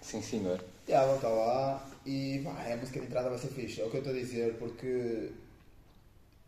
Sim, 0.00 0.22
senhor. 0.22 0.60
Yeah, 0.88 1.06
vão 1.06 1.16
estar 1.16 1.28
lá 1.28 1.88
e 2.04 2.40
pá, 2.44 2.50
a 2.72 2.76
música 2.76 3.00
de 3.00 3.06
entrada 3.06 3.28
vai 3.30 3.38
ser 3.38 3.48
fixe, 3.48 3.80
é 3.80 3.84
o 3.84 3.90
que 3.90 3.96
eu 3.96 4.00
estou 4.00 4.12
a 4.14 4.18
dizer, 4.18 4.54
porque 4.58 5.30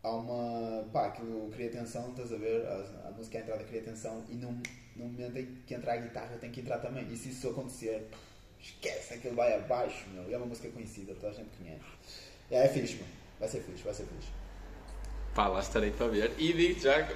há 0.03 0.09
uma. 0.11 0.83
pá, 0.91 1.07
aquilo 1.07 1.49
cria 1.51 1.69
tensão, 1.69 2.09
estás 2.11 2.31
a 2.33 2.37
ver? 2.37 2.65
A, 2.65 3.07
a 3.07 3.11
música 3.11 3.37
de 3.37 3.43
entrada 3.43 3.63
cria 3.63 3.81
tensão 3.81 4.23
e 4.29 4.33
num, 4.35 4.61
num 4.99 5.07
momento 5.07 5.37
em 5.37 5.45
que 5.65 5.73
entrar 5.73 5.93
a 5.93 5.97
guitarra 5.97 6.37
tem 6.39 6.51
que 6.51 6.59
entrar 6.59 6.79
também. 6.79 7.07
E 7.11 7.15
se 7.15 7.29
isso 7.29 7.49
acontecer, 7.49 8.07
esquece, 8.59 9.15
aquilo 9.15 9.35
vai 9.35 9.55
abaixo, 9.55 10.07
meu. 10.09 10.31
É 10.31 10.37
uma 10.37 10.45
música 10.45 10.69
conhecida, 10.69 11.15
toda 11.15 11.29
a 11.29 11.33
gente 11.33 11.49
conhece. 11.57 11.83
Yeah, 12.51 12.69
é 12.69 12.73
fixe, 12.73 12.95
mano. 12.95 13.09
Vai 13.39 13.47
ser 13.47 13.61
fixe, 13.61 13.83
vai 13.83 13.93
ser 13.93 14.03
fixe. 14.03 14.27
Pá, 15.33 15.47
lá 15.47 15.59
estarei 15.59 15.91
para 15.91 16.07
ver. 16.07 16.33
E 16.37 16.51
digo 16.51 16.79
já 16.81 17.07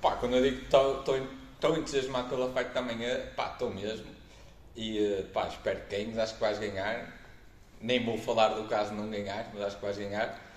pá, 0.00 0.16
quando 0.16 0.36
eu 0.36 0.42
digo 0.42 0.58
que 0.58 0.64
estou 0.66 1.76
entusiasmado 1.76 2.28
pela 2.28 2.52
fight 2.52 2.74
da 2.74 2.82
manhã, 2.82 3.20
pá, 3.34 3.52
estou 3.52 3.70
mesmo. 3.70 4.10
E, 4.76 4.98
eh, 4.98 5.22
pá, 5.32 5.48
espero 5.48 5.80
que 5.82 5.96
ganhes, 5.96 6.18
acho 6.18 6.34
que 6.34 6.40
vais 6.40 6.58
ganhar. 6.58 7.20
Nem 7.80 8.04
vou 8.04 8.18
falar 8.18 8.48
do 8.48 8.68
caso 8.68 8.90
de 8.90 8.96
não 8.96 9.10
ganhar, 9.10 9.50
mas 9.54 9.62
acho 9.64 9.76
que 9.76 9.82
vais 9.82 9.96
ganhar. 9.96 10.51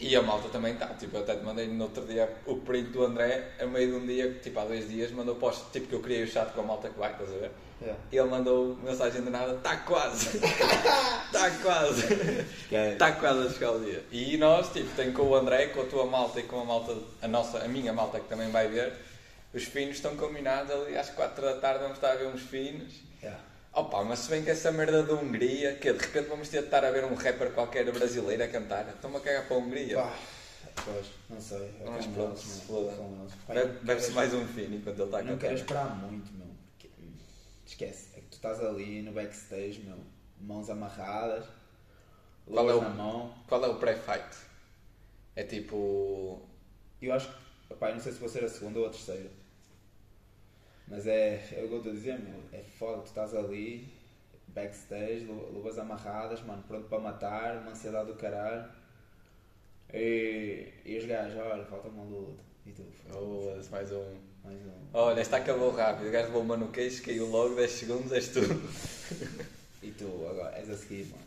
E 0.00 0.14
a 0.14 0.22
malta 0.22 0.48
também 0.48 0.74
está, 0.74 0.86
tipo, 0.88 1.16
eu 1.16 1.22
até 1.22 1.34
te 1.34 1.44
mandei 1.44 1.66
no 1.66 1.84
outro 1.84 2.06
dia 2.06 2.32
o 2.46 2.56
print 2.56 2.90
do 2.90 3.04
André, 3.04 3.48
a 3.60 3.66
meio 3.66 3.88
de 3.88 3.96
um 3.96 4.06
dia, 4.06 4.32
tipo, 4.40 4.60
há 4.60 4.64
dois 4.64 4.88
dias, 4.88 5.10
mandou 5.10 5.34
post, 5.34 5.64
tipo, 5.72 5.88
que 5.88 5.94
eu 5.94 6.00
criei 6.00 6.22
o 6.22 6.26
chat 6.28 6.52
com 6.52 6.60
a 6.60 6.64
malta 6.64 6.88
que 6.88 6.98
vai, 6.98 7.10
estás 7.10 7.28
a 7.30 7.38
ver? 7.38 7.50
Yeah. 7.80 8.00
E 8.12 8.16
ele 8.16 8.28
mandou 8.28 8.76
mensagem 8.76 9.22
de 9.22 9.30
nada, 9.30 9.54
está 9.54 9.76
quase, 9.78 10.36
está 10.36 11.50
quase. 11.62 12.04
Está 12.92 13.12
quase 13.12 13.46
a 13.46 13.50
chegar 13.50 13.72
o 13.72 13.80
dia. 13.80 14.04
E 14.12 14.36
nós, 14.36 14.72
tipo, 14.72 14.88
tem 14.94 15.12
com 15.12 15.22
o 15.22 15.34
André, 15.34 15.66
com 15.68 15.82
a 15.82 15.84
tua 15.84 16.06
malta 16.06 16.38
e 16.38 16.44
com 16.44 16.60
a 16.60 16.64
malta, 16.64 16.96
a 17.20 17.26
nossa, 17.26 17.58
a 17.58 17.68
minha 17.68 17.92
malta 17.92 18.20
que 18.20 18.28
também 18.28 18.50
vai 18.50 18.68
ver, 18.68 18.92
os 19.52 19.64
finos 19.64 19.96
estão 19.96 20.16
combinados 20.16 20.70
ali 20.70 20.96
às 20.96 21.10
4 21.10 21.44
da 21.44 21.54
tarde, 21.54 21.80
vamos 21.80 21.96
estar 21.96 22.12
a 22.12 22.16
ver 22.16 22.28
uns 22.28 22.42
finos. 22.42 23.07
Opa, 23.72 24.02
mas 24.02 24.20
se 24.20 24.30
bem 24.30 24.42
que 24.42 24.50
essa 24.50 24.72
merda 24.72 25.02
da 25.04 25.14
Hungria, 25.14 25.74
que 25.76 25.92
de 25.92 25.98
repente 25.98 26.28
vamos 26.28 26.48
ter 26.48 26.60
de 26.60 26.64
estar 26.64 26.84
a 26.84 26.90
ver 26.90 27.04
um 27.04 27.14
rapper 27.14 27.52
qualquer 27.52 27.90
brasileiro 27.92 28.42
a 28.42 28.48
cantar. 28.48 28.88
Estou-me 28.88 29.16
a 29.18 29.20
cagar 29.20 29.46
para 29.46 29.56
a 29.56 29.58
Hungria. 29.60 29.96
Pá, 29.96 30.18
pois, 30.84 31.06
não 31.30 31.40
sei. 31.40 31.62
É 31.80 31.84
Mas 31.88 32.06
pronto, 32.06 32.38
se 32.38 32.70
meu, 32.72 32.90
foda. 32.90 33.78
Bebe-se 33.82 34.10
mais 34.12 34.34
um 34.34 34.46
fino 34.46 34.76
enquanto 34.76 34.96
ele 34.98 35.04
está 35.04 35.18
a 35.18 35.22
Não 35.22 35.38
quero 35.38 35.40
cantar. 35.40 35.54
esperar 35.84 35.96
muito, 35.96 36.32
meu. 36.32 36.46
porque, 36.72 36.88
Esquece. 37.66 38.08
É 38.16 38.20
que 38.20 38.26
tu 38.26 38.32
estás 38.34 38.60
ali 38.64 39.02
no 39.02 39.12
backstage, 39.12 39.80
meu. 39.84 39.98
Mãos 40.40 40.68
amarradas. 40.70 41.44
Qual 42.50 42.68
é 42.70 42.74
o- 42.74 42.80
na 42.80 42.88
mão. 42.88 43.34
Qual 43.46 43.64
é 43.64 43.68
o 43.68 43.76
pré-fight? 43.76 44.36
É 45.36 45.44
tipo. 45.44 46.42
Eu 47.00 47.12
acho 47.12 47.28
que, 47.28 47.74
eu 47.80 47.94
não 47.94 48.00
sei 48.00 48.12
se 48.12 48.18
vou 48.18 48.28
ser 48.28 48.44
a 48.44 48.48
segunda 48.48 48.80
ou 48.80 48.86
a 48.86 48.90
terceira. 48.90 49.30
Mas 50.90 51.06
é, 51.06 51.34
é 51.52 51.62
o 51.64 51.68
que 51.68 51.74
eu 51.74 51.78
estou 51.78 51.92
a 51.92 51.94
dizer, 51.94 52.18
meu. 52.18 52.40
É 52.52 52.62
foda, 52.78 53.02
tu 53.02 53.06
estás 53.06 53.34
ali, 53.34 53.88
backstage, 54.48 55.24
lu- 55.24 55.50
luvas 55.52 55.78
amarradas, 55.78 56.40
mano, 56.42 56.62
pronto 56.66 56.88
para 56.88 56.98
matar, 56.98 57.56
uma 57.58 57.72
ansiedade 57.72 58.06
do 58.06 58.14
caralho. 58.14 58.64
E, 59.92 60.68
e 60.84 60.98
os 60.98 61.04
gajos, 61.04 61.36
olha, 61.38 61.64
falta 61.64 61.88
uma 61.88 62.04
luta. 62.04 62.42
E 62.66 62.70
tu, 62.72 62.82
Oh, 63.14 63.54
mais 63.70 63.92
um. 63.92 64.14
mais 64.44 64.58
um. 64.60 64.72
Olha, 64.92 65.20
esta 65.20 65.38
acabou 65.38 65.70
rápido. 65.70 66.08
O 66.08 66.10
gajo 66.10 66.26
levou 66.26 66.42
uma 66.42 66.56
no 66.56 66.68
queixo, 66.68 67.02
caiu 67.02 67.26
logo 67.28 67.54
10 67.54 67.70
segundos, 67.70 68.12
és 68.12 68.28
tu. 68.28 68.40
E 69.80 69.92
tu, 69.92 70.06
agora, 70.28 70.58
és 70.58 70.68
a 70.68 70.76
seguir, 70.76 71.06
mano. 71.06 71.22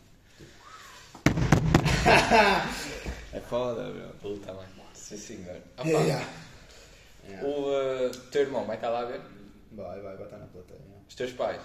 é 3.32 3.40
foda, 3.40 3.84
meu. 3.88 4.10
Puta, 4.20 4.52
mano. 4.52 4.68
Sim, 4.92 5.16
senhor. 5.16 5.56
Yeah. 5.82 6.26
O 7.42 7.70
uh, 7.70 8.10
teu 8.30 8.42
irmão 8.42 8.66
vai 8.66 8.76
estar 8.76 8.90
lá 8.90 9.00
a 9.00 9.04
ver? 9.06 9.22
Vai, 9.74 10.00
vai, 10.00 10.16
vai 10.16 10.24
estar 10.24 10.38
na 10.38 10.46
plateia. 10.46 10.80
Os 11.08 11.14
teus 11.14 11.32
pais? 11.32 11.60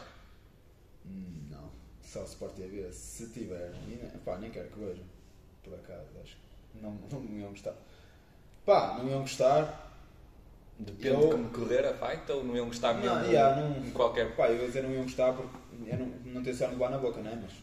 Hum, 1.05 1.47
Não, 1.49 1.69
só 2.01 2.23
Sport 2.23 2.53
TV, 2.55 2.91
se 2.91 3.27
tiver. 3.29 3.73
E, 3.87 4.17
pá, 4.19 4.37
nem 4.37 4.49
quero 4.51 4.69
que 4.69 4.79
vejam. 4.79 5.03
Por 5.63 5.73
acaso, 5.73 6.07
acho 6.23 6.35
que 6.71 6.79
não, 6.81 6.91
não 7.11 7.19
me 7.19 7.41
iam 7.41 7.49
gostar. 7.49 7.73
Pá, 8.65 8.97
não 8.97 9.09
iam 9.09 9.21
gostar. 9.21 9.85
Depende 10.79 11.07
Eu- 11.07 11.21
de 11.21 11.31
como 11.31 11.49
correr 11.49 11.85
a 11.85 11.93
fight 11.93 12.31
ou 12.31 12.43
não 12.43 12.55
iam 12.55 12.67
gostar 12.67 12.93
mesmo 12.93 13.15
Não, 13.15 13.25
yeah, 13.25 13.59
não- 13.59 13.85
em 13.85 13.91
qualquer. 13.91 14.35
Pá, 14.35 14.47
eu 14.47 14.61
ia 14.61 14.67
dizer 14.67 14.83
não 14.83 14.91
iam 14.93 15.03
gostar 15.03 15.33
porque 15.33 15.57
eu 15.87 15.97
não, 15.97 16.05
não 16.33 16.43
tenho 16.43 16.55
só 16.55 16.67
levar 16.67 16.89
na 16.91 16.97
boca, 16.99 17.19
né? 17.21 17.37
Mas. 17.41 17.53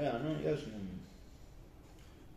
É, 0.00 0.12
não, 0.18 0.38
eles 0.40 0.66
não. 0.68 0.92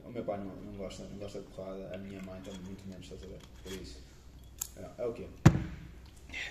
O 0.05 0.11
meu 0.11 0.23
pai 0.23 0.37
não, 0.37 0.45
não, 0.55 0.73
gosta, 0.77 1.03
não 1.03 1.17
gosta 1.17 1.39
de 1.41 1.47
porrada, 1.47 1.93
a 1.93 1.97
minha 1.97 2.21
mãe 2.21 2.39
também 2.41 2.61
muito 2.61 2.87
menos, 2.87 3.03
estás 3.05 3.23
a 3.23 3.25
ver? 3.27 3.39
Por 3.63 3.71
isso. 3.73 3.99
É, 4.77 5.01
é 5.03 5.05
o 5.05 5.13
quê? 5.13 5.27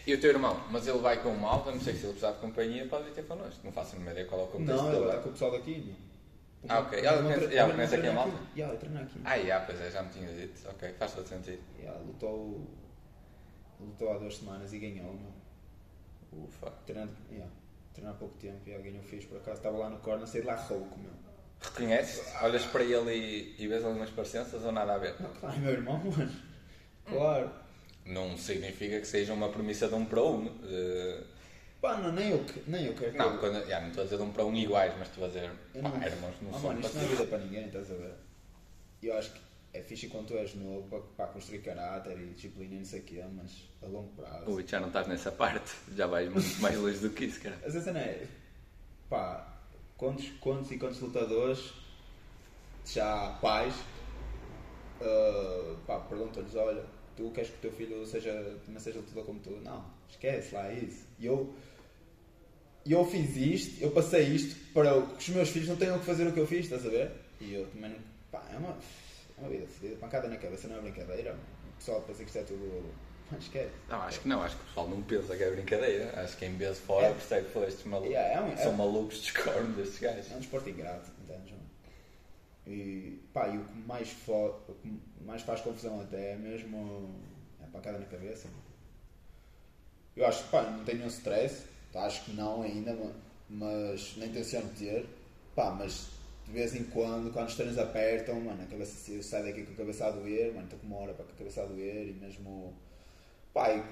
E 0.07 0.15
o 0.15 0.21
teu 0.21 0.31
irmão? 0.31 0.61
Mas 0.71 0.87
ele 0.87 0.99
vai 0.99 1.23
com 1.23 1.31
o 1.31 1.39
malta, 1.41 1.71
não 1.71 1.81
sei 1.81 1.95
se 1.95 2.01
ele 2.01 2.13
precisar 2.13 2.33
de 2.33 2.39
companhia, 2.39 2.87
pode 2.87 3.05
vir 3.05 3.13
ter 3.15 3.25
connosco. 3.27 3.61
Não 3.65 3.73
faço 3.73 3.97
ideia 3.97 4.27
qual 4.27 4.41
é 4.43 4.45
o 4.45 4.47
contexto 4.49 4.83
Não, 4.83 4.89
ele 4.93 4.99
vai 5.01 5.09
estar 5.09 5.23
com 5.23 5.29
o 5.29 5.33
pessoal 5.33 5.51
daqui, 5.53 5.85
não. 5.87 6.15
Ah, 6.67 6.79
ok. 6.81 6.99
Irmão 6.99 7.23
conhece- 7.25 7.73
conhece 7.75 7.95
aqui 7.97 8.07
a 8.07 8.13
malta? 8.13 8.39
Yeah, 8.57 8.73
ele 8.75 8.81
treina 8.81 9.01
aqui. 9.03 9.21
Ah, 9.25 9.35
yeah, 9.35 9.67
pois 9.67 9.81
é, 9.81 9.91
já 9.91 10.03
me 10.03 10.11
tinha 10.11 10.29
dito. 10.33 10.69
Ok, 10.69 10.93
faz 10.99 11.13
todo 11.15 11.27
sentido. 11.29 11.63
Yeah, 11.79 11.99
lutou, 12.01 12.67
lutou 13.81 14.13
há 14.13 14.19
duas 14.19 14.37
semanas 14.37 14.73
e 14.73 14.79
ganhou, 14.79 15.13
meu. 15.13 16.45
Ufa. 16.45 16.71
Treinando, 16.87 17.13
yeah, 17.31 17.51
treinou 17.93 18.15
há 18.15 18.17
pouco 18.19 18.35
tempo 18.37 18.67
e 18.67 18.75
alguém 18.75 18.99
o 18.99 19.03
fez 19.03 19.25
por 19.27 19.37
acaso. 19.37 19.59
Estava 19.59 19.77
lá 19.77 19.91
no 19.91 19.99
corner, 19.99 20.27
saí 20.27 20.41
de 20.41 20.47
lá 20.47 20.55
rouco, 20.57 20.99
meu. 20.99 21.11
Reconheces? 21.61 22.35
Olhas 22.43 22.65
para 22.67 22.83
ele 22.83 23.15
e, 23.15 23.63
e 23.63 23.69
vês 23.69 23.85
algumas 23.85 24.11
parecenças 24.11 24.65
ou 24.65 24.73
nada 24.73 24.95
a 24.95 24.99
ver? 24.99 25.15
Ah, 25.21 25.31
claro, 25.39 25.57
é 25.57 25.59
meu 25.59 25.73
irmão, 25.73 25.99
mano. 25.99 26.33
Claro. 27.05 27.51
Não 28.07 28.37
significa 28.37 29.01
que 29.01 29.07
seja 29.07 29.33
uma 29.33 29.49
premissa 29.49 29.89
de 29.89 29.95
um 29.95 30.05
para 30.05 30.23
um. 30.23 30.47
eh, 30.65 31.23
Pá, 31.81 31.97
não, 31.99 32.13
nem 32.13 32.31
eu, 32.31 32.45
que- 32.45 32.63
nem 32.67 32.87
eu 32.87 32.95
quero. 32.95 33.17
não, 33.17 33.37
quando, 33.39 33.57
yeah, 33.59 33.81
não 33.81 33.89
estou 33.89 34.03
a 34.03 34.05
dizer 34.05 34.17
de 34.17 34.23
um 34.23 34.33
para 34.33 34.45
um 34.45 34.55
iguais, 34.55 34.95
mas 34.99 35.09
estou 35.09 35.25
a 35.25 35.29
dizer 35.29 35.51
Eu 35.75 35.83
pá, 35.83 35.89
não- 35.91 36.03
irmãos 36.03 36.35
não 36.43 36.53
são 36.53 36.61
mano, 36.63 36.81
isto 36.81 36.95
não 36.97 37.03
é 37.03 37.07
vida 37.09 37.25
para 37.27 37.39
ninguém, 37.39 37.67
estás 37.67 37.91
a 37.91 37.95
ver? 37.95 38.15
Eu 39.03 39.19
acho 39.19 39.33
que 39.33 39.41
é 39.75 39.83
fixe 39.83 40.07
quando 40.09 40.29
tu 40.29 40.35
és 40.39 40.55
novo 40.55 40.89
para, 40.89 41.01
para 41.01 41.27
construir 41.33 41.59
caráter 41.61 42.19
e 42.19 42.27
disciplina 42.33 42.75
e 42.75 42.79
não 42.79 42.85
sei 42.85 43.01
o 43.01 43.03
quê, 43.05 43.25
mas 43.35 43.51
a 43.83 43.87
longo 43.87 44.09
prazo. 44.15 44.51
Ui, 44.51 44.65
já 44.67 44.81
não 44.81 44.89
estás 44.89 45.07
nessa 45.09 45.31
parte. 45.33 45.75
Já 45.97 46.07
vais 46.07 46.31
muito 46.33 46.61
mais 46.63 46.79
longe 46.79 46.99
do 47.01 47.11
que 47.11 47.25
isso, 47.27 47.41
cara. 47.41 47.57
Às 47.65 47.73
vezes 47.75 47.93
não 47.93 48.01
é. 48.01 48.27
Pá, 49.11 49.59
quantos, 49.99 50.31
quantos 50.41 50.71
e 50.71 50.79
quantos 50.79 51.01
lutadores, 51.01 51.73
já 52.87 53.37
pais, 53.43 53.75
ah, 55.03 55.77
pá, 55.87 55.99
perguntam-lhes: 56.01 56.55
olha, 56.55 56.85
tu 57.17 57.31
queres 57.31 57.51
que 57.51 57.57
o 57.57 57.61
teu 57.61 57.73
filho 57.73 58.07
seja, 58.07 58.33
também 58.65 58.81
seja 58.81 58.99
lutador 58.99 59.25
como 59.25 59.41
tu? 59.41 59.51
Não, 59.63 59.85
esquece 60.09 60.55
lá 60.55 60.73
isso. 60.73 61.05
E 61.19 61.27
eu, 61.27 61.55
eu 62.87 63.05
fiz 63.07 63.37
isto, 63.37 63.83
eu 63.83 63.91
passei 63.91 64.23
isto 64.29 64.55
para 64.73 64.91
que 65.03 65.19
os 65.19 65.29
meus 65.31 65.49
filhos 65.49 65.69
não 65.69 65.77
tenham 65.77 65.99
que 65.99 66.05
fazer 66.05 66.27
o 66.27 66.33
que 66.33 66.41
eu 66.41 66.47
fiz, 66.47 66.65
estás 66.67 66.85
a 66.87 66.91
ver? 66.91 67.11
E 67.41 67.55
eu 67.55 67.67
também 67.69 67.91
não. 67.91 67.99
Pá, 68.31 68.43
é 68.53 68.57
uma, 68.57 68.77
é 69.39 69.41
uma 69.41 69.49
vida 69.49 69.67
fodida, 69.67 69.97
pancada 69.97 70.29
na 70.29 70.37
cabeça, 70.37 70.69
não 70.69 70.77
é 70.77 70.81
brincadeira. 70.81 71.35
O 71.73 71.77
pessoal 71.79 72.01
pensa 72.03 72.19
que 72.23 72.29
isto 72.29 72.39
é 72.39 72.43
tudo. 72.43 72.93
Mas 73.31 73.41
esquece. 73.45 73.71
Não, 73.89 74.03
acho 74.03 74.21
que 74.21 74.29
não, 74.29 74.43
acho 74.43 74.57
que 74.57 74.63
o 74.63 74.67
pessoal 74.67 74.89
não 74.89 75.03
pensa 75.03 75.37
que 75.37 75.43
é 75.43 75.51
brincadeira. 75.51 76.21
Acho 76.21 76.37
que 76.37 76.45
em 76.45 76.57
vez 76.57 76.77
de 76.77 76.83
fora 76.83 77.07
É. 77.07 77.13
percebe 77.13 77.49
que 77.51 77.59
estes 77.61 77.85
malucos 77.87 78.13
Yeah, 78.13 78.35
é 78.35 78.43
um- 78.43 78.53
é 78.53 78.57
são 78.57 78.73
um- 78.73 78.77
malucos 78.77 79.23
de 79.23 79.33
corno 79.33 79.73
destes 79.75 79.99
gajos. 80.01 80.31
É 80.31 80.35
um 80.35 80.39
desporto 80.41 80.69
ingrato, 80.69 81.11
não? 81.11 81.14
E, 82.67 83.21
pá, 83.33 83.49
e 83.49 83.59
o 83.59 83.65
que 83.65 83.79
mais, 83.87 84.11
fo- 84.11 84.55
o 84.69 84.75
que 84.75 85.01
mais 85.25 85.43
faz 85.43 85.61
confusão 85.61 86.01
até 86.01 86.33
é 86.33 86.37
mesmo 86.37 87.11
a 87.63 87.67
pancada 87.67 87.99
na 87.99 88.07
cabeça. 88.07 88.49
Eu 90.17 90.27
acho 90.27 90.45
que, 90.45 90.51
pá, 90.51 90.63
não 90.63 90.85
tenho 90.85 90.99
nenhum 90.99 91.11
stress, 91.11 91.65
acho 91.95 92.25
que 92.25 92.33
não 92.33 92.63
ainda, 92.63 92.95
ma- 92.95 93.13
mas 93.49 94.17
nem 94.17 94.31
tenciono 94.33 94.69
ter. 94.79 95.07
Pá, 95.55 95.71
mas 95.71 96.09
de 96.47 96.53
vez 96.53 96.75
em 96.75 96.85
quando, 96.85 97.33
quando 97.33 97.49
os 97.49 97.55
treinos 97.55 97.79
apertam, 97.79 98.41
mano, 98.41 98.63
a 98.63 98.67
cabeça, 98.67 99.11
eu 99.11 99.23
saio 99.23 99.45
daqui 99.47 99.65
com 99.65 99.73
a 99.73 99.77
cabeça 99.77 100.07
a 100.07 100.11
doer, 100.11 100.53
mano, 100.53 100.65
estou 100.65 100.79
com 100.79 100.87
uma 100.87 100.97
hora 100.99 101.15
para 101.15 101.25
a 101.25 101.29
cabeça 101.37 101.63
a 101.63 101.67
doer 101.67 102.09
e 102.09 102.13
mesmo, 102.13 102.75
pá, 103.55 103.73
e 103.73 103.83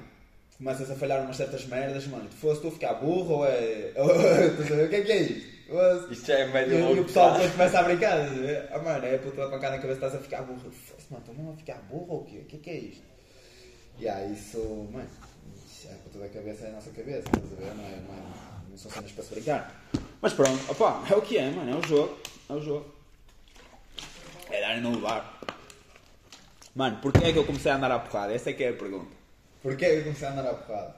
começas 0.62 0.90
a 0.90 0.94
falhar 0.94 1.20
umas 1.22 1.36
certas 1.36 1.66
merdas, 1.66 2.06
mano, 2.06 2.28
tu 2.28 2.36
fosse 2.36 2.60
tu 2.60 2.68
a 2.68 2.70
ficar 2.70 2.94
burro 2.94 3.34
ou 3.38 3.46
é. 3.46 3.92
A 3.98 4.02
ver? 4.04 4.84
o 4.86 4.88
que 4.88 4.96
é 4.96 5.00
que 5.02 5.12
é 5.12 5.16
isto? 5.22 5.52
Fosse- 5.68 6.12
Isto 6.12 6.26
já 6.26 6.38
é 6.38 6.48
e, 6.48 6.52
médio 6.52 6.76
o- 6.76 6.78
e 6.78 6.82
longo 6.82 7.00
o 7.00 7.04
pessoal 7.04 7.32
depois 7.32 7.52
começa 7.52 7.78
a 7.78 7.82
brincar, 7.82 8.18
estás 8.20 8.38
a 8.38 8.42
ver? 8.42 8.68
Ah, 8.72 8.78
mano, 8.78 9.06
é 9.06 9.18
puta 9.18 9.42
pancada 9.48 9.76
na 9.76 9.82
cabeça, 9.82 9.92
estás 9.94 10.14
a 10.14 10.18
ficar 10.18 10.42
burro. 10.42 10.60
Mano, 11.10 11.20
estou 11.22 11.34
mesmo 11.34 11.52
a 11.52 11.56
ficar 11.56 11.74
burro 11.90 12.06
ou 12.12 12.20
o 12.20 12.24
quê? 12.24 12.38
O 12.38 12.44
que 12.44 12.56
é 12.56 12.58
que 12.60 12.70
é 12.70 12.74
isto? 12.76 13.02
E 13.98 14.08
aí 14.08 14.32
isso, 14.32 14.58
mano, 14.92 15.08
isso 15.66 15.88
é 15.88 15.92
a 15.92 15.96
puta 15.96 16.18
da 16.20 16.28
cabeça, 16.28 16.64
é 16.66 16.68
a 16.68 16.72
nossa 16.72 16.90
cabeça, 16.90 17.18
estás 17.26 17.52
a 17.52 17.56
ver? 17.56 17.74
Não, 17.74 17.84
é, 17.84 17.96
não, 18.06 18.14
é, 18.14 18.22
não 18.70 18.76
são 18.78 18.90
cenas 18.90 19.12
para 19.12 19.24
se 19.24 19.34
brincar. 19.34 19.82
Mas 20.20 20.32
pronto, 20.34 20.70
opá, 20.70 21.02
é 21.10 21.14
o 21.16 21.22
que 21.22 21.38
é, 21.38 21.50
mano, 21.50 21.70
é 21.70 21.74
o 21.76 21.86
jogo, 21.88 22.18
é 22.48 22.52
o 22.52 22.60
jogo. 22.60 22.94
É 24.50 24.60
dar 24.60 24.76
e 24.76 24.80
não 24.80 24.92
levar. 24.94 25.40
Mano, 26.74 26.98
porquê 27.02 27.24
é 27.24 27.32
que 27.32 27.38
eu 27.38 27.44
comecei 27.44 27.70
a 27.72 27.76
andar 27.76 27.90
à 27.90 27.98
porrada? 27.98 28.32
Essa 28.34 28.50
é 28.50 28.52
que 28.52 28.62
é 28.64 28.68
a 28.70 28.72
pergunta. 28.74 29.21
Porquê 29.62 29.84
é 29.84 29.90
que 29.90 29.96
eu 29.98 30.02
comecei 30.04 30.26
a 30.28 30.32
andar 30.32 30.50
à 30.50 30.54
porrada? 30.54 30.94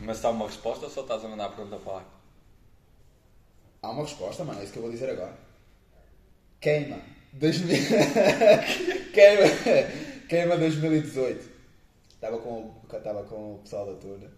Mas 0.00 0.16
está 0.16 0.30
uma 0.30 0.46
resposta 0.46 0.84
ou 0.84 0.90
só 0.90 1.02
estás 1.02 1.24
a 1.24 1.28
mandar 1.28 1.46
a 1.46 1.48
pergunta 1.50 1.76
para 1.78 1.92
lá? 1.94 2.04
Há 3.82 3.90
uma 3.90 4.02
resposta, 4.02 4.44
mano, 4.44 4.60
é 4.60 4.64
isso 4.64 4.72
que 4.72 4.78
eu 4.78 4.82
vou 4.82 4.90
dizer 4.92 5.10
agora. 5.10 5.34
Queima. 6.60 6.98
2000... 7.32 7.76
Queima. 9.12 9.42
Queima 10.28 10.56
2018. 10.56 11.50
Estava 12.14 12.38
com, 12.38 12.48
o- 12.50 12.96
estava 12.96 13.24
com 13.24 13.54
o 13.56 13.58
pessoal 13.58 13.86
da 13.86 13.94
turma 14.00 14.30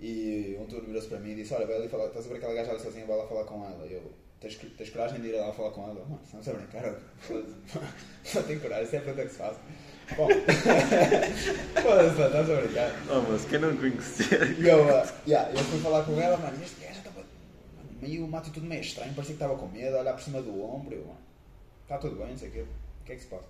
e 0.00 0.56
um 0.58 0.66
turno 0.66 0.86
virou-se 0.86 1.08
para 1.08 1.18
mim 1.18 1.32
e 1.32 1.34
disse: 1.36 1.52
Olha, 1.54 1.66
vai 1.66 1.76
ali 1.76 1.88
falar, 1.88 2.06
estás 2.06 2.24
a 2.24 2.28
ver 2.28 2.36
aquela 2.36 2.54
gaja 2.54 2.70
ali 2.70 2.80
sozinha, 2.80 3.04
vai 3.04 3.16
lá 3.18 3.26
falar 3.26 3.44
com 3.44 3.64
ela. 3.64 3.84
Eu, 3.86 4.10
tens, 4.40 4.54
tens 4.56 4.90
coragem 4.90 5.20
de 5.20 5.28
ir 5.28 5.32
lá 5.32 5.52
falar 5.52 5.70
com 5.72 5.82
ela? 5.82 5.94
Mano, 6.06 6.20
não 6.32 6.42
sei 6.42 6.54
brincar, 6.54 6.94
não 8.34 8.42
tenho 8.44 8.60
coragem, 8.60 8.84
isso 8.84 8.96
é 8.96 8.98
a 8.98 9.02
pergunta 9.02 9.26
que 9.26 9.32
se 9.32 9.38
faz. 9.38 9.56
Bom, 10.16 10.28
mano, 11.84 12.24
estás 12.24 12.50
a 12.50 12.60
brincar. 12.60 12.92
Oh, 13.10 13.20
mas 13.30 13.44
quem 13.44 13.58
não 13.58 13.76
conhecer. 13.76 14.58
E 14.58 14.68
eu, 14.68 14.84
uh, 14.84 15.06
yeah, 15.26 15.50
eu 15.50 15.58
fui 15.64 15.80
falar 15.80 16.04
com 16.04 16.20
ela, 16.20 16.36
mano, 16.36 16.56
e 16.58 16.64
este 16.64 16.80
gajo 16.80 16.98
estava 16.98 17.20
mano, 17.20 17.90
meio 18.00 18.24
uma 18.24 18.38
atitude 18.38 18.66
meio 18.66 18.80
estranha, 18.80 19.12
parecia 19.14 19.36
que 19.36 19.42
estava 19.42 19.56
com 19.58 19.68
medo, 19.68 19.96
a 19.96 20.00
olhar 20.00 20.14
por 20.14 20.22
cima 20.22 20.40
do 20.40 20.62
ombro, 20.62 20.94
eu, 20.94 21.04
mano, 21.04 21.18
está 21.82 21.98
tudo 21.98 22.16
bem, 22.16 22.30
não 22.30 22.38
sei 22.38 22.48
o 22.48 22.52
quê, 22.52 22.60
o 22.60 23.04
que 23.04 23.12
é 23.12 23.14
que 23.16 23.22
se 23.22 23.28
passa? 23.28 23.44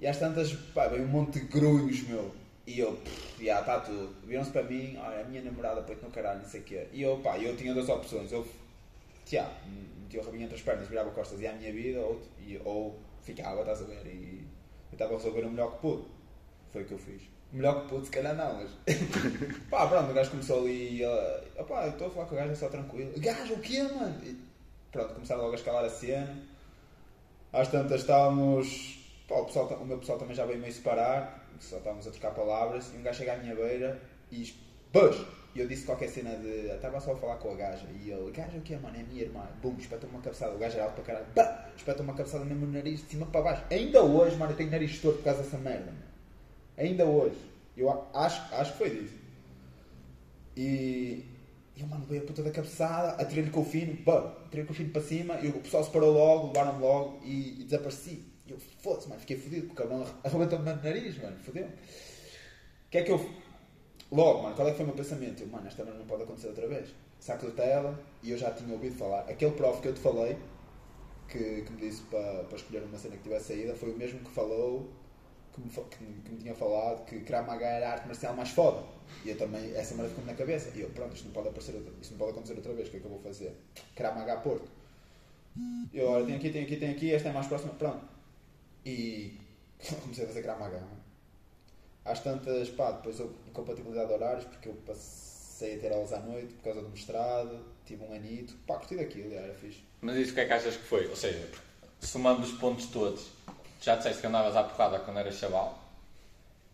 E 0.00 0.06
às 0.06 0.18
tantas, 0.18 0.52
pá, 0.52 0.88
veio 0.88 1.04
um 1.04 1.08
monte 1.08 1.40
de 1.40 1.46
grunhos, 1.46 2.02
meu, 2.08 2.32
e 2.66 2.78
eu, 2.78 2.92
pff, 2.92 3.44
já, 3.44 3.60
está 3.60 3.80
tudo. 3.80 4.14
Viram-se 4.24 4.50
para 4.50 4.62
mim, 4.62 4.96
olha, 4.96 5.20
a 5.20 5.24
minha 5.24 5.42
namorada 5.42 5.82
peito 5.82 6.04
no 6.04 6.10
caralho, 6.10 6.40
não 6.40 6.48
sei 6.48 6.60
o 6.60 6.64
quê. 6.64 6.86
E 6.92 7.02
eu, 7.02 7.18
pá, 7.18 7.38
eu 7.38 7.56
tinha 7.56 7.74
duas 7.74 7.88
opções, 7.88 8.30
eu, 8.30 8.46
tchá, 9.26 9.50
metia 10.00 10.20
o 10.20 10.24
rabinho 10.24 10.44
entre 10.44 10.56
as 10.56 10.62
pernas, 10.62 10.88
virava 10.88 11.10
costas 11.10 11.40
e 11.40 11.42
ia 11.42 11.50
à 11.50 11.54
minha 11.54 11.72
vida, 11.72 12.00
ou, 12.00 12.20
e, 12.40 12.60
ou 12.64 12.98
ficava, 13.22 13.60
estás 13.60 13.82
a 13.82 13.84
ver, 13.84 14.06
e 14.06 14.44
estava 14.92 15.14
a 15.14 15.16
resolver 15.16 15.44
o 15.44 15.50
melhor 15.50 15.72
que 15.72 15.78
pude. 15.78 16.04
Foi 16.72 16.82
o 16.82 16.86
que 16.86 16.92
eu 16.92 16.98
fiz. 16.98 17.22
Melhor 17.52 17.82
que 17.82 17.88
pude, 17.88 18.06
se 18.06 18.10
calhar 18.10 18.34
não, 18.34 18.54
mas. 18.54 18.70
pá, 19.68 19.86
pronto, 19.86 20.10
o 20.10 20.14
gajo 20.14 20.30
começou 20.30 20.60
ali 20.60 21.02
ela. 21.02 21.44
Opá, 21.58 21.86
estou 21.88 22.06
a 22.06 22.10
falar 22.10 22.26
com 22.26 22.34
o 22.34 22.38
gajo, 22.38 22.52
é 22.52 22.54
só 22.54 22.68
tranquilo. 22.68 23.12
Gajo, 23.18 23.54
o 23.54 23.60
quê, 23.60 23.82
mano? 23.82 24.18
E, 24.24 24.38
pronto, 24.90 25.14
começaram 25.14 25.42
logo 25.42 25.52
a 25.52 25.56
escalar 25.56 25.84
a 25.84 25.90
cena. 25.90 26.34
Às 27.52 27.68
tantas 27.68 28.00
estávamos. 28.00 28.98
Pá, 29.28 29.36
o, 29.36 29.44
pessoal, 29.44 29.66
o 29.68 29.84
meu 29.84 29.98
pessoal 29.98 30.18
também 30.18 30.34
já 30.34 30.46
veio 30.46 30.58
meio 30.58 30.72
separar, 30.72 31.46
só 31.60 31.76
estávamos 31.76 32.06
a 32.06 32.10
trocar 32.10 32.30
palavras. 32.30 32.90
E 32.94 32.96
um 32.96 33.02
gajo 33.02 33.18
chega 33.18 33.34
à 33.34 33.36
minha 33.36 33.54
beira 33.54 34.00
e 34.30 34.42
E 35.54 35.60
eu 35.60 35.68
disse 35.68 35.84
qualquer 35.84 36.08
cena 36.08 36.34
de. 36.36 36.70
Estava 36.70 36.98
só 37.00 37.12
a 37.12 37.16
falar 37.16 37.36
com 37.36 37.50
a 37.50 37.54
gaja. 37.54 37.86
E 38.02 38.10
ele, 38.10 38.30
gaja 38.30 38.56
o 38.56 38.62
que 38.62 38.74
é, 38.74 38.78
mano? 38.78 38.96
É 38.96 39.02
minha 39.02 39.22
irmã. 39.22 39.46
Bum, 39.62 39.76
espeta 39.78 40.06
uma 40.06 40.20
cabeçada. 40.20 40.54
O 40.54 40.58
gajo 40.58 40.74
era 40.76 40.84
alto 40.84 40.94
para 40.94 41.04
caralho. 41.04 41.26
Pá! 41.34 41.68
Espeta 41.76 42.02
uma 42.02 42.14
cabeçada 42.14 42.44
mesmo 42.44 42.66
no 42.66 42.72
nariz, 42.72 43.00
de 43.00 43.08
cima 43.08 43.26
para 43.26 43.42
baixo. 43.42 43.64
Ainda 43.70 44.02
hoje, 44.02 44.36
mano, 44.36 44.52
eu 44.52 44.56
tenho 44.56 44.70
nariz 44.70 44.98
torto 44.98 45.18
por 45.18 45.24
causa 45.24 45.42
dessa 45.42 45.58
merda, 45.58 45.86
mano. 45.86 46.04
Ainda 46.78 47.04
hoje. 47.04 47.36
Eu 47.76 47.90
acho, 48.14 48.54
acho 48.54 48.72
que 48.72 48.78
foi 48.78 48.90
disso. 48.90 49.14
E. 50.56 51.24
Eu, 51.76 51.86
mano, 51.86 52.04
veio 52.06 52.22
a 52.22 52.26
puta 52.26 52.42
da 52.42 52.50
cabeçada, 52.50 53.20
atirei-lhe 53.20 53.50
com 53.50 53.60
o 53.60 53.64
fino, 53.64 53.96
pá, 54.04 54.18
atirei 54.44 54.64
com 54.64 54.72
o 54.72 54.76
fino 54.76 54.90
para 54.90 55.00
cima, 55.00 55.40
e 55.40 55.48
o 55.48 55.52
pessoal 55.54 55.82
se 55.82 55.90
parou 55.90 56.12
logo, 56.12 56.48
levaram-me 56.48 56.80
logo 56.80 57.20
e, 57.24 57.60
e 57.60 57.64
desapareci. 57.64 58.22
E 58.46 58.50
eu, 58.52 58.58
foda-se, 58.82 59.08
mano, 59.08 59.20
fiquei 59.20 59.38
fodido, 59.38 59.68
porque 59.68 59.82
o 59.82 59.88
cabrão 59.88 60.06
arrebentou-me 60.22 60.70
no 60.70 60.82
nariz, 60.82 61.16
mano, 61.18 61.36
fodeu. 61.38 61.66
O 61.66 61.70
que 62.90 62.98
é 62.98 63.02
que 63.02 63.10
eu. 63.10 63.18
Logo, 64.12 64.42
mano, 64.42 64.54
qual 64.54 64.68
é 64.68 64.72
que 64.72 64.76
foi 64.76 64.84
o 64.84 64.88
meu 64.88 64.96
pensamento? 64.96 65.42
Eu, 65.42 65.48
mano, 65.48 65.66
esta 65.66 65.82
merda 65.82 65.98
não 65.98 66.06
pode 66.06 66.24
acontecer 66.24 66.48
outra 66.48 66.68
vez. 66.68 66.90
Saco 67.18 67.46
de 67.46 67.52
tela, 67.52 67.98
e 68.22 68.30
eu 68.30 68.36
já 68.36 68.50
tinha 68.50 68.70
ouvido 68.74 68.94
falar. 68.94 69.20
Aquele 69.20 69.52
prof 69.52 69.80
que 69.80 69.88
eu 69.88 69.94
te 69.94 70.00
falei, 70.00 70.36
que, 71.28 71.62
que 71.62 71.72
me 71.72 71.80
disse 71.80 72.02
para, 72.02 72.44
para 72.44 72.56
escolher 72.56 72.82
uma 72.82 72.98
cena 72.98 73.16
que 73.16 73.22
tivesse 73.22 73.54
saída, 73.54 73.74
foi 73.74 73.90
o 73.90 73.96
mesmo 73.96 74.20
que 74.20 74.30
falou, 74.30 74.86
que 75.54 75.62
me, 75.62 75.70
que, 75.70 76.20
que 76.24 76.30
me 76.30 76.38
tinha 76.38 76.54
falado 76.54 77.06
que 77.06 77.20
Krav 77.20 77.46
Maga 77.46 77.64
era 77.64 77.88
a 77.88 77.92
arte 77.92 78.06
marcial 78.06 78.34
mais 78.34 78.50
foda. 78.50 78.84
E 79.24 79.30
eu 79.30 79.38
também, 79.38 79.74
essa 79.74 79.94
merda 79.94 80.10
ficou-me 80.10 80.30
na 80.30 80.36
cabeça. 80.36 80.70
E 80.76 80.82
eu, 80.82 80.90
pronto, 80.90 81.14
isto 81.14 81.24
não 81.24 81.32
pode, 81.32 81.48
aparecer 81.48 81.74
isto 82.02 82.10
não 82.10 82.18
pode 82.18 82.32
acontecer 82.32 82.54
outra 82.54 82.74
vez, 82.74 82.88
o 82.88 82.90
que 82.90 82.96
é 82.98 83.00
que 83.00 83.06
eu 83.06 83.10
vou 83.10 83.20
fazer? 83.20 83.56
Krav 83.96 84.14
Maga 84.14 84.36
Porto. 84.36 84.70
Eu, 85.94 86.08
olha, 86.08 86.26
tem 86.26 86.36
aqui, 86.36 86.50
tem 86.50 86.64
aqui, 86.64 86.76
tem 86.76 86.90
aqui, 86.90 87.14
esta 87.14 87.30
é 87.30 87.32
mais 87.32 87.46
próxima, 87.46 87.72
pronto. 87.74 88.04
E 88.84 89.38
comecei 90.02 90.24
a 90.24 90.28
fazer 90.28 90.42
Krav 90.42 90.60
Maga. 90.60 91.01
Às 92.04 92.20
tantas, 92.20 92.68
pá, 92.70 92.92
depois 92.92 93.18
eu, 93.20 93.32
incompatibilidade 93.48 94.08
de 94.08 94.14
horários, 94.14 94.44
porque 94.44 94.68
eu 94.68 94.74
passei 94.86 95.76
a 95.76 95.78
ter 95.78 95.92
aulas 95.92 96.12
à 96.12 96.18
noite 96.20 96.52
por 96.54 96.64
causa 96.64 96.82
do 96.82 96.88
mestrado, 96.88 97.64
tive 97.86 98.04
um 98.04 98.12
anito, 98.12 98.54
pá, 98.66 98.76
curti 98.76 98.96
daquilo, 98.96 99.32
era 99.32 99.54
fixe. 99.54 99.82
Mas 100.00 100.16
isso 100.16 100.32
o 100.32 100.34
que 100.34 100.40
é 100.40 100.46
que 100.46 100.52
achas 100.52 100.76
que 100.76 100.84
foi? 100.84 101.06
Ou 101.06 101.16
seja, 101.16 101.48
somando 102.00 102.42
os 102.42 102.52
pontos 102.52 102.86
todos, 102.86 103.30
já 103.80 103.96
disseste 103.96 104.20
que 104.20 104.26
andavas 104.26 104.56
à 104.56 104.64
porrada 104.64 104.98
quando 104.98 105.18
eras 105.18 105.36
chaval, 105.36 105.82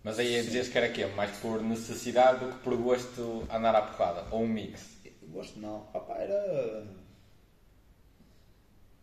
mas 0.03 0.19
aí 0.19 0.43
dizias 0.43 0.69
que 0.69 0.79
era 0.79 0.89
quê? 0.89 1.07
Mais 1.07 1.37
por 1.39 1.61
necessidade 1.63 2.45
do 2.45 2.53
que 2.53 2.59
por 2.61 2.77
gosto 2.77 3.47
andar 3.51 3.75
à 3.75 3.83
porrada? 3.83 4.25
Ou 4.31 4.43
um 4.43 4.49
mix? 4.49 4.97
Gosto 5.25 5.59
não. 5.59 5.87
Opa, 5.93 6.15
era. 6.15 6.87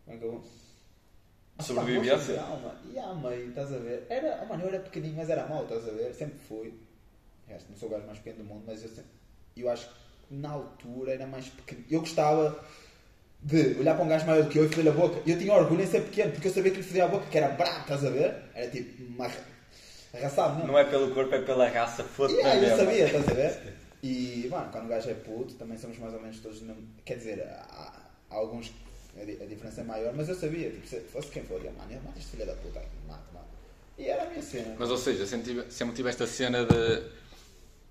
Como 0.04 0.16
é 0.16 0.18
que 0.18 0.24
eu. 0.24 0.44
Ah, 1.58 1.62
pá, 1.62 1.64
Sobrevivência? 1.64 2.16
gosto 2.16 2.32
de 2.32 2.38
alma. 2.38 2.74
E 2.92 2.98
a 2.98 3.14
meio, 3.14 3.48
estás 3.48 3.72
a 3.72 3.78
ver? 3.78 4.06
Era, 4.10 4.40
oh, 4.42 4.46
mano, 4.46 4.62
eu 4.64 4.68
era 4.68 4.78
pequenino, 4.80 5.14
mas 5.16 5.30
era 5.30 5.46
mau, 5.46 5.62
estás 5.62 5.88
a 5.88 5.92
ver? 5.92 6.14
Sempre 6.14 6.38
fui. 6.46 6.74
Resto, 7.48 7.70
não 7.70 7.76
sou 7.78 7.88
o 7.88 7.92
gajo 7.92 8.06
mais 8.06 8.18
pequeno 8.18 8.38
do 8.38 8.44
mundo, 8.44 8.64
mas 8.66 8.82
eu, 8.82 8.88
sempre, 8.88 9.10
eu 9.56 9.70
acho 9.70 9.86
que 9.88 10.34
na 10.34 10.50
altura 10.50 11.12
era 11.14 11.26
mais 11.26 11.48
pequeno. 11.48 11.84
Eu 11.90 12.00
gostava 12.00 12.62
de 13.42 13.78
olhar 13.78 13.94
para 13.94 14.04
um 14.04 14.08
gajo 14.08 14.26
maior 14.26 14.42
do 14.44 14.50
que 14.50 14.58
eu 14.58 14.64
e 14.64 14.68
foder-lhe 14.68 14.88
a 14.90 14.92
boca. 14.92 15.22
E 15.24 15.30
eu 15.30 15.38
tinha 15.38 15.52
orgulho 15.54 15.82
em 15.82 15.86
ser 15.86 16.02
pequeno, 16.02 16.32
porque 16.32 16.48
eu 16.48 16.52
sabia 16.52 16.70
que 16.72 16.78
lhe 16.78 16.82
fodia 16.82 17.04
a 17.04 17.08
boca, 17.08 17.26
que 17.30 17.38
era 17.38 17.48
bravo, 17.48 17.80
estás 17.82 18.04
a 18.04 18.10
ver? 18.10 18.34
Era 18.54 18.68
tipo, 18.70 19.02
uma 19.04 19.24
arra- 19.26 19.44
arraçado 20.12 20.54
mesmo. 20.56 20.68
Não 20.72 20.78
é 20.78 20.84
pelo 20.84 21.14
corpo, 21.14 21.34
é 21.34 21.40
pela 21.42 21.68
raça, 21.68 22.02
foda-se 22.04 22.38
Yeah, 22.40 22.66
eu 22.68 22.76
sabia, 22.76 23.06
estás 23.06 23.28
a 23.28 23.32
ver? 23.32 23.74
E, 24.02 24.48
mano, 24.50 24.70
quando 24.70 24.84
o 24.86 24.88
gajo 24.88 25.08
é 25.10 25.14
puto, 25.14 25.54
também 25.54 25.78
somos 25.78 25.98
mais 25.98 26.12
ou 26.12 26.20
menos 26.20 26.40
todos. 26.40 26.62
Quer 27.04 27.16
dizer, 27.16 27.42
há, 27.48 28.02
há 28.30 28.34
alguns 28.34 28.72
a, 29.20 29.24
di- 29.24 29.42
a 29.42 29.46
diferença 29.46 29.80
é 29.80 29.84
maior, 29.84 30.14
mas 30.14 30.28
eu 30.28 30.34
sabia, 30.34 30.70
tipo, 30.70 30.86
se 30.86 31.00
fosse 31.00 31.28
quem 31.28 31.42
for, 31.44 31.62
eu, 31.64 31.72
mano, 31.72 31.92
eu 31.92 32.00
mato 32.02 32.18
este 32.18 32.30
filho 32.32 32.46
da 32.46 32.54
puta 32.54 32.78
aqui, 32.78 32.88
mato, 33.08 33.32
mano. 33.32 33.46
E 33.98 34.06
era 34.06 34.24
a 34.24 34.30
minha 34.30 34.42
cena. 34.42 34.76
Mas 34.78 34.90
ou 34.90 34.98
seja, 34.98 35.26
sempre 35.26 35.52
tive, 35.54 35.70
sempre 35.70 35.94
tive 35.96 36.08
esta 36.08 36.26
cena 36.26 36.64
de 36.64 37.02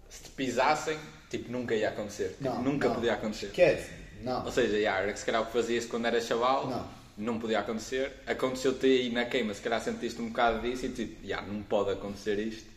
se 0.09 0.23
te 0.23 0.29
pisassem, 0.31 0.97
tipo, 1.29 1.51
nunca 1.51 1.75
ia 1.75 1.89
acontecer. 1.89 2.29
Tipo, 2.29 2.43
Não, 2.43 2.61
nunca 2.63 2.87
não. 2.87 2.95
podia 2.95 3.13
acontecer. 3.13 3.47
Esquece, 3.47 3.91
não. 4.21 4.45
Ou 4.45 4.51
seja, 4.51 4.77
yeah, 4.77 5.01
era 5.01 5.11
que 5.11 5.19
se 5.19 5.25
calhar 5.25 5.41
o 5.41 5.45
que 5.47 5.51
fazias 5.53 5.85
quando 5.85 6.05
era 6.05 6.21
chaval, 6.21 6.87
Não. 7.17 7.39
podia 7.39 7.59
acontecer. 7.59 8.13
Aconteceu-te 8.27 8.85
aí 8.85 9.11
na 9.11 9.25
queima, 9.25 9.53
se 9.53 9.61
calhar 9.61 9.81
sentiste 9.81 10.21
um 10.21 10.27
bocado 10.29 10.61
disso 10.61 10.85
e 10.85 10.89
tipo, 10.89 11.25
yeah, 11.25 11.45
não 11.45 11.61
pode 11.63 11.91
acontecer 11.91 12.37
isto. 12.39 12.69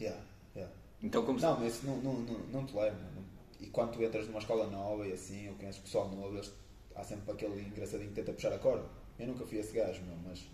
Yeah, 0.00 0.20
yeah. 0.54 0.72
Então 1.02 1.24
como 1.24 1.38
Não, 1.40 1.58
mas 1.60 1.74
isso 1.74 1.86
não, 1.86 1.96
não, 1.98 2.12
não, 2.14 2.38
não 2.52 2.66
te 2.66 2.74
leva, 2.76 2.96
mano. 2.96 3.24
E 3.60 3.66
quando 3.66 3.92
tu 3.92 4.02
entras 4.02 4.26
numa 4.26 4.38
escola 4.40 4.66
nova 4.68 5.06
e 5.06 5.12
assim, 5.12 5.48
ou 5.48 5.54
conheces 5.54 5.80
pessoal 5.80 6.08
novo, 6.08 6.36
eles, 6.36 6.50
há 6.98 7.04
sempre 7.04 7.32
aquele 7.32 7.60
engraçadinho 7.62 8.08
que 8.10 8.16
tenta 8.16 8.32
puxar 8.32 8.52
a 8.52 8.58
corda. 8.58 8.84
Eu 9.18 9.26
nunca 9.28 9.46
fui 9.46 9.58
esse 9.58 9.72
gajo, 9.72 10.02
meu, 10.02 10.16
mas 10.26 10.44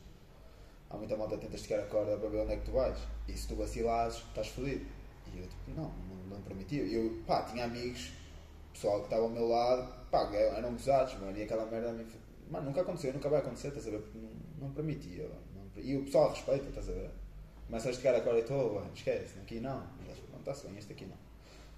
há 0.90 0.96
muita 0.96 1.16
malta 1.16 1.36
que 1.36 1.42
tenta 1.42 1.56
esticar 1.56 1.80
a 1.80 1.86
corda 1.86 2.16
para 2.16 2.28
ver 2.28 2.38
onde 2.38 2.52
é 2.52 2.56
que 2.56 2.64
tu 2.66 2.72
vais. 2.72 2.98
E 3.28 3.32
se 3.36 3.48
tu 3.48 3.56
vacilares, 3.56 4.16
estás 4.16 4.48
fodido. 4.48 4.84
E 5.32 5.38
eu, 5.38 5.46
tipo, 5.48 5.70
não, 5.74 5.90
não, 6.08 6.36
não 6.36 6.42
permitia. 6.42 6.82
Eu, 6.84 7.22
pá, 7.26 7.42
tinha 7.42 7.64
amigos, 7.64 8.12
pessoal 8.72 8.98
que 9.00 9.06
estava 9.06 9.22
ao 9.22 9.28
meu 9.30 9.48
lado, 9.48 9.92
pá, 10.10 10.30
eram 10.34 10.72
gozados, 10.72 11.14
mano, 11.14 11.36
e 11.36 11.42
aquela 11.42 11.66
merda 11.66 11.90
a 11.90 11.92
mim, 11.92 12.06
mano, 12.50 12.66
nunca 12.66 12.82
aconteceu, 12.82 13.12
nunca 13.12 13.28
vai 13.28 13.40
acontecer, 13.40 13.68
estás 13.68 13.86
a 13.88 13.90
ver? 13.90 14.02
Não, 14.14 14.30
não 14.68 14.74
permitia, 14.74 15.28
não- 15.54 15.82
e 15.82 15.96
o 15.96 16.04
pessoal 16.04 16.30
respeita, 16.30 16.68
estás 16.68 16.88
a 16.88 16.92
ver? 16.92 17.10
Começa 17.66 17.88
a 17.88 17.90
esticar 17.90 18.14
a 18.14 18.20
corda 18.20 18.40
e 18.40 18.44
tu, 18.44 18.54
"Ué, 18.54 18.82
esquece, 18.94 19.38
aqui 19.40 19.58
não, 19.60 19.82
E 20.04 20.08
eles, 20.08 20.22
está-se 20.38 20.66
bem, 20.66 20.78
este 20.78 20.92
aqui 20.92 21.06
não. 21.06 21.16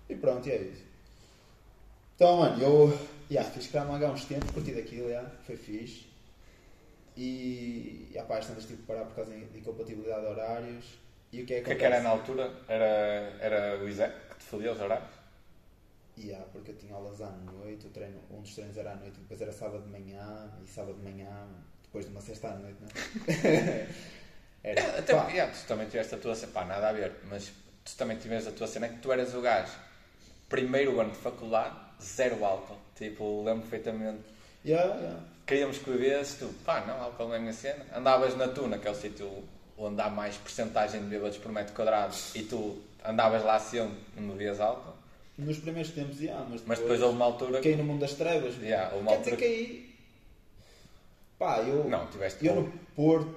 E 0.09 0.17
pronto, 0.17 0.47
e 0.49 0.53
é 0.53 0.57
isso. 0.63 0.85
Então, 2.17 2.39
mano, 2.39 2.63
eu 2.63 2.99
yeah, 3.31 3.49
fiz 3.51 3.67
Krav 3.69 3.91
há 3.91 4.11
uns 4.11 4.25
tempos, 4.25 4.51
curti 4.51 4.73
daquilo, 4.73 5.09
yeah, 5.09 5.29
foi 5.47 5.57
fixe. 5.57 6.07
E, 7.17 8.09
e 8.13 8.19
às 8.19 8.47
tantas 8.47 8.65
tive 8.67 8.81
que 8.83 8.87
parar 8.87 9.07
por 9.07 9.15
causa 9.17 9.33
de 9.33 9.59
incompatibilidade 9.59 10.21
de 10.23 10.27
horários. 10.27 10.85
E 11.33 11.43
o 11.43 11.47
que 11.47 11.55
é 11.55 11.61
que 11.61 11.65
que 11.65 11.73
é 11.73 11.77
que 11.77 11.85
era 11.91 12.01
na 12.01 12.11
altura? 12.11 12.47
Era, 12.77 12.91
era 13.49 13.61
o 13.83 13.89
Isaac 13.89 14.15
que 14.31 14.37
te 14.39 14.45
fodia 14.51 14.73
os 14.73 14.81
horários? 14.81 15.15
Yeah, 16.19 16.45
porque 16.51 16.71
eu 16.71 16.77
tinha 16.77 16.95
aulas 16.95 17.21
à 17.21 17.31
noite, 17.31 17.87
o 17.87 17.91
treino, 17.91 18.19
um 18.31 18.41
dos 18.41 18.55
treinos 18.55 18.77
era 18.79 18.93
à 18.93 18.97
noite, 18.97 19.21
depois 19.21 19.41
era 19.41 19.53
sábado 19.53 19.85
de 19.85 19.91
manhã, 19.91 20.51
e 20.65 20.67
sábado 20.67 20.97
de 20.97 21.03
manhã, 21.05 21.47
depois 21.83 22.07
de 22.07 22.11
uma 22.11 22.21
sexta 22.23 22.49
à 22.49 22.57
noite, 22.57 22.79
não 22.81 22.89
é? 22.89 22.93
era, 24.63 24.81
É, 24.81 24.99
Até, 24.99 25.13
yeah, 25.33 25.53
tu 25.53 25.67
também 25.67 25.89
tiveste 25.89 26.15
a 26.15 26.19
tua 26.19 26.35
cena, 26.35 26.53
pá, 26.53 26.65
nada 26.65 26.89
a 26.89 26.93
ver, 26.93 27.13
mas 27.25 27.53
tu 27.85 27.97
também 27.97 28.17
tiveste 28.19 28.49
a 28.49 28.53
tua 28.53 28.67
cena 28.67 28.89
que 28.89 28.99
tu 28.99 29.13
eras 29.13 29.35
o 29.35 29.41
gajo, 29.41 29.73
primeiro 30.49 31.01
ano 31.01 31.11
de 31.13 31.19
faculdade, 31.19 31.77
zero 32.03 32.45
álcool. 32.45 32.77
Tipo, 32.97 33.43
lembro 33.45 33.63
perfeitamente. 33.63 34.21
yeah, 34.65 34.95
yeah. 34.97 35.21
Queríamos 35.47 35.79
que 35.79 35.91
bebesse, 35.91 36.39
tu, 36.39 36.49
pá, 36.65 36.81
não, 36.87 37.01
álcool 37.01 37.29
não 37.29 37.35
é 37.35 37.39
minha 37.39 37.53
cena. 37.53 37.85
Andavas 37.95 38.37
na 38.37 38.49
Tuna, 38.49 38.79
que 38.79 38.89
é 38.89 38.91
o 38.91 38.95
sítio 38.95 39.31
onde 39.79 40.01
há 40.01 40.09
mais 40.11 40.37
porcentagem 40.37 41.03
de 41.03 41.07
bêbados 41.07 41.37
por 41.39 41.53
metro 41.53 41.73
quadrado, 41.75 42.15
e 42.35 42.43
tu 42.43 42.81
andavas 43.05 43.45
lá 43.45 43.59
sempre, 43.61 43.97
não 44.17 44.33
bebias 44.33 44.59
álcool. 44.59 44.95
Nos 45.39 45.59
primeiros 45.59 45.93
tempos, 45.93 46.19
yeah, 46.21 46.41
mas 46.49 46.61
depois, 46.63 46.67
Mas 46.67 46.79
depois 46.81 47.03
houve 47.03 47.15
uma 47.15 47.25
altura 47.27 47.61
caí 47.61 47.77
no 47.77 47.85
mundo 47.85 48.01
das 48.01 48.15
trevas. 48.15 48.57
Yeah, 48.57 48.89
houve 48.95 49.03
uma 49.03 49.13
Quer 49.13 49.19
dizer, 49.19 49.31
altura- 49.33 49.49
caí. 49.49 49.95
Pá, 51.39 51.59
eu. 51.61 51.85
Não, 51.89 52.07
tiveste 52.07 52.47
Eu 52.47 52.57
no 52.57 52.73
Porto, 52.97 53.37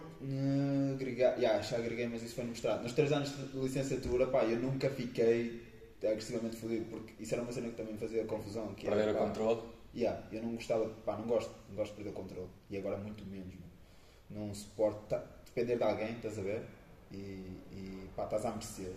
agrega- 0.95 1.35
yeah, 1.37 1.61
já 1.61 1.77
agreguei, 1.77 2.07
mas 2.07 2.23
isso 2.23 2.35
foi 2.35 2.45
no 2.45 2.51
mestrado. 2.51 2.81
Nos 2.83 2.93
3 2.93 3.11
anos 3.11 3.29
de 3.51 3.59
licenciatura, 3.59 4.25
pá, 4.27 4.43
eu 4.45 4.57
nunca 4.57 4.89
fiquei 4.89 5.61
agressivamente 6.07 6.55
fodido, 6.55 6.85
porque 6.85 7.13
isso 7.19 7.33
era 7.33 7.43
uma 7.43 7.51
cena 7.51 7.69
que 7.69 7.75
também 7.75 7.97
fazia 7.97 8.23
confusão. 8.25 8.73
Que 8.73 8.85
perder 8.87 9.09
o 9.15 9.17
controle. 9.17 9.61
Yeah, 9.95 10.21
eu 10.31 10.41
não 10.43 10.53
gostava, 10.55 10.87
pá, 11.05 11.17
não 11.17 11.25
gosto, 11.25 11.51
não 11.69 11.75
gosto 11.75 11.91
de 11.91 11.95
perder 12.03 12.11
o 12.11 12.13
controle. 12.13 12.47
E 12.69 12.77
agora 12.77 12.97
muito 12.97 13.25
menos, 13.25 13.53
meu. 13.55 13.67
Não 14.29 14.53
suporto 14.53 14.99
tá- 15.09 15.23
depender 15.45 15.77
de 15.77 15.83
alguém, 15.83 16.11
estás 16.11 16.37
a 16.37 16.41
ver? 16.43 16.61
E, 17.11 17.15
e 17.71 18.09
pá, 18.15 18.25
estás 18.25 18.45
a 18.45 18.51
merecer. 18.51 18.91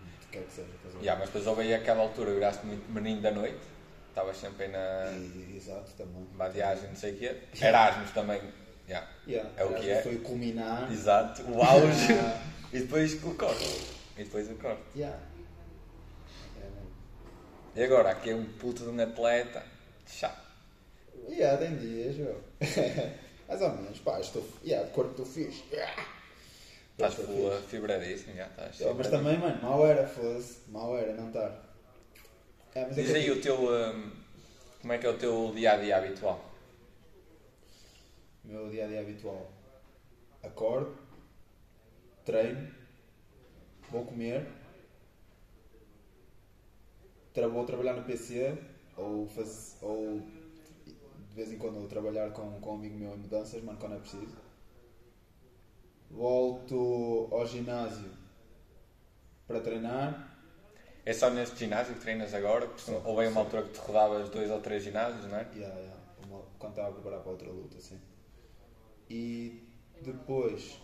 O 0.00 0.20
que 0.20 0.26
quer 0.38 0.44
que 0.44 0.52
seja, 0.52 0.68
estás 0.74 0.94
a 0.94 0.98
ver? 0.98 1.04
Yeah, 1.04 1.18
mas 1.20 1.28
depois 1.28 1.46
houve 1.46 1.62
aí 1.62 1.74
aquela 1.74 2.02
altura, 2.02 2.32
viraste 2.34 2.64
muito 2.66 2.90
menino 2.90 3.20
da 3.20 3.30
noite, 3.30 3.58
estavas 4.08 4.36
sempre 4.38 4.64
aí 4.64 4.72
na 4.72 5.10
E- 5.12 5.56
exato, 5.56 5.92
também. 5.92 6.26
vadiagem, 6.34 6.88
não 6.88 6.96
sei 6.96 7.12
o 7.14 7.18
quê. 7.18 7.36
Erasmus 7.60 8.10
também, 8.12 8.40
yeah. 8.88 9.06
Yeah, 9.26 9.50
É 9.58 9.64
o 9.64 9.74
que 9.74 9.90
é. 9.90 10.02
Foi 10.02 10.16
culminar. 10.20 10.90
exato, 10.90 11.42
o 11.50 11.62
auge. 11.62 12.12
E 12.72 12.80
depois 12.80 13.14
o 13.22 13.34
corte. 13.34 13.97
E 14.18 14.24
depois 14.24 14.50
o 14.50 14.54
corte. 14.56 14.82
Yeah. 14.96 15.16
É. 16.60 17.80
E 17.80 17.84
agora, 17.84 18.10
aqui 18.10 18.30
é 18.30 18.34
um 18.34 18.44
puto 18.44 18.82
de 18.82 18.90
um 18.90 19.00
atleta, 19.00 19.64
chato. 20.06 20.48
Yeah, 21.28 21.56
tem 21.56 21.76
dias, 21.76 22.16
meu. 22.16 22.42
Mais 23.48 23.62
ou 23.62 23.70
menos, 23.70 23.98
pá, 24.00 24.18
estou. 24.20 24.44
Yeah, 24.64 24.88
corpo 24.90 25.12
estou 25.12 25.24
fixe. 25.24 25.62
Yeah. 25.72 26.04
Estás 26.92 27.14
full 27.14 27.52
fibradíssimo, 27.68 28.34
já 28.34 28.46
estás. 28.46 28.80
Yeah, 28.80 28.98
mas 28.98 29.08
também, 29.08 29.38
mano, 29.38 29.62
mal 29.62 29.86
era, 29.86 30.06
foda-se. 30.08 30.68
Mal 30.68 30.98
era 30.98 31.14
não 31.14 31.28
estar. 31.28 31.64
É, 32.74 32.84
Diz 32.86 33.14
aí 33.14 33.30
o 33.30 33.40
teu. 33.40 33.56
hum, 33.56 34.10
como 34.80 34.92
é 34.92 34.98
que 34.98 35.06
é 35.06 35.10
o 35.10 35.16
teu 35.16 35.52
dia 35.54 35.72
a 35.72 35.76
dia 35.76 35.96
habitual? 35.96 36.44
O 38.44 38.48
meu 38.48 38.68
dia 38.68 38.84
a 38.84 38.88
dia 38.88 39.00
habitual. 39.00 39.50
Acordo, 40.42 40.96
treino, 42.24 42.68
vou 43.90 44.04
comer, 44.04 44.46
vou 47.50 47.64
trabalhar 47.64 47.94
no 47.94 48.02
PC 48.02 48.56
ou, 48.96 49.26
faz, 49.28 49.76
ou 49.80 50.20
de 51.28 51.34
vez 51.34 51.52
em 51.52 51.56
quando 51.56 51.78
vou 51.78 51.86
trabalhar 51.86 52.30
com, 52.32 52.58
com 52.60 52.70
um 52.70 52.74
amigo 52.74 52.96
meu 52.96 53.14
em 53.14 53.18
mudanças, 53.18 53.62
mano, 53.62 53.78
quando 53.78 53.94
é 53.94 53.98
preciso. 53.98 54.36
Volto 56.10 57.28
ao 57.30 57.44
ginásio 57.46 58.10
para 59.46 59.60
treinar. 59.60 60.14
É 61.04 61.12
só 61.12 61.30
neste 61.30 61.58
ginásio 61.58 61.94
que 61.94 62.00
treinas 62.00 62.34
agora? 62.34 62.66
Porque 62.66 62.90
Ou 63.04 63.16
veio 63.16 63.30
uma 63.30 63.40
altura 63.40 63.62
que 63.62 63.70
te 63.70 63.78
rodavas 63.80 64.28
dois 64.28 64.50
ou 64.50 64.60
três 64.60 64.82
ginásios, 64.82 65.24
não 65.24 65.36
é? 65.38 65.46
Yeah, 65.54 65.78
yeah. 65.78 66.00
Uma- 66.26 66.44
quando 66.58 66.72
estava 66.72 66.88
a 66.88 66.92
preparar 66.92 67.20
para 67.20 67.30
outra 67.30 67.50
luta, 67.50 67.80
sim. 67.80 67.98
E 69.08 69.52
depois 70.02 70.78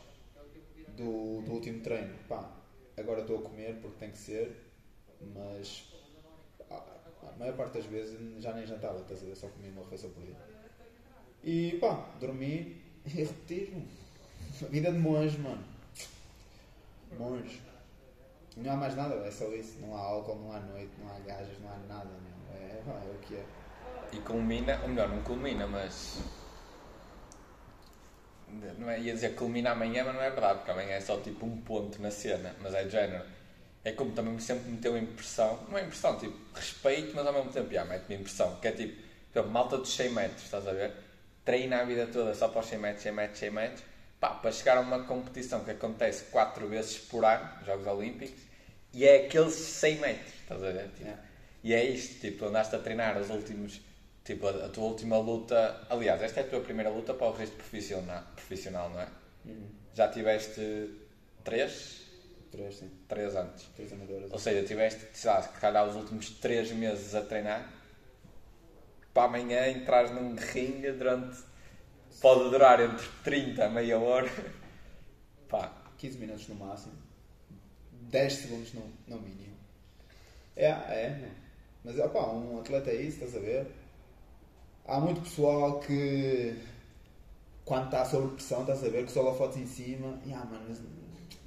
do, 0.97 1.43
do 1.43 1.53
último 1.53 1.81
treino, 1.81 2.15
pá, 2.29 2.49
agora 2.97 3.21
estou 3.21 3.39
a 3.39 3.43
comer 3.43 3.79
porque 3.81 3.99
tem 3.99 4.11
que 4.11 4.19
ser, 4.19 4.57
mas 5.35 5.93
a, 6.71 6.75
a 6.75 7.33
maior 7.39 7.57
parte 7.57 7.79
das 7.79 7.87
vezes 7.87 8.19
já 8.43 8.53
nem 8.53 8.67
jantava, 8.67 9.01
estás 9.01 9.23
a 9.23 9.27
ver? 9.27 9.37
Só 9.37 9.49
comia 9.49 9.71
uma 9.71 9.83
refeição 9.83 10.11
por 10.11 10.23
dia. 10.23 10.37
E 11.43 11.79
pá, 11.81 12.09
dormi 12.21 12.81
e 13.05 13.09
repetir-me. 13.09 13.87
Vida 14.71 14.93
de 14.93 14.99
monge, 14.99 15.39
mano. 15.39 15.63
Monge. 17.19 17.61
Não 18.57 18.73
há 18.73 18.77
mais 18.77 18.95
nada, 18.95 19.15
é 19.17 19.31
só 19.31 19.49
isso. 19.53 19.79
Não 19.81 19.97
há 19.97 20.01
álcool, 20.01 20.37
não 20.37 20.53
há 20.53 20.61
noite, 20.61 20.93
não 20.99 21.09
há 21.09 21.19
gajas, 21.21 21.59
não 21.61 21.71
há 21.71 21.77
nada, 21.89 22.11
meu. 22.11 22.57
É, 22.57 22.81
é 22.87 23.11
o 23.11 23.19
que 23.19 23.35
é. 23.35 23.45
E 24.13 24.19
culmina, 24.21 24.81
ou 24.83 24.89
melhor, 24.89 25.09
não 25.09 25.23
culmina, 25.23 25.67
mas. 25.67 26.23
Não 28.79 28.91
é, 28.91 29.01
ia 29.01 29.15
dizer 29.15 29.35
culmina 29.35 29.71
amanhã, 29.71 30.05
mas 30.05 30.15
não 30.15 30.23
é 30.23 30.31
verdade, 30.31 30.59
porque 30.59 30.71
amanhã 30.71 30.95
é 30.95 31.01
só 31.01 31.19
tipo 31.21 31.47
um 31.47 31.57
ponto 31.59 32.01
na 32.01 32.11
cena, 32.11 32.55
mas 32.61 32.75
é 32.75 32.85
de 32.85 32.91
género. 32.91 33.25
É 33.85 33.93
como 33.93 34.13
também 34.13 34.39
sempre 34.39 34.71
me 34.71 34.79
deu 34.79 34.97
impressão, 34.97 35.67
não 35.69 35.77
é 35.77 35.83
impressão, 35.83 36.19
tipo, 36.19 36.35
respeito, 36.55 37.13
mas 37.15 37.27
ao 37.27 37.33
mesmo 37.33 37.53
tempo, 37.53 37.71
já, 37.73 37.85
mete-me 37.85 38.17
impressão, 38.17 38.57
que 38.57 38.69
é 38.69 38.73
tipo, 38.73 39.03
exemplo, 39.31 39.53
malta 39.53 39.77
dos 39.77 39.95
100 39.95 40.11
metros, 40.11 40.43
estás 40.45 40.67
a 40.67 40.73
ver? 40.73 40.93
Treina 41.45 41.81
a 41.81 41.85
vida 41.85 42.07
toda 42.07 42.35
só 42.35 42.49
para 42.49 42.61
os 42.61 42.67
100 42.67 42.79
metros, 42.79 43.03
100 43.03 43.13
metros, 43.13 43.39
100 43.39 43.51
metros, 43.51 43.83
pá, 44.19 44.31
para 44.31 44.51
chegar 44.51 44.79
a 44.79 44.81
uma 44.81 45.05
competição 45.05 45.63
que 45.65 45.71
acontece 45.73 46.25
4 46.25 46.67
vezes 46.67 46.97
por 46.97 47.25
ano, 47.27 47.47
Jogos 47.67 47.87
Olímpicos, 47.87 48.41
e 48.95 49.05
é 49.05 49.27
aqueles 49.27 49.53
100 49.55 49.97
metros, 49.97 50.33
estás 50.41 50.63
a 50.63 50.71
ver? 50.71 50.89
Tipo, 50.89 51.03
Yeah. 51.03 51.23
E 51.65 51.73
é 51.73 51.83
isto, 51.83 52.21
tipo, 52.21 52.45
andaste 52.45 52.77
a 52.77 52.79
treinar 52.79 53.19
os 53.19 53.31
últimos, 53.31 53.81
tipo, 54.25 54.47
a, 54.47 54.67
a 54.67 54.69
tua 54.69 54.85
última 54.85 55.19
luta, 55.19 55.87
aliás, 55.89 56.21
esta 56.23 56.41
é 56.41 56.43
a 56.43 56.47
tua 56.47 56.61
primeira 56.61 56.91
luta 56.91 57.15
para 57.15 57.29
o 57.29 57.33
registro 57.33 57.59
profissional, 57.59 58.25
profissional 58.35 58.91
não 58.91 59.01
é? 59.01 59.09
Já 59.93 60.09
tiveste 60.09 60.91
três? 61.45 62.03
Três, 62.51 62.77
sim. 62.77 62.91
Três 63.07 63.35
antes. 63.37 63.67
Três 63.77 63.93
amadoras. 63.93 64.33
Ou 64.33 64.39
seja, 64.39 64.63
tiveste, 64.67 65.07
sei 65.13 65.31
lá, 65.31 65.43
se 65.43 65.49
calhar 65.61 65.87
os 65.87 65.95
últimos 65.95 66.31
três 66.31 66.71
meses 66.71 67.15
a 67.15 67.23
treinar, 67.23 67.69
para 69.13 69.25
amanhã 69.25 69.69
entrares 69.69 70.11
num 70.11 70.35
ringue 70.35 70.93
durante, 70.93 71.37
pode 72.21 72.51
durar 72.51 72.81
entre 72.81 73.07
30 73.23 73.67
a 73.67 73.69
meia 73.69 73.99
hora, 73.99 74.29
pá, 75.49 75.71
15 75.99 76.19
minutos 76.19 76.49
no 76.49 76.55
máximo. 76.55 76.95
10 77.93 78.33
segundos 78.33 78.73
no, 78.73 78.91
no 79.07 79.21
mínimo. 79.21 79.57
É, 80.57 80.67
é, 80.67 81.19
não. 81.21 81.45
Mas 81.85 81.99
opá, 81.99 82.27
um 82.31 82.59
atleta 82.59 82.91
é 82.91 82.95
isso, 82.95 83.25
estás 83.25 83.37
a 83.37 83.41
ver? 83.41 83.67
Há 84.87 85.01
muito 85.01 85.23
pessoal 85.23 85.81
que 85.81 86.55
quando 87.65 87.87
está 87.87 88.05
sob 88.05 88.35
pressão, 88.35 88.61
estás 88.61 88.85
a 88.85 88.89
ver, 88.89 89.07
que 89.07 89.13
só 89.13 89.35
fotos 89.35 89.57
em 89.57 89.67
cima, 89.67 90.21
e 90.27 90.33
ah 90.33 90.45
mano, 90.45 90.77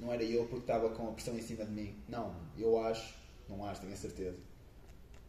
não 0.00 0.12
era 0.12 0.24
eu 0.24 0.44
porque 0.44 0.62
estava 0.62 0.88
com 0.90 1.08
a 1.08 1.12
pressão 1.12 1.36
em 1.36 1.42
cima 1.42 1.64
de 1.64 1.70
mim. 1.70 1.94
Não, 2.08 2.34
eu 2.56 2.80
acho, 2.80 3.14
não 3.48 3.64
acho, 3.64 3.80
tenho 3.80 3.92
a 3.92 3.96
certeza. 3.96 4.36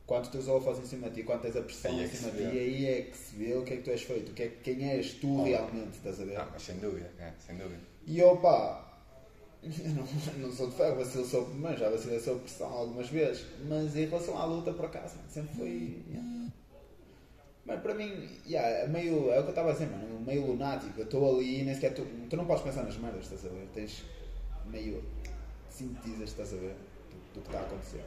Quando 0.07 0.31
tens 0.31 0.47
holofotes 0.47 0.81
em 0.81 0.87
cima 0.87 1.07
de 1.09 1.17
ti, 1.17 1.23
quando 1.23 1.41
tens 1.41 1.55
a 1.55 1.61
pressão 1.61 1.91
Aí 1.91 1.99
é 1.99 2.03
em 2.05 2.09
que 2.09 2.17
cima 2.17 2.31
de 2.31 2.37
ti, 2.37 2.57
aí 2.57 2.85
é 2.87 3.01
que 3.03 3.15
se 3.17 3.35
vê 3.35 3.53
o 3.55 3.63
que 3.63 3.73
é 3.73 3.77
que 3.77 3.83
tu 3.83 3.91
és 3.91 4.01
feito, 4.01 4.31
o 4.31 4.33
que 4.33 4.41
é, 4.41 4.47
quem 4.47 4.89
és 4.89 5.13
tu 5.13 5.43
realmente, 5.43 5.97
estás 5.97 6.19
a 6.19 6.25
ver? 6.25 6.37
ah, 6.37 6.49
mas 6.51 6.63
sem 6.63 6.77
dúvida, 6.77 7.11
é, 7.19 7.31
sem 7.45 7.55
dúvida. 7.57 7.81
E 8.07 8.17
eu, 8.17 8.35
pá, 8.41 8.91
não, 9.61 10.47
não 10.47 10.51
sou 10.51 10.67
de 10.67 10.75
ferro, 10.75 10.95
vacilo 10.95 11.25
sob, 11.27 11.53
mas 11.53 11.79
já 11.79 11.91
vacilei 11.91 12.19
sob 12.19 12.39
pressão 12.39 12.73
algumas 12.73 13.07
vezes. 13.09 13.45
Mas 13.67 13.95
em 13.95 14.07
relação 14.07 14.35
à 14.35 14.45
luta, 14.45 14.73
por 14.73 14.85
acaso, 14.85 15.15
sempre 15.29 15.55
foi. 15.55 16.03
yeah. 16.09 16.49
Para 17.77 17.93
mim, 17.93 18.29
yeah, 18.47 18.67
é 18.67 18.87
meio, 18.87 19.31
é 19.31 19.39
o 19.39 19.43
que 19.43 19.47
eu 19.47 19.49
estava 19.49 19.69
a 19.69 19.73
dizer, 19.73 19.87
mano, 19.87 20.19
meio 20.19 20.45
lunático. 20.45 20.99
Eu 20.99 21.05
estou 21.05 21.35
ali 21.35 21.61
e 21.61 21.63
nem 21.63 21.75
sequer. 21.75 21.93
Tu, 21.93 22.05
tu 22.29 22.35
não 22.35 22.45
podes 22.45 22.63
pensar 22.63 22.83
nas 22.83 22.97
merdas, 22.97 23.23
estás 23.23 23.45
a 23.45 23.49
ver? 23.49 23.67
Tens 23.73 24.03
meio. 24.65 25.03
sintetizas, 25.69 26.29
estás 26.29 26.53
a 26.53 26.57
ver? 26.57 26.75
Do, 27.09 27.35
do 27.35 27.41
que 27.41 27.47
está 27.47 27.59
a 27.59 27.63
acontecer. 27.63 28.03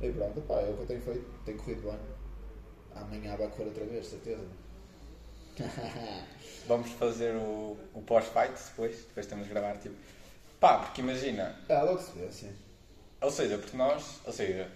E 0.00 0.10
pronto, 0.10 0.40
pá, 0.42 0.60
é 0.60 0.70
o 0.70 0.74
que 0.74 0.82
eu 0.82 0.86
tenho 0.86 1.00
feito, 1.00 1.24
tem 1.44 1.56
corrido 1.56 1.82
bem. 1.82 1.98
Amanhã 2.94 3.36
vai 3.36 3.48
correr 3.48 3.64
outra 3.64 3.84
vez, 3.84 4.06
certeza. 4.06 4.44
Vamos 6.68 6.90
fazer 6.92 7.34
o, 7.36 7.76
o 7.94 8.02
pós-fight 8.02 8.52
depois, 8.52 9.04
depois 9.04 9.26
temos 9.26 9.46
de 9.46 9.52
gravar, 9.52 9.78
tipo, 9.78 9.94
pá, 10.60 10.78
porque 10.78 11.00
imagina, 11.00 11.58
ah, 11.68 11.82
logo 11.82 11.98
se 11.98 12.18
vê, 12.18 12.30
sim. 12.30 12.52
Ou 13.20 13.30
seja, 13.30 13.56
porque 13.56 13.76
nós, 13.76 14.20
ou 14.26 14.32
seja, 14.32 14.70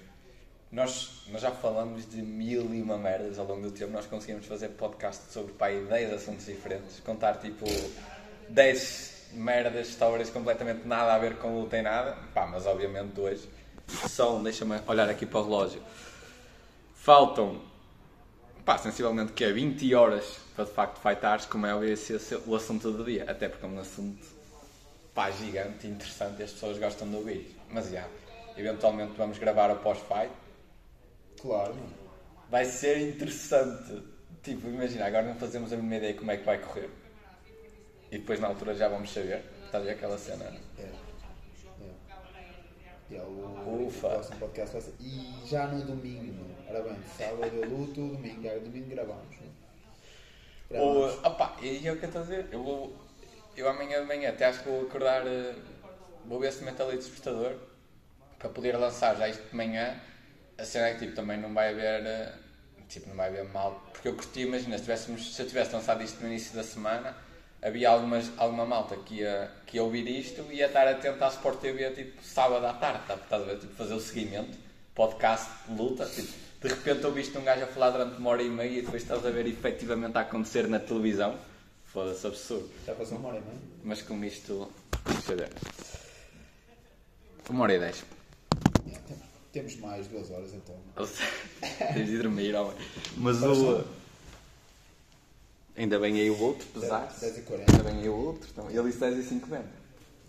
nós, 0.72 1.24
nós 1.28 1.42
já 1.42 1.50
falamos 1.50 2.08
de 2.08 2.22
mil 2.22 2.74
e 2.74 2.82
uma 2.82 2.96
merdas 2.96 3.38
ao 3.38 3.46
longo 3.46 3.62
do 3.62 3.70
tempo, 3.70 3.92
nós 3.92 4.06
conseguimos 4.06 4.46
fazer 4.46 4.68
podcast 4.70 5.32
sobre 5.32 5.52
pá, 5.52 5.66
aí 5.66 5.84
10 5.84 6.12
assuntos 6.14 6.46
diferentes, 6.46 7.00
contar 7.00 7.34
tipo 7.38 7.64
10 8.48 9.30
merdas, 9.32 9.88
histórias 9.88 10.30
completamente 10.30 10.86
nada 10.86 11.14
a 11.14 11.18
ver 11.18 11.36
com 11.36 11.60
luta 11.60 11.76
em 11.76 11.82
nada, 11.82 12.16
pá, 12.34 12.46
mas 12.46 12.66
obviamente 12.66 13.12
dois 13.12 13.48
são, 14.08 14.42
deixa-me 14.42 14.80
olhar 14.86 15.08
aqui 15.08 15.26
para 15.26 15.40
o 15.40 15.44
relógio, 15.44 15.82
faltam, 16.94 17.60
pá, 18.64 18.78
sensivelmente 18.78 19.32
que 19.32 19.44
é 19.44 19.52
20 19.52 19.94
horas 19.94 20.38
para 20.54 20.64
de 20.64 20.70
facto 20.72 21.00
fightares, 21.00 21.46
como 21.46 21.66
é 21.66 21.74
óbvio 21.74 21.92
esse 21.92 22.14
o 22.46 22.54
assunto 22.54 22.90
do 22.92 23.04
dia, 23.04 23.24
até 23.28 23.48
porque 23.48 23.64
é 23.64 23.68
um 23.68 23.78
assunto 23.78 24.40
pá, 25.14 25.30
gigante, 25.30 25.86
interessante. 25.86 26.40
E 26.40 26.44
as 26.44 26.52
pessoas 26.52 26.78
gostam 26.78 27.08
de 27.08 27.16
ouvir. 27.16 27.56
Mas 27.70 27.90
já, 27.90 28.06
eventualmente 28.56 29.12
vamos 29.16 29.38
gravar 29.38 29.70
o 29.70 29.76
pós-fight. 29.76 30.30
Claro. 31.40 31.74
Vai 32.50 32.64
ser 32.64 32.98
interessante. 33.08 34.02
Tipo, 34.42 34.68
imagina, 34.68 35.06
agora 35.06 35.26
não 35.26 35.34
fazemos 35.36 35.72
a 35.72 35.76
mínima 35.76 35.96
ideia 35.96 36.14
como 36.14 36.30
é 36.30 36.36
que 36.36 36.44
vai 36.44 36.58
correr. 36.58 36.90
E 38.10 38.18
depois 38.18 38.40
na 38.40 38.48
altura 38.48 38.74
já 38.74 38.88
vamos 38.88 39.12
saber. 39.12 39.44
Estás 39.66 39.82
a 39.84 39.86
ver 39.86 39.92
aquela 39.92 40.18
cena? 40.18 40.44
É. 40.78 40.82
É. 40.82 40.90
E 43.10 43.16
é 43.16 43.22
o, 43.22 43.86
Ufa. 43.86 44.06
o 44.06 44.10
próximo 44.10 44.36
podcast 44.38 44.72
vai 44.72 44.82
ser. 44.82 44.94
E 45.00 45.46
já 45.46 45.66
no 45.68 45.84
domingo, 45.84 46.32
mano. 46.32 46.56
Ora 46.68 46.82
bem, 46.82 46.96
sábado 47.16 47.44
eu 47.54 47.68
luto, 47.68 47.94
domingo, 48.08 48.46
é, 48.46 48.58
domingo 48.58 48.88
gravamos. 48.90 49.36
Ou, 50.70 51.00
Gravamos. 51.02 51.24
opá, 51.24 51.56
e 51.62 51.86
é 51.86 51.92
o 51.92 51.96
que 51.98 52.04
eu 52.04 52.08
estou 52.08 52.22
a 52.22 52.24
dizer. 52.24 52.46
Eu, 52.52 52.62
vou, 52.62 52.96
eu 53.56 53.68
amanhã 53.68 54.00
de 54.00 54.06
manhã 54.06 54.30
até 54.30 54.46
acho 54.46 54.62
que 54.62 54.68
vou 54.68 54.82
acordar. 54.82 55.26
eh, 55.26 55.54
Vou 56.26 56.38
ver 56.38 56.52
se 56.52 56.62
meto 56.62 56.82
ali 56.82 56.96
despertador. 56.96 57.54
Para 58.38 58.48
poder 58.50 58.76
lançar 58.76 59.16
já 59.16 59.28
isto 59.28 59.42
de 59.50 59.56
manhã. 59.56 60.00
A 60.60 60.64
cena 60.64 60.88
é 60.88 60.94
que 60.94 61.00
tipo, 61.00 61.14
também 61.16 61.38
não 61.40 61.52
vai 61.54 61.70
haver. 61.70 62.06
eh, 62.06 62.32
Tipo, 62.88 63.08
não 63.08 63.16
vai 63.16 63.28
haver 63.28 63.44
mal. 63.44 63.80
Porque 63.92 64.08
eu 64.08 64.14
curti, 64.16 64.40
imagina, 64.40 64.76
se, 64.76 64.82
tivéssemos, 64.82 65.34
se 65.34 65.40
eu 65.40 65.46
tivesse 65.46 65.72
lançado 65.72 66.02
isto 66.02 66.20
no 66.20 66.26
início 66.26 66.52
da 66.56 66.64
semana. 66.64 67.16
Havia 67.62 67.88
algumas, 67.88 68.30
alguma 68.36 68.66
malta 68.66 68.96
que 68.96 69.16
ia, 69.20 69.48
que 69.66 69.76
ia 69.76 69.82
ouvir 69.84 70.08
isto 70.08 70.44
e 70.50 70.56
ia 70.56 70.66
estar 70.66 70.88
atento 70.88 71.22
à 71.22 71.28
Sport 71.28 71.60
TV 71.60 71.90
tipo 71.90 72.20
sábado 72.22 72.66
à 72.66 72.72
tarde, 72.72 73.00
tá? 73.06 73.14
estás 73.14 73.42
a 73.42 73.44
ver? 73.44 73.58
Tipo, 73.58 73.74
fazer 73.74 73.94
o 73.94 74.00
seguimento, 74.00 74.58
podcast 74.94 75.48
de 75.68 75.74
luta, 75.80 76.06
tipo, 76.06 76.32
de 76.62 76.68
repente 76.68 77.06
ouviste 77.06 77.36
um 77.38 77.44
gajo 77.44 77.62
a 77.64 77.66
falar 77.66 77.90
durante 77.90 78.16
uma 78.16 78.30
hora 78.30 78.42
e 78.42 78.48
meia 78.48 78.78
e 78.78 78.82
depois 78.82 79.02
estás 79.02 79.24
a 79.24 79.30
ver 79.30 79.46
efetivamente 79.46 80.16
a 80.16 80.22
acontecer 80.22 80.66
na 80.68 80.80
televisão. 80.80 81.38
Foda-se, 81.84 82.26
absurdo. 82.26 82.70
Já 82.86 82.94
passou 82.94 83.18
uma 83.18 83.28
hora 83.28 83.38
e 83.38 83.42
meia. 83.42 83.58
Mas 83.84 84.02
com 84.02 84.24
isto. 84.24 84.72
Deixa 85.04 85.32
eu 85.32 85.36
ver. 85.36 85.50
Uma 87.48 87.64
hora 87.64 87.74
e 87.74 87.78
dez. 87.78 88.04
Temos 89.52 89.76
mais 89.76 90.06
duas 90.06 90.30
horas 90.30 90.54
então. 90.54 90.76
Ou 90.96 91.06
seja, 91.06 91.30
Tens 91.92 92.06
de 92.06 92.18
dormir, 92.18 92.54
homem. 92.54 92.76
Mas 93.16 93.42
o. 93.42 93.84
Ainda 95.76 95.98
bem 95.98 96.20
aí 96.20 96.30
o 96.30 96.38
outro, 96.40 96.66
pesar. 96.68 97.06
10 97.20 97.38
e 97.38 97.42
40. 97.42 97.72
Ainda 97.72 97.84
bem 97.84 98.00
aí 98.00 98.08
o 98.08 98.16
outro. 98.16 98.48
Então, 98.52 98.70
ele 98.70 98.82
disse 98.84 98.98
10 98.98 99.18
e 99.18 99.22
50. 99.22 99.64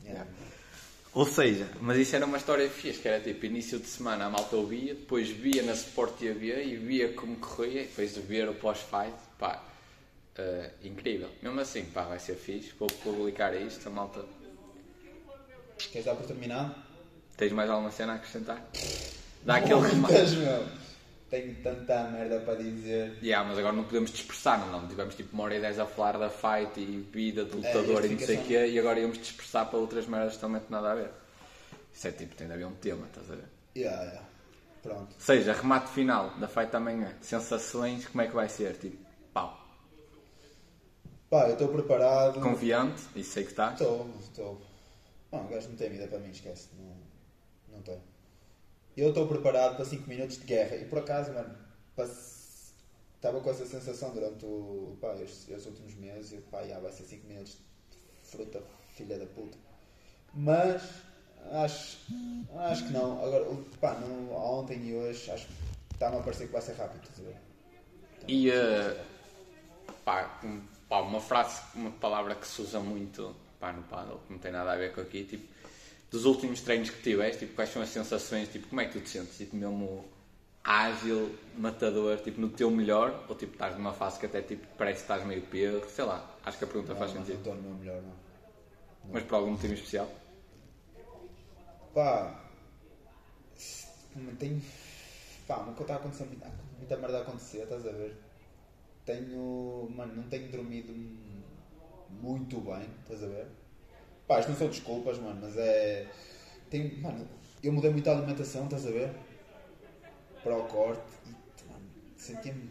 Yeah. 0.05 0.27
Ou 1.13 1.25
seja, 1.25 1.69
mas 1.81 1.97
isso 1.97 2.15
era 2.15 2.25
uma 2.25 2.37
história 2.37 2.69
fixe, 2.69 2.99
que 2.99 3.07
era 3.07 3.19
tipo, 3.19 3.45
início 3.45 3.77
de 3.77 3.85
semana 3.85 4.25
a 4.25 4.29
malta 4.29 4.55
ouvia, 4.55 4.95
depois 4.95 5.27
via 5.27 5.61
na 5.61 5.73
Sport 5.73 6.17
TV 6.17 6.63
e 6.63 6.77
via 6.77 7.11
como 7.11 7.35
corria, 7.35 7.81
e 7.81 7.85
depois 7.85 8.13
de 8.13 8.21
ver 8.21 8.47
o 8.47 8.53
pós-fight, 8.53 9.13
pá, 9.37 9.61
eh, 10.37 10.71
incrível. 10.83 11.29
Mesmo 11.41 11.59
assim, 11.59 11.83
pá, 11.83 12.03
vai 12.03 12.17
ser 12.17 12.35
fixe, 12.35 12.71
vou 12.79 12.87
publicar 12.87 13.53
isto, 13.53 13.85
a 13.87 13.91
malta. 13.91 14.23
Queres 15.77 16.05
dar 16.05 16.15
por 16.15 16.25
terminado? 16.25 16.73
Tens 17.35 17.51
mais 17.51 17.69
alguma 17.69 17.91
cena 17.91 18.13
a 18.13 18.15
acrescentar? 18.15 18.65
Dá 19.43 19.55
aquele 19.55 19.81
remate. 19.81 20.13
Muitas, 20.13 20.33
meu. 20.33 20.65
Tenho 21.29 21.55
tanta 21.63 22.03
merda 22.09 22.41
para 22.41 22.55
dizer. 22.55 23.17
Yeah, 23.23 23.47
mas 23.47 23.57
agora 23.57 23.73
não 23.73 23.85
podemos 23.85 24.11
dispersar, 24.11 24.59
não, 24.59 24.81
não. 24.81 24.87
Tivemos 24.87 25.15
tipo 25.15 25.33
uma 25.33 25.45
hora 25.45 25.55
e 25.55 25.61
dez 25.61 25.79
a 25.79 25.85
falar 25.85 26.17
da 26.17 26.29
fight 26.29 26.77
e 26.77 27.07
vida 27.11 27.45
do 27.45 27.57
lutador 27.57 28.03
É, 28.03 28.07
e 28.07 28.09
não 28.09 28.19
sei 28.19 28.37
o 28.37 28.43
quê, 28.43 28.67
e 28.67 28.77
agora 28.77 28.99
íamos 28.99 29.17
dispersar 29.17 29.69
para 29.69 29.79
outras 29.79 30.05
merdas 30.07 30.33
que 30.33 30.41
também 30.41 30.61
não 30.69 30.81
nada 30.81 30.91
a 30.91 30.95
ver. 30.95 31.11
Isso 31.93 32.07
é 32.07 32.11
tipo, 32.11 32.35
tem 32.35 32.47
de 32.47 32.53
haver 32.53 32.65
um 32.65 32.75
tema, 32.75 33.05
estás 33.07 33.31
a 33.31 33.35
ver? 33.35 33.45
Yeah, 33.77 34.03
yeah. 34.03 34.27
Pronto. 34.83 35.15
Seja, 35.17 35.53
remate 35.53 35.89
final 35.91 36.31
da 36.37 36.49
fight 36.49 36.75
amanhã. 36.75 37.13
Sensações, 37.21 38.07
como 38.07 38.21
é 38.23 38.27
que 38.27 38.33
vai 38.33 38.49
ser? 38.49 38.73
Tipo, 38.77 38.97
pau. 39.33 39.57
Pá, 41.29 41.47
eu 41.47 41.53
estou 41.53 41.69
preparado. 41.69 42.41
Confiante, 42.41 43.03
isso 43.15 43.31
sei 43.31 43.45
que 43.45 43.51
estás. 43.51 43.79
Estou, 43.79 44.09
estou. 44.19 44.61
Não, 45.31 45.45
o 45.45 45.47
gajo 45.47 45.69
não 45.69 45.75
tem 45.77 45.89
vida 45.89 46.07
para 46.07 46.19
mim, 46.19 46.31
esquece. 46.31 46.67
Não, 46.77 46.97
não 47.77 47.81
tem. 47.83 47.97
Eu 48.95 49.09
estou 49.09 49.27
preparado 49.27 49.75
para 49.75 49.85
5 49.85 50.07
minutos 50.09 50.37
de 50.37 50.45
guerra. 50.45 50.75
E 50.75 50.85
por 50.85 50.99
acaso, 50.99 51.33
mano, 51.33 51.55
estava 53.15 53.39
com 53.39 53.49
essa 53.49 53.65
sensação 53.65 54.11
durante 54.13 54.45
o, 54.45 54.97
pá, 54.99 55.13
estes, 55.15 55.49
estes 55.49 55.65
últimos 55.67 55.95
meses. 55.95 56.33
E, 56.33 56.37
pá, 56.37 56.63
já 56.63 56.79
vai 56.79 56.91
ser 56.91 57.03
5 57.03 57.27
minutos 57.27 57.57
de 58.23 58.29
fruta, 58.29 58.61
filha 58.95 59.17
da 59.17 59.25
puta. 59.25 59.57
Mas 60.33 60.81
acho, 61.51 61.99
acho 62.57 62.87
que 62.87 62.93
não. 62.93 63.23
Agora, 63.23 63.45
pá, 63.79 63.93
não, 63.95 64.33
ontem 64.33 64.77
e 64.83 64.95
hoje, 64.95 65.31
acho 65.31 65.47
que 65.47 65.53
está-me 65.93 66.17
a 66.17 66.21
parecer 66.21 66.47
que 66.47 66.53
vai 66.53 66.61
ser 66.61 66.73
rápido. 66.73 67.01
Ver? 67.17 67.35
E 68.27 68.49
eh, 68.49 69.03
pá, 70.03 70.39
pá, 70.87 71.01
uma 71.01 71.19
frase, 71.19 71.61
uma 71.75 71.91
palavra 71.91 72.35
que 72.35 72.47
se 72.47 72.61
usa 72.61 72.79
muito 72.79 73.35
pá, 73.59 73.71
no 73.71 73.83
paddle, 73.83 74.19
que 74.25 74.33
não 74.33 74.39
tem 74.39 74.51
nada 74.51 74.71
a 74.71 74.75
ver 74.75 74.93
com 74.93 75.01
aqui, 75.01 75.23
tipo, 75.23 75.47
dos 76.11 76.25
últimos 76.25 76.61
treinos 76.61 76.89
que 76.91 77.01
tiveste, 77.01 77.39
tipo, 77.41 77.55
quais 77.55 77.69
são 77.71 77.81
as 77.81 77.89
sensações, 77.89 78.49
tipo, 78.49 78.67
como 78.67 78.81
é 78.81 78.85
que 78.85 78.93
tu 78.93 79.01
te 79.01 79.09
sentes? 79.09 79.37
Tipo, 79.37 79.55
mesmo 79.55 80.05
ágil, 80.63 81.35
matador, 81.57 82.19
tipo, 82.21 82.39
no 82.41 82.49
teu 82.49 82.69
melhor, 82.71 83.25
ou 83.29 83.35
tipo, 83.35 83.53
estás 83.53 83.75
numa 83.75 83.93
fase 83.93 84.19
que 84.19 84.25
até 84.27 84.41
tipo, 84.41 84.67
parece 84.77 84.99
que 84.99 85.03
estás 85.05 85.25
meio 85.25 85.41
perro, 85.43 85.83
sei 85.89 86.05
lá, 86.05 86.29
acho 86.45 86.57
que 86.59 86.65
a 86.65 86.67
pergunta 86.67 86.95
faz 86.95 87.11
Não, 87.11 87.15
não 87.15 87.25
sentido. 87.25 87.37
estou 87.39 87.55
no 87.55 87.61
meu 87.61 87.73
melhor, 87.75 88.01
não. 88.01 88.15
Mas 89.11 89.23
por 89.23 89.35
algum 89.35 89.51
motivo 89.51 89.73
especial? 89.73 90.09
Pá, 91.93 92.41
não 94.15 94.35
tenho. 94.35 94.61
Pá, 95.47 95.63
nunca 95.63 95.81
está 95.81 95.95
acontecendo 95.95 96.29
muita, 96.29 96.51
muita 96.77 96.97
merda 96.97 97.19
a 97.19 97.21
acontecer, 97.21 97.63
estás 97.63 97.85
a 97.87 97.91
ver? 97.91 98.15
Tenho. 99.05 99.89
Mano, 99.95 100.15
não 100.15 100.23
tenho 100.29 100.49
dormido 100.51 100.93
muito 102.09 102.59
bem, 102.61 102.87
estás 103.03 103.23
a 103.23 103.27
ver? 103.27 103.47
Pá, 104.31 104.39
isto 104.39 104.51
não 104.51 104.57
são 104.57 104.69
desculpas, 104.69 105.17
mano, 105.17 105.39
mas 105.41 105.57
é. 105.57 106.07
Tenho, 106.69 107.01
mano, 107.01 107.27
eu 107.61 107.73
mudei 107.73 107.91
muito 107.91 108.09
a 108.09 108.13
alimentação, 108.13 108.63
estás 108.63 108.87
a 108.87 108.89
ver? 108.89 109.11
Para 110.41 110.55
o 110.57 110.63
corte 110.67 111.03
e, 111.25 111.69
mano, 111.69 111.83
senti-me 112.15 112.69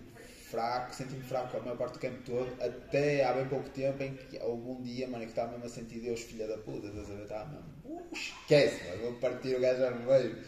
fraco, 0.51 0.95
senti-me 0.95 1.23
fraco 1.23 1.59
a 1.59 1.61
maior 1.61 1.77
parte 1.77 1.93
do 1.93 1.99
campo 1.99 2.23
todo, 2.25 2.51
até 2.63 3.27
há 3.27 3.35
bem 3.35 3.47
pouco 3.47 3.69
tempo 3.69 4.03
em 4.03 4.15
que 4.15 4.39
houve 4.43 4.71
um 4.71 4.81
dia, 4.81 5.07
mano, 5.07 5.25
que 5.25 5.33
estava 5.33 5.51
mesmo 5.51 5.67
a 5.67 5.69
sentir 5.69 6.01
Deus, 6.01 6.23
filha 6.23 6.49
da 6.49 6.57
puta, 6.57 6.87
estás 6.87 7.11
a 7.11 7.15
ver? 7.15 7.23
Estava 7.25 7.51
mesmo. 7.51 7.69
Uh, 7.85 8.09
esquece, 8.11 8.89
mano, 8.89 9.03
vou 9.03 9.13
partir 9.17 9.55
o 9.55 9.61
gajo 9.61 9.81
já 9.81 9.91
no 9.91 10.07
meio. 10.07 10.39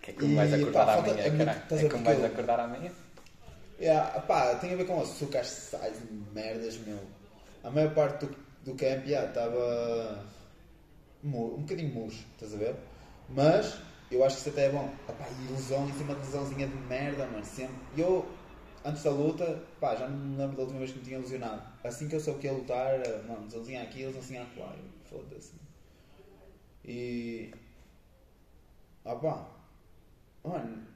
Que 0.00 0.10
é 0.10 0.14
como 0.14 0.36
vais 0.36 0.54
acordar 0.54 0.86
pá, 0.86 0.94
amanhã, 0.94 1.22
é 1.22 1.30
caralho? 1.36 1.62
É 1.70 1.88
como 1.90 2.04
vais 2.04 2.24
acordar 2.24 2.60
amanhã? 2.60 2.92
Yeah, 3.78 4.20
pá, 4.20 4.54
tem 4.54 4.72
a 4.72 4.76
ver 4.76 4.86
com 4.86 5.02
açúcares, 5.02 5.48
sais 5.48 5.98
merdas, 6.32 6.78
meu. 6.78 6.98
A 7.62 7.70
maior 7.70 7.92
parte 7.92 8.24
do, 8.24 8.49
do 8.64 8.74
camp 8.74 9.06
yeah, 9.06 9.28
estava 9.28 10.24
um 11.24 11.62
bocadinho 11.62 11.92
murcho, 11.94 12.24
estás 12.34 12.54
a 12.54 12.56
ver? 12.56 12.76
Mas 13.28 13.80
eu 14.10 14.24
acho 14.24 14.36
que 14.36 14.40
isso 14.42 14.50
até 14.50 14.66
é 14.66 14.70
bom. 14.70 14.92
Ah, 15.08 15.12
pá, 15.12 15.26
e 15.28 15.52
lesão 15.52 15.88
em 15.88 15.92
cima 15.92 16.14
de 16.14 16.66
de 16.66 16.76
merda, 16.88 17.26
mano. 17.26 17.44
Sempre. 17.44 17.76
E 17.96 18.00
eu, 18.00 18.26
antes 18.84 19.02
da 19.02 19.10
luta, 19.10 19.62
pá, 19.80 19.94
já 19.94 20.08
não 20.08 20.18
me 20.18 20.36
lembro 20.36 20.56
da 20.56 20.62
última 20.62 20.78
vez 20.80 20.92
que 20.92 20.98
me 20.98 21.04
tinha 21.04 21.18
lesionado. 21.18 21.62
Assim 21.84 22.08
que 22.08 22.16
eu 22.16 22.20
soube 22.20 22.40
que 22.40 22.46
ia 22.46 22.52
lutar, 22.52 22.98
mano, 23.26 23.44
lesãozinha 23.44 23.82
aqui, 23.82 24.04
lesãozinha 24.04 24.42
acolá. 24.42 24.74
Eu, 24.76 24.84
Foda-se. 25.04 25.52
E. 26.84 27.52
Ah. 29.04 29.46
Mano, 30.42 30.86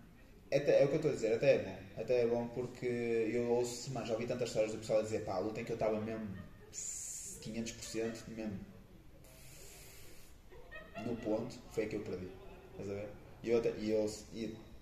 até, 0.53 0.83
é 0.83 0.85
o 0.85 0.89
que 0.89 0.95
eu 0.95 0.97
estou 0.97 1.11
a 1.11 1.15
dizer, 1.15 1.35
até 1.35 1.57
é 1.57 1.59
bom. 1.59 2.01
Até 2.01 2.23
é 2.23 2.27
bom 2.27 2.49
porque 2.49 2.87
eu 2.87 3.51
ouço, 3.51 3.93
mano, 3.93 4.07
já 4.07 4.15
ouvi 4.15 4.27
tantas 4.27 4.49
histórias 4.49 4.73
do 4.73 4.79
pessoal 4.79 5.01
a 5.01 5.03
dizer, 5.03 5.25
pá, 5.25 5.35
a 5.35 5.39
luta 5.39 5.61
em 5.61 5.65
que 5.65 5.73
eu 5.73 5.75
estava 5.75 6.01
mesmo 6.01 6.29
500% 7.51 8.29
mesmo 8.29 8.59
no 11.07 11.17
ponto, 11.17 11.59
foi 11.73 11.85
a 11.85 11.89
que 11.89 11.97
eu 11.97 12.01
perdi. 12.01 12.29
Estás 12.73 12.91
a 12.91 12.95
ver? 12.95 13.09
E 13.43 13.51
eu 13.51 14.09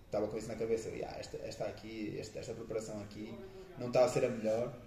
estava 0.05 0.29
com 0.29 0.37
isso 0.37 0.49
na 0.49 0.55
cabeça, 0.55 0.89
eu, 0.89 1.05
"Ah, 1.07 1.17
esta, 1.19 1.37
esta 1.39 1.65
aqui, 1.65 2.17
esta, 2.19 2.39
esta 2.39 2.55
preparação 2.55 3.01
aqui 3.03 3.35
não 3.79 3.89
está 3.89 4.05
a 4.05 4.09
ser 4.09 4.25
a 4.25 4.29
melhor, 4.29 4.79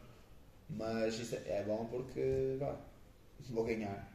mas 0.69 1.33
é 1.33 1.63
bom 1.63 1.85
porque, 1.87 2.55
vá, 2.59 2.77
vou 3.49 3.65
ganhar. 3.65 4.11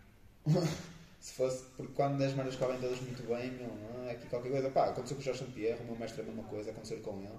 Se 1.21 1.35
fosse, 1.35 1.65
porque 1.77 1.93
quando 1.93 2.23
as 2.23 2.33
merdas 2.33 2.57
correm 2.57 2.81
todas 2.81 2.99
muito 3.03 3.23
bem, 3.29 3.51
meu, 3.51 3.69
é 4.07 4.13
aqui 4.13 4.27
qualquer 4.29 4.51
coisa. 4.51 4.71
Pá, 4.71 4.87
aconteceu 4.87 5.17
com 5.17 5.21
o 5.21 5.25
Jorge 5.25 5.45
Pierre, 5.53 5.79
o 5.83 5.85
meu 5.85 5.97
mestre 5.97 6.23
é 6.23 6.25
a 6.25 6.27
mesma 6.27 6.45
coisa, 6.45 6.71
aconteceu 6.71 6.99
com 7.01 7.19
ele. 7.21 7.39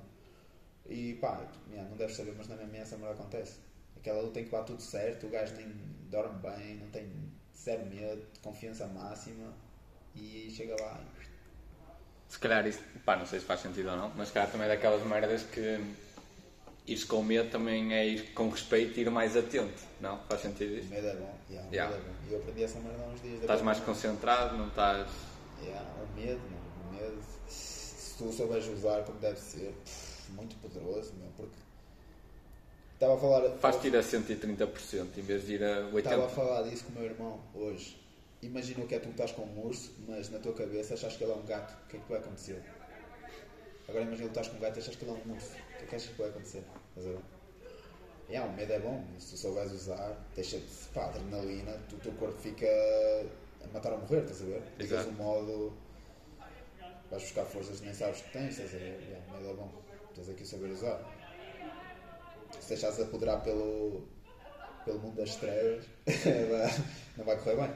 E 0.87 1.15
pá, 1.15 1.49
não 1.67 1.97
deves 1.97 2.15
saber, 2.15 2.35
mas 2.37 2.47
na 2.47 2.57
MMA 2.57 2.77
essa 2.77 2.95
merda 2.97 3.15
acontece. 3.15 3.57
Aquela 3.97 4.21
luta 4.21 4.39
que 4.43 4.49
bate 4.49 4.67
tudo 4.67 4.81
certo, 4.83 5.25
o 5.25 5.29
gajo 5.31 5.55
nem 5.55 5.73
dorme 6.11 6.39
bem, 6.39 6.75
não 6.75 6.89
tem 6.89 7.09
zero 7.55 7.85
medo, 7.85 8.21
confiança 8.43 8.85
máxima 8.87 9.53
e 10.13 10.51
chega 10.51 10.75
lá 10.81 10.99
Se 12.27 12.37
calhar 12.37 12.67
isso, 12.67 12.81
pá, 13.05 13.15
não 13.15 13.25
sei 13.25 13.39
se 13.39 13.45
faz 13.45 13.61
sentido 13.61 13.89
ou 13.89 13.97
não, 13.97 14.11
mas 14.15 14.27
se 14.27 14.33
calhar 14.33 14.51
também 14.51 14.67
é 14.67 14.69
daquelas 14.69 15.01
merdas 15.03 15.43
que 15.43 15.79
ir 16.85 17.05
com 17.05 17.23
medo 17.23 17.49
também 17.49 17.93
é 17.93 18.05
ir 18.05 18.33
com 18.33 18.49
respeito 18.49 18.97
e 18.99 19.01
ir 19.01 19.09
mais 19.09 19.35
atento, 19.37 19.81
não? 19.99 20.17
Faz 20.27 20.41
sentido 20.41 20.73
o 20.73 20.77
isso? 20.77 20.89
medo 20.89 21.07
é 21.07 21.15
bom. 21.15 21.37
Yeah, 21.49 21.69
o 21.69 21.73
Yeah. 21.73 21.95
medo 21.97 22.07
é 22.07 22.11
bom. 22.11 22.15
Eu 22.29 22.37
aprendi 22.39 22.63
essa 22.63 22.79
merda 22.79 23.03
há 23.03 23.07
uns 23.07 23.21
dias. 23.21 23.41
Estás 23.41 23.61
mais 23.61 23.79
concentrado, 23.79 24.57
não 24.57 24.67
estás. 24.67 25.09
Yeah, 25.63 25.89
o 26.01 26.15
medo, 26.15 26.41
o 26.41 26.93
medo, 26.93 27.21
se 27.47 28.17
tu 28.17 28.31
souberes 28.31 28.67
usar 28.67 29.03
como 29.03 29.19
deve 29.19 29.39
ser, 29.39 29.73
muito 30.29 30.55
poderoso, 30.57 31.13
meu, 31.15 31.29
porque 31.37 31.55
estava 33.01 33.15
a 33.15 33.17
falar. 33.17 33.57
Faz-te 33.57 33.87
ir 33.87 33.95
a 33.95 34.01
130% 34.01 35.17
em 35.17 35.21
vez 35.21 35.45
de 35.45 35.55
ir 35.55 35.63
a 35.63 35.89
80%. 35.89 35.97
Estava 35.97 36.25
a 36.25 36.29
falar 36.29 36.61
disso 36.63 36.85
com 36.85 36.91
o 36.91 36.95
meu 36.95 37.05
irmão 37.05 37.39
hoje. 37.55 37.99
Imagina 38.43 38.83
o 38.83 38.87
que 38.87 38.95
é 38.95 38.99
tu 38.99 39.09
estás 39.09 39.31
com 39.31 39.43
um 39.43 39.65
urso, 39.65 39.91
mas 40.07 40.29
na 40.29 40.39
tua 40.39 40.53
cabeça 40.53 40.93
achas 40.93 41.17
que 41.17 41.23
ele 41.23 41.31
é 41.31 41.35
um 41.35 41.45
gato. 41.45 41.73
O 41.85 41.87
que 41.87 41.97
é 41.97 41.99
que 41.99 42.09
vai 42.09 42.19
acontecer? 42.19 42.61
Agora 43.87 44.03
imagina 44.03 44.29
que 44.29 44.39
estás 44.39 44.47
com 44.47 44.57
um 44.57 44.59
gato 44.59 44.77
e 44.77 44.79
achas 44.79 44.95
que 44.95 45.03
ele 45.03 45.11
é 45.11 45.13
um 45.13 45.33
urso. 45.33 45.51
O 45.51 45.77
que 45.77 45.83
é 45.83 45.87
que 45.87 45.95
achas 45.95 46.09
que 46.09 46.21
vai 46.21 46.29
acontecer? 46.29 46.63
Ver? 46.95 47.17
Yeah, 48.29 48.49
o 48.49 48.55
medo 48.55 48.71
é 48.71 48.79
bom, 48.79 49.03
se 49.19 49.31
tu 49.31 49.37
souberes 49.37 49.73
usar, 49.73 50.15
deixa-te, 50.35 50.63
pá, 50.93 51.07
adrenalina, 51.07 51.77
o 51.91 51.97
teu 51.97 52.13
corpo 52.13 52.39
fica 52.39 52.65
a 53.61 53.67
matar 53.73 53.91
ou 53.91 53.99
morrer, 53.99 54.21
estás 54.21 54.41
a 54.43 54.45
ver? 54.45 54.61
Ficas 54.77 55.05
no 55.07 55.11
modo. 55.13 55.73
Vais 57.09 57.23
buscar 57.23 57.43
forças 57.43 57.79
que 57.79 57.85
nem 57.85 57.93
sabes 57.93 58.21
que 58.21 58.31
tens, 58.31 58.51
estás 58.51 58.73
a 58.73 58.77
ver? 58.77 59.01
Yeah, 59.01 59.25
o 59.27 59.31
medo 59.31 59.49
é 59.49 59.53
bom, 59.53 59.69
tens 60.15 60.29
aqui 60.29 60.45
saber 60.45 60.67
usar. 60.67 61.20
Se 62.59 62.69
deixares 62.69 62.99
apoderar 62.99 63.41
pelo, 63.41 64.07
pelo 64.85 64.99
mundo 64.99 65.15
das 65.15 65.35
trevas, 65.35 65.85
não 67.17 67.25
vai 67.25 67.37
correr 67.37 67.55
bem. 67.55 67.75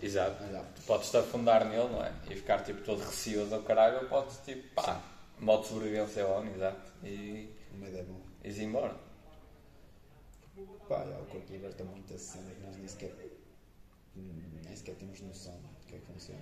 Exato. 0.00 0.36
Mas, 0.40 0.52
já. 0.52 0.62
Tu 0.62 0.82
podes-te 0.82 1.16
afundar 1.16 1.64
nele, 1.64 1.88
não 1.88 2.04
é? 2.04 2.12
E 2.30 2.36
ficar 2.36 2.62
tipo 2.62 2.82
todo 2.82 3.00
receoso 3.02 3.54
ao 3.54 3.62
caralho, 3.62 4.02
ou 4.02 4.08
podes 4.08 4.38
tipo, 4.44 4.68
pá, 4.74 5.02
modo 5.40 5.62
de 5.62 5.68
sobrevivência 5.68 6.26
on, 6.26 6.46
exato. 6.46 6.92
E 7.02 7.50
O 7.72 7.76
medo 7.78 7.98
é 7.98 8.02
bom. 8.02 8.20
ires 8.44 8.58
embora. 8.58 8.94
Pá, 10.88 11.04
o 11.04 11.26
corpo 11.26 11.52
liberta 11.52 11.84
muita 11.84 12.16
cena 12.16 12.50
que 12.50 12.60
nós 12.60 12.76
nem 12.76 12.88
sequer, 12.88 13.12
nem 14.16 14.76
sequer 14.76 14.94
temos 14.96 15.20
noção 15.20 15.52
do 15.54 15.86
que 15.86 15.96
é 15.96 15.98
que 15.98 16.06
funciona. 16.06 16.40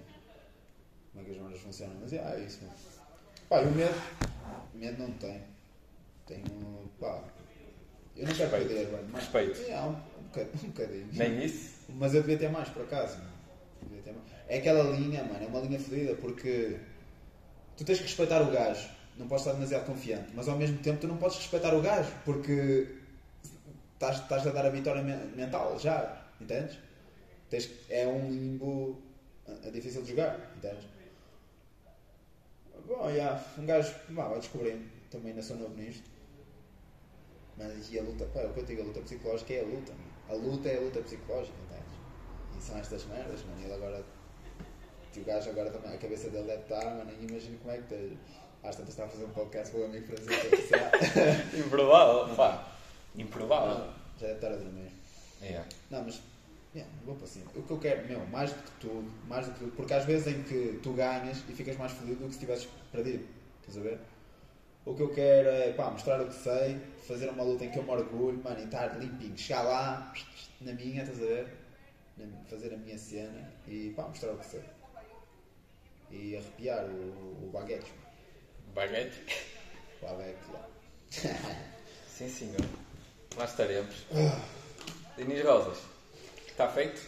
Como 1.13 1.23
é 1.23 1.25
que 1.25 1.31
as 1.33 1.37
merdas 1.43 1.61
funcionam. 1.61 1.97
Mas 2.01 2.13
é, 2.13 2.17
é 2.19 2.41
isso, 2.41 2.63
mano. 2.65 2.77
Pá, 3.49 3.63
e 3.63 3.67
o 3.67 3.71
medo? 3.73 3.95
Medo 4.75 5.03
não 5.03 5.13
tenho. 5.19 5.43
Tenho, 6.27 6.91
pá. 7.01 7.23
Eu 8.17 8.27
não 8.27 8.35
quero 8.35 8.51
Respeito. 8.51 8.69
perder, 8.69 8.93
mano. 8.93 9.09
Mas, 9.13 9.23
Respeito. 9.25 9.71
É, 9.71 9.81
um, 9.81 9.89
um, 9.91 10.23
bocadinho, 10.25 10.65
um 10.65 10.69
bocadinho. 10.69 11.09
Nem 11.13 11.45
isso? 11.45 11.77
Mas 11.91 12.15
eu 12.15 12.21
devia 12.23 12.39
ter 12.39 12.49
mais, 12.51 12.69
por 12.71 12.83
acaso. 12.83 13.19
Devia 13.83 14.03
ter 14.03 14.13
mais. 14.13 14.25
É 14.49 14.59
aquela 14.59 14.83
linha, 14.97 15.23
mano, 15.25 15.45
é 15.45 15.47
uma 15.47 15.61
linha 15.61 15.79
fodida, 15.79 16.15
porque 16.15 16.79
tu 17.77 17.85
tens 17.85 17.99
que 17.99 18.05
respeitar 18.05 18.43
o 18.43 18.51
gajo. 18.51 18.89
Não 19.17 19.27
podes 19.29 19.45
estar 19.47 19.55
demasiado 19.55 19.87
confiante, 19.87 20.31
mas 20.35 20.47
ao 20.47 20.57
mesmo 20.59 20.77
tempo 20.79 21.01
tu 21.01 21.09
não 21.09 21.17
podes 21.17 21.39
respeitar 21.39 21.75
o 21.75 21.81
gajo, 21.81 22.11
porque 22.25 22.87
estás, 23.95 24.19
estás 24.21 24.47
a 24.47 24.51
dar 24.51 24.67
a 24.67 24.69
vitória 24.71 25.03
men- 25.03 25.33
mental 25.35 25.79
já, 25.79 26.23
entendes? 26.39 26.77
Tens, 27.49 27.71
é 27.89 28.07
um 28.07 28.31
limbo 28.31 29.01
é 29.65 29.71
difícil 29.71 30.03
de 30.03 30.11
jogar, 30.11 30.53
entendes? 30.57 30.85
Bom, 32.87 33.11
já, 33.15 33.43
um 33.59 33.65
gajo 33.67 33.95
vai 34.11 34.39
descobrindo, 34.39 34.85
também 35.11 35.31
ainda 35.31 35.43
sou 35.43 35.57
novo 35.57 35.75
nisto. 35.77 36.03
Mas 37.57 37.91
e 37.91 37.99
a 37.99 38.03
luta, 38.03 38.25
pá, 38.27 38.41
é 38.41 38.47
o 38.47 38.53
que 38.53 38.61
eu 38.61 38.65
digo, 38.65 38.83
a 38.83 38.85
luta 38.85 39.01
psicológica 39.01 39.55
é 39.55 39.61
a 39.61 39.65
luta, 39.65 39.93
mano. 39.93 40.11
A 40.29 40.35
luta 40.35 40.69
é 40.69 40.77
a 40.77 40.81
luta 40.81 41.01
psicológica, 41.01 41.57
entendes? 41.65 41.95
E 42.57 42.63
são 42.63 42.79
estas 42.79 43.05
merdas, 43.07 43.43
mano. 43.45 43.61
E 43.61 43.65
ele 43.65 43.75
agora, 43.75 44.05
e 45.17 45.21
o 45.21 45.25
gajo 45.25 45.51
agora 45.51 45.71
também, 45.71 45.95
a 45.95 45.99
cabeça 45.99 46.29
dele 46.29 46.47
deve 46.47 46.63
estar, 46.63 46.85
mano. 46.85 47.11
E 47.19 47.25
imagino 47.25 47.59
como 47.59 47.73
é 47.73 47.79
que 47.79 47.85
tens. 47.85 48.19
Às 48.63 48.75
tantas 48.75 48.91
está 48.91 49.05
a 49.05 49.09
fazer 49.09 49.25
um 49.25 49.31
podcast 49.31 49.73
com 49.73 49.81
o 49.81 49.85
amigo 49.85 50.07
será? 50.69 50.91
Improvável, 51.57 52.35
pá. 52.35 52.73
Improvável. 53.15 53.93
Já 54.19 54.27
deve 54.27 54.35
estar 54.35 54.53
a 54.53 54.57
dormir. 54.57 54.91
Yeah. 55.41 55.69
Não, 55.91 56.03
mas 56.03 56.21
yeah, 56.75 56.93
vou 57.05 57.15
para 57.15 57.27
cima. 57.27 57.51
O 57.55 57.63
que 57.63 57.71
eu 57.71 57.79
quero, 57.79 58.09
meu, 58.09 58.27
mais 58.27 58.53
do 58.53 58.63
que 58.63 58.71
tudo, 58.81 59.11
mais 59.29 59.47
do 59.47 59.53
que 59.53 59.59
tudo, 59.61 59.73
porque 59.77 59.95
às 59.95 60.05
vezes 60.05 60.27
em 60.27 60.43
que 60.43 60.81
tu 60.83 60.93
ganhas 60.95 61.39
e 61.49 61.53
ficas 61.53 61.77
mais 61.77 61.93
feliz 61.93 62.19
do 62.19 62.27
que 62.27 62.35
se 62.35 62.41
tivesses 62.41 62.69
perdido. 62.91 63.25
Estás 63.61 63.79
a 63.79 63.81
ver? 63.81 64.01
O 64.87 64.95
que 64.95 65.03
eu 65.03 65.13
quero 65.13 65.49
é 65.49 65.73
pá, 65.73 65.91
mostrar 65.91 66.21
o 66.23 66.29
que 66.29 66.35
sei, 66.35 66.81
fazer 67.09 67.29
uma 67.29 67.43
luta 67.43 67.65
em 67.65 67.71
que 67.73 67.79
eu 67.79 67.83
me 67.83 67.91
orgulho, 67.91 68.41
mano, 68.43 68.61
e 68.61 68.65
estar 68.65 68.97
limpinho, 69.01 69.37
chegar 69.37 69.63
lá, 69.63 70.13
na 70.61 70.73
minha, 70.75 71.03
estás 71.03 71.21
a 71.21 71.27
ver? 71.27 71.57
Fazer 72.49 72.73
a 72.73 72.77
minha 72.77 72.97
cena 72.97 73.53
e 73.67 73.93
pá, 73.97 74.05
mostrar 74.05 74.31
o 74.33 74.39
que 74.39 74.47
sei. 74.47 74.63
e 76.09 76.37
arrepiar 76.37 76.85
o, 76.85 77.47
o 77.47 77.51
baguete. 77.53 77.93
Baguete. 78.73 79.21
O 80.01 80.07
baguete, 80.07 80.39
já. 80.53 81.35
Sim, 82.09 82.29
senhor. 82.29 82.61
Lá 83.37 83.45
estaremos. 83.45 84.07
Dinis 85.17 85.45
Rosas. 85.45 85.79
Está 86.47 86.69
feito? 86.69 87.03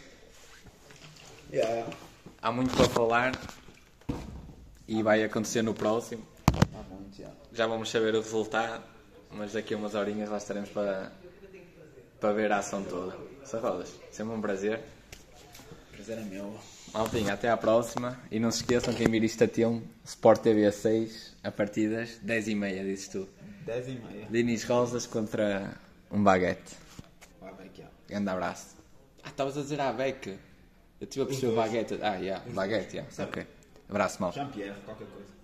Yeah. 1.53 1.89
Há 2.43 2.51
muito 2.51 2.77
para 2.77 2.89
falar 2.89 3.33
e 4.89 5.01
vai 5.01 5.23
acontecer 5.23 5.63
no 5.63 5.73
próximo. 5.73 6.27
Muito, 6.99 7.17
já. 7.17 7.31
Já 7.53 7.67
vamos 7.67 7.91
saber 7.91 8.15
o 8.15 8.21
resultado, 8.21 8.83
mas 9.31 9.53
daqui 9.53 9.75
a 9.75 9.77
umas 9.77 9.95
horinhas 9.95 10.29
lá 10.29 10.39
estaremos 10.39 10.71
para, 10.71 11.13
para 12.21 12.33
ver 12.33 12.53
a 12.53 12.59
ação 12.59 12.83
toda. 12.83 13.17
Só 13.45 13.59
rodas. 13.61 13.95
Sempre 14.11 14.35
um 14.35 14.41
prazer. 14.41 14.81
Prazer 15.93 16.19
é 16.19 16.23
meu. 16.23 16.59
Maltinha, 16.93 17.35
até 17.35 17.49
à 17.51 17.57
próxima. 17.57 18.19
E 18.31 18.39
não 18.39 18.51
se 18.51 18.59
esqueçam 18.59 18.93
que 18.95 19.05
em 19.05 19.09
vir 19.09 19.23
isto 19.25 19.45
a 19.45 19.49
tempo, 19.49 19.87
Sport 20.05 20.43
TV 20.43 20.71
6, 20.71 21.37
a 21.45 21.51
partir 21.51 21.91
das 21.91 22.21
10h30, 22.21 22.85
dizes 22.85 23.09
tu. 23.09 23.29
10 23.65 23.89
e 23.89 23.93
meia. 23.93 24.27
Dinis 24.31 24.65
Rosas 24.65 25.07
contra 25.07 25.77
um 26.11 26.23
baguete. 26.23 26.75
Baguete, 27.41 27.83
já. 27.83 27.89
Grande 28.09 28.31
abraço. 28.31 28.77
Ah, 29.23 29.29
estavas 29.29 29.57
a 29.59 29.61
dizer 29.61 29.81
a 29.81 29.93
Beck. 29.93 30.29
Eu 30.29 30.39
estive 31.03 31.23
a 31.23 31.27
perceber 31.27 31.53
o 31.53 31.57
baguete. 31.57 31.99
Ah, 32.03 32.17
yeah, 32.17 32.45
baguete, 32.53 32.97
yeah. 32.97 33.25
ok. 33.25 33.47
Abraço, 33.89 34.21
mal. 34.21 34.33
Jean-Pierre, 34.33 34.75
qualquer 34.85 35.07
coisa. 35.09 35.38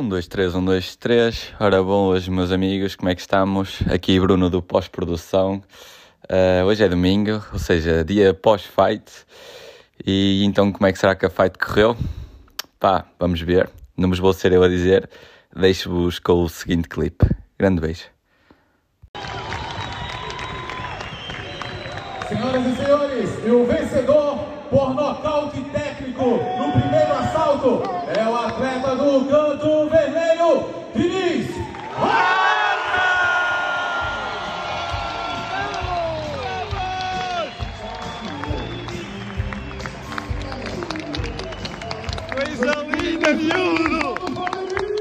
1, 0.00 0.08
2, 0.08 0.28
3, 0.28 0.54
1, 0.54 0.64
2, 0.64 0.96
3. 0.96 1.52
Ora 1.60 1.82
bom, 1.82 2.06
hoje, 2.06 2.30
meus 2.30 2.50
amigos, 2.50 2.96
como 2.96 3.10
é 3.10 3.14
que 3.14 3.20
estamos? 3.20 3.80
Aqui 3.92 4.18
Bruno 4.18 4.48
do 4.48 4.62
pós-produção. 4.62 5.62
Ah, 6.26 6.64
hoje 6.64 6.82
é 6.82 6.88
domingo, 6.88 7.44
ou 7.52 7.58
seja, 7.58 8.02
dia 8.02 8.32
pós-fight. 8.32 9.04
E 10.06 10.42
então, 10.42 10.72
como 10.72 10.86
é 10.86 10.92
que 10.92 10.98
será 10.98 11.14
que 11.14 11.26
a 11.26 11.28
fight 11.28 11.58
correu? 11.58 11.94
Pá, 12.78 13.04
vamos 13.18 13.42
ver. 13.42 13.68
Não 13.94 14.08
vos 14.08 14.18
vou 14.18 14.32
ser 14.32 14.52
eu 14.52 14.62
a 14.62 14.68
dizer. 14.68 15.06
Deixo-vos 15.54 16.18
com 16.18 16.44
o 16.44 16.48
seguinte 16.48 16.88
clipe. 16.88 17.26
Grande 17.58 17.82
beijo. 17.82 18.06
Senhoras 22.26 22.66
e 22.66 22.76
senhores, 22.76 23.30
e 23.44 23.50
o 23.50 23.66
vencedor 23.66 24.38
por 24.70 24.94
nocaute 24.94 25.60
técnico 25.64 26.24
no 26.24 26.72
primeiro 26.72 27.12
assalto 27.12 27.82
é 28.16 28.24
o 28.24 28.36
atleta 28.36 28.94
do 28.94 29.24
canto 29.28 29.49
Coisa 43.30 43.42
linda, 43.44 43.78
miúdo! 43.78 43.89